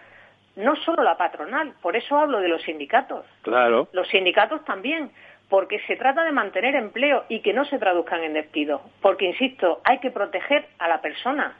no 0.58 0.74
solo 0.76 1.02
la 1.04 1.16
patronal, 1.16 1.74
por 1.80 1.96
eso 1.96 2.18
hablo 2.18 2.40
de 2.40 2.48
los 2.48 2.62
sindicatos. 2.62 3.24
Claro. 3.42 3.88
Los 3.92 4.08
sindicatos 4.08 4.64
también, 4.64 5.10
porque 5.48 5.80
se 5.86 5.96
trata 5.96 6.24
de 6.24 6.32
mantener 6.32 6.74
empleo 6.74 7.24
y 7.28 7.40
que 7.40 7.52
no 7.52 7.64
se 7.64 7.78
traduzcan 7.78 8.24
en 8.24 8.34
despido. 8.34 8.82
Porque, 9.00 9.26
insisto, 9.26 9.80
hay 9.84 9.98
que 9.98 10.10
proteger 10.10 10.66
a 10.78 10.88
la 10.88 11.00
persona. 11.00 11.56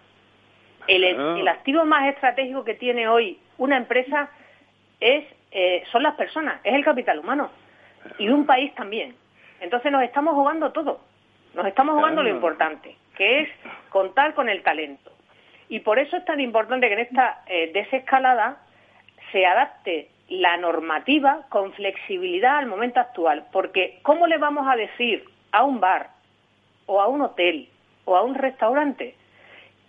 El, 0.88 1.46
activo 1.46 1.84
más 1.84 2.08
estratégico 2.08 2.64
que 2.64 2.74
tiene 2.74 3.08
hoy 3.08 3.38
una 3.58 3.76
empresa 3.76 4.30
es, 5.00 5.24
eh, 5.52 5.84
son 5.92 6.02
las 6.02 6.14
personas, 6.14 6.60
es 6.64 6.74
el 6.74 6.84
capital 6.84 7.18
humano. 7.18 7.50
Y 8.18 8.28
un 8.30 8.46
país 8.46 8.74
también. 8.74 9.14
Entonces 9.60 9.92
nos 9.92 10.02
estamos 10.02 10.34
jugando 10.34 10.72
todo. 10.72 11.00
Nos 11.54 11.66
estamos 11.66 11.94
jugando 11.96 12.22
lo 12.22 12.30
importante, 12.30 12.96
que 13.16 13.40
es 13.40 13.48
contar 13.90 14.34
con 14.34 14.48
el 14.48 14.62
talento. 14.62 15.12
Y 15.68 15.80
por 15.80 15.98
eso 15.98 16.16
es 16.16 16.24
tan 16.24 16.40
importante 16.40 16.88
que 16.88 16.94
en 16.94 17.00
esta 17.00 17.42
eh, 17.46 17.70
desescalada 17.72 18.58
se 19.32 19.44
adapte 19.44 20.08
la 20.28 20.56
normativa 20.56 21.46
con 21.48 21.72
flexibilidad 21.72 22.58
al 22.58 22.66
momento 22.66 23.00
actual, 23.00 23.46
porque 23.52 23.98
¿cómo 24.02 24.26
le 24.26 24.38
vamos 24.38 24.66
a 24.68 24.76
decir 24.76 25.24
a 25.52 25.64
un 25.64 25.80
bar 25.80 26.10
o 26.86 27.00
a 27.00 27.08
un 27.08 27.22
hotel 27.22 27.68
o 28.04 28.16
a 28.16 28.22
un 28.22 28.34
restaurante 28.34 29.14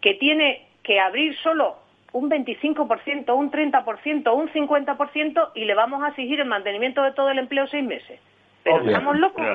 que 0.02 0.14
tiene 0.14 0.69
que 0.84 0.99
abrir 0.99 1.35
solo 1.38 1.77
un 2.11 2.30
25%, 2.30 3.35
un 3.35 3.51
30%, 3.51 4.34
un 4.34 4.49
50% 4.49 5.51
y 5.56 5.65
le 5.65 5.76
vamos 5.76 6.03
a 6.03 6.10
exigir 6.10 6.39
el 6.39 6.47
mantenimiento 6.47 7.03
de 7.03 7.14
todo 7.14 7.30
el 7.30 7.39
empleo 7.39 7.68
seis 7.68 7.84
meses? 7.84 8.19
Pero 8.64 8.81
estamos 8.84 9.18
locos. 9.18 9.45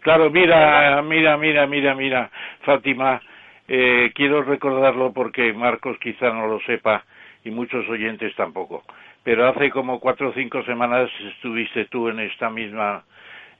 Claro. 0.00 0.30
mira, 0.30 1.00
mira, 1.02 1.36
mira, 1.36 1.66
mira, 1.66 1.94
mira, 1.94 2.30
Fátima, 2.62 3.20
eh, 3.68 4.10
quiero 4.14 4.42
recordarlo 4.42 5.12
porque 5.12 5.52
Marcos 5.52 5.96
quizá 5.98 6.30
no 6.32 6.46
lo 6.46 6.60
sepa 6.60 7.04
y 7.44 7.50
muchos 7.50 7.88
oyentes 7.88 8.34
tampoco 8.34 8.82
pero 9.24 9.48
hace 9.48 9.70
como 9.70 10.00
cuatro 10.00 10.30
o 10.30 10.32
cinco 10.32 10.62
semanas 10.64 11.10
estuviste 11.34 11.86
tú 11.86 12.08
en 12.08 12.20
esta 12.20 12.50
misma 12.50 13.04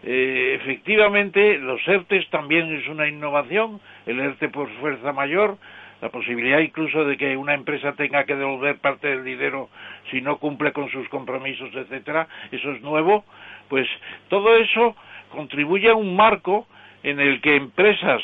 eh, 0.04 0.58
efectivamente 0.60 1.60
los 1.60 1.80
ERTES 1.88 2.28
también 2.30 2.76
es 2.76 2.88
una 2.88 3.08
innovación, 3.08 3.80
el 4.06 4.20
ERTE 4.20 4.50
por 4.50 4.70
fuerza 4.80 5.14
mayor, 5.14 5.58
la 6.02 6.10
posibilidad 6.10 6.60
incluso 6.60 7.06
de 7.06 7.15
que 7.15 7.38
una 7.38 7.53
empresa 7.53 7.94
tenga 7.94 8.23
que 8.26 8.36
devolver 8.36 8.78
parte 8.78 9.07
del 9.07 9.23
dinero 9.23 9.69
si 10.10 10.22
no 10.22 10.38
cumple 10.38 10.73
con 10.73 10.90
sus 10.90 11.07
compromisos, 11.10 11.73
etcétera, 11.73 12.28
eso 12.52 12.72
es 12.72 12.82
nuevo, 12.82 13.23
pues 13.69 13.88
todo 14.28 14.57
eso 14.57 14.95
contribuye 15.30 15.90
a 15.90 15.95
un 15.95 16.15
marco 16.15 16.68
en 17.03 17.19
el 17.19 17.40
que 17.41 17.56
empresas, 17.56 18.22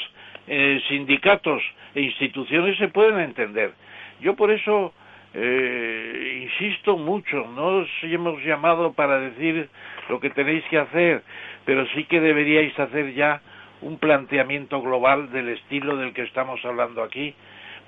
eh, 0.48 0.82
sindicatos 0.88 1.62
e 1.94 2.02
instituciones 2.02 2.78
se 2.78 2.88
pueden 2.90 3.20
entender. 3.20 3.74
Yo 4.20 4.36
por 4.36 4.52
eso 4.52 4.94
eh, 5.34 6.50
insisto 6.50 6.98
mucho, 6.98 7.48
no 7.56 7.80
os 7.80 7.90
hemos 8.02 8.44
llamado 8.44 8.94
para 8.94 9.20
decir 9.20 9.70
lo 10.10 10.20
que 10.20 10.32
tenéis 10.32 10.64
que 10.66 10.80
hacer, 10.80 11.22
pero 11.66 11.86
sí 11.90 12.06
que 12.06 12.20
deberíais 12.20 12.78
hacer 12.80 13.14
ya 13.14 13.42
un 13.82 14.00
planteamiento 14.00 14.82
global 14.82 15.32
del 15.32 15.50
estilo 15.50 15.98
del 15.98 16.14
que 16.14 16.24
estamos 16.24 16.64
hablando 16.66 17.04
aquí, 17.04 17.36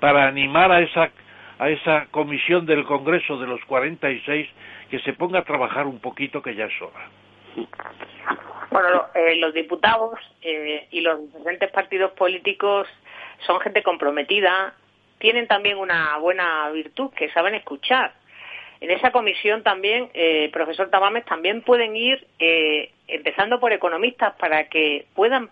para 0.00 0.26
animar 0.26 0.72
a 0.72 0.80
esa, 0.80 1.10
a 1.58 1.68
esa 1.68 2.06
comisión 2.10 2.66
del 2.66 2.84
Congreso 2.84 3.38
de 3.38 3.46
los 3.46 3.64
46 3.66 4.48
que 4.90 4.98
se 5.00 5.12
ponga 5.12 5.40
a 5.40 5.44
trabajar 5.44 5.86
un 5.86 6.00
poquito 6.00 6.42
que 6.42 6.54
ya 6.54 6.64
es 6.64 6.82
hora. 6.82 7.08
Bueno, 8.70 9.06
eh, 9.14 9.36
los 9.36 9.52
diputados 9.52 10.18
eh, 10.42 10.86
y 10.90 11.00
los 11.00 11.32
diferentes 11.32 11.70
partidos 11.70 12.12
políticos 12.12 12.88
son 13.46 13.60
gente 13.60 13.82
comprometida, 13.82 14.74
tienen 15.18 15.46
también 15.46 15.78
una 15.78 16.16
buena 16.18 16.70
virtud, 16.70 17.10
que 17.14 17.30
saben 17.30 17.54
escuchar. 17.54 18.12
En 18.80 18.90
esa 18.90 19.12
comisión 19.12 19.62
también, 19.62 20.08
eh, 20.14 20.48
profesor 20.52 20.88
Tamames, 20.88 21.24
también 21.26 21.62
pueden 21.62 21.96
ir, 21.96 22.26
empezando 23.06 23.60
por 23.60 23.72
economistas, 23.72 24.34
para 24.36 24.68
que 24.68 25.06
puedan 25.14 25.50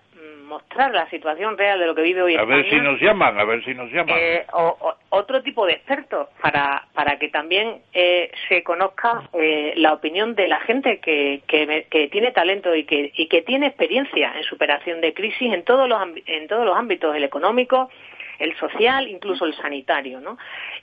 mostrar 0.48 0.92
la 0.92 1.08
situación 1.10 1.56
real 1.56 1.78
de 1.78 1.86
lo 1.86 1.94
que 1.94 2.02
vive 2.02 2.22
hoy 2.22 2.34
a 2.34 2.44
ver 2.44 2.68
si 2.68 2.76
nos 2.76 3.00
llaman 3.00 3.38
a 3.38 3.44
ver 3.44 3.64
si 3.64 3.74
nos 3.74 3.90
llaman 3.92 4.16
eh, 4.18 4.46
o, 4.52 4.94
otro 5.10 5.42
tipo 5.42 5.66
de 5.66 5.74
expertos 5.74 6.28
para 6.40 6.86
para 6.94 7.18
que 7.18 7.28
también 7.28 7.82
eh, 7.92 8.30
se 8.48 8.62
conozca 8.62 9.28
eh, 9.34 9.74
la 9.76 9.92
opinión 9.92 10.34
de 10.34 10.48
la 10.48 10.60
gente 10.60 10.98
que, 10.98 11.42
que, 11.46 12.08
tiene 12.10 12.32
talento 12.32 12.74
y 12.74 12.84
que 12.84 13.12
y 13.14 13.26
que 13.28 13.42
tiene 13.42 13.66
experiencia 13.66 14.32
en 14.36 14.42
superación 14.44 15.00
de 15.00 15.14
crisis 15.14 15.52
en 15.52 15.62
todos 15.62 15.88
los 15.88 16.00
en 16.26 16.48
todos 16.48 16.64
los 16.64 16.76
ámbitos 16.76 17.14
el 17.14 17.24
económico 17.24 17.90
el 18.38 18.56
social, 18.56 19.08
incluso 19.08 19.46
el 19.46 19.54
sanitario, 19.56 20.20
¿no? 20.20 20.38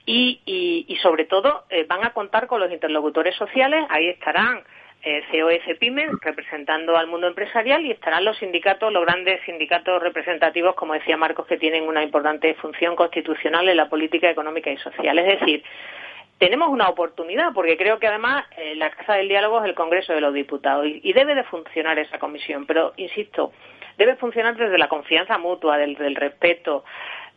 Y, 0.06 0.42
y, 0.46 0.86
y 0.90 0.98
sobre 0.98 1.24
todo 1.24 1.64
van 1.88 2.04
a 2.04 2.10
contar 2.10 2.48
con 2.48 2.60
los 2.60 2.70
interlocutores 2.70 3.34
sociales, 3.36 3.86
ahí 3.90 4.10
estarán 4.10 4.62
eh, 5.06 5.76
PYME 5.80 6.07
representando 6.22 6.98
al 6.98 7.07
mundo 7.07 7.27
empresarial 7.27 7.86
y 7.86 7.91
estarán 7.91 8.26
los 8.26 8.38
sindicatos, 8.38 8.91
los 8.91 9.06
grandes 9.06 9.40
sindicatos 9.45 10.02
representativos, 10.02 10.76
como 10.76 10.94
decía 10.94 11.15
Marcos, 11.15 11.45
que 11.45 11.57
tienen 11.57 11.88
una 11.88 12.03
importante 12.03 12.53
función 12.56 12.95
constitucional 12.95 13.69
en 13.69 13.77
la 13.77 13.88
política 13.88 14.30
económica 14.30 14.72
y 14.72 14.77
social. 14.77 15.18
Es 15.19 15.40
decir, 15.40 15.64
tenemos 16.38 16.69
una 16.69 16.90
oportunidad, 16.90 17.53
porque 17.53 17.77
creo 17.77 17.99
que 17.99 18.07
además 18.07 18.45
eh, 18.57 18.76
la 18.76 18.90
Casa 18.90 19.14
del 19.14 19.30
Diálogo 19.30 19.60
es 19.60 19.65
el 19.65 19.76
Congreso 19.76 20.14
de 20.14 20.22
los 20.22 20.34
Diputados 20.34 20.86
y, 20.86 21.14
debe 21.14 21.36
de 21.36 21.44
funcionar 21.44 21.98
esa 21.99 22.19
comisión. 22.19 22.65
Pero, 22.65 22.94
insisto, 22.98 23.53
debe 23.98 24.15
funcionar 24.15 24.57
desde 24.57 24.77
la 24.77 24.90
confianza 24.90 25.38
mutua, 25.38 25.77
desde 25.77 26.07
el 26.07 26.15
respeto, 26.15 26.84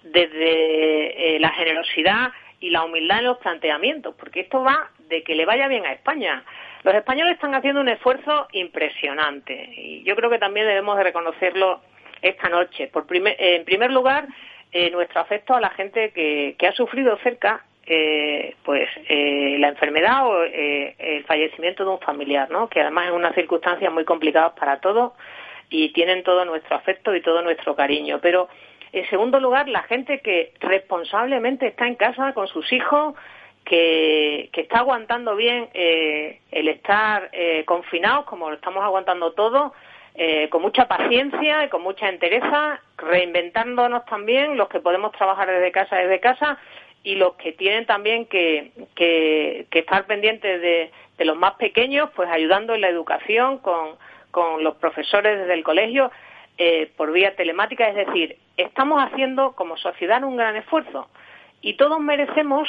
desde 0.03 1.36
eh, 1.36 1.39
la 1.39 1.51
generosidad 1.51 2.32
y 2.61 2.70
la 2.70 2.82
humildad 2.82 3.19
en 3.19 3.24
los 3.27 3.39
planteamientos, 3.39 4.15
porque 4.16 4.40
esto 4.40 4.62
va 4.65 4.90
de 5.09 5.23
que 5.23 5.36
le 5.36 5.45
vaya 5.45 5.69
bien 5.69 5.86
a 5.86 5.93
España. 5.93 6.43
Los 6.85 6.95
españoles 6.95 7.35
están 7.35 7.55
haciendo 7.55 7.81
un 7.81 7.89
esfuerzo 7.89 8.47
impresionante 8.53 9.71
y 9.75 10.03
yo 10.05 10.15
creo 10.17 10.31
que 10.31 10.39
también 10.39 10.67
debemos 10.67 10.97
de 10.97 11.05
reconocerlo 11.05 11.81
esta 12.23 12.49
noche. 12.49 12.89
Por 12.89 13.07
en 13.11 13.65
primer 13.65 13.91
lugar, 13.91 14.27
eh, 14.73 14.91
nuestro 14.91 15.21
afecto 15.21 15.55
a 15.55 15.61
la 15.61 15.71
gente 15.71 16.11
que, 16.11 16.67
ha 16.67 16.73
sufrido 16.73 17.17
cerca 17.19 17.65
eh, 17.87 18.55
pues 18.65 18.87
eh, 19.09 19.57
la 19.59 19.69
enfermedad 19.69 20.27
o 20.27 20.45
el 20.45 21.25
fallecimiento 21.25 21.85
de 21.85 21.91
un 21.91 22.01
familiar, 22.01 22.51
¿no? 22.51 22.69
que 22.69 22.83
además 22.83 23.07
es 23.07 23.13
una 23.13 23.33
circunstancia 23.33 23.91
muy 23.91 24.05
complicada 24.05 24.55
para 24.55 24.79
todos 24.81 25.13
y 25.71 25.93
tienen 25.93 26.23
todo 26.23 26.45
nuestro 26.45 26.77
afecto 26.77 27.15
y 27.15 27.23
todo 27.23 27.43
nuestro 27.43 27.75
cariño. 27.75 28.19
Pero 28.21 28.49
en 28.93 29.09
segundo 29.09 29.41
lugar, 29.41 29.69
la 29.69 29.83
gente 29.83 30.21
que 30.21 30.53
responsablemente 30.61 31.67
está 31.67 31.87
en 31.87 31.95
casa 31.95 32.33
con 32.33 32.47
sus 32.49 32.73
hijos, 32.73 33.15
que, 33.69 34.51
está 34.53 34.78
aguantando 34.78 35.36
bien 35.36 35.69
eh, 35.74 36.40
el 36.51 36.69
estar 36.69 37.28
eh, 37.32 37.65
confinados, 37.66 38.24
como 38.24 38.49
lo 38.49 38.57
estamos 38.57 38.82
aguantando 38.82 39.32
todos, 39.32 39.73
eh, 40.15 40.49
con 40.49 40.62
mucha 40.62 40.89
paciencia 40.89 41.65
y 41.65 41.69
con 41.69 41.82
mucha 41.82 42.09
entereza, 42.09 42.81
reinventándonos 42.97 44.05
también 44.07 44.57
los 44.57 44.69
que 44.69 44.81
podemos 44.81 45.12
trabajar 45.12 45.49
desde 45.49 45.70
casa, 45.70 45.97
desde 45.97 46.19
casa, 46.19 46.59
y 47.05 47.15
los 47.15 47.35
que 47.35 47.53
tienen 47.53 47.86
también 47.86 48.27
que, 48.27 48.73
estar 49.70 50.07
pendientes 50.07 50.61
de, 50.61 50.90
de, 51.16 51.24
los 51.24 51.36
más 51.36 51.55
pequeños, 51.55 52.11
pues 52.16 52.28
ayudando 52.28 52.74
en 52.74 52.81
la 52.81 52.89
educación 52.89 53.59
con, 53.59 53.97
con 54.31 54.65
los 54.65 54.77
profesores 54.77 55.39
desde 55.39 55.55
el 55.55 55.62
colegio 55.62 56.11
eh, 56.59 56.90
por 56.97 57.12
vía 57.12 57.36
telemática. 57.36 57.89
Es 57.89 58.07
decir, 58.07 58.36
estamos 58.57 59.01
haciendo 59.01 59.53
como 59.53 59.77
sociedad 59.77 60.24
un 60.24 60.36
gran 60.36 60.57
esfuerzo 60.57 61.09
y 61.61 61.74
todos 61.74 62.01
merecemos 62.01 62.69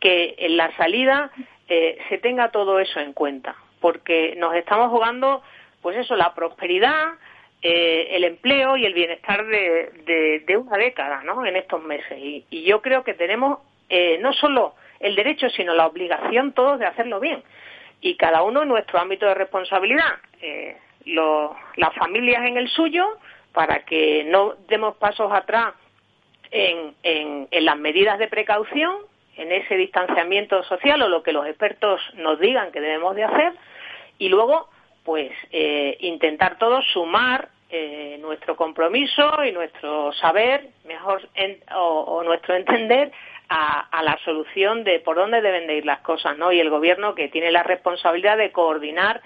que 0.00 0.34
en 0.38 0.56
la 0.56 0.74
salida 0.76 1.30
eh, 1.68 1.98
se 2.08 2.18
tenga 2.18 2.50
todo 2.50 2.80
eso 2.80 3.00
en 3.00 3.12
cuenta, 3.12 3.54
porque 3.80 4.34
nos 4.36 4.54
estamos 4.54 4.90
jugando, 4.90 5.42
pues 5.82 5.96
eso, 5.96 6.16
la 6.16 6.34
prosperidad, 6.34 7.14
eh, 7.62 8.08
el 8.12 8.24
empleo 8.24 8.76
y 8.76 8.86
el 8.86 8.94
bienestar 8.94 9.46
de, 9.46 10.42
de, 10.46 10.56
una 10.56 10.76
década, 10.78 11.22
¿no? 11.22 11.44
En 11.44 11.56
estos 11.56 11.82
meses. 11.82 12.18
Y, 12.18 12.44
y 12.50 12.62
yo 12.64 12.80
creo 12.80 13.04
que 13.04 13.14
tenemos 13.14 13.58
no 14.20 14.32
solo 14.34 14.74
el 15.00 15.16
derecho, 15.16 15.50
sino 15.50 15.74
la 15.74 15.86
obligación 15.86 16.52
todos 16.52 16.78
de 16.78 16.86
hacerlo 16.86 17.18
bien. 17.18 17.42
Y 18.00 18.16
cada 18.16 18.42
uno 18.42 18.62
en 18.62 18.68
nuestro 18.68 19.00
ámbito 19.00 19.26
de 19.26 19.34
responsabilidad 19.34 20.16
las 21.76 21.94
familias 21.94 22.46
en 22.46 22.56
el 22.56 22.68
suyo 22.68 23.06
para 23.52 23.84
que 23.84 24.24
no 24.24 24.54
demos 24.68 24.96
pasos 24.96 25.32
atrás 25.32 25.74
en, 26.50 26.94
en, 27.02 27.64
las 27.64 27.78
medidas 27.78 28.18
de 28.18 28.28
precaución, 28.28 28.96
en 29.40 29.52
ese 29.52 29.76
distanciamiento 29.76 30.62
social 30.64 31.00
o 31.02 31.08
lo 31.08 31.22
que 31.22 31.32
los 31.32 31.46
expertos 31.46 32.00
nos 32.14 32.38
digan 32.38 32.70
que 32.72 32.80
debemos 32.80 33.16
de 33.16 33.24
hacer 33.24 33.52
y 34.18 34.28
luego 34.28 34.68
pues 35.04 35.32
eh, 35.50 35.96
intentar 36.00 36.58
todos 36.58 36.84
sumar 36.92 37.48
eh, 37.70 38.18
nuestro 38.20 38.54
compromiso 38.54 39.42
y 39.44 39.52
nuestro 39.52 40.12
saber 40.12 40.68
mejor 40.84 41.26
o, 41.74 42.22
nuestro 42.22 42.54
entender 42.54 43.12
a, 43.48 43.80
a, 43.98 44.02
la 44.02 44.18
solución 44.24 44.84
de 44.84 45.00
por 45.00 45.16
dónde 45.16 45.40
deben 45.40 45.66
de 45.66 45.76
ir 45.76 45.86
las 45.86 46.00
cosas 46.00 46.36
no 46.36 46.52
y 46.52 46.60
el 46.60 46.68
gobierno 46.68 47.14
que 47.14 47.28
tiene 47.28 47.50
la 47.50 47.62
responsabilidad 47.62 48.36
de 48.36 48.52
coordinar 48.52 49.22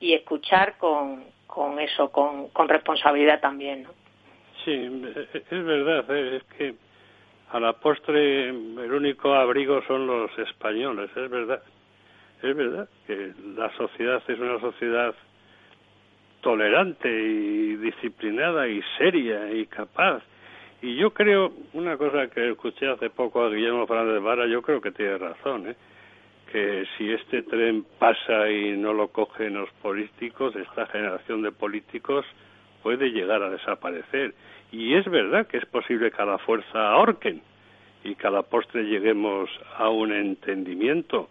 y 0.00 0.12
escuchar 0.12 0.76
con, 0.76 1.24
con 1.46 1.80
eso, 1.80 2.12
con, 2.12 2.48
con 2.48 2.68
responsabilidad 2.68 3.40
también. 3.40 3.84
¿no? 3.84 3.90
Sí, 4.64 4.90
es 5.32 5.64
verdad, 5.64 6.10
es 6.16 6.42
que 6.58 6.74
a 7.50 7.60
la 7.60 7.72
postre 7.74 8.48
el 8.48 8.92
único 8.92 9.34
abrigo 9.34 9.82
son 9.86 10.06
los 10.06 10.36
españoles, 10.38 11.10
es 11.16 11.30
verdad. 11.30 11.62
Es 12.42 12.54
verdad 12.54 12.88
que 13.06 13.32
la 13.56 13.74
sociedad 13.76 14.22
es 14.28 14.38
una 14.38 14.60
sociedad 14.60 15.14
tolerante 16.42 17.08
y 17.08 17.76
disciplinada 17.76 18.68
y 18.68 18.82
seria 18.98 19.50
y 19.52 19.66
capaz. 19.66 20.22
Y 20.82 20.96
yo 20.96 21.10
creo, 21.10 21.52
una 21.72 21.96
cosa 21.96 22.28
que 22.28 22.50
escuché 22.50 22.88
hace 22.88 23.10
poco 23.10 23.42
a 23.42 23.50
Guillermo 23.50 23.86
Fernández 23.86 24.22
Vara, 24.22 24.46
yo 24.46 24.60
creo 24.60 24.80
que 24.80 24.92
tiene 24.92 25.16
razón, 25.16 25.68
¿eh? 25.68 25.76
que 26.52 26.86
si 26.96 27.10
este 27.10 27.42
tren 27.42 27.84
pasa 27.98 28.50
y 28.50 28.76
no 28.76 28.92
lo 28.92 29.08
cogen 29.08 29.54
los 29.54 29.70
políticos, 29.82 30.54
esta 30.54 30.86
generación 30.86 31.42
de 31.42 31.50
políticos 31.50 32.24
puede 32.82 33.10
llegar 33.10 33.42
a 33.42 33.50
desaparecer. 33.50 34.34
Y 34.72 34.94
es 34.94 35.04
verdad 35.06 35.46
que 35.46 35.58
es 35.58 35.66
posible 35.66 36.10
que 36.10 36.22
a 36.22 36.26
la 36.26 36.38
fuerza 36.38 36.90
ahorquen 36.90 37.42
y 38.04 38.14
que 38.14 38.26
a 38.26 38.30
la 38.30 38.42
postre 38.42 38.84
lleguemos 38.84 39.50
a 39.76 39.88
un 39.88 40.12
entendimiento, 40.12 41.28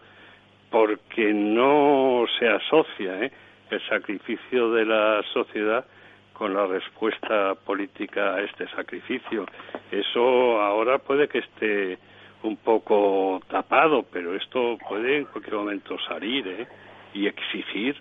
porque 0.70 1.34
no 1.34 2.26
se 2.40 2.48
asocia 2.50 3.24
¿eh? 3.24 3.32
el 3.70 3.82
sacrificio 3.88 4.72
de 4.72 4.86
la 4.86 5.24
sociedad 5.34 5.86
con 6.34 6.54
la 6.54 6.66
respuesta 6.68 7.56
política 7.56 8.36
a 8.36 8.42
este 8.42 8.68
sacrificio. 8.70 9.46
Eso 9.90 10.62
ahora 10.62 10.98
puede 10.98 11.28
que 11.30 11.40
esté 11.40 11.98
un 12.44 12.58
poco 12.58 13.42
tapado, 13.50 14.04
pero 14.12 14.36
esto 14.36 14.78
puede 14.88 15.18
en 15.18 15.26
cualquier 15.26 15.56
momento 15.56 15.98
salir 16.08 16.48
¿eh? 16.48 16.68
y 17.14 17.28
exigir, 17.28 17.96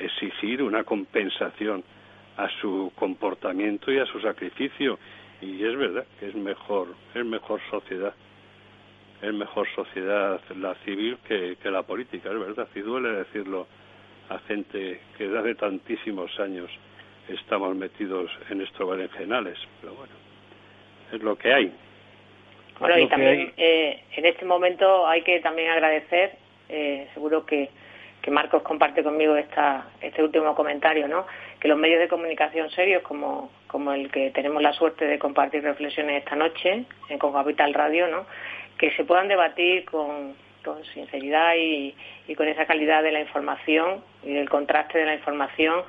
exigir 0.00 0.62
una 0.62 0.84
compensación 0.84 1.84
a 2.38 2.48
su 2.60 2.92
comportamiento 2.94 3.92
y 3.92 3.98
a 3.98 4.06
su 4.06 4.20
sacrificio. 4.20 4.98
Y 5.42 5.64
es 5.64 5.76
verdad 5.76 6.06
que 6.18 6.28
es 6.28 6.34
mejor, 6.34 6.88
es 7.14 7.24
mejor 7.24 7.60
sociedad, 7.68 8.14
es 9.20 9.34
mejor 9.34 9.68
sociedad 9.74 10.40
la 10.56 10.74
civil 10.84 11.18
que, 11.26 11.56
que 11.60 11.70
la 11.70 11.82
política, 11.82 12.30
es 12.30 12.38
verdad, 12.38 12.68
y 12.74 12.80
duele 12.80 13.10
decirlo 13.10 13.66
a 14.30 14.38
gente 14.40 15.00
que 15.16 15.24
desde 15.24 15.38
hace 15.38 15.54
tantísimos 15.56 16.38
años 16.38 16.70
estamos 17.28 17.74
metidos 17.74 18.30
en 18.50 18.60
estos 18.60 18.88
berenjenales, 18.88 19.58
pero 19.80 19.94
bueno, 19.94 20.12
es 21.12 21.22
lo 21.22 21.36
que 21.36 21.52
hay. 21.52 21.72
Bueno, 22.78 22.98
y 22.98 23.08
también 23.08 23.52
eh, 23.56 24.04
en 24.12 24.26
este 24.26 24.44
momento 24.44 25.06
hay 25.06 25.22
que 25.22 25.40
también 25.40 25.70
agradecer, 25.70 26.36
eh, 26.68 27.08
seguro 27.14 27.44
que, 27.44 27.68
que 28.22 28.30
Marcos 28.30 28.62
comparte 28.62 29.02
conmigo 29.02 29.34
esta, 29.34 29.88
este 30.00 30.22
último 30.22 30.54
comentario, 30.54 31.08
¿no? 31.08 31.26
Que 31.60 31.68
los 31.68 31.78
medios 31.78 32.00
de 32.00 32.08
comunicación 32.08 32.70
serios 32.70 33.02
como, 33.02 33.50
como 33.66 33.92
el 33.92 34.10
que 34.10 34.30
tenemos 34.30 34.62
la 34.62 34.72
suerte 34.72 35.06
de 35.06 35.18
compartir 35.18 35.62
reflexiones 35.62 36.22
esta 36.22 36.36
noche 36.36 36.84
en 37.08 37.18
Con 37.18 37.32
Capital 37.32 37.74
Radio, 37.74 38.08
¿no? 38.08 38.26
que 38.78 38.92
se 38.92 39.04
puedan 39.04 39.28
debatir 39.28 39.84
con, 39.84 40.34
con 40.64 40.84
sinceridad 40.84 41.54
y, 41.56 41.94
y 42.28 42.34
con 42.34 42.46
esa 42.46 42.66
calidad 42.66 43.02
de 43.02 43.12
la 43.12 43.20
información 43.20 44.04
y 44.22 44.32
del 44.32 44.48
contraste 44.48 44.98
de 44.98 45.06
la 45.06 45.14
información 45.14 45.82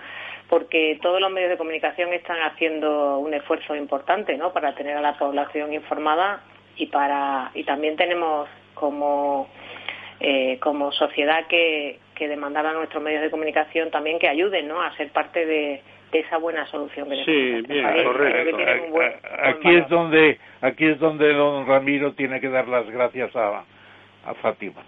porque 0.49 0.97
todos 1.01 1.21
los 1.21 1.31
medios 1.31 1.51
de 1.51 1.57
comunicación 1.57 2.11
están 2.11 2.41
haciendo 2.41 3.19
un 3.19 3.33
esfuerzo 3.35 3.75
importante 3.75 4.35
¿no? 4.35 4.51
para 4.51 4.73
tener 4.73 4.97
a 4.97 5.01
la 5.01 5.17
población 5.17 5.73
informada 5.73 6.41
y 6.75 6.87
para 6.87 7.51
y 7.53 7.63
también 7.63 7.95
tenemos 7.95 8.49
como 8.73 9.47
eh, 10.19 10.57
como 10.59 10.91
sociedad 10.91 11.45
que, 11.47 11.99
que 12.19 12.27
demandar 12.27 12.65
a 12.67 12.73
nuestros 12.73 13.01
medios 13.01 13.23
de 13.23 13.31
comunicación 13.31 13.89
también 13.89 14.19
que 14.19 14.27
ayuden 14.27 14.67
¿no? 14.67 14.81
a 14.81 14.95
ser 14.97 15.09
parte 15.11 15.45
de, 15.45 15.81
esa 16.11 16.37
buena 16.37 16.65
solución 16.67 17.07
que 17.07 17.23
sí 17.23 17.61
bien 17.67 18.03
correcto 18.03 18.57
aquí 19.43 19.75
es 19.75 19.87
donde 19.89 20.39
aquí 20.59 20.85
es 20.85 20.99
donde 20.99 21.33
don 21.33 21.67
Ramiro 21.67 22.13
tiene 22.13 22.41
que 22.41 22.49
dar 22.49 22.67
las 22.67 22.89
gracias 22.89 23.35
a, 23.35 23.63
a 24.25 24.33
Fátima 24.41 24.81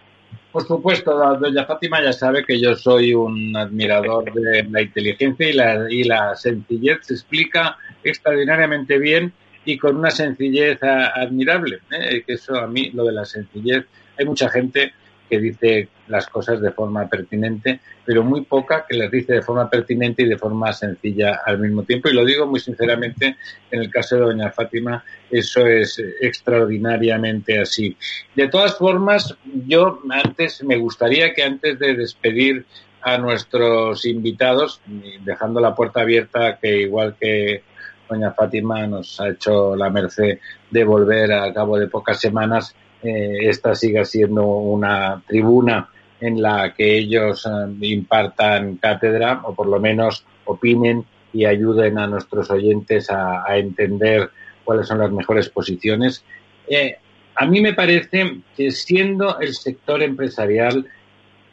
por 0.51 0.63
supuesto, 0.63 1.15
doña 1.37 1.65
Fátima 1.65 2.03
ya 2.03 2.11
sabe 2.11 2.43
que 2.43 2.59
yo 2.59 2.75
soy 2.75 3.13
un 3.13 3.55
admirador 3.55 4.33
de 4.33 4.63
la 4.69 4.81
inteligencia 4.81 5.49
y 5.49 5.53
la, 5.53 5.87
y 5.89 6.03
la 6.03 6.35
sencillez. 6.35 6.99
Se 7.03 7.13
explica 7.13 7.77
extraordinariamente 8.03 8.99
bien 8.99 9.31
y 9.63 9.77
con 9.77 9.95
una 9.95 10.11
sencillez 10.11 10.83
admirable. 10.83 11.79
¿eh? 11.91 12.23
Que 12.27 12.33
eso 12.33 12.55
a 12.55 12.67
mí, 12.67 12.91
lo 12.91 13.05
de 13.05 13.13
la 13.13 13.23
sencillez, 13.23 13.85
hay 14.19 14.25
mucha 14.25 14.49
gente 14.49 14.93
que 15.31 15.39
dice 15.39 15.87
las 16.09 16.27
cosas 16.27 16.59
de 16.59 16.71
forma 16.71 17.07
pertinente, 17.07 17.79
pero 18.05 18.21
muy 18.21 18.41
poca 18.41 18.85
que 18.85 18.97
las 18.97 19.09
dice 19.09 19.31
de 19.31 19.41
forma 19.41 19.69
pertinente 19.69 20.23
y 20.23 20.27
de 20.27 20.37
forma 20.37 20.73
sencilla 20.73 21.39
al 21.45 21.57
mismo 21.57 21.83
tiempo. 21.83 22.09
Y 22.09 22.13
lo 22.13 22.25
digo 22.25 22.45
muy 22.45 22.59
sinceramente, 22.59 23.37
en 23.71 23.81
el 23.81 23.89
caso 23.89 24.17
de 24.17 24.23
doña 24.23 24.51
Fátima, 24.51 25.05
eso 25.29 25.65
es 25.65 26.03
extraordinariamente 26.19 27.61
así. 27.61 27.95
De 28.35 28.49
todas 28.49 28.77
formas, 28.77 29.37
yo 29.65 30.01
antes 30.09 30.61
me 30.65 30.75
gustaría 30.75 31.33
que 31.33 31.43
antes 31.43 31.79
de 31.79 31.95
despedir 31.95 32.65
a 33.01 33.17
nuestros 33.17 34.05
invitados, 34.05 34.81
dejando 35.23 35.61
la 35.61 35.73
puerta 35.73 36.01
abierta, 36.01 36.59
que 36.61 36.81
igual 36.81 37.15
que 37.17 37.63
doña 38.09 38.31
Fátima 38.31 38.85
nos 38.85 39.21
ha 39.21 39.29
hecho 39.29 39.77
la 39.77 39.89
merced 39.89 40.39
de 40.69 40.83
volver 40.83 41.31
a 41.31 41.53
cabo 41.53 41.79
de 41.79 41.87
pocas 41.87 42.19
semanas. 42.19 42.75
Eh, 43.03 43.49
esta 43.49 43.73
siga 43.73 44.05
siendo 44.05 44.45
una 44.45 45.23
tribuna 45.27 45.89
en 46.19 46.41
la 46.41 46.73
que 46.73 46.97
ellos 46.97 47.45
eh, 47.47 47.49
impartan 47.81 48.75
cátedra 48.77 49.41
o 49.43 49.55
por 49.55 49.67
lo 49.67 49.79
menos 49.79 50.23
opinen 50.45 51.03
y 51.33 51.45
ayuden 51.45 51.97
a 51.97 52.07
nuestros 52.07 52.51
oyentes 52.51 53.09
a, 53.09 53.43
entender 53.57 54.29
cuáles 54.63 54.87
son 54.87 54.99
las 54.99 55.11
mejores 55.11 55.49
posiciones. 55.49 56.23
Eh, 56.67 56.97
a 57.35 57.45
mí 57.45 57.61
me 57.61 57.73
parece 57.73 58.41
que 58.55 58.71
siendo 58.71 59.39
el 59.39 59.55
sector 59.55 60.03
empresarial 60.03 60.85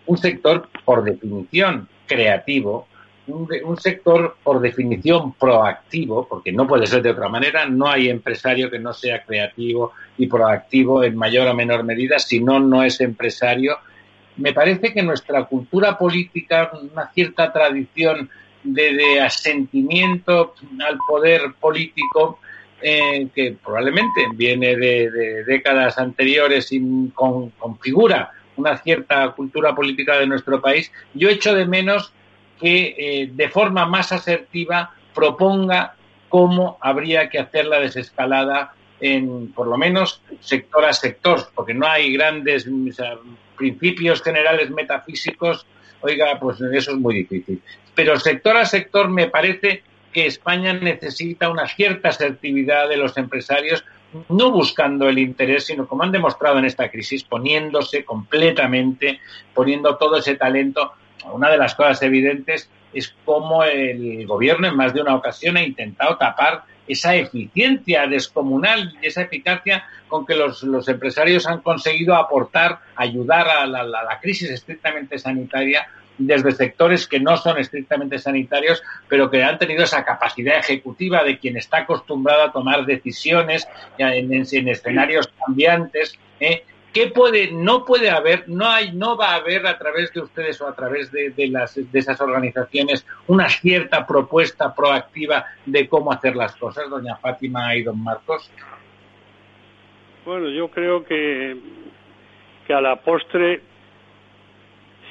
un 0.07 0.19
sector 0.19 0.69
por 0.85 1.05
definición 1.05 1.89
creativo, 2.07 2.89
un, 3.29 3.77
sector 3.77 4.37
por 4.43 4.61
definición 4.61 5.33
proactivo, 5.35 6.27
porque 6.27 6.51
no 6.51 6.67
puede 6.67 6.87
ser 6.87 7.03
de 7.03 7.11
otra 7.11 7.29
manera, 7.29 7.67
no 7.67 7.87
hay 7.89 8.09
empresario 8.09 8.71
que 8.71 8.79
no 8.79 8.93
sea 8.93 9.23
creativo 9.23 9.93
y 10.19 10.27
proactivo 10.27 11.05
en 11.05 11.17
mayor 11.17 11.49
o 11.49 11.55
menor 11.55 11.85
medida, 11.85 12.19
si 12.19 12.41
no, 12.41 12.59
no 12.59 12.83
es 12.83 13.01
empresario. 13.01 13.79
Me 14.37 14.53
parece 14.53 14.93
que 14.93 15.03
nuestra 15.03 15.45
cultura 15.45 15.97
política, 15.97 16.71
una 16.93 17.11
cierta 17.13 17.53
tradición 17.53 18.29
de, 18.65 19.21
asentimiento 19.21 20.55
al 20.85 20.99
poder 21.09 21.55
político, 21.61 22.41
eh, 22.83 23.29
que 23.35 23.57
probablemente 23.65 24.27
viene 24.35 24.77
de, 24.77 25.45
décadas 25.45 25.99
anteriores 25.99 26.71
y 26.73 27.11
con, 27.15 27.51
configura 27.51 28.33
una 28.57 28.77
cierta 28.77 29.31
cultura 29.31 29.75
política 29.75 30.19
de 30.19 30.27
nuestro 30.27 30.61
país, 30.61 30.93
yo 31.15 31.29
echo 31.29 31.55
de 31.55 31.65
menos 31.65 32.13
que 32.61 32.95
eh, 32.99 33.31
de 33.33 33.49
forma 33.49 33.87
más 33.87 34.11
asertiva 34.11 34.93
proponga 35.15 35.95
cómo 36.29 36.77
habría 36.81 37.31
que 37.31 37.39
hacer 37.39 37.67
la 37.67 37.79
desescalada 37.79 38.73
en, 39.01 39.53
por 39.53 39.67
lo 39.67 39.77
menos, 39.77 40.23
sector 40.41 40.85
a 40.85 40.93
sector, 40.93 41.49
porque 41.55 41.75
no 41.75 41.87
hay 41.87 42.13
grandes 42.13 42.69
principios 43.57 44.23
generales 44.23 44.71
metafísicos. 44.71 45.67
Oiga, 46.01 46.39
pues 46.41 46.61
eso 46.61 46.93
es 46.93 46.97
muy 46.97 47.15
difícil. 47.17 47.61
Pero 47.95 48.19
sector 48.19 48.57
a 48.57 48.65
sector 48.65 49.09
me 49.09 49.29
parece 49.29 49.83
que 50.13 50.27
España 50.27 50.73
necesita 50.73 51.51
una 51.51 51.67
cierta 51.67 52.09
asertividad 52.11 52.89
de 52.89 52.97
los 52.97 53.17
empresarios, 53.17 53.85
no 54.29 54.51
buscando 54.51 55.09
el 55.09 55.19
interés, 55.19 55.67
sino 55.67 55.87
como 55.87 56.03
han 56.03 56.13
demostrado 56.13 56.59
en 56.59 56.65
esta 56.65 56.91
crisis, 56.91 57.25
poniéndose 57.25 58.05
completamente, 58.05 59.21
poniendo 59.55 59.97
todo 59.97 60.17
ese 60.17 60.37
talento 60.37 60.93
una 61.33 61.51
de 61.51 61.59
las 61.59 61.75
cosas 61.75 62.03
evidentes 62.03 62.71
es 62.93 63.15
cómo 63.25 63.65
el 63.65 64.27
gobierno 64.27 64.69
en 64.69 64.77
más 64.77 64.95
de 64.95 65.03
una 65.03 65.15
ocasión 65.15 65.57
ha 65.57 65.63
intentado 65.63 66.17
tapar 66.17 66.65
esa 66.89 67.15
eficiencia 67.15 68.07
descomunal 68.07 68.95
y 69.01 69.07
esa 69.07 69.23
eficacia 69.23 69.85
con 70.09 70.27
que 70.27 70.35
los, 70.35 70.63
empresarios 70.89 71.47
han 71.47 71.61
conseguido 71.61 72.15
aportar, 72.15 72.81
ayudar 72.97 73.49
a 73.49 73.67
la, 73.67 74.19
crisis 74.21 74.51
estrictamente 74.51 75.19
sanitaria 75.19 75.87
desde 76.17 76.51
sectores 76.51 77.07
que 77.07 77.21
no 77.21 77.37
son 77.37 77.59
estrictamente 77.59 78.19
sanitarios, 78.19 78.83
pero 79.07 79.31
que 79.31 79.45
han 79.45 79.59
tenido 79.59 79.85
esa 79.85 80.05
capacidad 80.05 80.59
ejecutiva 80.59 81.23
de 81.23 81.39
quien 81.39 81.57
está 81.57 81.79
acostumbrado 81.79 82.43
a 82.43 82.53
tomar 82.53 82.85
decisiones 82.87 83.69
en, 83.99 84.33
en 84.33 84.69
escenarios 84.69 85.29
cambiantes. 85.45 86.19
¿eh? 86.41 86.65
¿Qué 86.99 87.07
puede, 87.07 87.53
no 87.53 87.85
puede 87.85 88.11
haber, 88.11 88.49
no 88.49 88.67
hay, 88.69 88.91
no 88.91 89.17
va 89.17 89.31
a 89.31 89.35
haber 89.37 89.65
a 89.69 89.79
través 89.79 90.13
de 90.13 90.21
ustedes 90.21 90.61
o 90.61 90.67
a 90.67 90.75
través 90.75 91.13
de, 91.13 91.33
las, 91.49 91.77
de 91.77 91.97
esas 91.97 92.21
organizaciones 92.21 93.07
una 93.29 93.49
cierta 93.49 94.05
propuesta 94.05 94.75
proactiva 94.75 95.45
de 95.65 95.87
cómo 95.87 96.11
hacer 96.11 96.35
las 96.35 96.57
cosas, 96.57 96.91
doña 96.91 97.15
Fátima 97.15 97.77
y 97.77 97.85
don 97.85 98.03
Marcos? 98.03 98.51
Bueno, 100.27 100.49
yo 100.49 100.73
creo 100.73 101.05
que, 101.05 101.57
que 102.67 102.75
a 102.75 102.81
la 102.81 102.97
postre, 102.97 103.61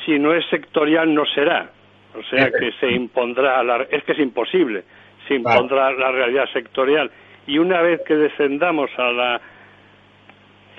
si 0.05 0.19
no 0.19 0.33
es 0.33 0.45
sectorial, 0.49 1.13
no 1.13 1.23
será. 1.27 1.71
O 2.15 2.23
sea 2.23 2.51
que 2.59 2.73
se 2.81 2.91
impondrá, 2.91 3.63
la, 3.63 3.83
es 3.83 4.03
que 4.03 4.11
es 4.11 4.19
imposible, 4.19 4.83
se 5.25 5.35
impondrá 5.35 5.93
la 5.93 6.11
realidad 6.11 6.49
sectorial. 6.51 7.09
Y 7.45 7.59
una 7.59 7.81
vez 7.81 8.01
que 8.05 8.15
descendamos 8.15 8.89
a 8.97 9.09
la 9.13 9.41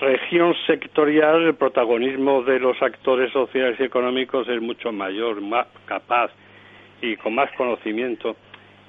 región 0.00 0.54
sectorial 0.66 1.42
el 1.42 1.54
protagonismo 1.54 2.42
de 2.42 2.60
los 2.60 2.80
actores 2.82 3.32
sociales 3.32 3.78
y 3.80 3.84
económicos 3.84 4.48
es 4.48 4.60
mucho 4.60 4.92
mayor, 4.92 5.40
más 5.40 5.66
capaz 5.86 6.30
y 7.02 7.16
con 7.16 7.34
más 7.34 7.50
conocimiento. 7.52 8.36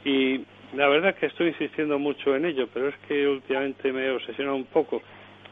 Y 0.05 0.41
la 0.73 0.87
verdad 0.87 1.15
que 1.15 1.27
estoy 1.27 1.49
insistiendo 1.49 1.97
mucho 1.97 2.35
en 2.35 2.45
ello, 2.45 2.67
pero 2.73 2.89
es 2.89 2.95
que 3.07 3.27
últimamente 3.27 3.91
me 3.91 4.05
he 4.05 4.11
obsesionado 4.11 4.55
un 4.55 4.65
poco, 4.65 5.01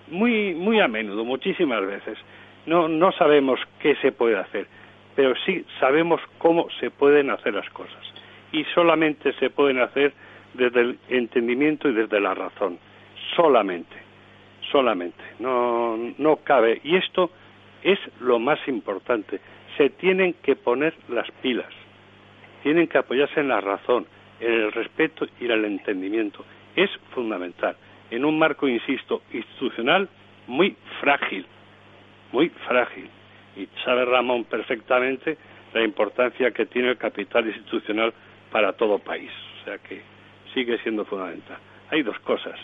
muy, 0.09 0.53
muy 0.53 0.79
a 0.79 0.87
menudo, 0.87 1.25
muchísimas 1.25 1.85
veces. 1.85 2.17
No, 2.65 2.87
no 2.87 3.11
sabemos 3.13 3.59
qué 3.79 3.95
se 3.95 4.11
puede 4.11 4.37
hacer, 4.37 4.67
pero 5.15 5.33
sí 5.45 5.65
sabemos 5.79 6.21
cómo 6.37 6.67
se 6.79 6.91
pueden 6.91 7.31
hacer 7.31 7.55
las 7.55 7.69
cosas. 7.71 8.01
Y 8.51 8.63
solamente 8.75 9.33
se 9.33 9.49
pueden 9.49 9.79
hacer 9.79 10.13
desde 10.53 10.81
el 10.81 10.99
entendimiento 11.09 11.89
y 11.89 11.93
desde 11.93 12.19
la 12.19 12.33
razón. 12.33 12.77
Solamente 13.35 14.06
solamente, 14.71 15.23
no, 15.39 15.97
no 16.17 16.37
cabe. 16.37 16.81
Y 16.83 16.95
esto 16.95 17.31
es 17.83 17.99
lo 18.19 18.39
más 18.39 18.59
importante. 18.67 19.39
Se 19.77 19.89
tienen 19.89 20.33
que 20.41 20.55
poner 20.55 20.93
las 21.09 21.29
pilas, 21.41 21.71
tienen 22.63 22.87
que 22.87 22.97
apoyarse 22.97 23.39
en 23.39 23.49
la 23.49 23.61
razón, 23.61 24.05
en 24.39 24.51
el 24.51 24.71
respeto 24.71 25.25
y 25.39 25.45
en 25.45 25.51
el 25.51 25.65
entendimiento. 25.65 26.43
Es 26.75 26.89
fundamental, 27.13 27.75
en 28.11 28.25
un 28.25 28.37
marco, 28.37 28.67
insisto, 28.67 29.21
institucional 29.31 30.09
muy 30.47 30.75
frágil, 31.01 31.45
muy 32.31 32.49
frágil. 32.67 33.09
Y 33.55 33.67
sabe 33.83 34.05
Ramón 34.05 34.45
perfectamente 34.45 35.37
la 35.73 35.83
importancia 35.83 36.51
que 36.51 36.65
tiene 36.65 36.89
el 36.89 36.97
capital 36.97 37.47
institucional 37.47 38.13
para 38.51 38.73
todo 38.73 38.99
país. 38.99 39.31
O 39.61 39.65
sea 39.65 39.77
que 39.79 40.01
sigue 40.53 40.77
siendo 40.79 41.05
fundamental. 41.05 41.57
Hay 41.89 42.03
dos 42.03 42.19
cosas 42.19 42.57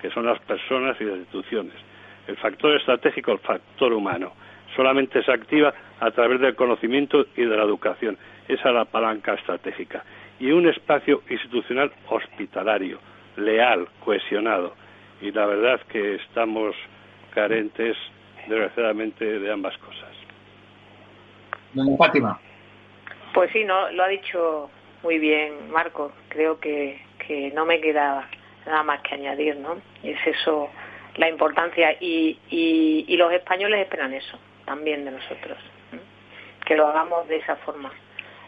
que 0.00 0.10
son 0.10 0.26
las 0.26 0.38
personas 0.40 0.96
y 1.00 1.04
las 1.04 1.18
instituciones. 1.18 1.74
El 2.26 2.36
factor 2.36 2.76
estratégico, 2.76 3.32
el 3.32 3.38
factor 3.38 3.92
humano, 3.92 4.32
solamente 4.74 5.22
se 5.22 5.32
activa 5.32 5.72
a 6.00 6.10
través 6.10 6.40
del 6.40 6.54
conocimiento 6.54 7.26
y 7.36 7.44
de 7.44 7.56
la 7.56 7.62
educación. 7.62 8.18
Esa 8.48 8.68
es 8.68 8.74
la 8.74 8.84
palanca 8.84 9.34
estratégica. 9.34 10.04
Y 10.38 10.50
un 10.52 10.68
espacio 10.68 11.22
institucional 11.30 11.92
hospitalario, 12.08 12.98
leal, 13.36 13.88
cohesionado. 14.04 14.74
Y 15.20 15.32
la 15.32 15.46
verdad 15.46 15.80
que 15.88 16.16
estamos 16.16 16.76
carentes, 17.32 17.96
desgraciadamente, 18.48 19.38
de 19.38 19.52
ambas 19.52 19.76
cosas. 19.78 20.10
Fátima. 21.98 22.38
Pues 23.34 23.50
sí, 23.52 23.64
no, 23.64 23.90
lo 23.90 24.04
ha 24.04 24.08
dicho 24.08 24.70
muy 25.02 25.18
bien 25.18 25.70
Marco. 25.70 26.12
Creo 26.28 26.58
que, 26.58 27.00
que 27.26 27.50
no 27.54 27.66
me 27.66 27.80
queda 27.80 28.28
nada 28.66 28.82
más 28.82 29.00
que 29.02 29.14
añadir, 29.14 29.56
¿no? 29.56 29.80
Es 30.02 30.18
eso 30.26 30.70
la 31.16 31.28
importancia 31.28 31.96
y, 32.00 32.38
y, 32.50 33.16
los 33.16 33.32
españoles 33.32 33.80
esperan 33.80 34.12
eso 34.12 34.38
también 34.64 35.04
de 35.04 35.12
nosotros, 35.12 35.58
que 36.64 36.76
lo 36.76 36.88
hagamos 36.88 37.26
de 37.28 37.36
esa 37.36 37.56
forma, 37.56 37.92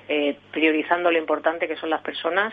eh, 0.09 0.37
priorizando 0.51 1.11
lo 1.11 1.19
importante 1.19 1.69
que 1.69 1.77
son 1.77 1.91
las 1.91 2.03
personas 2.03 2.53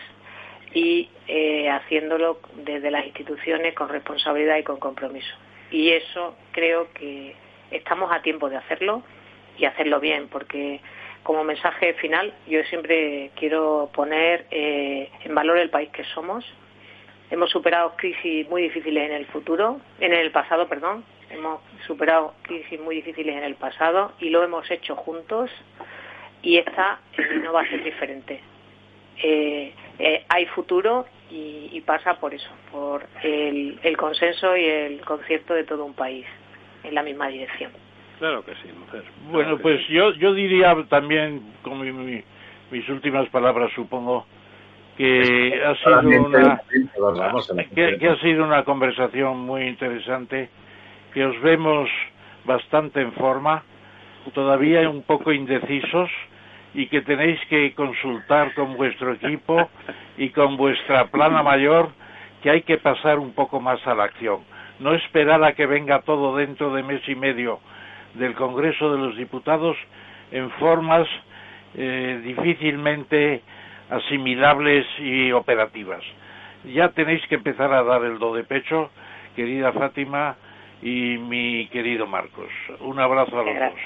y 0.72 1.10
eh, 1.26 1.68
haciéndolo 1.68 2.40
desde 2.54 2.90
las 2.90 3.04
instituciones 3.04 3.74
con 3.74 3.88
responsabilidad 3.88 4.56
y 4.56 4.62
con 4.62 4.78
compromiso. 4.78 5.34
Y 5.70 5.90
eso 5.90 6.36
creo 6.52 6.92
que 6.92 7.34
estamos 7.70 8.12
a 8.12 8.22
tiempo 8.22 8.48
de 8.48 8.56
hacerlo 8.56 9.02
y 9.58 9.64
hacerlo 9.64 10.00
bien, 10.00 10.28
porque 10.28 10.80
como 11.22 11.42
mensaje 11.44 11.94
final 11.94 12.32
yo 12.46 12.62
siempre 12.64 13.30
quiero 13.34 13.90
poner 13.92 14.46
eh, 14.50 15.10
en 15.24 15.34
valor 15.34 15.58
el 15.58 15.70
país 15.70 15.90
que 15.90 16.04
somos, 16.04 16.44
Hemos 17.30 17.50
superado 17.50 17.94
crisis 17.96 18.48
muy 18.48 18.62
difíciles 18.62 19.04
en 19.04 19.12
el 19.12 19.26
futuro, 19.26 19.80
en 20.00 20.12
el 20.12 20.30
pasado, 20.30 20.68
perdón. 20.68 21.04
Hemos 21.30 21.60
superado 21.86 22.34
crisis 22.42 22.78
muy 22.80 22.96
difíciles 22.96 23.36
en 23.36 23.42
el 23.42 23.56
pasado 23.56 24.12
y 24.20 24.30
lo 24.30 24.44
hemos 24.44 24.70
hecho 24.70 24.94
juntos 24.94 25.50
y 26.42 26.58
esta 26.58 27.00
eh, 27.18 27.40
no 27.42 27.52
va 27.52 27.62
a 27.62 27.68
ser 27.68 27.82
diferente. 27.82 28.40
Eh, 29.22 29.72
eh, 29.98 30.24
hay 30.28 30.46
futuro 30.46 31.06
y, 31.30 31.80
pasa 31.84 32.20
por 32.20 32.32
eso, 32.34 32.48
por 32.70 33.04
el, 33.22 33.96
consenso 33.96 34.56
y 34.56 34.64
el 34.64 35.00
concierto 35.00 35.54
de 35.54 35.64
todo 35.64 35.84
un 35.84 35.94
país 35.94 36.26
en 36.84 36.94
la 36.94 37.02
misma 37.02 37.28
dirección. 37.28 37.72
Claro 38.18 38.44
que 38.44 38.52
sí, 38.56 38.68
mujer. 38.72 39.02
bueno, 39.30 39.58
pues 39.58 39.86
yo 39.88 40.12
yo 40.14 40.32
diría 40.32 40.74
también, 40.88 41.42
con 41.62 41.80
mis 42.70 42.88
últimas 42.88 43.28
palabras, 43.30 43.72
supongo, 43.74 44.26
que 44.96 45.62
ha 45.64 45.74
sido 45.76 46.24
una 46.24 46.60
que, 47.74 48.08
ha 48.08 48.16
sido 48.20 48.44
una 48.44 48.64
conversación 48.64 49.40
muy 49.40 49.66
interesante 49.66 50.48
que 51.12 51.24
os 51.24 51.40
vemos 51.42 51.88
bastante 52.44 53.00
en 53.00 53.12
forma 53.12 53.62
todavía 54.32 54.88
un 54.88 55.02
poco 55.02 55.32
indecisos 55.32 56.10
y 56.74 56.86
que 56.88 57.02
tenéis 57.02 57.38
que 57.48 57.74
consultar 57.74 58.54
con 58.54 58.76
vuestro 58.76 59.12
equipo 59.12 59.68
y 60.16 60.30
con 60.30 60.56
vuestra 60.56 61.06
plana 61.06 61.42
mayor 61.42 61.90
que 62.42 62.50
hay 62.50 62.62
que 62.62 62.78
pasar 62.78 63.18
un 63.18 63.32
poco 63.32 63.60
más 63.60 63.84
a 63.86 63.94
la 63.94 64.04
acción. 64.04 64.40
No 64.78 64.94
esperar 64.94 65.42
a 65.42 65.54
que 65.54 65.66
venga 65.66 66.02
todo 66.02 66.36
dentro 66.36 66.74
de 66.74 66.82
mes 66.82 67.00
y 67.08 67.14
medio 67.14 67.60
del 68.14 68.34
Congreso 68.34 68.92
de 68.92 68.98
los 68.98 69.16
Diputados 69.16 69.76
en 70.30 70.50
formas 70.52 71.08
eh, 71.74 72.20
difícilmente 72.24 73.42
asimilables 73.90 74.86
y 74.98 75.32
operativas. 75.32 76.02
Ya 76.64 76.88
tenéis 76.90 77.22
que 77.28 77.36
empezar 77.36 77.72
a 77.72 77.82
dar 77.82 78.04
el 78.04 78.18
do 78.18 78.34
de 78.34 78.44
pecho, 78.44 78.90
querida 79.34 79.72
Fátima 79.72 80.36
y 80.82 81.18
mi 81.18 81.68
querido 81.68 82.06
Marcos. 82.06 82.50
Un 82.80 82.98
abrazo 82.98 83.38
a 83.38 83.44
los 83.44 83.54
dos. 83.54 83.80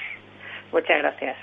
Muchas 0.71 0.97
gracias. 0.97 1.37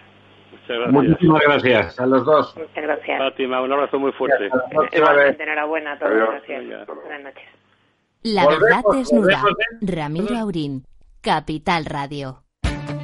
Muchas 0.51 0.69
gracias. 0.69 0.93
Muchísimas 0.93 1.43
gracias 1.43 2.01
a 2.01 2.07
los 2.07 2.25
dos. 2.25 2.57
Muchas 2.57 2.83
gracias. 2.83 3.19
Fátima, 3.19 3.63
un 3.63 3.73
abrazo 3.73 3.99
muy 3.99 4.13
fuerte. 4.13 4.49
enhorabuena 4.93 5.93
a 5.93 5.99
todos. 5.99 6.13
Gracias. 6.13 6.87
Buenas 6.87 7.23
noches. 7.23 7.49
La 8.23 8.47
verdad 8.49 8.83
desnuda. 8.93 9.43
Ramiro 9.81 10.37
Aurín, 10.37 10.85
Capital 11.23 11.85
Radio. 11.85 12.48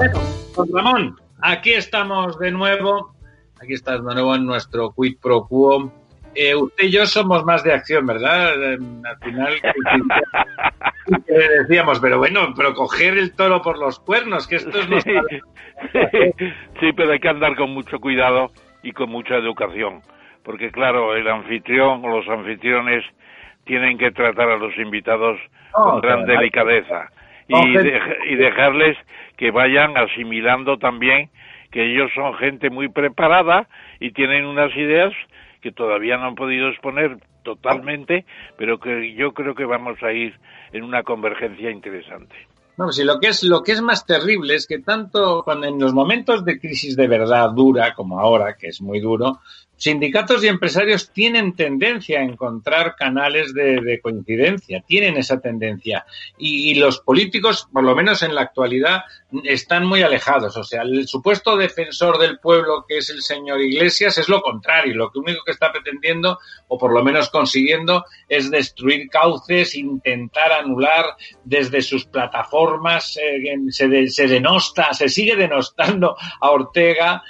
Bueno, 0.00 0.18
don 0.56 0.68
Ramón, 0.72 1.16
aquí 1.42 1.72
estamos 1.72 2.38
de 2.38 2.50
nuevo. 2.50 3.14
Aquí 3.62 3.74
estás 3.74 4.02
de 4.02 4.14
nuevo 4.14 4.34
en 4.34 4.46
nuestro 4.46 4.94
quid 4.96 5.18
pro 5.20 5.46
quo. 5.46 5.92
Eh, 6.34 6.54
usted 6.54 6.84
y 6.84 6.90
yo 6.90 7.04
somos 7.04 7.44
más 7.44 7.62
de 7.64 7.74
acción, 7.74 8.06
¿verdad? 8.06 8.54
Eh, 8.72 8.78
al 9.04 9.18
final 9.18 9.60
decíamos, 11.28 12.00
pero 12.00 12.16
bueno, 12.16 12.54
pero 12.56 12.72
coger 12.72 13.18
el 13.18 13.36
toro 13.36 13.60
por 13.60 13.76
los 13.76 14.00
cuernos, 14.00 14.48
que 14.48 14.56
esto 14.56 14.70
es 14.78 14.88
lo 14.88 15.02
sí. 15.02 15.12
sí, 16.80 16.92
pero 16.96 17.12
hay 17.12 17.20
que 17.20 17.28
andar 17.28 17.54
con 17.54 17.68
mucho 17.74 18.00
cuidado 18.00 18.52
y 18.82 18.92
con 18.92 19.10
mucha 19.10 19.34
educación, 19.34 20.00
porque 20.44 20.72
claro, 20.72 21.14
el 21.14 21.28
anfitrión 21.28 22.02
o 22.06 22.08
los 22.08 22.26
anfitriones 22.26 23.04
tienen 23.64 23.98
que 23.98 24.12
tratar 24.12 24.48
a 24.48 24.56
los 24.56 24.74
invitados 24.78 25.38
con 25.72 26.00
gran 26.00 26.24
delicadeza 26.24 27.10
y, 27.48 27.76
y 27.76 28.36
dejarles 28.36 28.96
que 29.40 29.50
vayan 29.50 29.96
asimilando 29.96 30.76
también 30.76 31.30
que 31.72 31.90
ellos 31.90 32.10
son 32.14 32.34
gente 32.34 32.68
muy 32.68 32.90
preparada 32.90 33.68
y 33.98 34.12
tienen 34.12 34.44
unas 34.44 34.70
ideas 34.76 35.14
que 35.62 35.72
todavía 35.72 36.18
no 36.18 36.26
han 36.26 36.34
podido 36.34 36.68
exponer 36.68 37.16
totalmente, 37.42 38.26
pero 38.58 38.78
que 38.78 39.14
yo 39.14 39.32
creo 39.32 39.54
que 39.54 39.64
vamos 39.64 39.96
a 40.02 40.12
ir 40.12 40.38
en 40.72 40.84
una 40.84 41.04
convergencia 41.04 41.70
interesante. 41.70 42.34
No, 42.76 42.92
si 42.92 43.02
lo 43.02 43.18
que 43.18 43.28
es 43.28 43.42
lo 43.42 43.62
que 43.62 43.72
es 43.72 43.80
más 43.80 44.04
terrible 44.04 44.54
es 44.56 44.66
que 44.66 44.78
tanto 44.78 45.42
cuando 45.42 45.66
en 45.66 45.78
los 45.78 45.94
momentos 45.94 46.44
de 46.44 46.60
crisis 46.60 46.94
de 46.94 47.08
verdad 47.08 47.50
dura 47.54 47.94
como 47.94 48.20
ahora, 48.20 48.56
que 48.58 48.66
es 48.68 48.82
muy 48.82 49.00
duro, 49.00 49.38
sindicatos 49.80 50.44
y 50.44 50.48
empresarios 50.48 51.10
tienen 51.10 51.56
tendencia 51.56 52.20
a 52.20 52.22
encontrar 52.22 52.96
canales 52.96 53.54
de, 53.54 53.98
coincidencia, 54.02 54.84
tienen 54.86 55.16
esa 55.16 55.40
tendencia. 55.40 56.04
Y, 56.36 56.74
los 56.74 57.00
políticos, 57.00 57.66
por 57.72 57.82
lo 57.82 57.96
menos 57.96 58.22
en 58.22 58.34
la 58.34 58.42
actualidad, 58.42 59.04
están 59.42 59.86
muy 59.86 60.02
alejados. 60.02 60.58
O 60.58 60.64
sea, 60.64 60.82
el 60.82 61.08
supuesto 61.08 61.56
defensor 61.56 62.18
del 62.18 62.38
pueblo, 62.38 62.84
que 62.86 62.98
es 62.98 63.08
el 63.08 63.22
señor 63.22 63.62
Iglesias, 63.62 64.18
es 64.18 64.28
lo 64.28 64.42
contrario. 64.42 64.94
Lo 64.94 65.10
único 65.14 65.42
que 65.46 65.52
está 65.52 65.72
pretendiendo, 65.72 66.38
o 66.68 66.76
por 66.76 66.92
lo 66.92 67.02
menos 67.02 67.30
consiguiendo, 67.30 68.04
es 68.28 68.50
destruir 68.50 69.08
cauces, 69.08 69.74
intentar 69.74 70.52
anular 70.52 71.06
desde 71.42 71.80
sus 71.80 72.04
plataformas, 72.04 73.16
eh, 73.16 73.56
se, 73.70 74.08
se 74.08 74.26
denosta, 74.28 74.92
se 74.92 75.08
sigue 75.08 75.36
denostando 75.36 76.16
a 76.38 76.50
Ortega, 76.50 77.22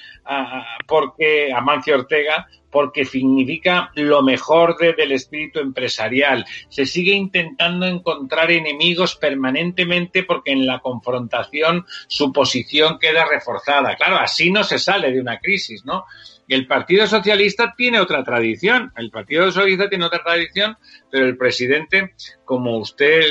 porque 0.86 1.52
Amancio 1.52 1.94
Ortega 1.94 2.46
porque 2.70 3.04
significa 3.04 3.90
lo 3.96 4.22
mejor 4.22 4.76
del 4.78 5.12
espíritu 5.12 5.58
empresarial. 5.58 6.46
Se 6.68 6.86
sigue 6.86 7.12
intentando 7.12 7.86
encontrar 7.86 8.50
enemigos 8.50 9.16
permanentemente 9.16 10.22
porque 10.22 10.52
en 10.52 10.66
la 10.66 10.78
confrontación 10.78 11.84
su 12.06 12.32
posición 12.32 12.98
queda 12.98 13.26
reforzada. 13.28 13.96
Claro, 13.96 14.18
así 14.18 14.50
no 14.50 14.62
se 14.62 14.78
sale 14.78 15.10
de 15.10 15.20
una 15.20 15.38
crisis, 15.40 15.84
¿no? 15.84 16.04
El 16.50 16.66
Partido 16.66 17.06
Socialista 17.06 17.74
tiene 17.76 18.00
otra 18.00 18.24
tradición. 18.24 18.92
El 18.96 19.12
Partido 19.12 19.52
Socialista 19.52 19.88
tiene 19.88 20.06
otra 20.06 20.24
tradición, 20.24 20.76
pero 21.08 21.24
el 21.26 21.36
presidente, 21.36 22.16
como 22.44 22.76
usted 22.78 23.22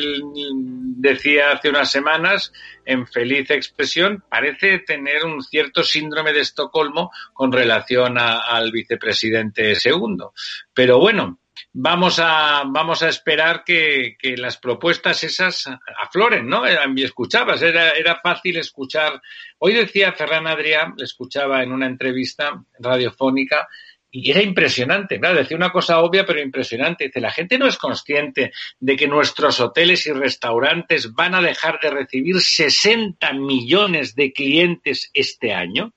decía 0.95 1.51
hace 1.51 1.67
unas 1.67 1.91
semanas, 1.91 2.53
en 2.85 3.05
feliz 3.05 3.51
expresión, 3.51 4.23
parece 4.29 4.79
tener 4.79 5.25
un 5.25 5.43
cierto 5.43 5.83
síndrome 5.83 6.31
de 6.31 6.39
Estocolmo 6.39 7.11
con 7.33 7.51
relación 7.51 8.17
al 8.17 8.71
vicepresidente 8.71 9.75
segundo. 9.75 10.31
Pero 10.73 10.97
bueno, 10.97 11.39
vamos 11.73 12.19
a, 12.19 12.63
vamos 12.65 13.03
a 13.03 13.09
esperar 13.09 13.63
que, 13.63 14.17
las 14.37 14.57
propuestas 14.57 15.23
esas 15.23 15.69
afloren, 15.97 16.47
¿no? 16.47 16.63
Y 16.95 17.03
escuchabas, 17.03 17.61
era, 17.61 17.91
era 17.91 18.19
fácil 18.21 18.57
escuchar. 18.57 19.21
Hoy 19.57 19.73
decía 19.73 20.13
Ferran 20.13 20.45
Adrià, 20.45 20.93
le 20.95 21.03
escuchaba 21.03 21.63
en 21.63 21.71
una 21.71 21.87
entrevista 21.87 22.63
radiofónica, 22.79 23.67
y 24.11 24.31
era 24.31 24.41
impresionante, 24.41 25.19
claro, 25.19 25.37
decía 25.37 25.55
una 25.55 25.71
cosa 25.71 25.99
obvia 25.99 26.25
pero 26.25 26.41
impresionante. 26.41 27.05
Dice, 27.05 27.21
la 27.21 27.31
gente 27.31 27.59
no 27.59 27.67
es 27.67 27.77
consciente 27.77 28.51
de 28.79 28.95
que 28.95 29.07
nuestros 29.07 29.59
hoteles 29.59 30.07
y 30.07 30.11
restaurantes 30.11 31.13
van 31.13 31.35
a 31.35 31.41
dejar 31.41 31.79
de 31.79 31.91
recibir 31.91 32.39
60 32.41 33.33
millones 33.33 34.15
de 34.15 34.33
clientes 34.33 35.11
este 35.13 35.53
año. 35.53 35.93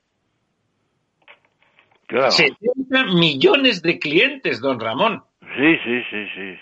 Claro. 2.05 2.31
60 2.31 3.05
millones 3.15 3.81
de 3.81 3.97
clientes, 3.97 4.59
don 4.59 4.79
Ramón. 4.79 5.23
Sí, 5.55 5.79
sí, 5.83 6.03
sí, 6.09 6.27
sí. 6.35 6.59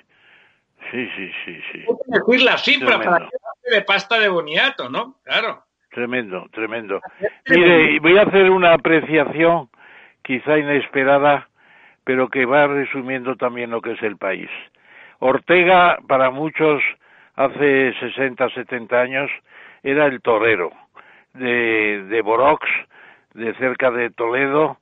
Sí, 0.90 1.10
sí, 1.16 1.32
sí, 1.46 1.62
sí. 1.72 1.86
decir 2.08 2.42
la 2.42 2.58
cifra 2.58 3.00
para 3.00 3.30
que 3.64 3.76
de 3.76 3.82
pasta 3.84 4.20
de 4.20 4.28
boniato, 4.28 4.90
¿no? 4.90 5.16
Claro. 5.24 5.64
Tremendo, 5.92 6.48
tremendo. 6.52 7.02
Mire, 7.50 8.00
voy 8.00 8.18
a 8.18 8.24
hacer 8.24 8.50
una 8.50 8.74
apreciación 8.74 9.70
quizá 10.22 10.58
inesperada, 10.58 11.50
pero 12.04 12.30
que 12.30 12.46
va 12.46 12.68
resumiendo 12.68 13.36
también 13.36 13.72
lo 13.72 13.82
que 13.82 13.92
es 13.92 14.02
el 14.02 14.18
país. 14.18 14.50
Ortega, 15.20 16.00
para 16.08 16.32
muchos, 16.32 16.82
hace 17.36 17.94
60, 18.00 18.50
70 18.50 19.00
años, 19.00 19.30
era 19.84 20.06
el 20.06 20.22
torero 20.22 20.72
de, 21.34 22.04
de 22.10 22.22
Borox, 22.22 22.66
de 23.34 23.54
cerca 23.56 23.92
de 23.92 24.10
Toledo, 24.10 24.78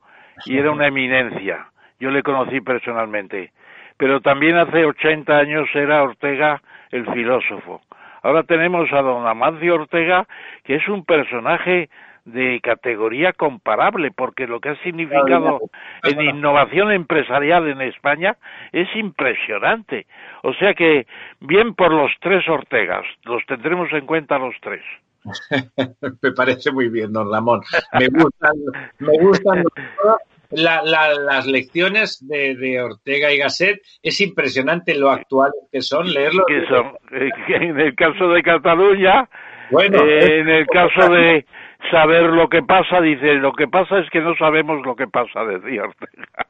y 0.45 0.57
era 0.57 0.72
una 0.72 0.88
eminencia. 0.88 1.68
Yo 1.99 2.11
le 2.11 2.23
conocí 2.23 2.61
personalmente 2.61 3.52
pero 4.00 4.22
también 4.22 4.56
hace 4.56 4.86
80 4.86 5.38
años 5.38 5.68
era 5.74 6.02
Ortega 6.02 6.62
el 6.90 7.06
filósofo. 7.12 7.82
Ahora 8.24 8.44
tenemos 8.44 8.92
a 8.94 9.02
don 9.02 9.28
Amancio 9.28 9.76
Ortega, 9.76 10.26
que 10.64 10.76
es 10.76 10.88
un 10.88 11.04
personaje 11.04 11.90
de 12.24 12.62
categoría 12.62 13.34
comparable, 13.34 14.12
porque 14.12 14.48
lo 14.48 14.62
que 14.62 14.70
ha 14.70 14.84
significado 14.84 15.60
en 16.04 16.22
innovación 16.22 16.94
empresarial 16.94 17.68
en 17.68 17.82
España 17.82 18.38
es 18.72 18.88
impresionante. 18.96 20.08
O 20.44 20.54
sea 20.54 20.74
que, 20.74 21.06
bien 21.42 21.76
por 21.76 21.92
los 21.92 22.12
tres 22.22 22.48
Ortegas, 22.48 23.06
los 23.26 23.46
tendremos 23.48 23.92
en 23.92 24.06
cuenta 24.06 24.40
los 24.40 24.56
tres. 24.62 24.84
me 26.22 26.32
parece 26.32 26.72
muy 26.72 26.88
bien, 26.88 27.12
don 27.12 27.30
Ramón. 27.30 27.60
Me 28.00 28.08
gustan, 28.08 28.54
me 29.00 29.18
gustan 29.20 29.64
la, 30.52 30.82
las 30.84 31.46
lecciones 31.46 32.26
de, 32.28 32.82
Ortega 32.82 33.32
y 33.32 33.38
Gasset 33.38 33.82
es 34.02 34.20
impresionante 34.22 34.96
lo 34.96 35.10
actual 35.10 35.52
que 35.72 35.82
son, 35.82 36.12
leerlo. 36.12 36.46
Que 36.48 36.66
son, 36.68 36.98
en 37.12 37.80
el 37.80 37.96
caso 37.96 38.30
de 38.30 38.42
Cataluña, 38.42 39.30
bueno, 39.72 40.04
eh, 40.04 40.40
en 40.40 40.50
el 40.50 40.66
caso 40.68 41.10
de 41.12 41.46
saber 41.92 42.24
lo 42.24 42.50
que 42.50 42.64
pasa, 42.64 43.02
dice, 43.02 43.36
lo 43.36 43.54
que 43.54 43.68
pasa 43.68 44.00
es 44.00 44.10
que 44.10 44.22
no 44.22 44.36
sabemos 44.36 44.86
lo 44.86 44.96
que 44.96 45.08
pasa, 45.08 45.44
decía 45.46 45.84
Ortega. 45.84 46.48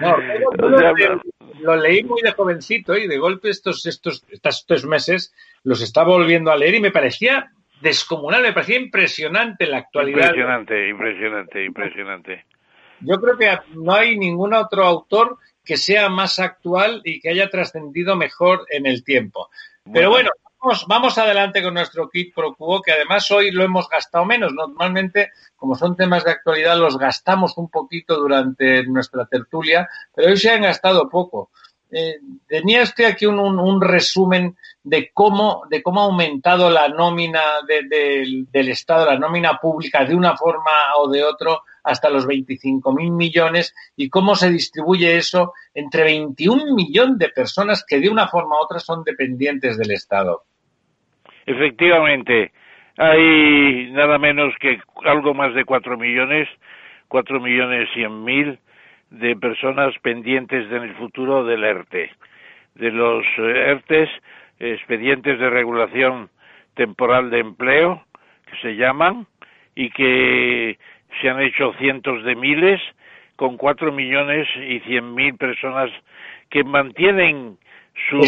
No, 0.00 0.16
lo, 1.60 1.76
leí 1.76 2.04
muy 2.04 2.22
de 2.22 2.30
jovencito 2.32 2.96
y 2.96 3.08
de 3.08 3.18
golpe 3.18 3.50
estos, 3.50 3.84
estos, 3.86 4.24
estos 4.30 4.84
meses 4.86 5.34
los 5.64 5.82
estaba 5.82 6.08
volviendo 6.08 6.52
a 6.52 6.56
leer 6.56 6.76
y 6.76 6.80
me 6.80 6.92
parecía 6.92 7.50
descomunal, 7.80 8.42
me 8.42 8.52
parecía 8.52 8.78
impresionante 8.78 9.66
la 9.66 9.78
actualidad. 9.78 10.28
Impresionante, 10.28 10.88
impresionante, 10.88 11.64
impresionante. 11.64 12.44
Yo 13.04 13.20
creo 13.20 13.36
que 13.36 13.58
no 13.74 13.92
hay 13.94 14.18
ningún 14.18 14.54
otro 14.54 14.84
autor 14.84 15.38
que 15.64 15.76
sea 15.76 16.08
más 16.08 16.38
actual 16.38 17.00
y 17.04 17.20
que 17.20 17.30
haya 17.30 17.48
trascendido 17.48 18.16
mejor 18.16 18.66
en 18.70 18.86
el 18.86 19.04
tiempo. 19.04 19.48
Pero 19.92 20.10
bueno, 20.10 20.30
vamos, 20.86 21.18
adelante 21.18 21.62
con 21.62 21.74
nuestro 21.74 22.08
kit 22.08 22.34
pro 22.34 22.54
quo, 22.54 22.82
que 22.82 22.92
además 22.92 23.30
hoy 23.30 23.50
lo 23.50 23.64
hemos 23.64 23.88
gastado 23.88 24.24
menos. 24.24 24.52
Normalmente, 24.52 25.30
como 25.56 25.74
son 25.74 25.96
temas 25.96 26.24
de 26.24 26.32
actualidad, 26.32 26.76
los 26.76 26.98
gastamos 26.98 27.56
un 27.56 27.68
poquito 27.68 28.16
durante 28.16 28.84
nuestra 28.86 29.26
tertulia, 29.26 29.88
pero 30.14 30.28
hoy 30.28 30.36
se 30.36 30.50
han 30.50 30.62
gastado 30.62 31.08
poco. 31.08 31.50
Eh, 31.90 32.20
tenía 32.46 32.84
usted 32.84 33.04
aquí 33.04 33.26
un, 33.26 33.80
resumen 33.80 34.56
de 34.82 35.10
cómo, 35.12 35.64
de 35.68 35.82
cómo 35.82 36.00
ha 36.00 36.04
aumentado 36.04 36.70
la 36.70 36.88
nómina 36.88 37.42
del 37.68 38.68
Estado, 38.68 39.06
la 39.06 39.18
nómina 39.18 39.58
pública, 39.58 40.04
de 40.04 40.14
una 40.14 40.36
forma 40.36 40.70
o 40.96 41.08
de 41.08 41.22
otra, 41.22 41.58
hasta 41.82 42.10
los 42.10 42.26
25.000 42.26 43.10
millones 43.10 43.74
y 43.96 44.08
cómo 44.08 44.34
se 44.34 44.50
distribuye 44.50 45.16
eso 45.16 45.52
entre 45.74 46.04
21 46.04 46.74
millones 46.74 47.18
de 47.18 47.28
personas 47.28 47.84
que 47.86 47.98
de 47.98 48.08
una 48.08 48.28
forma 48.28 48.56
u 48.56 48.64
otra 48.64 48.78
son 48.78 49.04
dependientes 49.04 49.78
del 49.78 49.92
Estado. 49.92 50.42
Efectivamente, 51.46 52.52
hay 52.96 53.90
nada 53.90 54.18
menos 54.18 54.54
que 54.60 54.80
algo 55.04 55.34
más 55.34 55.54
de 55.54 55.64
4 55.64 55.96
millones, 55.96 56.48
4 57.08 57.40
millones 57.40 57.88
100 57.94 58.24
mil 58.24 58.58
de 59.10 59.36
personas 59.36 59.94
pendientes 60.02 60.70
en 60.70 60.82
el 60.82 60.94
futuro 60.94 61.44
del 61.44 61.64
ERTE. 61.64 62.10
De 62.74 62.90
los 62.90 63.24
eh, 63.38 63.70
ERTES, 63.70 64.08
expedientes 64.58 65.38
de 65.38 65.50
regulación 65.50 66.30
temporal 66.74 67.28
de 67.30 67.40
empleo, 67.40 68.04
que 68.46 68.56
se 68.62 68.76
llaman, 68.76 69.26
y 69.74 69.90
que 69.90 70.78
se 71.20 71.28
han 71.28 71.40
hecho 71.40 71.72
cientos 71.78 72.24
de 72.24 72.34
miles, 72.34 72.80
con 73.36 73.56
cuatro 73.56 73.92
millones 73.92 74.46
y 74.56 74.80
cien 74.80 75.14
mil 75.14 75.34
personas 75.36 75.90
que 76.50 76.64
mantienen 76.64 77.58
su, 78.08 78.20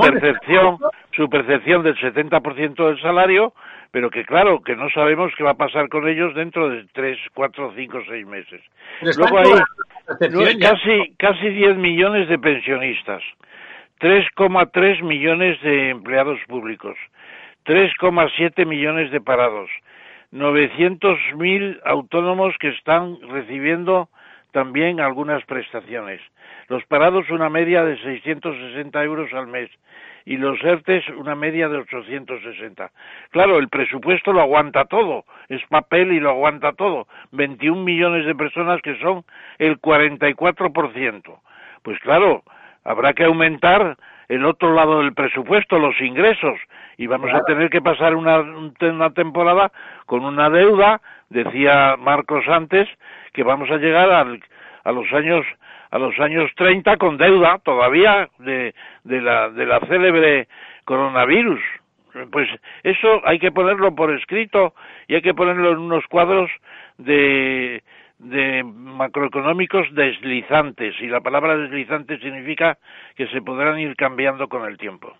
percepción, 0.00 0.78
su 1.14 1.28
percepción 1.28 1.82
del 1.82 1.96
70% 1.96 2.86
del 2.86 3.00
salario, 3.00 3.54
pero 3.90 4.10
que 4.10 4.24
claro, 4.24 4.62
que 4.62 4.74
no 4.74 4.88
sabemos 4.90 5.32
qué 5.36 5.44
va 5.44 5.50
a 5.50 5.56
pasar 5.56 5.88
con 5.88 6.08
ellos 6.08 6.34
dentro 6.34 6.68
de 6.68 6.86
tres, 6.92 7.18
cuatro, 7.34 7.72
cinco, 7.76 8.00
seis 8.08 8.26
meses. 8.26 8.60
Luego 9.00 9.38
hay 9.38 10.58
casi, 10.58 11.14
casi 11.18 11.48
10 11.50 11.76
millones 11.76 12.28
de 12.28 12.38
pensionistas, 12.38 13.22
3,3 14.00 15.02
millones 15.02 15.60
de 15.62 15.90
empleados 15.90 16.38
públicos, 16.48 16.96
3,7 17.66 18.66
millones 18.66 19.10
de 19.10 19.20
parados, 19.20 19.70
900.000 20.32 21.80
autónomos 21.84 22.54
que 22.58 22.68
están 22.68 23.18
recibiendo 23.28 24.08
también 24.52 25.00
algunas 25.00 25.44
prestaciones. 25.44 26.20
Los 26.68 26.84
parados 26.86 27.28
una 27.30 27.48
media 27.48 27.84
de 27.84 27.98
660 27.98 29.02
euros 29.04 29.32
al 29.32 29.46
mes 29.46 29.70
y 30.24 30.36
los 30.36 30.62
ERTES 30.62 31.08
una 31.16 31.34
media 31.34 31.68
de 31.68 31.78
860. 31.78 32.90
Claro, 33.30 33.58
el 33.58 33.68
presupuesto 33.68 34.32
lo 34.32 34.40
aguanta 34.40 34.84
todo, 34.84 35.24
es 35.48 35.62
papel 35.66 36.12
y 36.12 36.20
lo 36.20 36.30
aguanta 36.30 36.72
todo. 36.72 37.08
21 37.32 37.82
millones 37.82 38.26
de 38.26 38.34
personas 38.34 38.80
que 38.82 38.98
son 39.00 39.24
el 39.58 39.80
44%. 39.80 41.40
Pues 41.82 41.98
claro, 42.00 42.42
habrá 42.84 43.12
que 43.12 43.24
aumentar 43.24 43.96
el 44.28 44.44
otro 44.44 44.74
lado 44.74 44.98
del 45.00 45.14
presupuesto, 45.14 45.78
los 45.78 46.00
ingresos, 46.00 46.58
y 46.96 47.06
vamos 47.06 47.30
a 47.32 47.42
tener 47.44 47.70
que 47.70 47.82
pasar 47.82 48.14
una, 48.14 48.40
una 48.80 49.10
temporada 49.10 49.72
con 50.06 50.24
una 50.24 50.50
deuda, 50.50 51.00
decía 51.28 51.96
Marcos 51.98 52.46
antes, 52.48 52.88
que 53.32 53.42
vamos 53.42 53.70
a 53.70 53.76
llegar 53.76 54.10
al, 54.10 54.42
a 54.84 54.92
los 54.92 55.10
años 55.12 55.44
a 55.90 55.98
los 55.98 56.18
años 56.20 56.50
30 56.56 56.96
con 56.96 57.18
deuda 57.18 57.58
todavía 57.58 58.30
de, 58.38 58.74
de, 59.04 59.20
la, 59.20 59.50
de 59.50 59.66
la 59.66 59.78
célebre 59.80 60.48
coronavirus. 60.86 61.60
Pues 62.30 62.48
eso 62.82 63.20
hay 63.24 63.38
que 63.38 63.52
ponerlo 63.52 63.94
por 63.94 64.10
escrito 64.10 64.74
y 65.06 65.16
hay 65.16 65.22
que 65.22 65.34
ponerlo 65.34 65.72
en 65.72 65.78
unos 65.78 66.06
cuadros 66.06 66.50
de, 66.96 67.82
de 68.22 68.62
macroeconómicos 68.62 69.92
deslizantes 69.94 70.94
y 71.00 71.08
la 71.08 71.20
palabra 71.20 71.56
deslizante 71.56 72.18
significa 72.18 72.78
que 73.16 73.26
se 73.28 73.42
podrán 73.42 73.80
ir 73.80 73.96
cambiando 73.96 74.48
con 74.48 74.64
el 74.64 74.78
tiempo. 74.78 75.12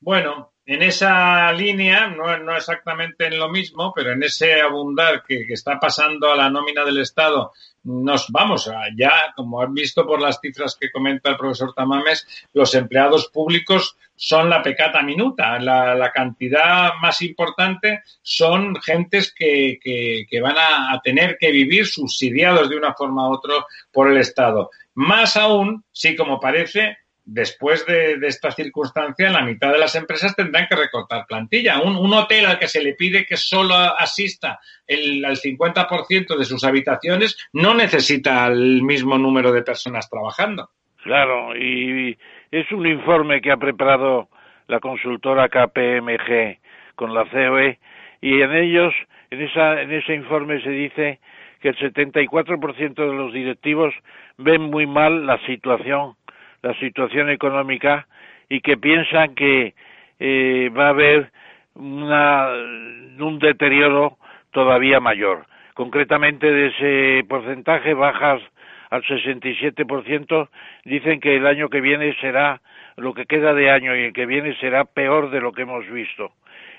Bueno, 0.00 0.52
en 0.64 0.82
esa 0.82 1.52
línea, 1.52 2.06
no, 2.06 2.38
no, 2.38 2.56
exactamente 2.56 3.26
en 3.26 3.38
lo 3.38 3.50
mismo, 3.50 3.92
pero 3.94 4.12
en 4.12 4.22
ese 4.22 4.62
abundar 4.62 5.24
que, 5.26 5.44
está 5.50 5.78
pasando 5.78 6.32
a 6.32 6.36
la 6.36 6.48
nómina 6.48 6.84
del 6.84 7.00
Estado, 7.00 7.52
nos 7.82 8.28
vamos 8.30 8.68
a 8.68 8.84
ya, 8.96 9.32
como 9.36 9.60
han 9.60 9.74
visto 9.74 10.06
por 10.06 10.22
las 10.22 10.38
cifras 10.40 10.78
que 10.80 10.90
comenta 10.90 11.30
el 11.30 11.36
profesor 11.36 11.74
Tamames, 11.74 12.26
los 12.54 12.74
empleados 12.74 13.28
públicos 13.28 13.96
son 14.16 14.48
la 14.48 14.62
pecata 14.62 15.02
minuta. 15.02 15.58
La, 15.58 16.12
cantidad 16.14 16.92
más 17.02 17.20
importante 17.20 18.02
son 18.22 18.76
gentes 18.76 19.34
que, 19.36 19.78
que, 19.82 20.40
van 20.40 20.56
a, 20.56 20.92
a, 20.94 21.00
tener 21.00 21.36
que 21.38 21.50
vivir 21.50 21.86
subsidiados 21.86 22.70
de 22.70 22.76
una 22.76 22.94
forma 22.94 23.28
u 23.28 23.34
otra 23.34 23.54
por 23.92 24.10
el 24.10 24.16
Estado. 24.16 24.70
Más 24.94 25.36
aún, 25.36 25.84
si 25.92 26.16
como 26.16 26.38
parece, 26.38 26.98
después 27.32 27.86
de, 27.86 28.18
esta 28.26 28.50
circunstancia, 28.50 29.30
la 29.30 29.42
mitad 29.42 29.70
de 29.72 29.78
las 29.78 29.94
empresas 29.94 30.34
tendrán 30.34 30.66
que 30.68 30.74
recortar 30.74 31.26
plantilla. 31.26 31.80
Un, 31.80 32.12
hotel 32.12 32.46
al 32.46 32.58
que 32.58 32.66
se 32.66 32.82
le 32.82 32.94
pide 32.94 33.24
que 33.24 33.36
solo 33.36 33.74
asista 33.74 34.58
el, 34.86 35.24
al 35.24 35.36
50% 35.36 36.36
de 36.36 36.44
sus 36.44 36.64
habitaciones 36.64 37.36
no 37.52 37.72
necesita 37.74 38.48
el 38.48 38.82
mismo 38.82 39.16
número 39.16 39.52
de 39.52 39.62
personas 39.62 40.10
trabajando. 40.10 40.70
Claro, 41.04 41.56
y 41.56 42.18
es 42.50 42.70
un 42.72 42.86
informe 42.86 43.40
que 43.40 43.52
ha 43.52 43.56
preparado 43.56 44.28
la 44.66 44.80
consultora 44.80 45.48
KPMG 45.48 46.58
con 46.96 47.14
la 47.14 47.24
COE 47.30 47.78
y 48.20 48.42
en 48.42 48.52
ellos, 48.52 48.92
en, 49.30 49.40
esa, 49.40 49.80
en 49.80 49.92
ese 49.92 50.14
informe 50.14 50.60
se 50.62 50.70
dice 50.70 51.20
que 51.60 51.68
el 51.68 51.76
74% 51.76 52.94
de 52.94 53.14
los 53.14 53.32
directivos 53.32 53.94
ven 54.36 54.62
muy 54.62 54.86
mal 54.86 55.26
la 55.26 55.38
situación 55.46 56.14
la 56.62 56.74
situación 56.74 57.30
económica 57.30 58.06
y 58.48 58.60
que 58.60 58.76
piensan 58.76 59.34
que 59.34 59.74
eh, 60.18 60.70
va 60.76 60.86
a 60.86 60.90
haber 60.90 61.30
un 61.74 63.38
deterioro 63.40 64.18
todavía 64.50 65.00
mayor. 65.00 65.46
Concretamente 65.74 66.50
de 66.50 66.66
ese 66.66 67.24
porcentaje 67.28 67.94
bajas 67.94 68.42
al 68.90 69.02
67%, 69.04 70.48
dicen 70.84 71.20
que 71.20 71.36
el 71.36 71.46
año 71.46 71.68
que 71.68 71.80
viene 71.80 72.14
será 72.20 72.60
lo 72.96 73.14
que 73.14 73.26
queda 73.26 73.54
de 73.54 73.70
año 73.70 73.96
y 73.96 74.04
el 74.04 74.12
que 74.12 74.26
viene 74.26 74.54
será 74.56 74.84
peor 74.84 75.30
de 75.30 75.40
lo 75.40 75.52
que 75.52 75.62
hemos 75.62 75.88
visto. 75.88 76.32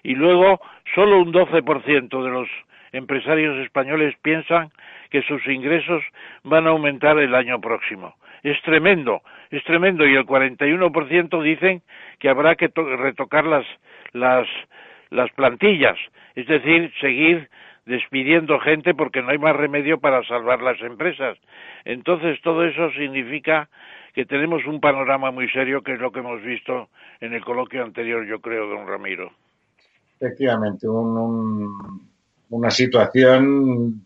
Y 0.04 0.16
luego 0.16 0.62
solo 0.94 1.20
un 1.20 1.32
12% 1.32 2.24
de 2.24 2.30
los 2.30 2.50
empresarios 2.92 3.58
españoles 3.60 4.16
piensan 4.22 4.72
que 5.10 5.22
sus 5.24 5.46
ingresos 5.48 6.04
van 6.44 6.68
a 6.68 6.72
aumentar 6.72 7.18
el 7.18 7.34
año 7.34 7.60
próximo. 7.62 8.16
Es 8.44 8.62
tremendo 8.64 9.22
es 9.52 9.64
tremendo 9.66 10.08
y 10.08 10.16
el 10.16 10.26
41% 10.26 11.44
dicen 11.44 11.82
que 12.20 12.30
habrá 12.30 12.56
que 12.56 12.72
retocar 12.74 13.46
las, 13.46 13.66
las, 14.14 14.48
las 15.10 15.30
plantillas, 15.32 15.98
es 16.36 16.48
decir, 16.48 16.92
seguir 17.02 17.50
despidiendo 17.86 18.60
gente 18.60 18.94
porque 18.94 19.22
no 19.22 19.30
hay 19.30 19.38
más 19.38 19.56
remedio 19.56 20.00
para 20.00 20.24
salvar 20.24 20.62
las 20.62 20.80
empresas. 20.82 21.38
Entonces 21.84 22.40
todo 22.42 22.64
eso 22.64 22.92
significa 22.92 23.70
que 24.14 24.26
tenemos 24.26 24.66
un 24.66 24.80
panorama 24.80 25.32
muy 25.32 25.50
serio 25.50 25.82
que 25.82 25.94
es 25.94 26.00
lo 26.00 26.12
que 26.12 26.20
hemos 26.20 26.42
visto 26.42 26.90
en 27.20 27.34
el 27.34 27.44
coloquio 27.44 27.84
anterior, 27.84 28.26
yo 28.26 28.40
creo, 28.40 28.68
don 28.68 28.88
Ramiro. 28.88 29.32
Efectivamente, 30.20 30.88
una 30.88 32.70
situación 32.70 34.06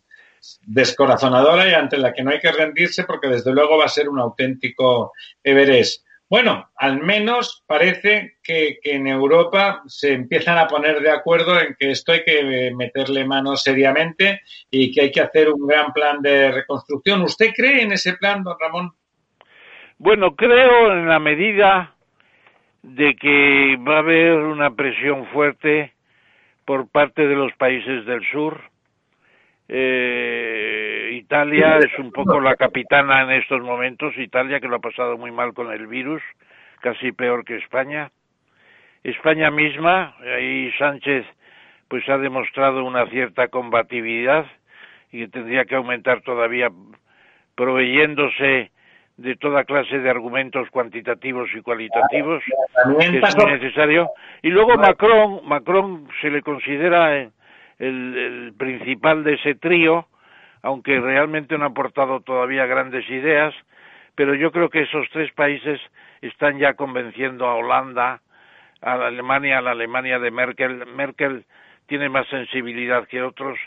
descorazonadora 0.65 1.69
y 1.69 1.73
ante 1.73 1.97
la 1.97 2.13
que 2.13 2.23
no 2.23 2.31
hay 2.31 2.39
que 2.39 2.51
rendirse 2.51 3.03
porque 3.03 3.27
desde 3.27 3.53
luego 3.53 3.77
va 3.77 3.85
a 3.85 3.89
ser 3.89 4.09
un 4.09 4.19
auténtico 4.19 5.11
Everest. 5.43 6.05
Bueno, 6.27 6.71
al 6.75 7.01
menos 7.01 7.63
parece 7.67 8.37
que, 8.41 8.79
en 8.83 9.05
Europa 9.05 9.83
se 9.85 10.13
empiezan 10.13 10.57
a 10.57 10.67
poner 10.67 10.99
de 10.99 11.11
acuerdo 11.11 11.59
en 11.59 11.75
que 11.77 11.91
esto 11.91 12.13
hay 12.13 12.23
que 12.23 12.73
meterle 12.75 13.25
mano 13.25 13.55
seriamente 13.55 14.41
y 14.71 14.91
que 14.91 15.01
hay 15.01 15.11
que 15.11 15.21
hacer 15.21 15.49
un 15.49 15.67
gran 15.67 15.93
plan 15.93 16.21
de 16.21 16.51
reconstrucción. 16.51 17.21
¿Usted 17.21 17.51
cree 17.55 17.83
en 17.83 17.91
ese 17.91 18.13
plan, 18.13 18.43
don 18.43 18.57
Ramón? 18.59 18.93
Bueno, 19.99 20.35
creo 20.35 20.91
en 20.91 21.07
la 21.07 21.19
medida 21.19 21.93
de 22.81 23.15
que 23.15 23.77
va 23.87 23.97
a 23.97 23.99
haber 23.99 24.33
una 24.33 24.75
presión 24.75 25.27
fuerte 25.27 25.93
por 26.65 26.89
parte 26.89 27.27
de 27.27 27.35
los 27.35 27.53
países 27.53 28.05
del 28.07 28.23
sur 28.31 28.74
eh, 29.67 31.09
Italia 31.13 31.77
es 31.79 31.97
un 31.97 32.11
poco 32.11 32.39
la 32.39 32.55
capitana 32.55 33.23
en 33.23 33.31
estos 33.31 33.61
momentos, 33.61 34.17
Italia 34.17 34.59
que 34.59 34.67
lo 34.67 34.75
ha 34.75 34.79
pasado 34.79 35.17
muy 35.17 35.31
mal 35.31 35.53
con 35.53 35.71
el 35.71 35.87
virus, 35.87 36.21
casi 36.81 37.11
peor 37.11 37.43
que 37.45 37.57
España. 37.57 38.11
España 39.03 39.51
misma, 39.51 40.15
ahí 40.21 40.71
Sánchez 40.77 41.25
pues 41.87 42.07
ha 42.09 42.17
demostrado 42.17 42.83
una 42.83 43.05
cierta 43.07 43.47
combatividad 43.47 44.45
y 45.11 45.19
que 45.19 45.27
tendría 45.27 45.65
que 45.65 45.75
aumentar 45.75 46.21
todavía 46.21 46.69
proveyéndose 47.55 48.71
de 49.17 49.35
toda 49.37 49.63
clase 49.63 49.99
de 49.99 50.09
argumentos 50.09 50.69
cuantitativos 50.71 51.49
y 51.55 51.61
cualitativos 51.61 52.43
que 52.43 53.17
es 53.19 53.35
muy 53.35 53.51
necesario. 53.51 54.09
Y 54.41 54.49
luego 54.49 54.75
Macron 54.75 55.47
Macron 55.47 56.07
se 56.21 56.29
le 56.29 56.41
considera 56.41 57.29
el, 57.79 58.17
el, 58.17 58.53
principal 58.53 59.23
de 59.23 59.33
ese 59.33 59.55
trío 59.55 60.07
aunque 60.61 60.99
realmente 60.99 61.57
no 61.57 61.65
ha 61.65 61.69
aportado 61.69 62.21
todavía 62.21 62.65
grandes 62.65 63.09
ideas 63.09 63.53
pero 64.15 64.33
yo 64.33 64.51
creo 64.51 64.69
que 64.69 64.81
esos 64.81 65.07
tres 65.11 65.31
países 65.33 65.79
están 66.21 66.57
ya 66.57 66.73
convenciendo 66.73 67.45
a 67.45 67.55
Holanda 67.55 68.21
a 68.81 68.95
la 68.97 69.07
Alemania 69.07 69.57
a 69.57 69.61
la 69.61 69.71
Alemania 69.71 70.19
de 70.19 70.31
Merkel. 70.31 70.85
Merkel 70.85 71.43
tiene 71.87 72.09
más 72.09 72.27
sensibilidad 72.27 73.07
que 73.07 73.21
otros. 73.21 73.57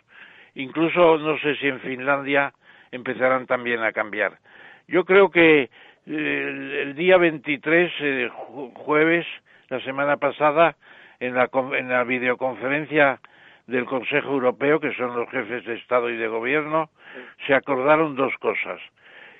Incluso 0.54 1.18
no 1.18 1.38
sé 1.38 1.56
si 1.56 1.68
en 1.68 1.80
Finlandia 1.80 2.52
empezarán 2.90 3.46
también 3.46 3.82
a 3.82 3.92
cambiar. 3.92 4.38
Yo 4.86 5.04
creo 5.04 5.30
que 5.30 5.70
eh, 6.06 6.82
el, 6.82 6.94
día 6.94 7.18
23, 7.18 7.92
eh, 8.00 8.30
jueves, 8.74 9.26
la 9.68 9.80
semana 9.80 10.16
pasada, 10.16 10.76
en 11.20 11.34
la, 11.34 11.50
en 11.76 11.88
la 11.88 12.04
videoconferencia 12.04 13.20
del 13.68 13.84
Consejo 13.84 14.30
Europeo, 14.30 14.80
que 14.80 14.94
son 14.94 15.14
los 15.14 15.30
jefes 15.30 15.64
de 15.64 15.74
Estado 15.74 16.10
y 16.10 16.16
de 16.16 16.26
Gobierno, 16.26 16.90
se 17.46 17.54
acordaron 17.54 18.16
dos 18.16 18.34
cosas. 18.38 18.80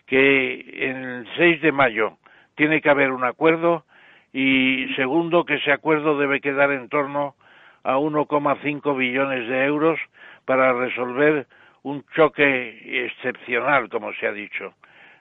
Que 0.07 0.65
en 0.91 0.97
el 0.97 1.29
6 1.37 1.63
de 1.63 1.73
mayo 1.73 2.19
tiene 2.55 2.81
que 2.81 2.91
haber 2.91 3.11
un 3.11 3.25
acuerdo 3.25 3.85
y 4.33 4.87
segundo, 4.97 5.45
que 5.45 5.55
ese 5.55 5.73
acuerdo 5.73 6.19
debe 6.19 6.41
quedar 6.41 6.71
en 6.73 6.89
torno 6.91 7.35
a 7.83 7.97
1,5 7.97 8.97
billones 8.97 9.49
de 9.49 9.65
euros 9.65 9.99
para 10.45 10.75
resolver 10.75 11.47
un 11.83 12.05
choque 12.15 13.07
excepcional, 13.07 13.89
como 13.89 14.13
se 14.13 14.27
ha 14.27 14.33
dicho. 14.33 14.75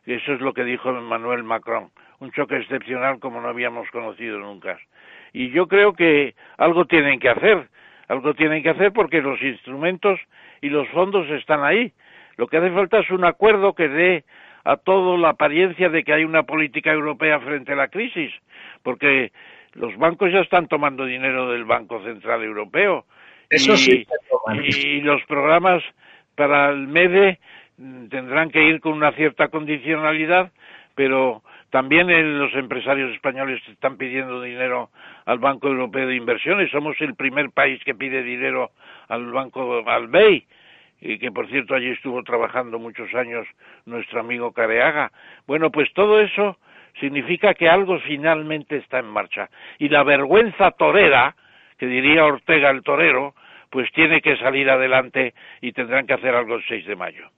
Eso 0.06 0.34
es 0.34 0.42
lo 0.42 0.54
que 0.54 0.66
dijo 0.66 0.90
Emmanuel 0.90 1.44
Macron, 1.44 1.92
un 2.20 2.32
choque 2.32 2.58
excepcional 2.58 3.20
como 3.20 3.40
no 3.40 3.48
habíamos 3.48 3.90
conocido 3.92 4.40
nunca. 4.40 4.78
Y 5.32 5.50
yo 5.52 5.68
creo 5.68 5.94
que 5.94 6.36
algo 6.58 6.86
tienen 6.86 7.20
que 7.20 7.30
hacer, 7.30 7.70
algo 8.08 8.34
tienen 8.34 8.64
que 8.64 8.70
hacer 8.70 8.94
porque 8.94 9.22
los 9.22 9.42
instrumentos 9.42 10.20
y 10.62 10.70
los 10.70 10.88
fondos 10.90 11.30
están 11.30 11.64
ahí. 11.64 11.92
Lo 12.38 12.48
que 12.48 12.58
hace 12.58 12.72
falta 12.72 13.00
es 13.00 13.10
un 13.10 13.26
acuerdo 13.26 13.74
que 13.74 13.90
dé 13.90 14.24
a 14.64 14.78
todo 14.78 15.18
la 15.18 15.30
apariencia 15.30 15.90
de 15.90 16.04
que 16.04 16.14
hay 16.14 16.24
una 16.24 16.44
política 16.44 16.92
europea 16.92 17.40
frente 17.40 17.74
a 17.74 17.76
la 17.76 17.88
crisis, 17.88 18.34
porque 18.84 19.32
los 19.74 19.96
bancos 19.98 20.32
ya 20.32 20.40
están 20.40 20.68
tomando 20.68 21.06
dinero 21.06 21.50
del 21.50 21.66
Banco 21.66 22.04
Central 22.04 22.44
Europeo. 22.44 23.06
Eso 23.50 23.74
y, 23.74 23.78
sí. 23.78 24.08
Y 24.58 25.02
los 25.02 25.24
programas 25.26 25.84
para 26.36 26.70
el 26.70 26.88
MEDE 26.88 27.40
tendrán 28.10 28.50
que 28.50 28.64
ir 28.64 28.82
con 28.82 28.94
una 28.94 29.12
cierta 29.14 29.48
condicionalidad, 29.48 30.52
pero 30.96 31.44
también 31.70 32.40
los 32.40 32.54
empresarios 32.54 33.14
españoles 33.14 33.62
están 33.68 33.98
pidiendo 33.98 34.42
dinero 34.42 34.90
al 35.26 35.40
Banco 35.40 35.68
Europeo 35.68 36.08
de 36.08 36.16
Inversiones. 36.16 36.72
Somos 36.72 36.96
el 37.02 37.16
primer 37.16 37.52
país 37.52 37.84
que 37.84 37.94
pide 37.94 38.24
dinero 38.24 38.72
al 39.10 39.26
Banco, 39.32 39.84
al 39.86 40.08
BEI, 40.08 40.46
y 41.02 41.20
que 41.20 41.32
por 41.32 41.48
cierto 41.50 41.76
allí 41.76 41.90
estuvo 41.90 42.24
trabajando 42.24 42.80
muchos 42.80 43.14
años 43.14 43.46
nuestro 43.86 44.22
amigo 44.22 44.52
Careaga. 44.54 45.12
Bueno, 45.46 45.70
pues 45.70 45.92
todo 45.94 46.22
eso 46.22 46.58
significa 47.00 47.54
que 47.54 47.70
algo 47.70 48.00
finalmente 48.00 48.78
está 48.78 49.00
en 49.00 49.08
marcha. 49.08 49.50
Y 49.78 49.90
la 49.90 50.04
vergüenza 50.04 50.72
torera, 50.72 51.36
que 51.78 51.86
diría 51.86 52.26
Ortega 52.26 52.70
el 52.70 52.82
torero, 52.82 53.36
pues 53.70 53.92
tiene 53.92 54.22
que 54.22 54.38
salir 54.38 54.70
adelante 54.70 55.34
y 55.62 55.74
tendrán 55.74 56.08
que 56.08 56.14
hacer 56.14 56.34
algo 56.34 56.56
el 56.56 56.66
6 56.66 56.86
de 56.86 56.96
mayo. 56.96 57.30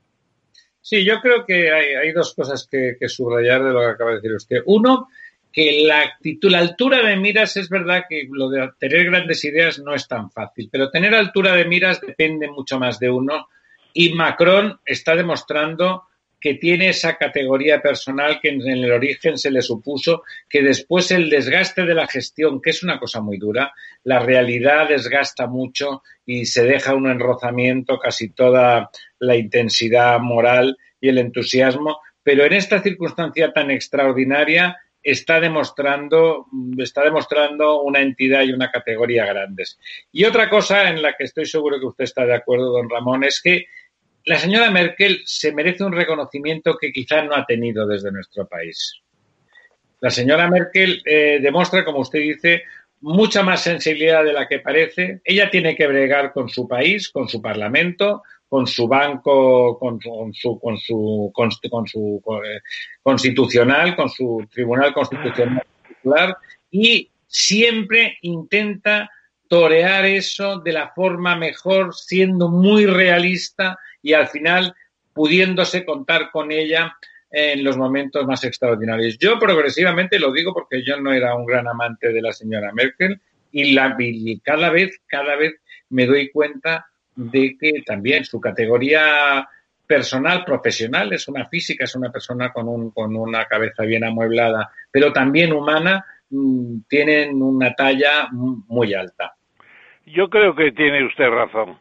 Sí, 0.82 1.04
yo 1.04 1.20
creo 1.22 1.46
que 1.46 1.72
hay, 1.72 2.12
dos 2.12 2.34
cosas 2.34 2.68
que, 2.70 2.96
subrayar 3.08 3.64
de 3.64 3.72
lo 3.72 3.80
que 3.80 3.86
acaba 3.88 4.12
de 4.12 4.16
decir 4.18 4.34
usted. 4.34 4.58
Uno, 4.66 5.10
que 5.52 5.84
la 5.86 6.02
actitud, 6.02 6.50
la 6.50 6.60
altura 6.60 7.06
de 7.06 7.16
miras 7.18 7.58
es 7.58 7.70
verdad 7.70 8.04
que 8.08 8.28
lo 8.32 8.50
de 8.50 8.70
tener 8.80 9.06
grandes 9.06 9.44
ideas 9.46 9.80
no 9.80 9.94
es 9.94 10.08
tan 10.08 10.32
fácil, 10.32 10.70
pero 10.72 10.90
tener 10.90 11.14
altura 11.14 11.56
de 11.56 11.66
miras 11.66 12.02
depende 12.02 12.48
mucho 12.50 12.80
más 12.80 13.00
de 13.00 13.10
uno 13.10 13.50
y 13.94 14.14
Macron 14.14 14.80
está 14.86 15.16
demostrando 15.16 16.04
que 16.40 16.54
tiene 16.56 16.90
esa 16.90 17.18
categoría 17.18 17.82
personal 17.82 18.40
que 18.42 18.50
en 18.50 18.62
el 18.62 18.92
origen 18.92 19.38
se 19.38 19.52
le 19.52 19.62
supuso, 19.62 20.24
que 20.50 20.62
después 20.62 21.12
el 21.12 21.30
desgaste 21.30 21.86
de 21.86 21.94
la 21.94 22.08
gestión, 22.08 22.62
que 22.62 22.70
es 22.70 22.84
una 22.84 23.00
cosa 23.00 23.22
muy 23.22 23.38
dura, 23.38 23.74
la 24.04 24.20
realidad 24.20 24.88
desgasta 24.88 25.48
mucho 25.48 26.04
y 26.26 26.46
se 26.46 26.64
deja 26.64 26.96
un 26.96 27.10
enrozamiento 27.10 28.00
casi 28.00 28.30
toda 28.30 28.90
la 29.20 29.36
intensidad 29.36 30.20
moral 30.20 30.78
y 31.02 31.10
el 31.10 31.18
entusiasmo, 31.18 32.00
pero 32.24 32.46
en 32.46 32.54
esta 32.54 32.82
circunstancia 32.82 33.52
tan 33.52 33.72
extraordinaria 33.72 34.78
está 35.02 35.40
demostrando, 35.40 36.48
está 36.78 37.04
demostrando 37.04 37.82
una 37.82 38.02
entidad 38.02 38.44
y 38.44 38.52
una 38.52 38.70
categoría 38.70 39.26
grandes. 39.26 39.80
Y 40.12 40.26
otra 40.26 40.50
cosa 40.50 40.90
en 40.90 41.02
la 41.02 41.16
que 41.16 41.24
estoy 41.24 41.46
seguro 41.46 41.80
que 41.80 41.86
usted 41.86 42.04
está 42.04 42.26
de 42.26 42.36
acuerdo, 42.36 42.72
don 42.72 42.90
Ramón, 42.90 43.24
es 43.24 43.42
que 43.42 43.66
la 44.26 44.38
señora 44.38 44.70
Merkel 44.72 45.22
se 45.26 45.52
merece 45.54 45.84
un 45.84 45.94
reconocimiento 45.94 46.78
que 46.78 46.92
quizá 46.92 47.22
no 47.24 47.36
ha 47.36 47.46
tenido 47.46 47.88
desde 47.88 48.12
nuestro 48.12 48.48
país. 48.48 49.02
La 50.02 50.10
señora 50.10 50.50
Merkel 50.50 51.02
eh, 51.06 51.40
demuestra, 51.42 51.84
como 51.84 52.00
usted 52.00 52.20
dice, 52.20 52.64
mucha 53.02 53.44
más 53.44 53.62
sensibilidad 53.62 54.24
de 54.24 54.34
la 54.34 54.48
que 54.48 54.60
parece. 54.60 55.22
Ella 55.24 55.50
tiene 55.50 55.76
que 55.76 55.88
bregar 55.88 56.32
con 56.32 56.50
su 56.50 56.68
país, 56.68 57.10
con 57.10 57.28
su 57.28 57.42
parlamento, 57.42 58.24
con 58.48 58.66
su 58.66 58.88
banco, 58.88 59.78
con 59.78 60.00
su, 60.02 60.60
con 60.60 60.78
su, 60.78 61.32
con 61.34 61.88
su, 61.88 62.22
eh, 62.44 62.62
constitucional, 63.04 63.96
con 63.96 64.10
su 64.10 64.46
tribunal 64.52 64.94
constitucional 64.94 65.64
y 66.72 67.10
siempre 67.28 68.18
intenta 68.22 69.10
torear 69.50 70.06
eso 70.06 70.60
de 70.60 70.72
la 70.72 70.90
forma 70.90 71.36
mejor, 71.36 71.94
siendo 71.94 72.48
muy 72.50 72.86
realista 72.86 73.78
y 74.02 74.14
al 74.14 74.28
final 74.28 74.74
pudiéndose 75.12 75.84
contar 75.84 76.32
con 76.32 76.52
ella 76.52 76.96
en 77.32 77.64
los 77.64 77.76
momentos 77.76 78.26
más 78.26 78.44
extraordinarios. 78.44 79.18
Yo 79.18 79.38
progresivamente 79.38 80.20
lo 80.20 80.32
digo 80.32 80.54
porque 80.54 80.84
yo 80.84 80.98
no 81.02 81.12
era 81.12 81.36
un 81.36 81.46
gran 81.46 81.68
amante 81.68 82.14
de 82.14 82.22
la 82.22 82.32
señora 82.32 82.72
Merkel 82.74 83.20
y, 83.52 84.40
cada 84.40 84.70
vez, 84.70 85.02
cada 85.08 85.36
vez 85.36 85.56
me 85.90 86.06
doy 86.06 86.30
cuenta 86.30 86.88
de 87.16 87.58
que 87.60 87.82
también 87.86 88.24
su 88.26 88.40
categoría 88.40 89.50
personal, 89.88 90.46
profesional, 90.46 91.12
es 91.12 91.28
una 91.28 91.48
física, 91.48 91.86
es 91.86 91.96
una 91.96 92.12
persona 92.12 92.54
con, 92.54 92.68
un, 92.68 92.92
con 92.92 93.16
una 93.16 93.46
cabeza 93.46 93.84
bien 93.84 94.04
amueblada, 94.04 94.72
pero 94.92 95.12
también 95.12 95.52
humana, 95.52 96.06
mm, 96.30 96.82
tienen 96.88 97.42
una 97.42 97.74
talla 97.74 98.30
muy 98.32 98.94
alta. 98.94 99.34
Yo 100.12 100.30
creo 100.30 100.56
que 100.56 100.72
tiene 100.72 101.04
usted 101.04 101.30
razón. 101.30 101.78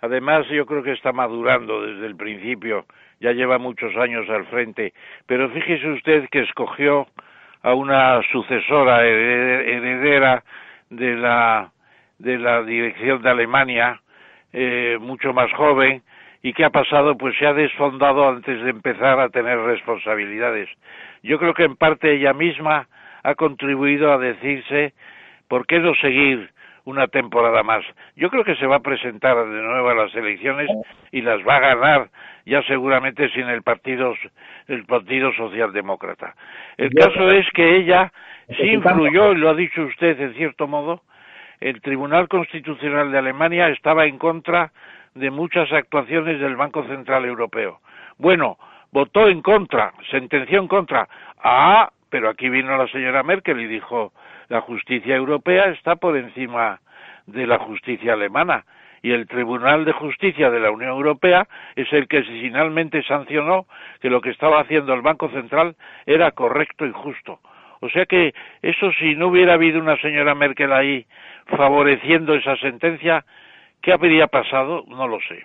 Además, 0.00 0.46
yo 0.48 0.66
creo 0.66 0.82
que 0.84 0.92
está 0.92 1.12
madurando 1.12 1.82
desde 1.82 2.06
el 2.06 2.16
principio 2.16 2.86
ya 3.20 3.32
lleva 3.32 3.58
muchos 3.58 3.96
años 3.96 4.28
al 4.28 4.46
frente, 4.46 4.92
pero 5.26 5.48
fíjese 5.50 5.88
usted 5.90 6.28
que 6.30 6.40
escogió 6.40 7.06
a 7.62 7.74
una 7.74 8.20
sucesora 8.32 9.04
heredera 9.04 10.42
de 10.90 11.14
la 11.14 11.70
de 12.18 12.38
la 12.38 12.62
dirección 12.62 13.22
de 13.22 13.30
Alemania, 13.30 14.00
eh, 14.52 14.98
mucho 15.00 15.32
más 15.32 15.52
joven, 15.52 16.02
y 16.42 16.52
que 16.52 16.64
ha 16.64 16.70
pasado, 16.70 17.16
pues 17.16 17.36
se 17.36 17.46
ha 17.46 17.52
desfondado 17.52 18.28
antes 18.28 18.62
de 18.62 18.70
empezar 18.70 19.18
a 19.18 19.28
tener 19.28 19.58
responsabilidades. 19.58 20.68
Yo 21.22 21.38
creo 21.38 21.54
que 21.54 21.64
en 21.64 21.74
parte 21.74 22.12
ella 22.12 22.32
misma 22.32 22.86
ha 23.24 23.34
contribuido 23.34 24.12
a 24.12 24.18
decirse, 24.18 24.94
¿por 25.48 25.66
qué 25.66 25.80
no 25.80 25.94
seguir 25.96 26.50
una 26.84 27.06
temporada 27.08 27.62
más. 27.62 27.84
Yo 28.16 28.30
creo 28.30 28.44
que 28.44 28.56
se 28.56 28.66
va 28.66 28.76
a 28.76 28.80
presentar 28.80 29.36
de 29.36 29.62
nuevo 29.62 29.88
a 29.88 29.94
las 29.94 30.14
elecciones 30.14 30.68
y 31.10 31.22
las 31.22 31.46
va 31.46 31.56
a 31.56 31.60
ganar 31.60 32.10
ya 32.44 32.62
seguramente 32.62 33.28
sin 33.30 33.48
el 33.48 33.62
partido 33.62 34.14
el 34.66 34.84
partido 34.84 35.32
socialdemócrata. 35.34 36.34
El 36.76 36.92
caso 36.94 37.30
es 37.30 37.46
que 37.54 37.76
ella 37.76 38.12
sí 38.48 38.72
influyó, 38.72 39.32
y 39.32 39.36
lo 39.36 39.50
ha 39.50 39.54
dicho 39.54 39.82
usted 39.82 40.20
en 40.20 40.34
cierto 40.34 40.66
modo, 40.66 41.02
el 41.60 41.80
Tribunal 41.80 42.28
Constitucional 42.28 43.12
de 43.12 43.18
Alemania 43.18 43.68
estaba 43.68 44.06
en 44.06 44.18
contra 44.18 44.72
de 45.14 45.30
muchas 45.30 45.70
actuaciones 45.72 46.40
del 46.40 46.56
Banco 46.56 46.84
Central 46.86 47.24
Europeo. 47.24 47.80
Bueno, 48.18 48.58
votó 48.90 49.28
en 49.28 49.42
contra, 49.42 49.92
sentenció 50.10 50.58
en 50.60 50.68
contra. 50.68 51.08
Ah, 51.42 51.90
pero 52.08 52.28
aquí 52.28 52.48
vino 52.48 52.76
la 52.76 52.88
señora 52.88 53.22
Merkel 53.22 53.60
y 53.60 53.66
dijo, 53.66 54.12
la 54.48 54.60
justicia 54.60 55.16
europea 55.16 55.66
está 55.70 55.96
por 55.96 56.16
encima 56.16 56.80
de 57.26 57.46
la 57.46 57.58
justicia 57.58 58.14
alemana 58.14 58.64
y 59.02 59.10
el 59.10 59.26
Tribunal 59.26 59.84
de 59.84 59.92
Justicia 59.92 60.50
de 60.50 60.60
la 60.60 60.70
Unión 60.70 60.90
Europea 60.90 61.48
es 61.74 61.92
el 61.92 62.06
que 62.06 62.22
finalmente 62.22 63.02
sancionó 63.02 63.66
que 64.00 64.08
lo 64.08 64.20
que 64.20 64.30
estaba 64.30 64.60
haciendo 64.60 64.94
el 64.94 65.02
Banco 65.02 65.28
Central 65.30 65.74
era 66.06 66.30
correcto 66.30 66.86
y 66.86 66.92
justo. 66.92 67.40
O 67.80 67.88
sea 67.88 68.06
que 68.06 68.32
eso 68.62 68.92
si 68.92 69.16
no 69.16 69.26
hubiera 69.26 69.54
habido 69.54 69.80
una 69.80 70.00
señora 70.00 70.36
Merkel 70.36 70.72
ahí 70.72 71.04
favoreciendo 71.46 72.34
esa 72.34 72.56
sentencia, 72.58 73.24
¿qué 73.80 73.92
habría 73.92 74.28
pasado? 74.28 74.84
No 74.86 75.08
lo 75.08 75.18
sé. 75.20 75.44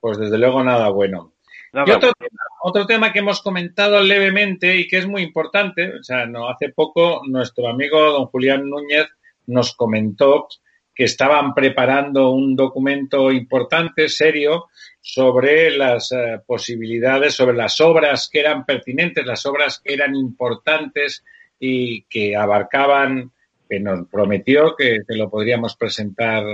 Pues 0.00 0.18
desde 0.18 0.38
luego 0.38 0.62
nada 0.62 0.90
bueno. 0.90 1.32
Y 1.72 1.90
otro 1.90 2.12
tema, 2.12 2.42
otro 2.62 2.86
tema 2.86 3.12
que 3.12 3.18
hemos 3.20 3.42
comentado 3.42 4.00
levemente 4.02 4.76
y 4.76 4.88
que 4.88 4.98
es 4.98 5.06
muy 5.06 5.22
importante, 5.22 5.98
o 5.98 6.02
sea, 6.02 6.26
no 6.26 6.48
hace 6.48 6.70
poco 6.70 7.22
nuestro 7.26 7.68
amigo 7.68 8.00
don 8.00 8.26
Julián 8.26 8.68
Núñez 8.68 9.08
nos 9.46 9.74
comentó 9.74 10.48
que 10.94 11.04
estaban 11.04 11.54
preparando 11.54 12.30
un 12.30 12.56
documento 12.56 13.30
importante, 13.30 14.08
serio, 14.08 14.66
sobre 15.00 15.70
las 15.70 16.10
eh, 16.10 16.40
posibilidades, 16.44 17.34
sobre 17.34 17.56
las 17.56 17.80
obras 17.80 18.28
que 18.28 18.40
eran 18.40 18.66
pertinentes, 18.66 19.24
las 19.24 19.46
obras 19.46 19.80
que 19.82 19.94
eran 19.94 20.16
importantes 20.16 21.24
y 21.60 22.02
que 22.02 22.34
abarcaban, 22.34 23.30
que 23.68 23.78
nos 23.78 24.08
prometió 24.08 24.74
que, 24.76 24.98
lo 25.08 25.30
podríamos 25.30 25.76
presentar 25.76 26.44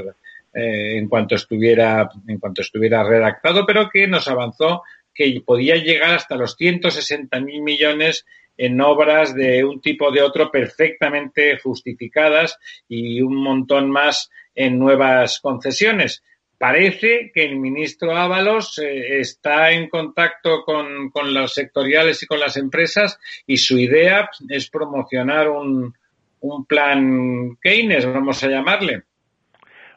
eh, 0.52 0.98
en 0.98 1.08
cuanto 1.08 1.36
estuviera, 1.36 2.10
en 2.28 2.38
cuanto 2.38 2.60
estuviera 2.60 3.02
redactado, 3.02 3.64
pero 3.64 3.88
que 3.88 4.06
nos 4.06 4.28
avanzó 4.28 4.82
que 5.14 5.40
podía 5.44 5.76
llegar 5.76 6.14
hasta 6.14 6.36
los 6.36 6.58
160.000 6.58 7.62
millones 7.62 8.26
en 8.56 8.80
obras 8.80 9.34
de 9.34 9.64
un 9.64 9.80
tipo 9.80 10.06
o 10.06 10.12
de 10.12 10.22
otro 10.22 10.50
perfectamente 10.50 11.58
justificadas 11.58 12.58
y 12.88 13.20
un 13.20 13.36
montón 13.36 13.90
más 13.90 14.30
en 14.54 14.78
nuevas 14.78 15.40
concesiones. 15.40 16.22
Parece 16.56 17.32
que 17.34 17.44
el 17.44 17.56
ministro 17.56 18.16
Ábalos 18.16 18.78
eh, 18.78 19.18
está 19.18 19.72
en 19.72 19.88
contacto 19.88 20.62
con, 20.64 21.10
los 21.34 21.52
sectoriales 21.52 22.22
y 22.22 22.26
con 22.26 22.38
las 22.38 22.56
empresas 22.56 23.18
y 23.46 23.56
su 23.56 23.78
idea 23.78 24.30
es 24.48 24.70
promocionar 24.70 25.48
un, 25.48 25.92
un 26.40 26.64
plan 26.64 27.56
Keynes, 27.60 28.06
vamos 28.06 28.42
a 28.44 28.48
llamarle. 28.48 29.02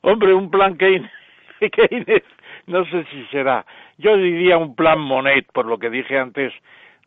Hombre, 0.02 0.34
un 0.34 0.50
plan 0.50 0.78
Keynes, 0.78 1.12
Keynes, 1.60 2.24
no 2.66 2.84
sé 2.86 3.06
si 3.12 3.24
será. 3.32 3.66
Yo 3.98 4.16
diría 4.16 4.58
un 4.58 4.76
plan 4.76 5.00
Monet, 5.00 5.48
por 5.52 5.66
lo 5.66 5.80
que 5.80 5.90
dije 5.90 6.18
antes 6.20 6.54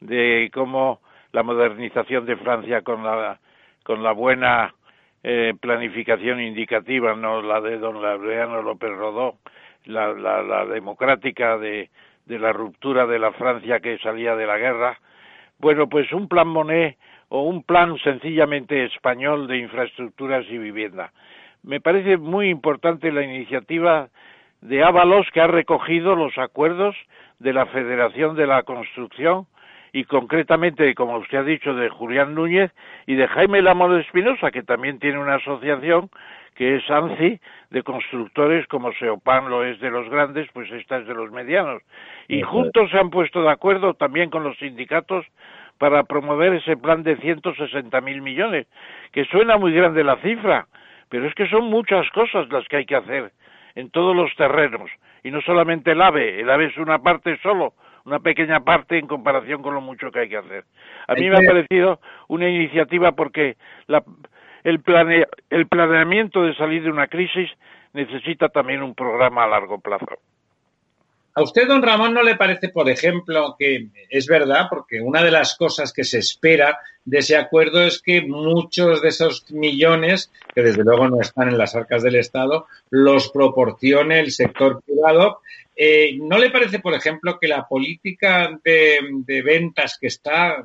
de 0.01 0.51
cómo 0.53 1.01
la 1.33 1.43
modernización 1.43 2.27
de 2.27 2.37
Francia 2.37 2.83
con 2.83 3.05
la, 3.05 3.39
con 3.85 4.03
la 4.03 4.13
buena 4.13 4.75
eh, 5.23 5.55
planificación 5.61 6.41
indicativa, 6.41 7.15
no 7.15 7.43
la 7.43 7.61
de 7.61 7.79
don 7.79 8.03
Laureano 8.03 8.63
López 8.63 8.91
Rodó, 8.91 9.37
la, 9.85 10.13
la, 10.13 10.43
la 10.43 10.67
democrática 10.67 11.59
de, 11.59 11.91
de 12.27 12.39
la 12.39 12.53
ruptura 12.53 13.07
de 13.07 13.19
la 13.19 13.33
Francia 13.33 13.81
que 13.81 13.99
salía 13.99 14.35
de 14.35 14.47
la 14.47 14.59
guerra. 14.59 14.99
Bueno, 15.59 15.89
pues 15.89 16.13
un 16.13 16.29
plan 16.29 16.49
Monet 16.49 16.97
o 17.29 17.43
un 17.43 17.63
plan 17.63 17.97
sencillamente 17.99 18.85
español 18.85 19.47
de 19.47 19.59
infraestructuras 19.59 20.45
y 20.49 20.59
vivienda. 20.59 21.13
Me 21.63 21.81
parece 21.81 22.17
muy 22.17 22.49
importante 22.49 23.13
la 23.13 23.23
iniciativa 23.23 24.09
de 24.61 24.83
Ábalos 24.83 25.27
que 25.33 25.41
ha 25.41 25.47
recogido 25.47 26.15
los 26.15 26.37
acuerdos 26.39 26.97
de 27.39 27.53
la 27.53 27.67
Federación 27.67 28.37
de 28.37 28.47
la 28.47 28.63
Construcción 28.63 29.47
y 29.93 30.05
concretamente, 30.05 30.95
como 30.95 31.17
usted 31.17 31.39
ha 31.39 31.43
dicho, 31.43 31.75
de 31.75 31.89
Julián 31.89 32.35
Núñez 32.35 32.71
y 33.07 33.15
de 33.15 33.27
Jaime 33.27 33.63
Lamor 33.63 33.99
Espinosa, 34.01 34.51
que 34.51 34.63
también 34.63 34.99
tiene 34.99 35.19
una 35.19 35.37
asociación 35.37 36.11
que 36.55 36.77
es 36.77 36.91
ANCI, 36.91 37.41
de 37.71 37.83
constructores 37.83 38.67
como 38.67 38.93
Seopan 38.93 39.49
lo 39.49 39.65
es 39.65 39.81
de 39.81 39.91
los 39.91 40.09
grandes, 40.11 40.49
pues 40.53 40.71
esta 40.71 40.99
es 40.99 41.07
de 41.07 41.15
los 41.15 41.31
medianos. 41.31 41.83
Y 42.29 42.43
juntos 42.43 42.91
se 42.91 42.99
han 42.99 43.09
puesto 43.09 43.43
de 43.43 43.51
acuerdo 43.51 43.95
también 43.95 44.29
con 44.29 44.45
los 44.45 44.59
sindicatos 44.59 45.25
para 45.79 46.05
promover 46.05 46.53
ese 46.53 46.77
plan 46.77 47.03
de 47.03 47.17
160 47.17 48.01
mil 48.03 48.21
millones, 48.21 48.67
que 49.13 49.25
suena 49.25 49.57
muy 49.57 49.73
grande 49.73 50.05
la 50.05 50.17
cifra, 50.17 50.67
pero 51.09 51.27
es 51.27 51.35
que 51.35 51.49
son 51.49 51.65
muchas 51.71 52.09
cosas 52.11 52.47
las 52.51 52.69
que 52.69 52.77
hay 52.77 52.85
que 52.85 52.97
hacer 52.97 53.33
en 53.75 53.91
todos 53.91 54.15
los 54.15 54.35
terrenos, 54.37 54.91
y 55.23 55.31
no 55.31 55.41
solamente 55.43 55.93
el 55.93 56.03
AVE, 56.03 56.41
el 56.41 56.51
AVE 56.51 56.67
es 56.67 56.77
una 56.77 56.99
parte 56.99 57.39
solo, 57.43 57.75
una 58.05 58.21
pequeña 58.21 58.61
parte 58.61 58.99
en 58.99 59.07
comparación 59.07 59.63
con 59.63 59.75
lo 59.75 59.81
mucho 59.81 60.11
que 60.11 60.21
hay 60.21 60.29
que 60.29 60.39
hacer. 60.39 60.65
A 61.07 61.15
mí 61.15 61.29
me 61.29 61.37
ha 61.37 61.47
parecido 61.47 62.01
una 62.29 62.49
iniciativa 62.49 63.13
porque 63.13 63.57
el, 64.65 64.83
el 65.51 65.67
planeamiento 65.67 66.43
de 66.45 66.55
salir 66.55 66.83
de 66.83 66.91
una 66.91 67.09
crisis 67.09 67.51
necesita 67.93 68.49
también 68.49 68.83
un 68.83 68.95
programa 68.95 69.45
a 69.45 69.49
largo 69.49 69.81
plazo. 69.81 70.07
¿A 71.35 71.43
usted, 71.43 71.69
don 71.69 71.83
Ramón, 71.83 72.13
no 72.13 72.23
le 72.23 72.35
parece, 72.35 72.71
por 72.71 72.91
ejemplo, 72.91 73.55
que 73.59 73.89
es 74.09 74.27
verdad, 74.27 74.67
porque 74.69 75.01
una 75.01 75.23
de 75.23 75.31
las 75.31 75.57
cosas 75.57 75.93
que 75.93 76.03
se 76.03 76.19
espera 76.19 76.79
de 77.05 77.19
ese 77.19 77.37
acuerdo 77.37 77.83
es 77.83 78.03
que 78.03 78.21
muchos 78.23 79.01
de 79.01 79.09
esos 79.09 79.51
millones, 79.51 80.31
que 80.55 80.63
desde 80.63 80.83
luego 80.85 81.09
no 81.09 81.21
están 81.21 81.49
en 81.49 81.59
las 81.59 81.75
arcas 81.75 82.03
del 82.03 82.17
Estado, 82.17 82.67
los 82.91 83.31
proporcione 83.31 84.21
el 84.21 84.33
sector 84.33 84.83
privado. 84.83 85.41
Eh, 85.77 86.19
¿No 86.21 86.37
le 86.37 86.51
parece, 86.51 86.81
por 86.81 86.95
ejemplo, 86.95 87.39
que 87.41 87.49
la 87.49 87.67
política 87.67 88.59
de, 88.63 89.43
ventas 89.43 89.99
que 90.01 90.09
está 90.09 90.65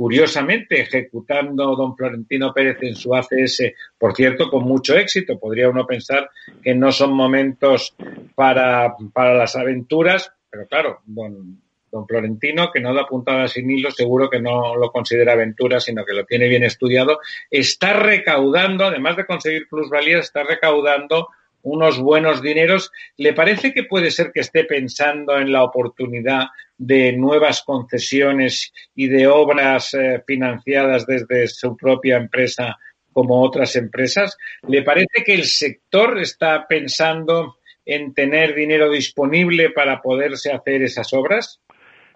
curiosamente 0.00 0.80
ejecutando 0.80 1.76
don 1.76 1.94
Florentino 1.94 2.54
Pérez 2.54 2.78
en 2.80 2.94
su 2.94 3.14
ACS, 3.14 3.64
por 3.98 4.16
cierto, 4.16 4.48
con 4.48 4.64
mucho 4.64 4.96
éxito. 4.96 5.38
Podría 5.38 5.68
uno 5.68 5.86
pensar 5.86 6.30
que 6.62 6.74
no 6.74 6.90
son 6.90 7.12
momentos 7.12 7.94
para, 8.34 8.94
las 9.14 9.56
aventuras, 9.56 10.32
pero 10.48 10.66
claro, 10.66 11.00
don, 11.04 11.60
don 11.92 12.06
Florentino, 12.06 12.70
que 12.72 12.80
no 12.80 12.94
da 12.94 13.04
puntada 13.06 13.46
sin 13.46 13.70
hilo, 13.70 13.90
seguro 13.90 14.30
que 14.30 14.40
no 14.40 14.74
lo 14.74 14.90
considera 14.90 15.34
aventura, 15.34 15.80
sino 15.80 16.02
que 16.06 16.14
lo 16.14 16.24
tiene 16.24 16.48
bien 16.48 16.64
estudiado, 16.64 17.18
está 17.50 17.92
recaudando, 17.92 18.86
además 18.86 19.18
de 19.18 19.26
conseguir 19.26 19.68
plusvalías, 19.68 20.24
está 20.24 20.44
recaudando 20.44 21.28
unos 21.62 22.00
buenos 22.00 22.42
dineros. 22.42 22.90
¿Le 23.16 23.32
parece 23.32 23.72
que 23.72 23.84
puede 23.84 24.10
ser 24.10 24.32
que 24.32 24.40
esté 24.40 24.64
pensando 24.64 25.38
en 25.38 25.52
la 25.52 25.64
oportunidad 25.64 26.48
de 26.78 27.12
nuevas 27.12 27.62
concesiones 27.62 28.72
y 28.94 29.08
de 29.08 29.26
obras 29.26 29.94
eh, 29.94 30.22
financiadas 30.26 31.06
desde 31.06 31.46
su 31.48 31.76
propia 31.76 32.16
empresa 32.16 32.78
como 33.12 33.42
otras 33.42 33.76
empresas? 33.76 34.36
¿Le 34.66 34.82
parece 34.82 35.24
que 35.24 35.34
el 35.34 35.44
sector 35.44 36.18
está 36.18 36.66
pensando 36.66 37.56
en 37.84 38.14
tener 38.14 38.54
dinero 38.54 38.90
disponible 38.90 39.70
para 39.70 40.00
poderse 40.00 40.52
hacer 40.52 40.82
esas 40.82 41.12
obras? 41.12 41.60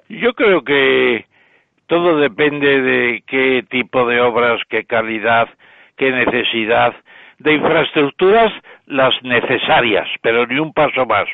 Yo 0.09 0.35
creo 0.35 0.63
que 0.63 1.27
todo 1.87 2.19
depende 2.19 2.81
de 2.81 3.25
qué 3.27 3.65
tipo 3.69 4.07
de 4.07 4.21
obras, 4.21 4.61
qué 4.69 4.85
calidad, 4.85 5.49
qué 5.97 6.11
necesidad 6.11 6.95
de 7.39 7.55
infraestructuras 7.55 8.53
las 8.87 9.15
necesarias, 9.23 10.09
pero 10.23 10.47
ni 10.47 10.59
un 10.59 10.73
paso 10.73 11.07
más, 11.07 11.27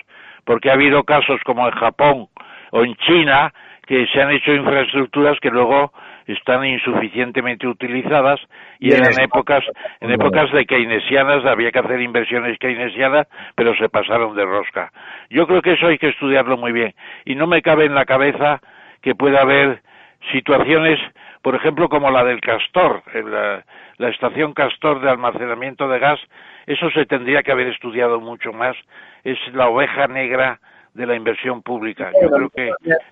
porque 0.44 0.70
ha 0.70 0.74
habido 0.74 1.04
casos 1.04 1.40
como 1.44 1.66
en 1.66 1.74
Japón 1.74 2.28
o 2.70 2.84
en 2.84 2.94
China 2.96 3.52
que 3.86 4.06
se 4.06 4.22
han 4.22 4.30
hecho 4.30 4.52
infraestructuras 4.52 5.38
que 5.40 5.50
luego 5.50 5.92
están 6.26 6.64
insuficientemente 6.64 7.66
utilizadas 7.66 8.40
y 8.78 8.92
en 8.92 9.02
épocas 9.20 9.64
en 10.00 10.12
épocas 10.12 10.52
de 10.52 10.64
keynesianas 10.64 11.44
había 11.44 11.72
que 11.72 11.80
hacer 11.80 12.00
inversiones 12.00 12.56
keynesianas 12.58 13.26
pero 13.56 13.74
se 13.74 13.88
pasaron 13.88 14.36
de 14.36 14.44
rosca. 14.44 14.92
Yo 15.28 15.46
creo 15.46 15.60
que 15.60 15.72
eso 15.72 15.88
hay 15.88 15.98
que 15.98 16.10
estudiarlo 16.10 16.56
muy 16.56 16.70
bien 16.70 16.94
y 17.24 17.34
no 17.34 17.48
me 17.48 17.62
cabe 17.62 17.86
en 17.86 17.94
la 17.94 18.04
cabeza 18.04 18.60
que 19.02 19.14
pueda 19.14 19.40
haber 19.40 19.82
situaciones, 20.32 21.00
por 21.42 21.54
ejemplo, 21.54 21.88
como 21.88 22.10
la 22.10 22.24
del 22.24 22.40
Castor, 22.40 23.02
la, 23.14 23.64
la 23.96 24.08
estación 24.08 24.52
Castor 24.52 25.00
de 25.00 25.10
almacenamiento 25.10 25.88
de 25.88 25.98
gas, 25.98 26.20
eso 26.66 26.90
se 26.90 27.06
tendría 27.06 27.42
que 27.42 27.52
haber 27.52 27.68
estudiado 27.68 28.20
mucho 28.20 28.52
más. 28.52 28.76
Es 29.24 29.38
la 29.52 29.68
oveja 29.68 30.06
negra 30.06 30.60
de 30.94 31.06
la 31.06 31.14
inversión 31.14 31.62
pública. 31.62 32.12
Yo 32.20 32.30
creo 32.30 32.50
que 32.50 32.70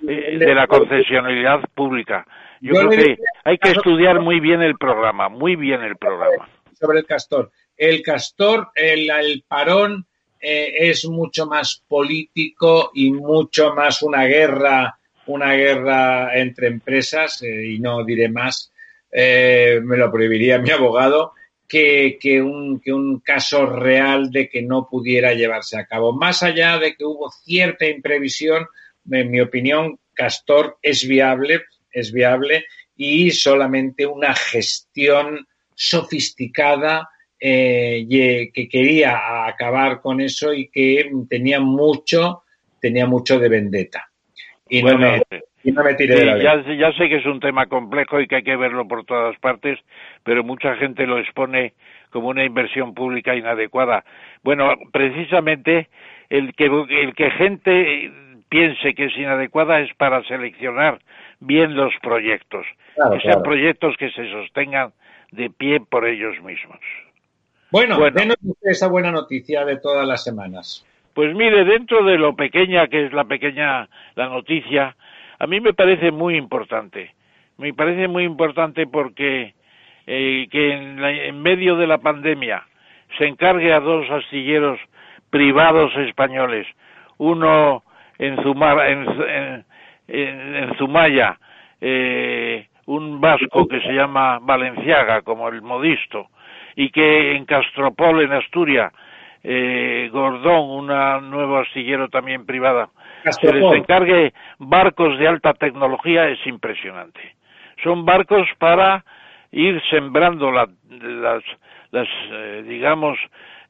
eh, 0.08 0.38
de 0.38 0.54
la 0.54 0.66
concesionalidad 0.66 1.60
pública. 1.74 2.26
Yo 2.60 2.74
creo 2.74 2.90
que 2.90 3.18
hay 3.44 3.58
que 3.58 3.70
estudiar 3.70 4.20
muy 4.20 4.40
bien 4.40 4.62
el 4.62 4.76
programa, 4.76 5.28
muy 5.28 5.56
bien 5.56 5.82
el 5.82 5.96
programa. 5.96 6.48
Sobre 6.72 7.00
el 7.00 7.06
Castor. 7.06 7.50
El 7.76 8.02
Castor, 8.02 8.70
el, 8.74 9.44
parón 9.46 10.06
eh, 10.40 10.90
es 10.90 11.08
mucho 11.08 11.46
más 11.46 11.82
político 11.86 12.90
y 12.94 13.12
mucho 13.12 13.74
más 13.74 14.02
una 14.02 14.24
guerra, 14.24 14.97
una 15.32 15.54
guerra 15.54 16.38
entre 16.38 16.68
empresas, 16.68 17.42
eh, 17.42 17.66
y 17.66 17.78
no 17.78 18.04
diré 18.04 18.28
más, 18.28 18.72
eh, 19.10 19.80
me 19.82 19.96
lo 19.96 20.10
prohibiría 20.10 20.58
mi 20.58 20.70
abogado, 20.70 21.32
que, 21.66 22.18
que, 22.20 22.40
un, 22.40 22.80
que 22.80 22.92
un 22.92 23.20
caso 23.20 23.66
real 23.66 24.30
de 24.30 24.48
que 24.48 24.62
no 24.62 24.88
pudiera 24.88 25.34
llevarse 25.34 25.78
a 25.78 25.86
cabo. 25.86 26.12
Más 26.12 26.42
allá 26.42 26.78
de 26.78 26.94
que 26.94 27.04
hubo 27.04 27.30
cierta 27.30 27.86
imprevisión, 27.86 28.66
en 29.10 29.30
mi 29.30 29.40
opinión, 29.40 29.98
Castor 30.14 30.78
es 30.82 31.06
viable, 31.06 31.62
es 31.92 32.10
viable 32.10 32.64
y 32.96 33.30
solamente 33.30 34.06
una 34.06 34.34
gestión 34.34 35.46
sofisticada 35.74 37.08
eh, 37.38 38.50
que 38.52 38.68
quería 38.68 39.46
acabar 39.46 40.00
con 40.00 40.20
eso 40.20 40.52
y 40.52 40.68
que 40.68 41.08
tenía 41.28 41.60
mucho, 41.60 42.42
tenía 42.80 43.06
mucho 43.06 43.38
de 43.38 43.48
vendetta. 43.48 44.07
Y 44.68 44.82
no 44.82 44.98
me, 45.82 45.94
tiré 45.94 46.14
de 46.14 46.24
la 46.24 46.38
ya, 46.38 46.62
ya 46.74 46.92
sé 46.92 47.08
que 47.08 47.16
es 47.16 47.26
un 47.26 47.40
tema 47.40 47.66
complejo 47.66 48.20
y 48.20 48.26
que 48.26 48.36
hay 48.36 48.42
que 48.42 48.56
verlo 48.56 48.86
por 48.86 49.04
todas 49.04 49.36
partes, 49.38 49.78
pero 50.22 50.44
mucha 50.44 50.76
gente 50.76 51.06
lo 51.06 51.18
expone 51.18 51.74
como 52.10 52.28
una 52.28 52.44
inversión 52.44 52.94
pública 52.94 53.34
inadecuada. 53.34 54.04
Bueno, 54.42 54.74
precisamente 54.92 55.88
el 56.30 56.54
que, 56.54 56.66
el 56.66 57.14
que 57.14 57.30
gente 57.32 58.12
piense 58.48 58.94
que 58.94 59.06
es 59.06 59.16
inadecuada 59.16 59.80
es 59.80 59.92
para 59.94 60.22
seleccionar 60.24 61.00
bien 61.40 61.74
los 61.76 61.92
proyectos, 62.02 62.66
que 63.12 63.20
sean 63.20 63.42
proyectos 63.42 63.96
que 63.98 64.10
se 64.10 64.30
sostengan 64.30 64.92
de 65.32 65.50
pie 65.50 65.80
por 65.80 66.06
ellos 66.06 66.40
mismos. 66.42 66.80
Bueno, 67.70 67.98
bueno 67.98 68.18
denos 68.18 68.36
esa 68.62 68.88
buena 68.88 69.10
noticia 69.10 69.64
de 69.64 69.76
todas 69.76 70.06
las 70.06 70.24
semanas. 70.24 70.86
Pues 71.18 71.34
mire, 71.34 71.64
dentro 71.64 72.04
de 72.04 72.16
lo 72.16 72.36
pequeña 72.36 72.86
que 72.86 73.06
es 73.06 73.12
la 73.12 73.24
pequeña 73.24 73.88
la 74.14 74.28
noticia, 74.28 74.94
a 75.40 75.48
mí 75.48 75.58
me 75.58 75.72
parece 75.72 76.12
muy 76.12 76.36
importante. 76.36 77.12
Me 77.56 77.74
parece 77.74 78.06
muy 78.06 78.22
importante 78.22 78.86
porque 78.86 79.52
eh, 80.06 80.46
que 80.48 80.72
en, 80.72 81.42
medio 81.42 81.74
de 81.74 81.88
la 81.88 81.98
pandemia 81.98 82.62
se 83.18 83.26
encargue 83.26 83.72
a 83.72 83.80
dos 83.80 84.08
astilleros 84.08 84.78
privados 85.28 85.92
españoles, 85.96 86.68
uno 87.16 87.82
en, 88.20 88.38
en, 90.06 90.74
Zumaya, 90.76 91.36
eh, 91.80 92.68
un 92.86 93.20
vasco 93.20 93.66
que 93.66 93.80
se 93.80 93.92
llama 93.92 94.38
Valenciaga, 94.40 95.22
como 95.22 95.48
el 95.48 95.62
modisto, 95.62 96.28
y 96.76 96.90
que 96.90 97.34
en 97.34 97.44
Castropol, 97.44 98.22
en 98.22 98.34
Asturias, 98.34 98.92
eh, 99.42 100.08
Gordón, 100.12 100.70
una 100.70 101.20
nuevo 101.20 101.58
astillero 101.58 102.08
también 102.08 102.44
privada, 102.46 102.88
se 103.40 103.52
les 103.52 103.72
encargue 103.72 104.32
barcos 104.58 105.18
de 105.18 105.28
alta 105.28 105.54
tecnología 105.54 106.28
es 106.28 106.44
impresionante. 106.46 107.36
Son 107.82 108.04
barcos 108.04 108.48
para 108.58 109.04
ir 109.52 109.80
sembrando 109.90 110.50
las, 110.50 110.68
las 111.90 112.08
eh, 112.30 112.64
digamos, 112.66 113.18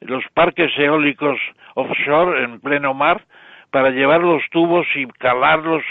los 0.01 0.24
parques 0.35 0.70
eólicos 0.78 1.39
offshore 1.74 2.43
en 2.45 2.61
pleno 2.61 2.95
mar 2.95 3.23
para 3.70 3.90
llevar 3.90 4.20
los 4.20 4.43
tubos 4.51 4.86
y 4.95 5.07
calarlos 5.07 5.82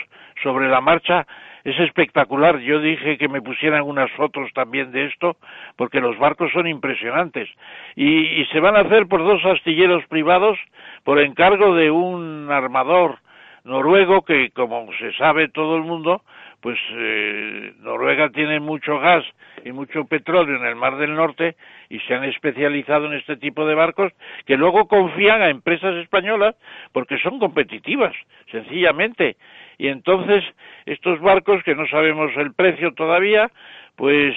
sobre 0.41 0.67
la 0.67 0.81
marcha 0.81 1.27
es 1.71 1.79
espectacular. 1.81 2.59
Yo 2.59 2.79
dije 2.79 3.17
que 3.17 3.27
me 3.27 3.41
pusieran 3.41 3.81
unas 3.83 4.09
fotos 4.11 4.49
también 4.53 4.91
de 4.91 5.05
esto, 5.05 5.35
porque 5.75 5.99
los 5.99 6.17
barcos 6.17 6.51
son 6.53 6.65
impresionantes. 6.65 7.49
Y, 7.95 8.41
y, 8.41 8.45
se 8.45 8.61
van 8.61 8.77
a 8.77 8.81
hacer 8.81 9.07
por 9.07 9.23
dos 9.23 9.43
astilleros 9.43 10.05
privados 10.07 10.57
por 11.03 11.19
encargo 11.19 11.75
de 11.75 11.91
un 11.91 12.49
armador 12.49 13.19
noruego 13.65 14.21
que, 14.21 14.51
como 14.51 14.87
se 14.93 15.11
sabe 15.13 15.49
todo 15.49 15.75
el 15.75 15.83
mundo, 15.83 16.21
pues 16.61 16.79
eh, 16.91 17.73
Noruega 17.79 18.29
tiene 18.29 18.59
mucho 18.59 18.99
gas 18.99 19.23
y 19.63 19.71
mucho 19.71 20.05
petróleo 20.05 20.55
en 20.55 20.65
el 20.65 20.75
Mar 20.75 20.97
del 20.97 21.13
Norte 21.13 21.55
y 21.89 21.99
se 21.99 22.15
han 22.15 22.23
especializado 22.23 23.07
en 23.07 23.13
este 23.13 23.37
tipo 23.37 23.65
de 23.65 23.75
barcos 23.75 24.13
que 24.45 24.57
luego 24.57 24.87
confían 24.87 25.41
a 25.41 25.49
empresas 25.49 25.95
españolas 25.95 26.55
porque 26.93 27.17
son 27.19 27.39
competitivas, 27.39 28.13
sencillamente. 28.51 29.35
Y 29.77 29.87
entonces 29.87 30.43
estos 30.85 31.19
barcos, 31.19 31.63
que 31.63 31.75
no 31.75 31.87
sabemos 31.87 32.31
el 32.35 32.53
precio 32.53 32.93
todavía, 32.93 33.51
pues 33.95 34.35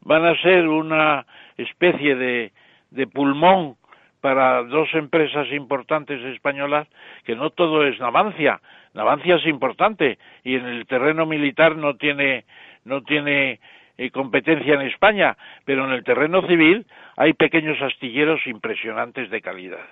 van 0.00 0.24
a 0.24 0.40
ser 0.42 0.68
una 0.68 1.26
especie 1.56 2.14
de, 2.14 2.52
de 2.90 3.06
pulmón 3.06 3.76
para 4.20 4.62
dos 4.64 4.88
empresas 4.94 5.46
importantes 5.52 6.20
españolas, 6.24 6.88
que 7.24 7.36
no 7.36 7.50
todo 7.50 7.86
es 7.86 7.98
Navancia, 8.00 8.60
Navancia 8.94 9.36
es 9.36 9.46
importante 9.46 10.18
y 10.42 10.54
en 10.56 10.66
el 10.66 10.86
terreno 10.86 11.26
militar 11.26 11.76
no 11.76 11.96
tiene, 11.96 12.44
no 12.84 13.02
tiene 13.02 13.60
eh, 13.98 14.10
competencia 14.10 14.74
en 14.74 14.82
España, 14.82 15.36
pero 15.64 15.84
en 15.84 15.92
el 15.92 16.02
terreno 16.02 16.46
civil 16.46 16.86
hay 17.16 17.34
pequeños 17.34 17.80
astilleros 17.80 18.46
impresionantes 18.46 19.30
de 19.30 19.42
calidad. 19.42 19.86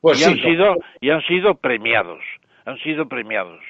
Pues 0.00 0.20
y, 0.20 0.24
han 0.24 0.36
sido, 0.36 0.76
y 1.00 1.10
han 1.10 1.22
sido 1.22 1.54
premiados, 1.54 2.24
han 2.64 2.78
sido 2.78 3.08
premiados. 3.08 3.60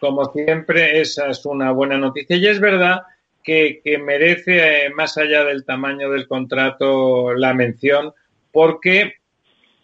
Como 0.00 0.24
siempre, 0.32 1.00
esa 1.00 1.28
es 1.28 1.44
una 1.46 1.70
buena 1.70 1.96
noticia. 1.96 2.36
Y 2.36 2.46
es 2.46 2.60
verdad 2.60 3.02
que, 3.42 3.80
merece, 4.02 4.86
eh, 4.86 4.90
más 4.90 5.16
allá 5.18 5.44
del 5.44 5.64
tamaño 5.64 6.10
del 6.10 6.26
contrato, 6.26 7.34
la 7.34 7.54
mención, 7.54 8.12
porque 8.50 9.14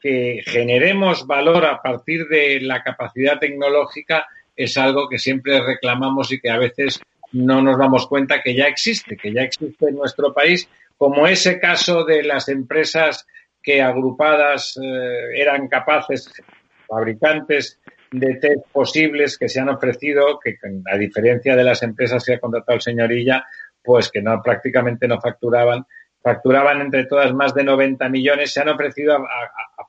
que 0.01 0.43
generemos 0.45 1.27
valor 1.27 1.67
a 1.67 1.83
partir 1.83 2.29
de 2.29 2.61
la 2.61 2.85
capacidad 2.85 3.41
tecnológica 3.41 4.29
es 4.55 4.77
algo 4.77 5.09
que 5.09 5.19
siempre 5.19 5.61
reclamamos 5.61 6.31
y 6.33 6.41
que 6.41 6.51
a 6.51 6.59
veces 6.59 7.01
no 7.33 7.63
nos 7.63 7.79
damos 7.79 8.07
cuenta 8.07 8.43
que 8.43 8.55
ya 8.55 8.67
existe, 8.67 9.17
que 9.17 9.33
ya 9.33 9.43
existe 9.43 9.89
en 9.89 9.97
nuestro 9.97 10.33
país, 10.33 10.69
como 10.97 11.27
ese 11.27 11.59
caso 11.59 12.05
de 12.05 12.23
las 12.23 12.49
empresas 12.49 13.27
que 13.63 13.83
agrupadas 13.83 14.79
eh, 14.83 15.41
eran 15.41 15.69
capaces, 15.69 16.33
fabricantes 16.87 17.79
de 18.11 18.35
test 18.37 18.67
posibles 18.73 19.39
que 19.39 19.49
se 19.49 19.61
han 19.61 19.69
ofrecido, 19.69 20.39
que 20.43 20.57
a 20.91 20.97
diferencia 20.97 21.55
de 21.57 21.65
las 21.65 21.83
empresas 21.83 22.25
que 22.25 22.35
ha 22.35 22.41
contratado 22.41 22.77
el 22.77 22.83
señorilla, 22.83 23.45
pues 23.83 24.11
que 24.11 24.23
no 24.23 24.41
prácticamente 24.43 25.07
no 25.09 25.21
facturaban, 25.21 25.85
facturaban 26.23 26.81
entre 26.81 27.07
todas 27.07 27.33
más 27.33 27.55
de 27.55 27.65
90 27.65 28.09
millones, 28.09 28.53
se 28.53 28.61
han 28.61 28.69
ofrecido 28.69 29.15
a, 29.15 29.29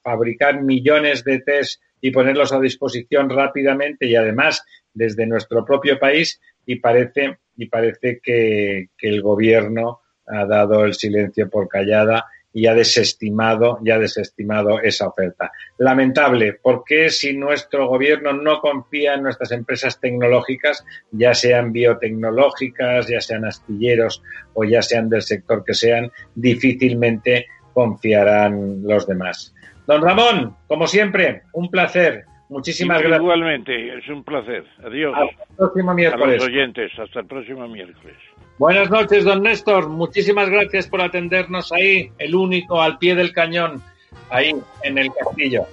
fabricar 0.04 0.62
millones 0.62 1.24
de 1.24 1.40
test 1.40 1.82
y 2.00 2.12
ponerlos 2.12 2.54
a 2.54 2.60
disposición 2.60 3.30
rápidamente 3.30 4.06
y 4.06 4.16
además 4.16 4.64
desde 4.94 5.26
nuestro 5.26 5.66
propio 5.66 6.00
país 6.00 6.40
y 6.66 6.78
parece 6.78 7.38
y 7.58 7.66
parece 7.66 8.22
que 8.24 8.88
el 9.02 9.22
gobierno 9.22 10.00
ha 10.26 10.46
dado 10.46 10.86
el 10.86 10.94
silencio 10.94 11.50
por 11.50 11.68
callada 11.68 12.26
y 12.54 12.68
ha 12.68 12.74
desestimado, 12.74 13.80
ya 13.84 13.96
ha 13.96 14.00
desestimado 14.00 14.82
esa 14.82 15.08
oferta. 15.08 15.52
Lamentable, 15.78 16.54
porque 16.62 17.10
si 17.10 17.38
nuestro 17.38 17.88
gobierno 17.88 18.34
no 18.34 18.60
confía 18.60 19.14
en 19.14 19.24
nuestras 19.24 19.52
empresas 19.52 20.00
tecnológicas, 20.00 20.86
ya 21.12 21.34
sean 21.34 21.72
biotecnológicas, 21.72 23.08
ya 23.08 23.22
sean 23.22 23.46
astilleros 23.46 24.24
o 24.54 24.64
ya 24.64 24.82
sean 24.82 25.10
del 25.10 25.22
sector 25.22 25.64
que 25.64 25.74
sean, 25.74 26.12
difícilmente 26.36 27.48
confiarán 27.74 28.82
los 28.84 29.08
demás. 29.08 29.54
Don 29.88 30.02
Ramón, 30.02 30.56
como 30.68 30.88
siempre, 30.88 31.44
un 31.54 31.70
placer. 31.70 32.26
Muchísimas 32.50 33.00
gracias. 33.00 33.22
Igualmente, 33.22 33.98
es 33.98 34.08
un 34.10 34.24
placer. 34.24 34.66
Adiós. 34.84 35.14
Hasta 35.16 35.44
el 35.50 35.56
próximo 35.56 35.94
miércoles. 35.94 36.42
A 36.42 36.46
los 36.46 36.46
oyentes, 36.46 36.92
hasta 36.98 37.20
el 37.20 37.26
próximo 37.28 37.68
miércoles. 37.68 38.18
Buenas 38.60 38.90
noches, 38.90 39.24
don 39.24 39.42
Néstor. 39.42 39.88
Muchísimas 39.88 40.50
gracias 40.50 40.86
por 40.86 41.02
atendernos 41.02 41.72
ahí, 41.72 42.12
el 42.18 42.36
único 42.36 42.82
al 42.82 42.98
pie 42.98 43.16
del 43.16 43.32
cañón, 43.32 43.82
ahí 44.30 44.54
en 44.84 44.98
el 44.98 45.10
castillo. 45.14 45.66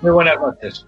Muy 0.00 0.12
buenas 0.12 0.36
noches. 0.40 0.86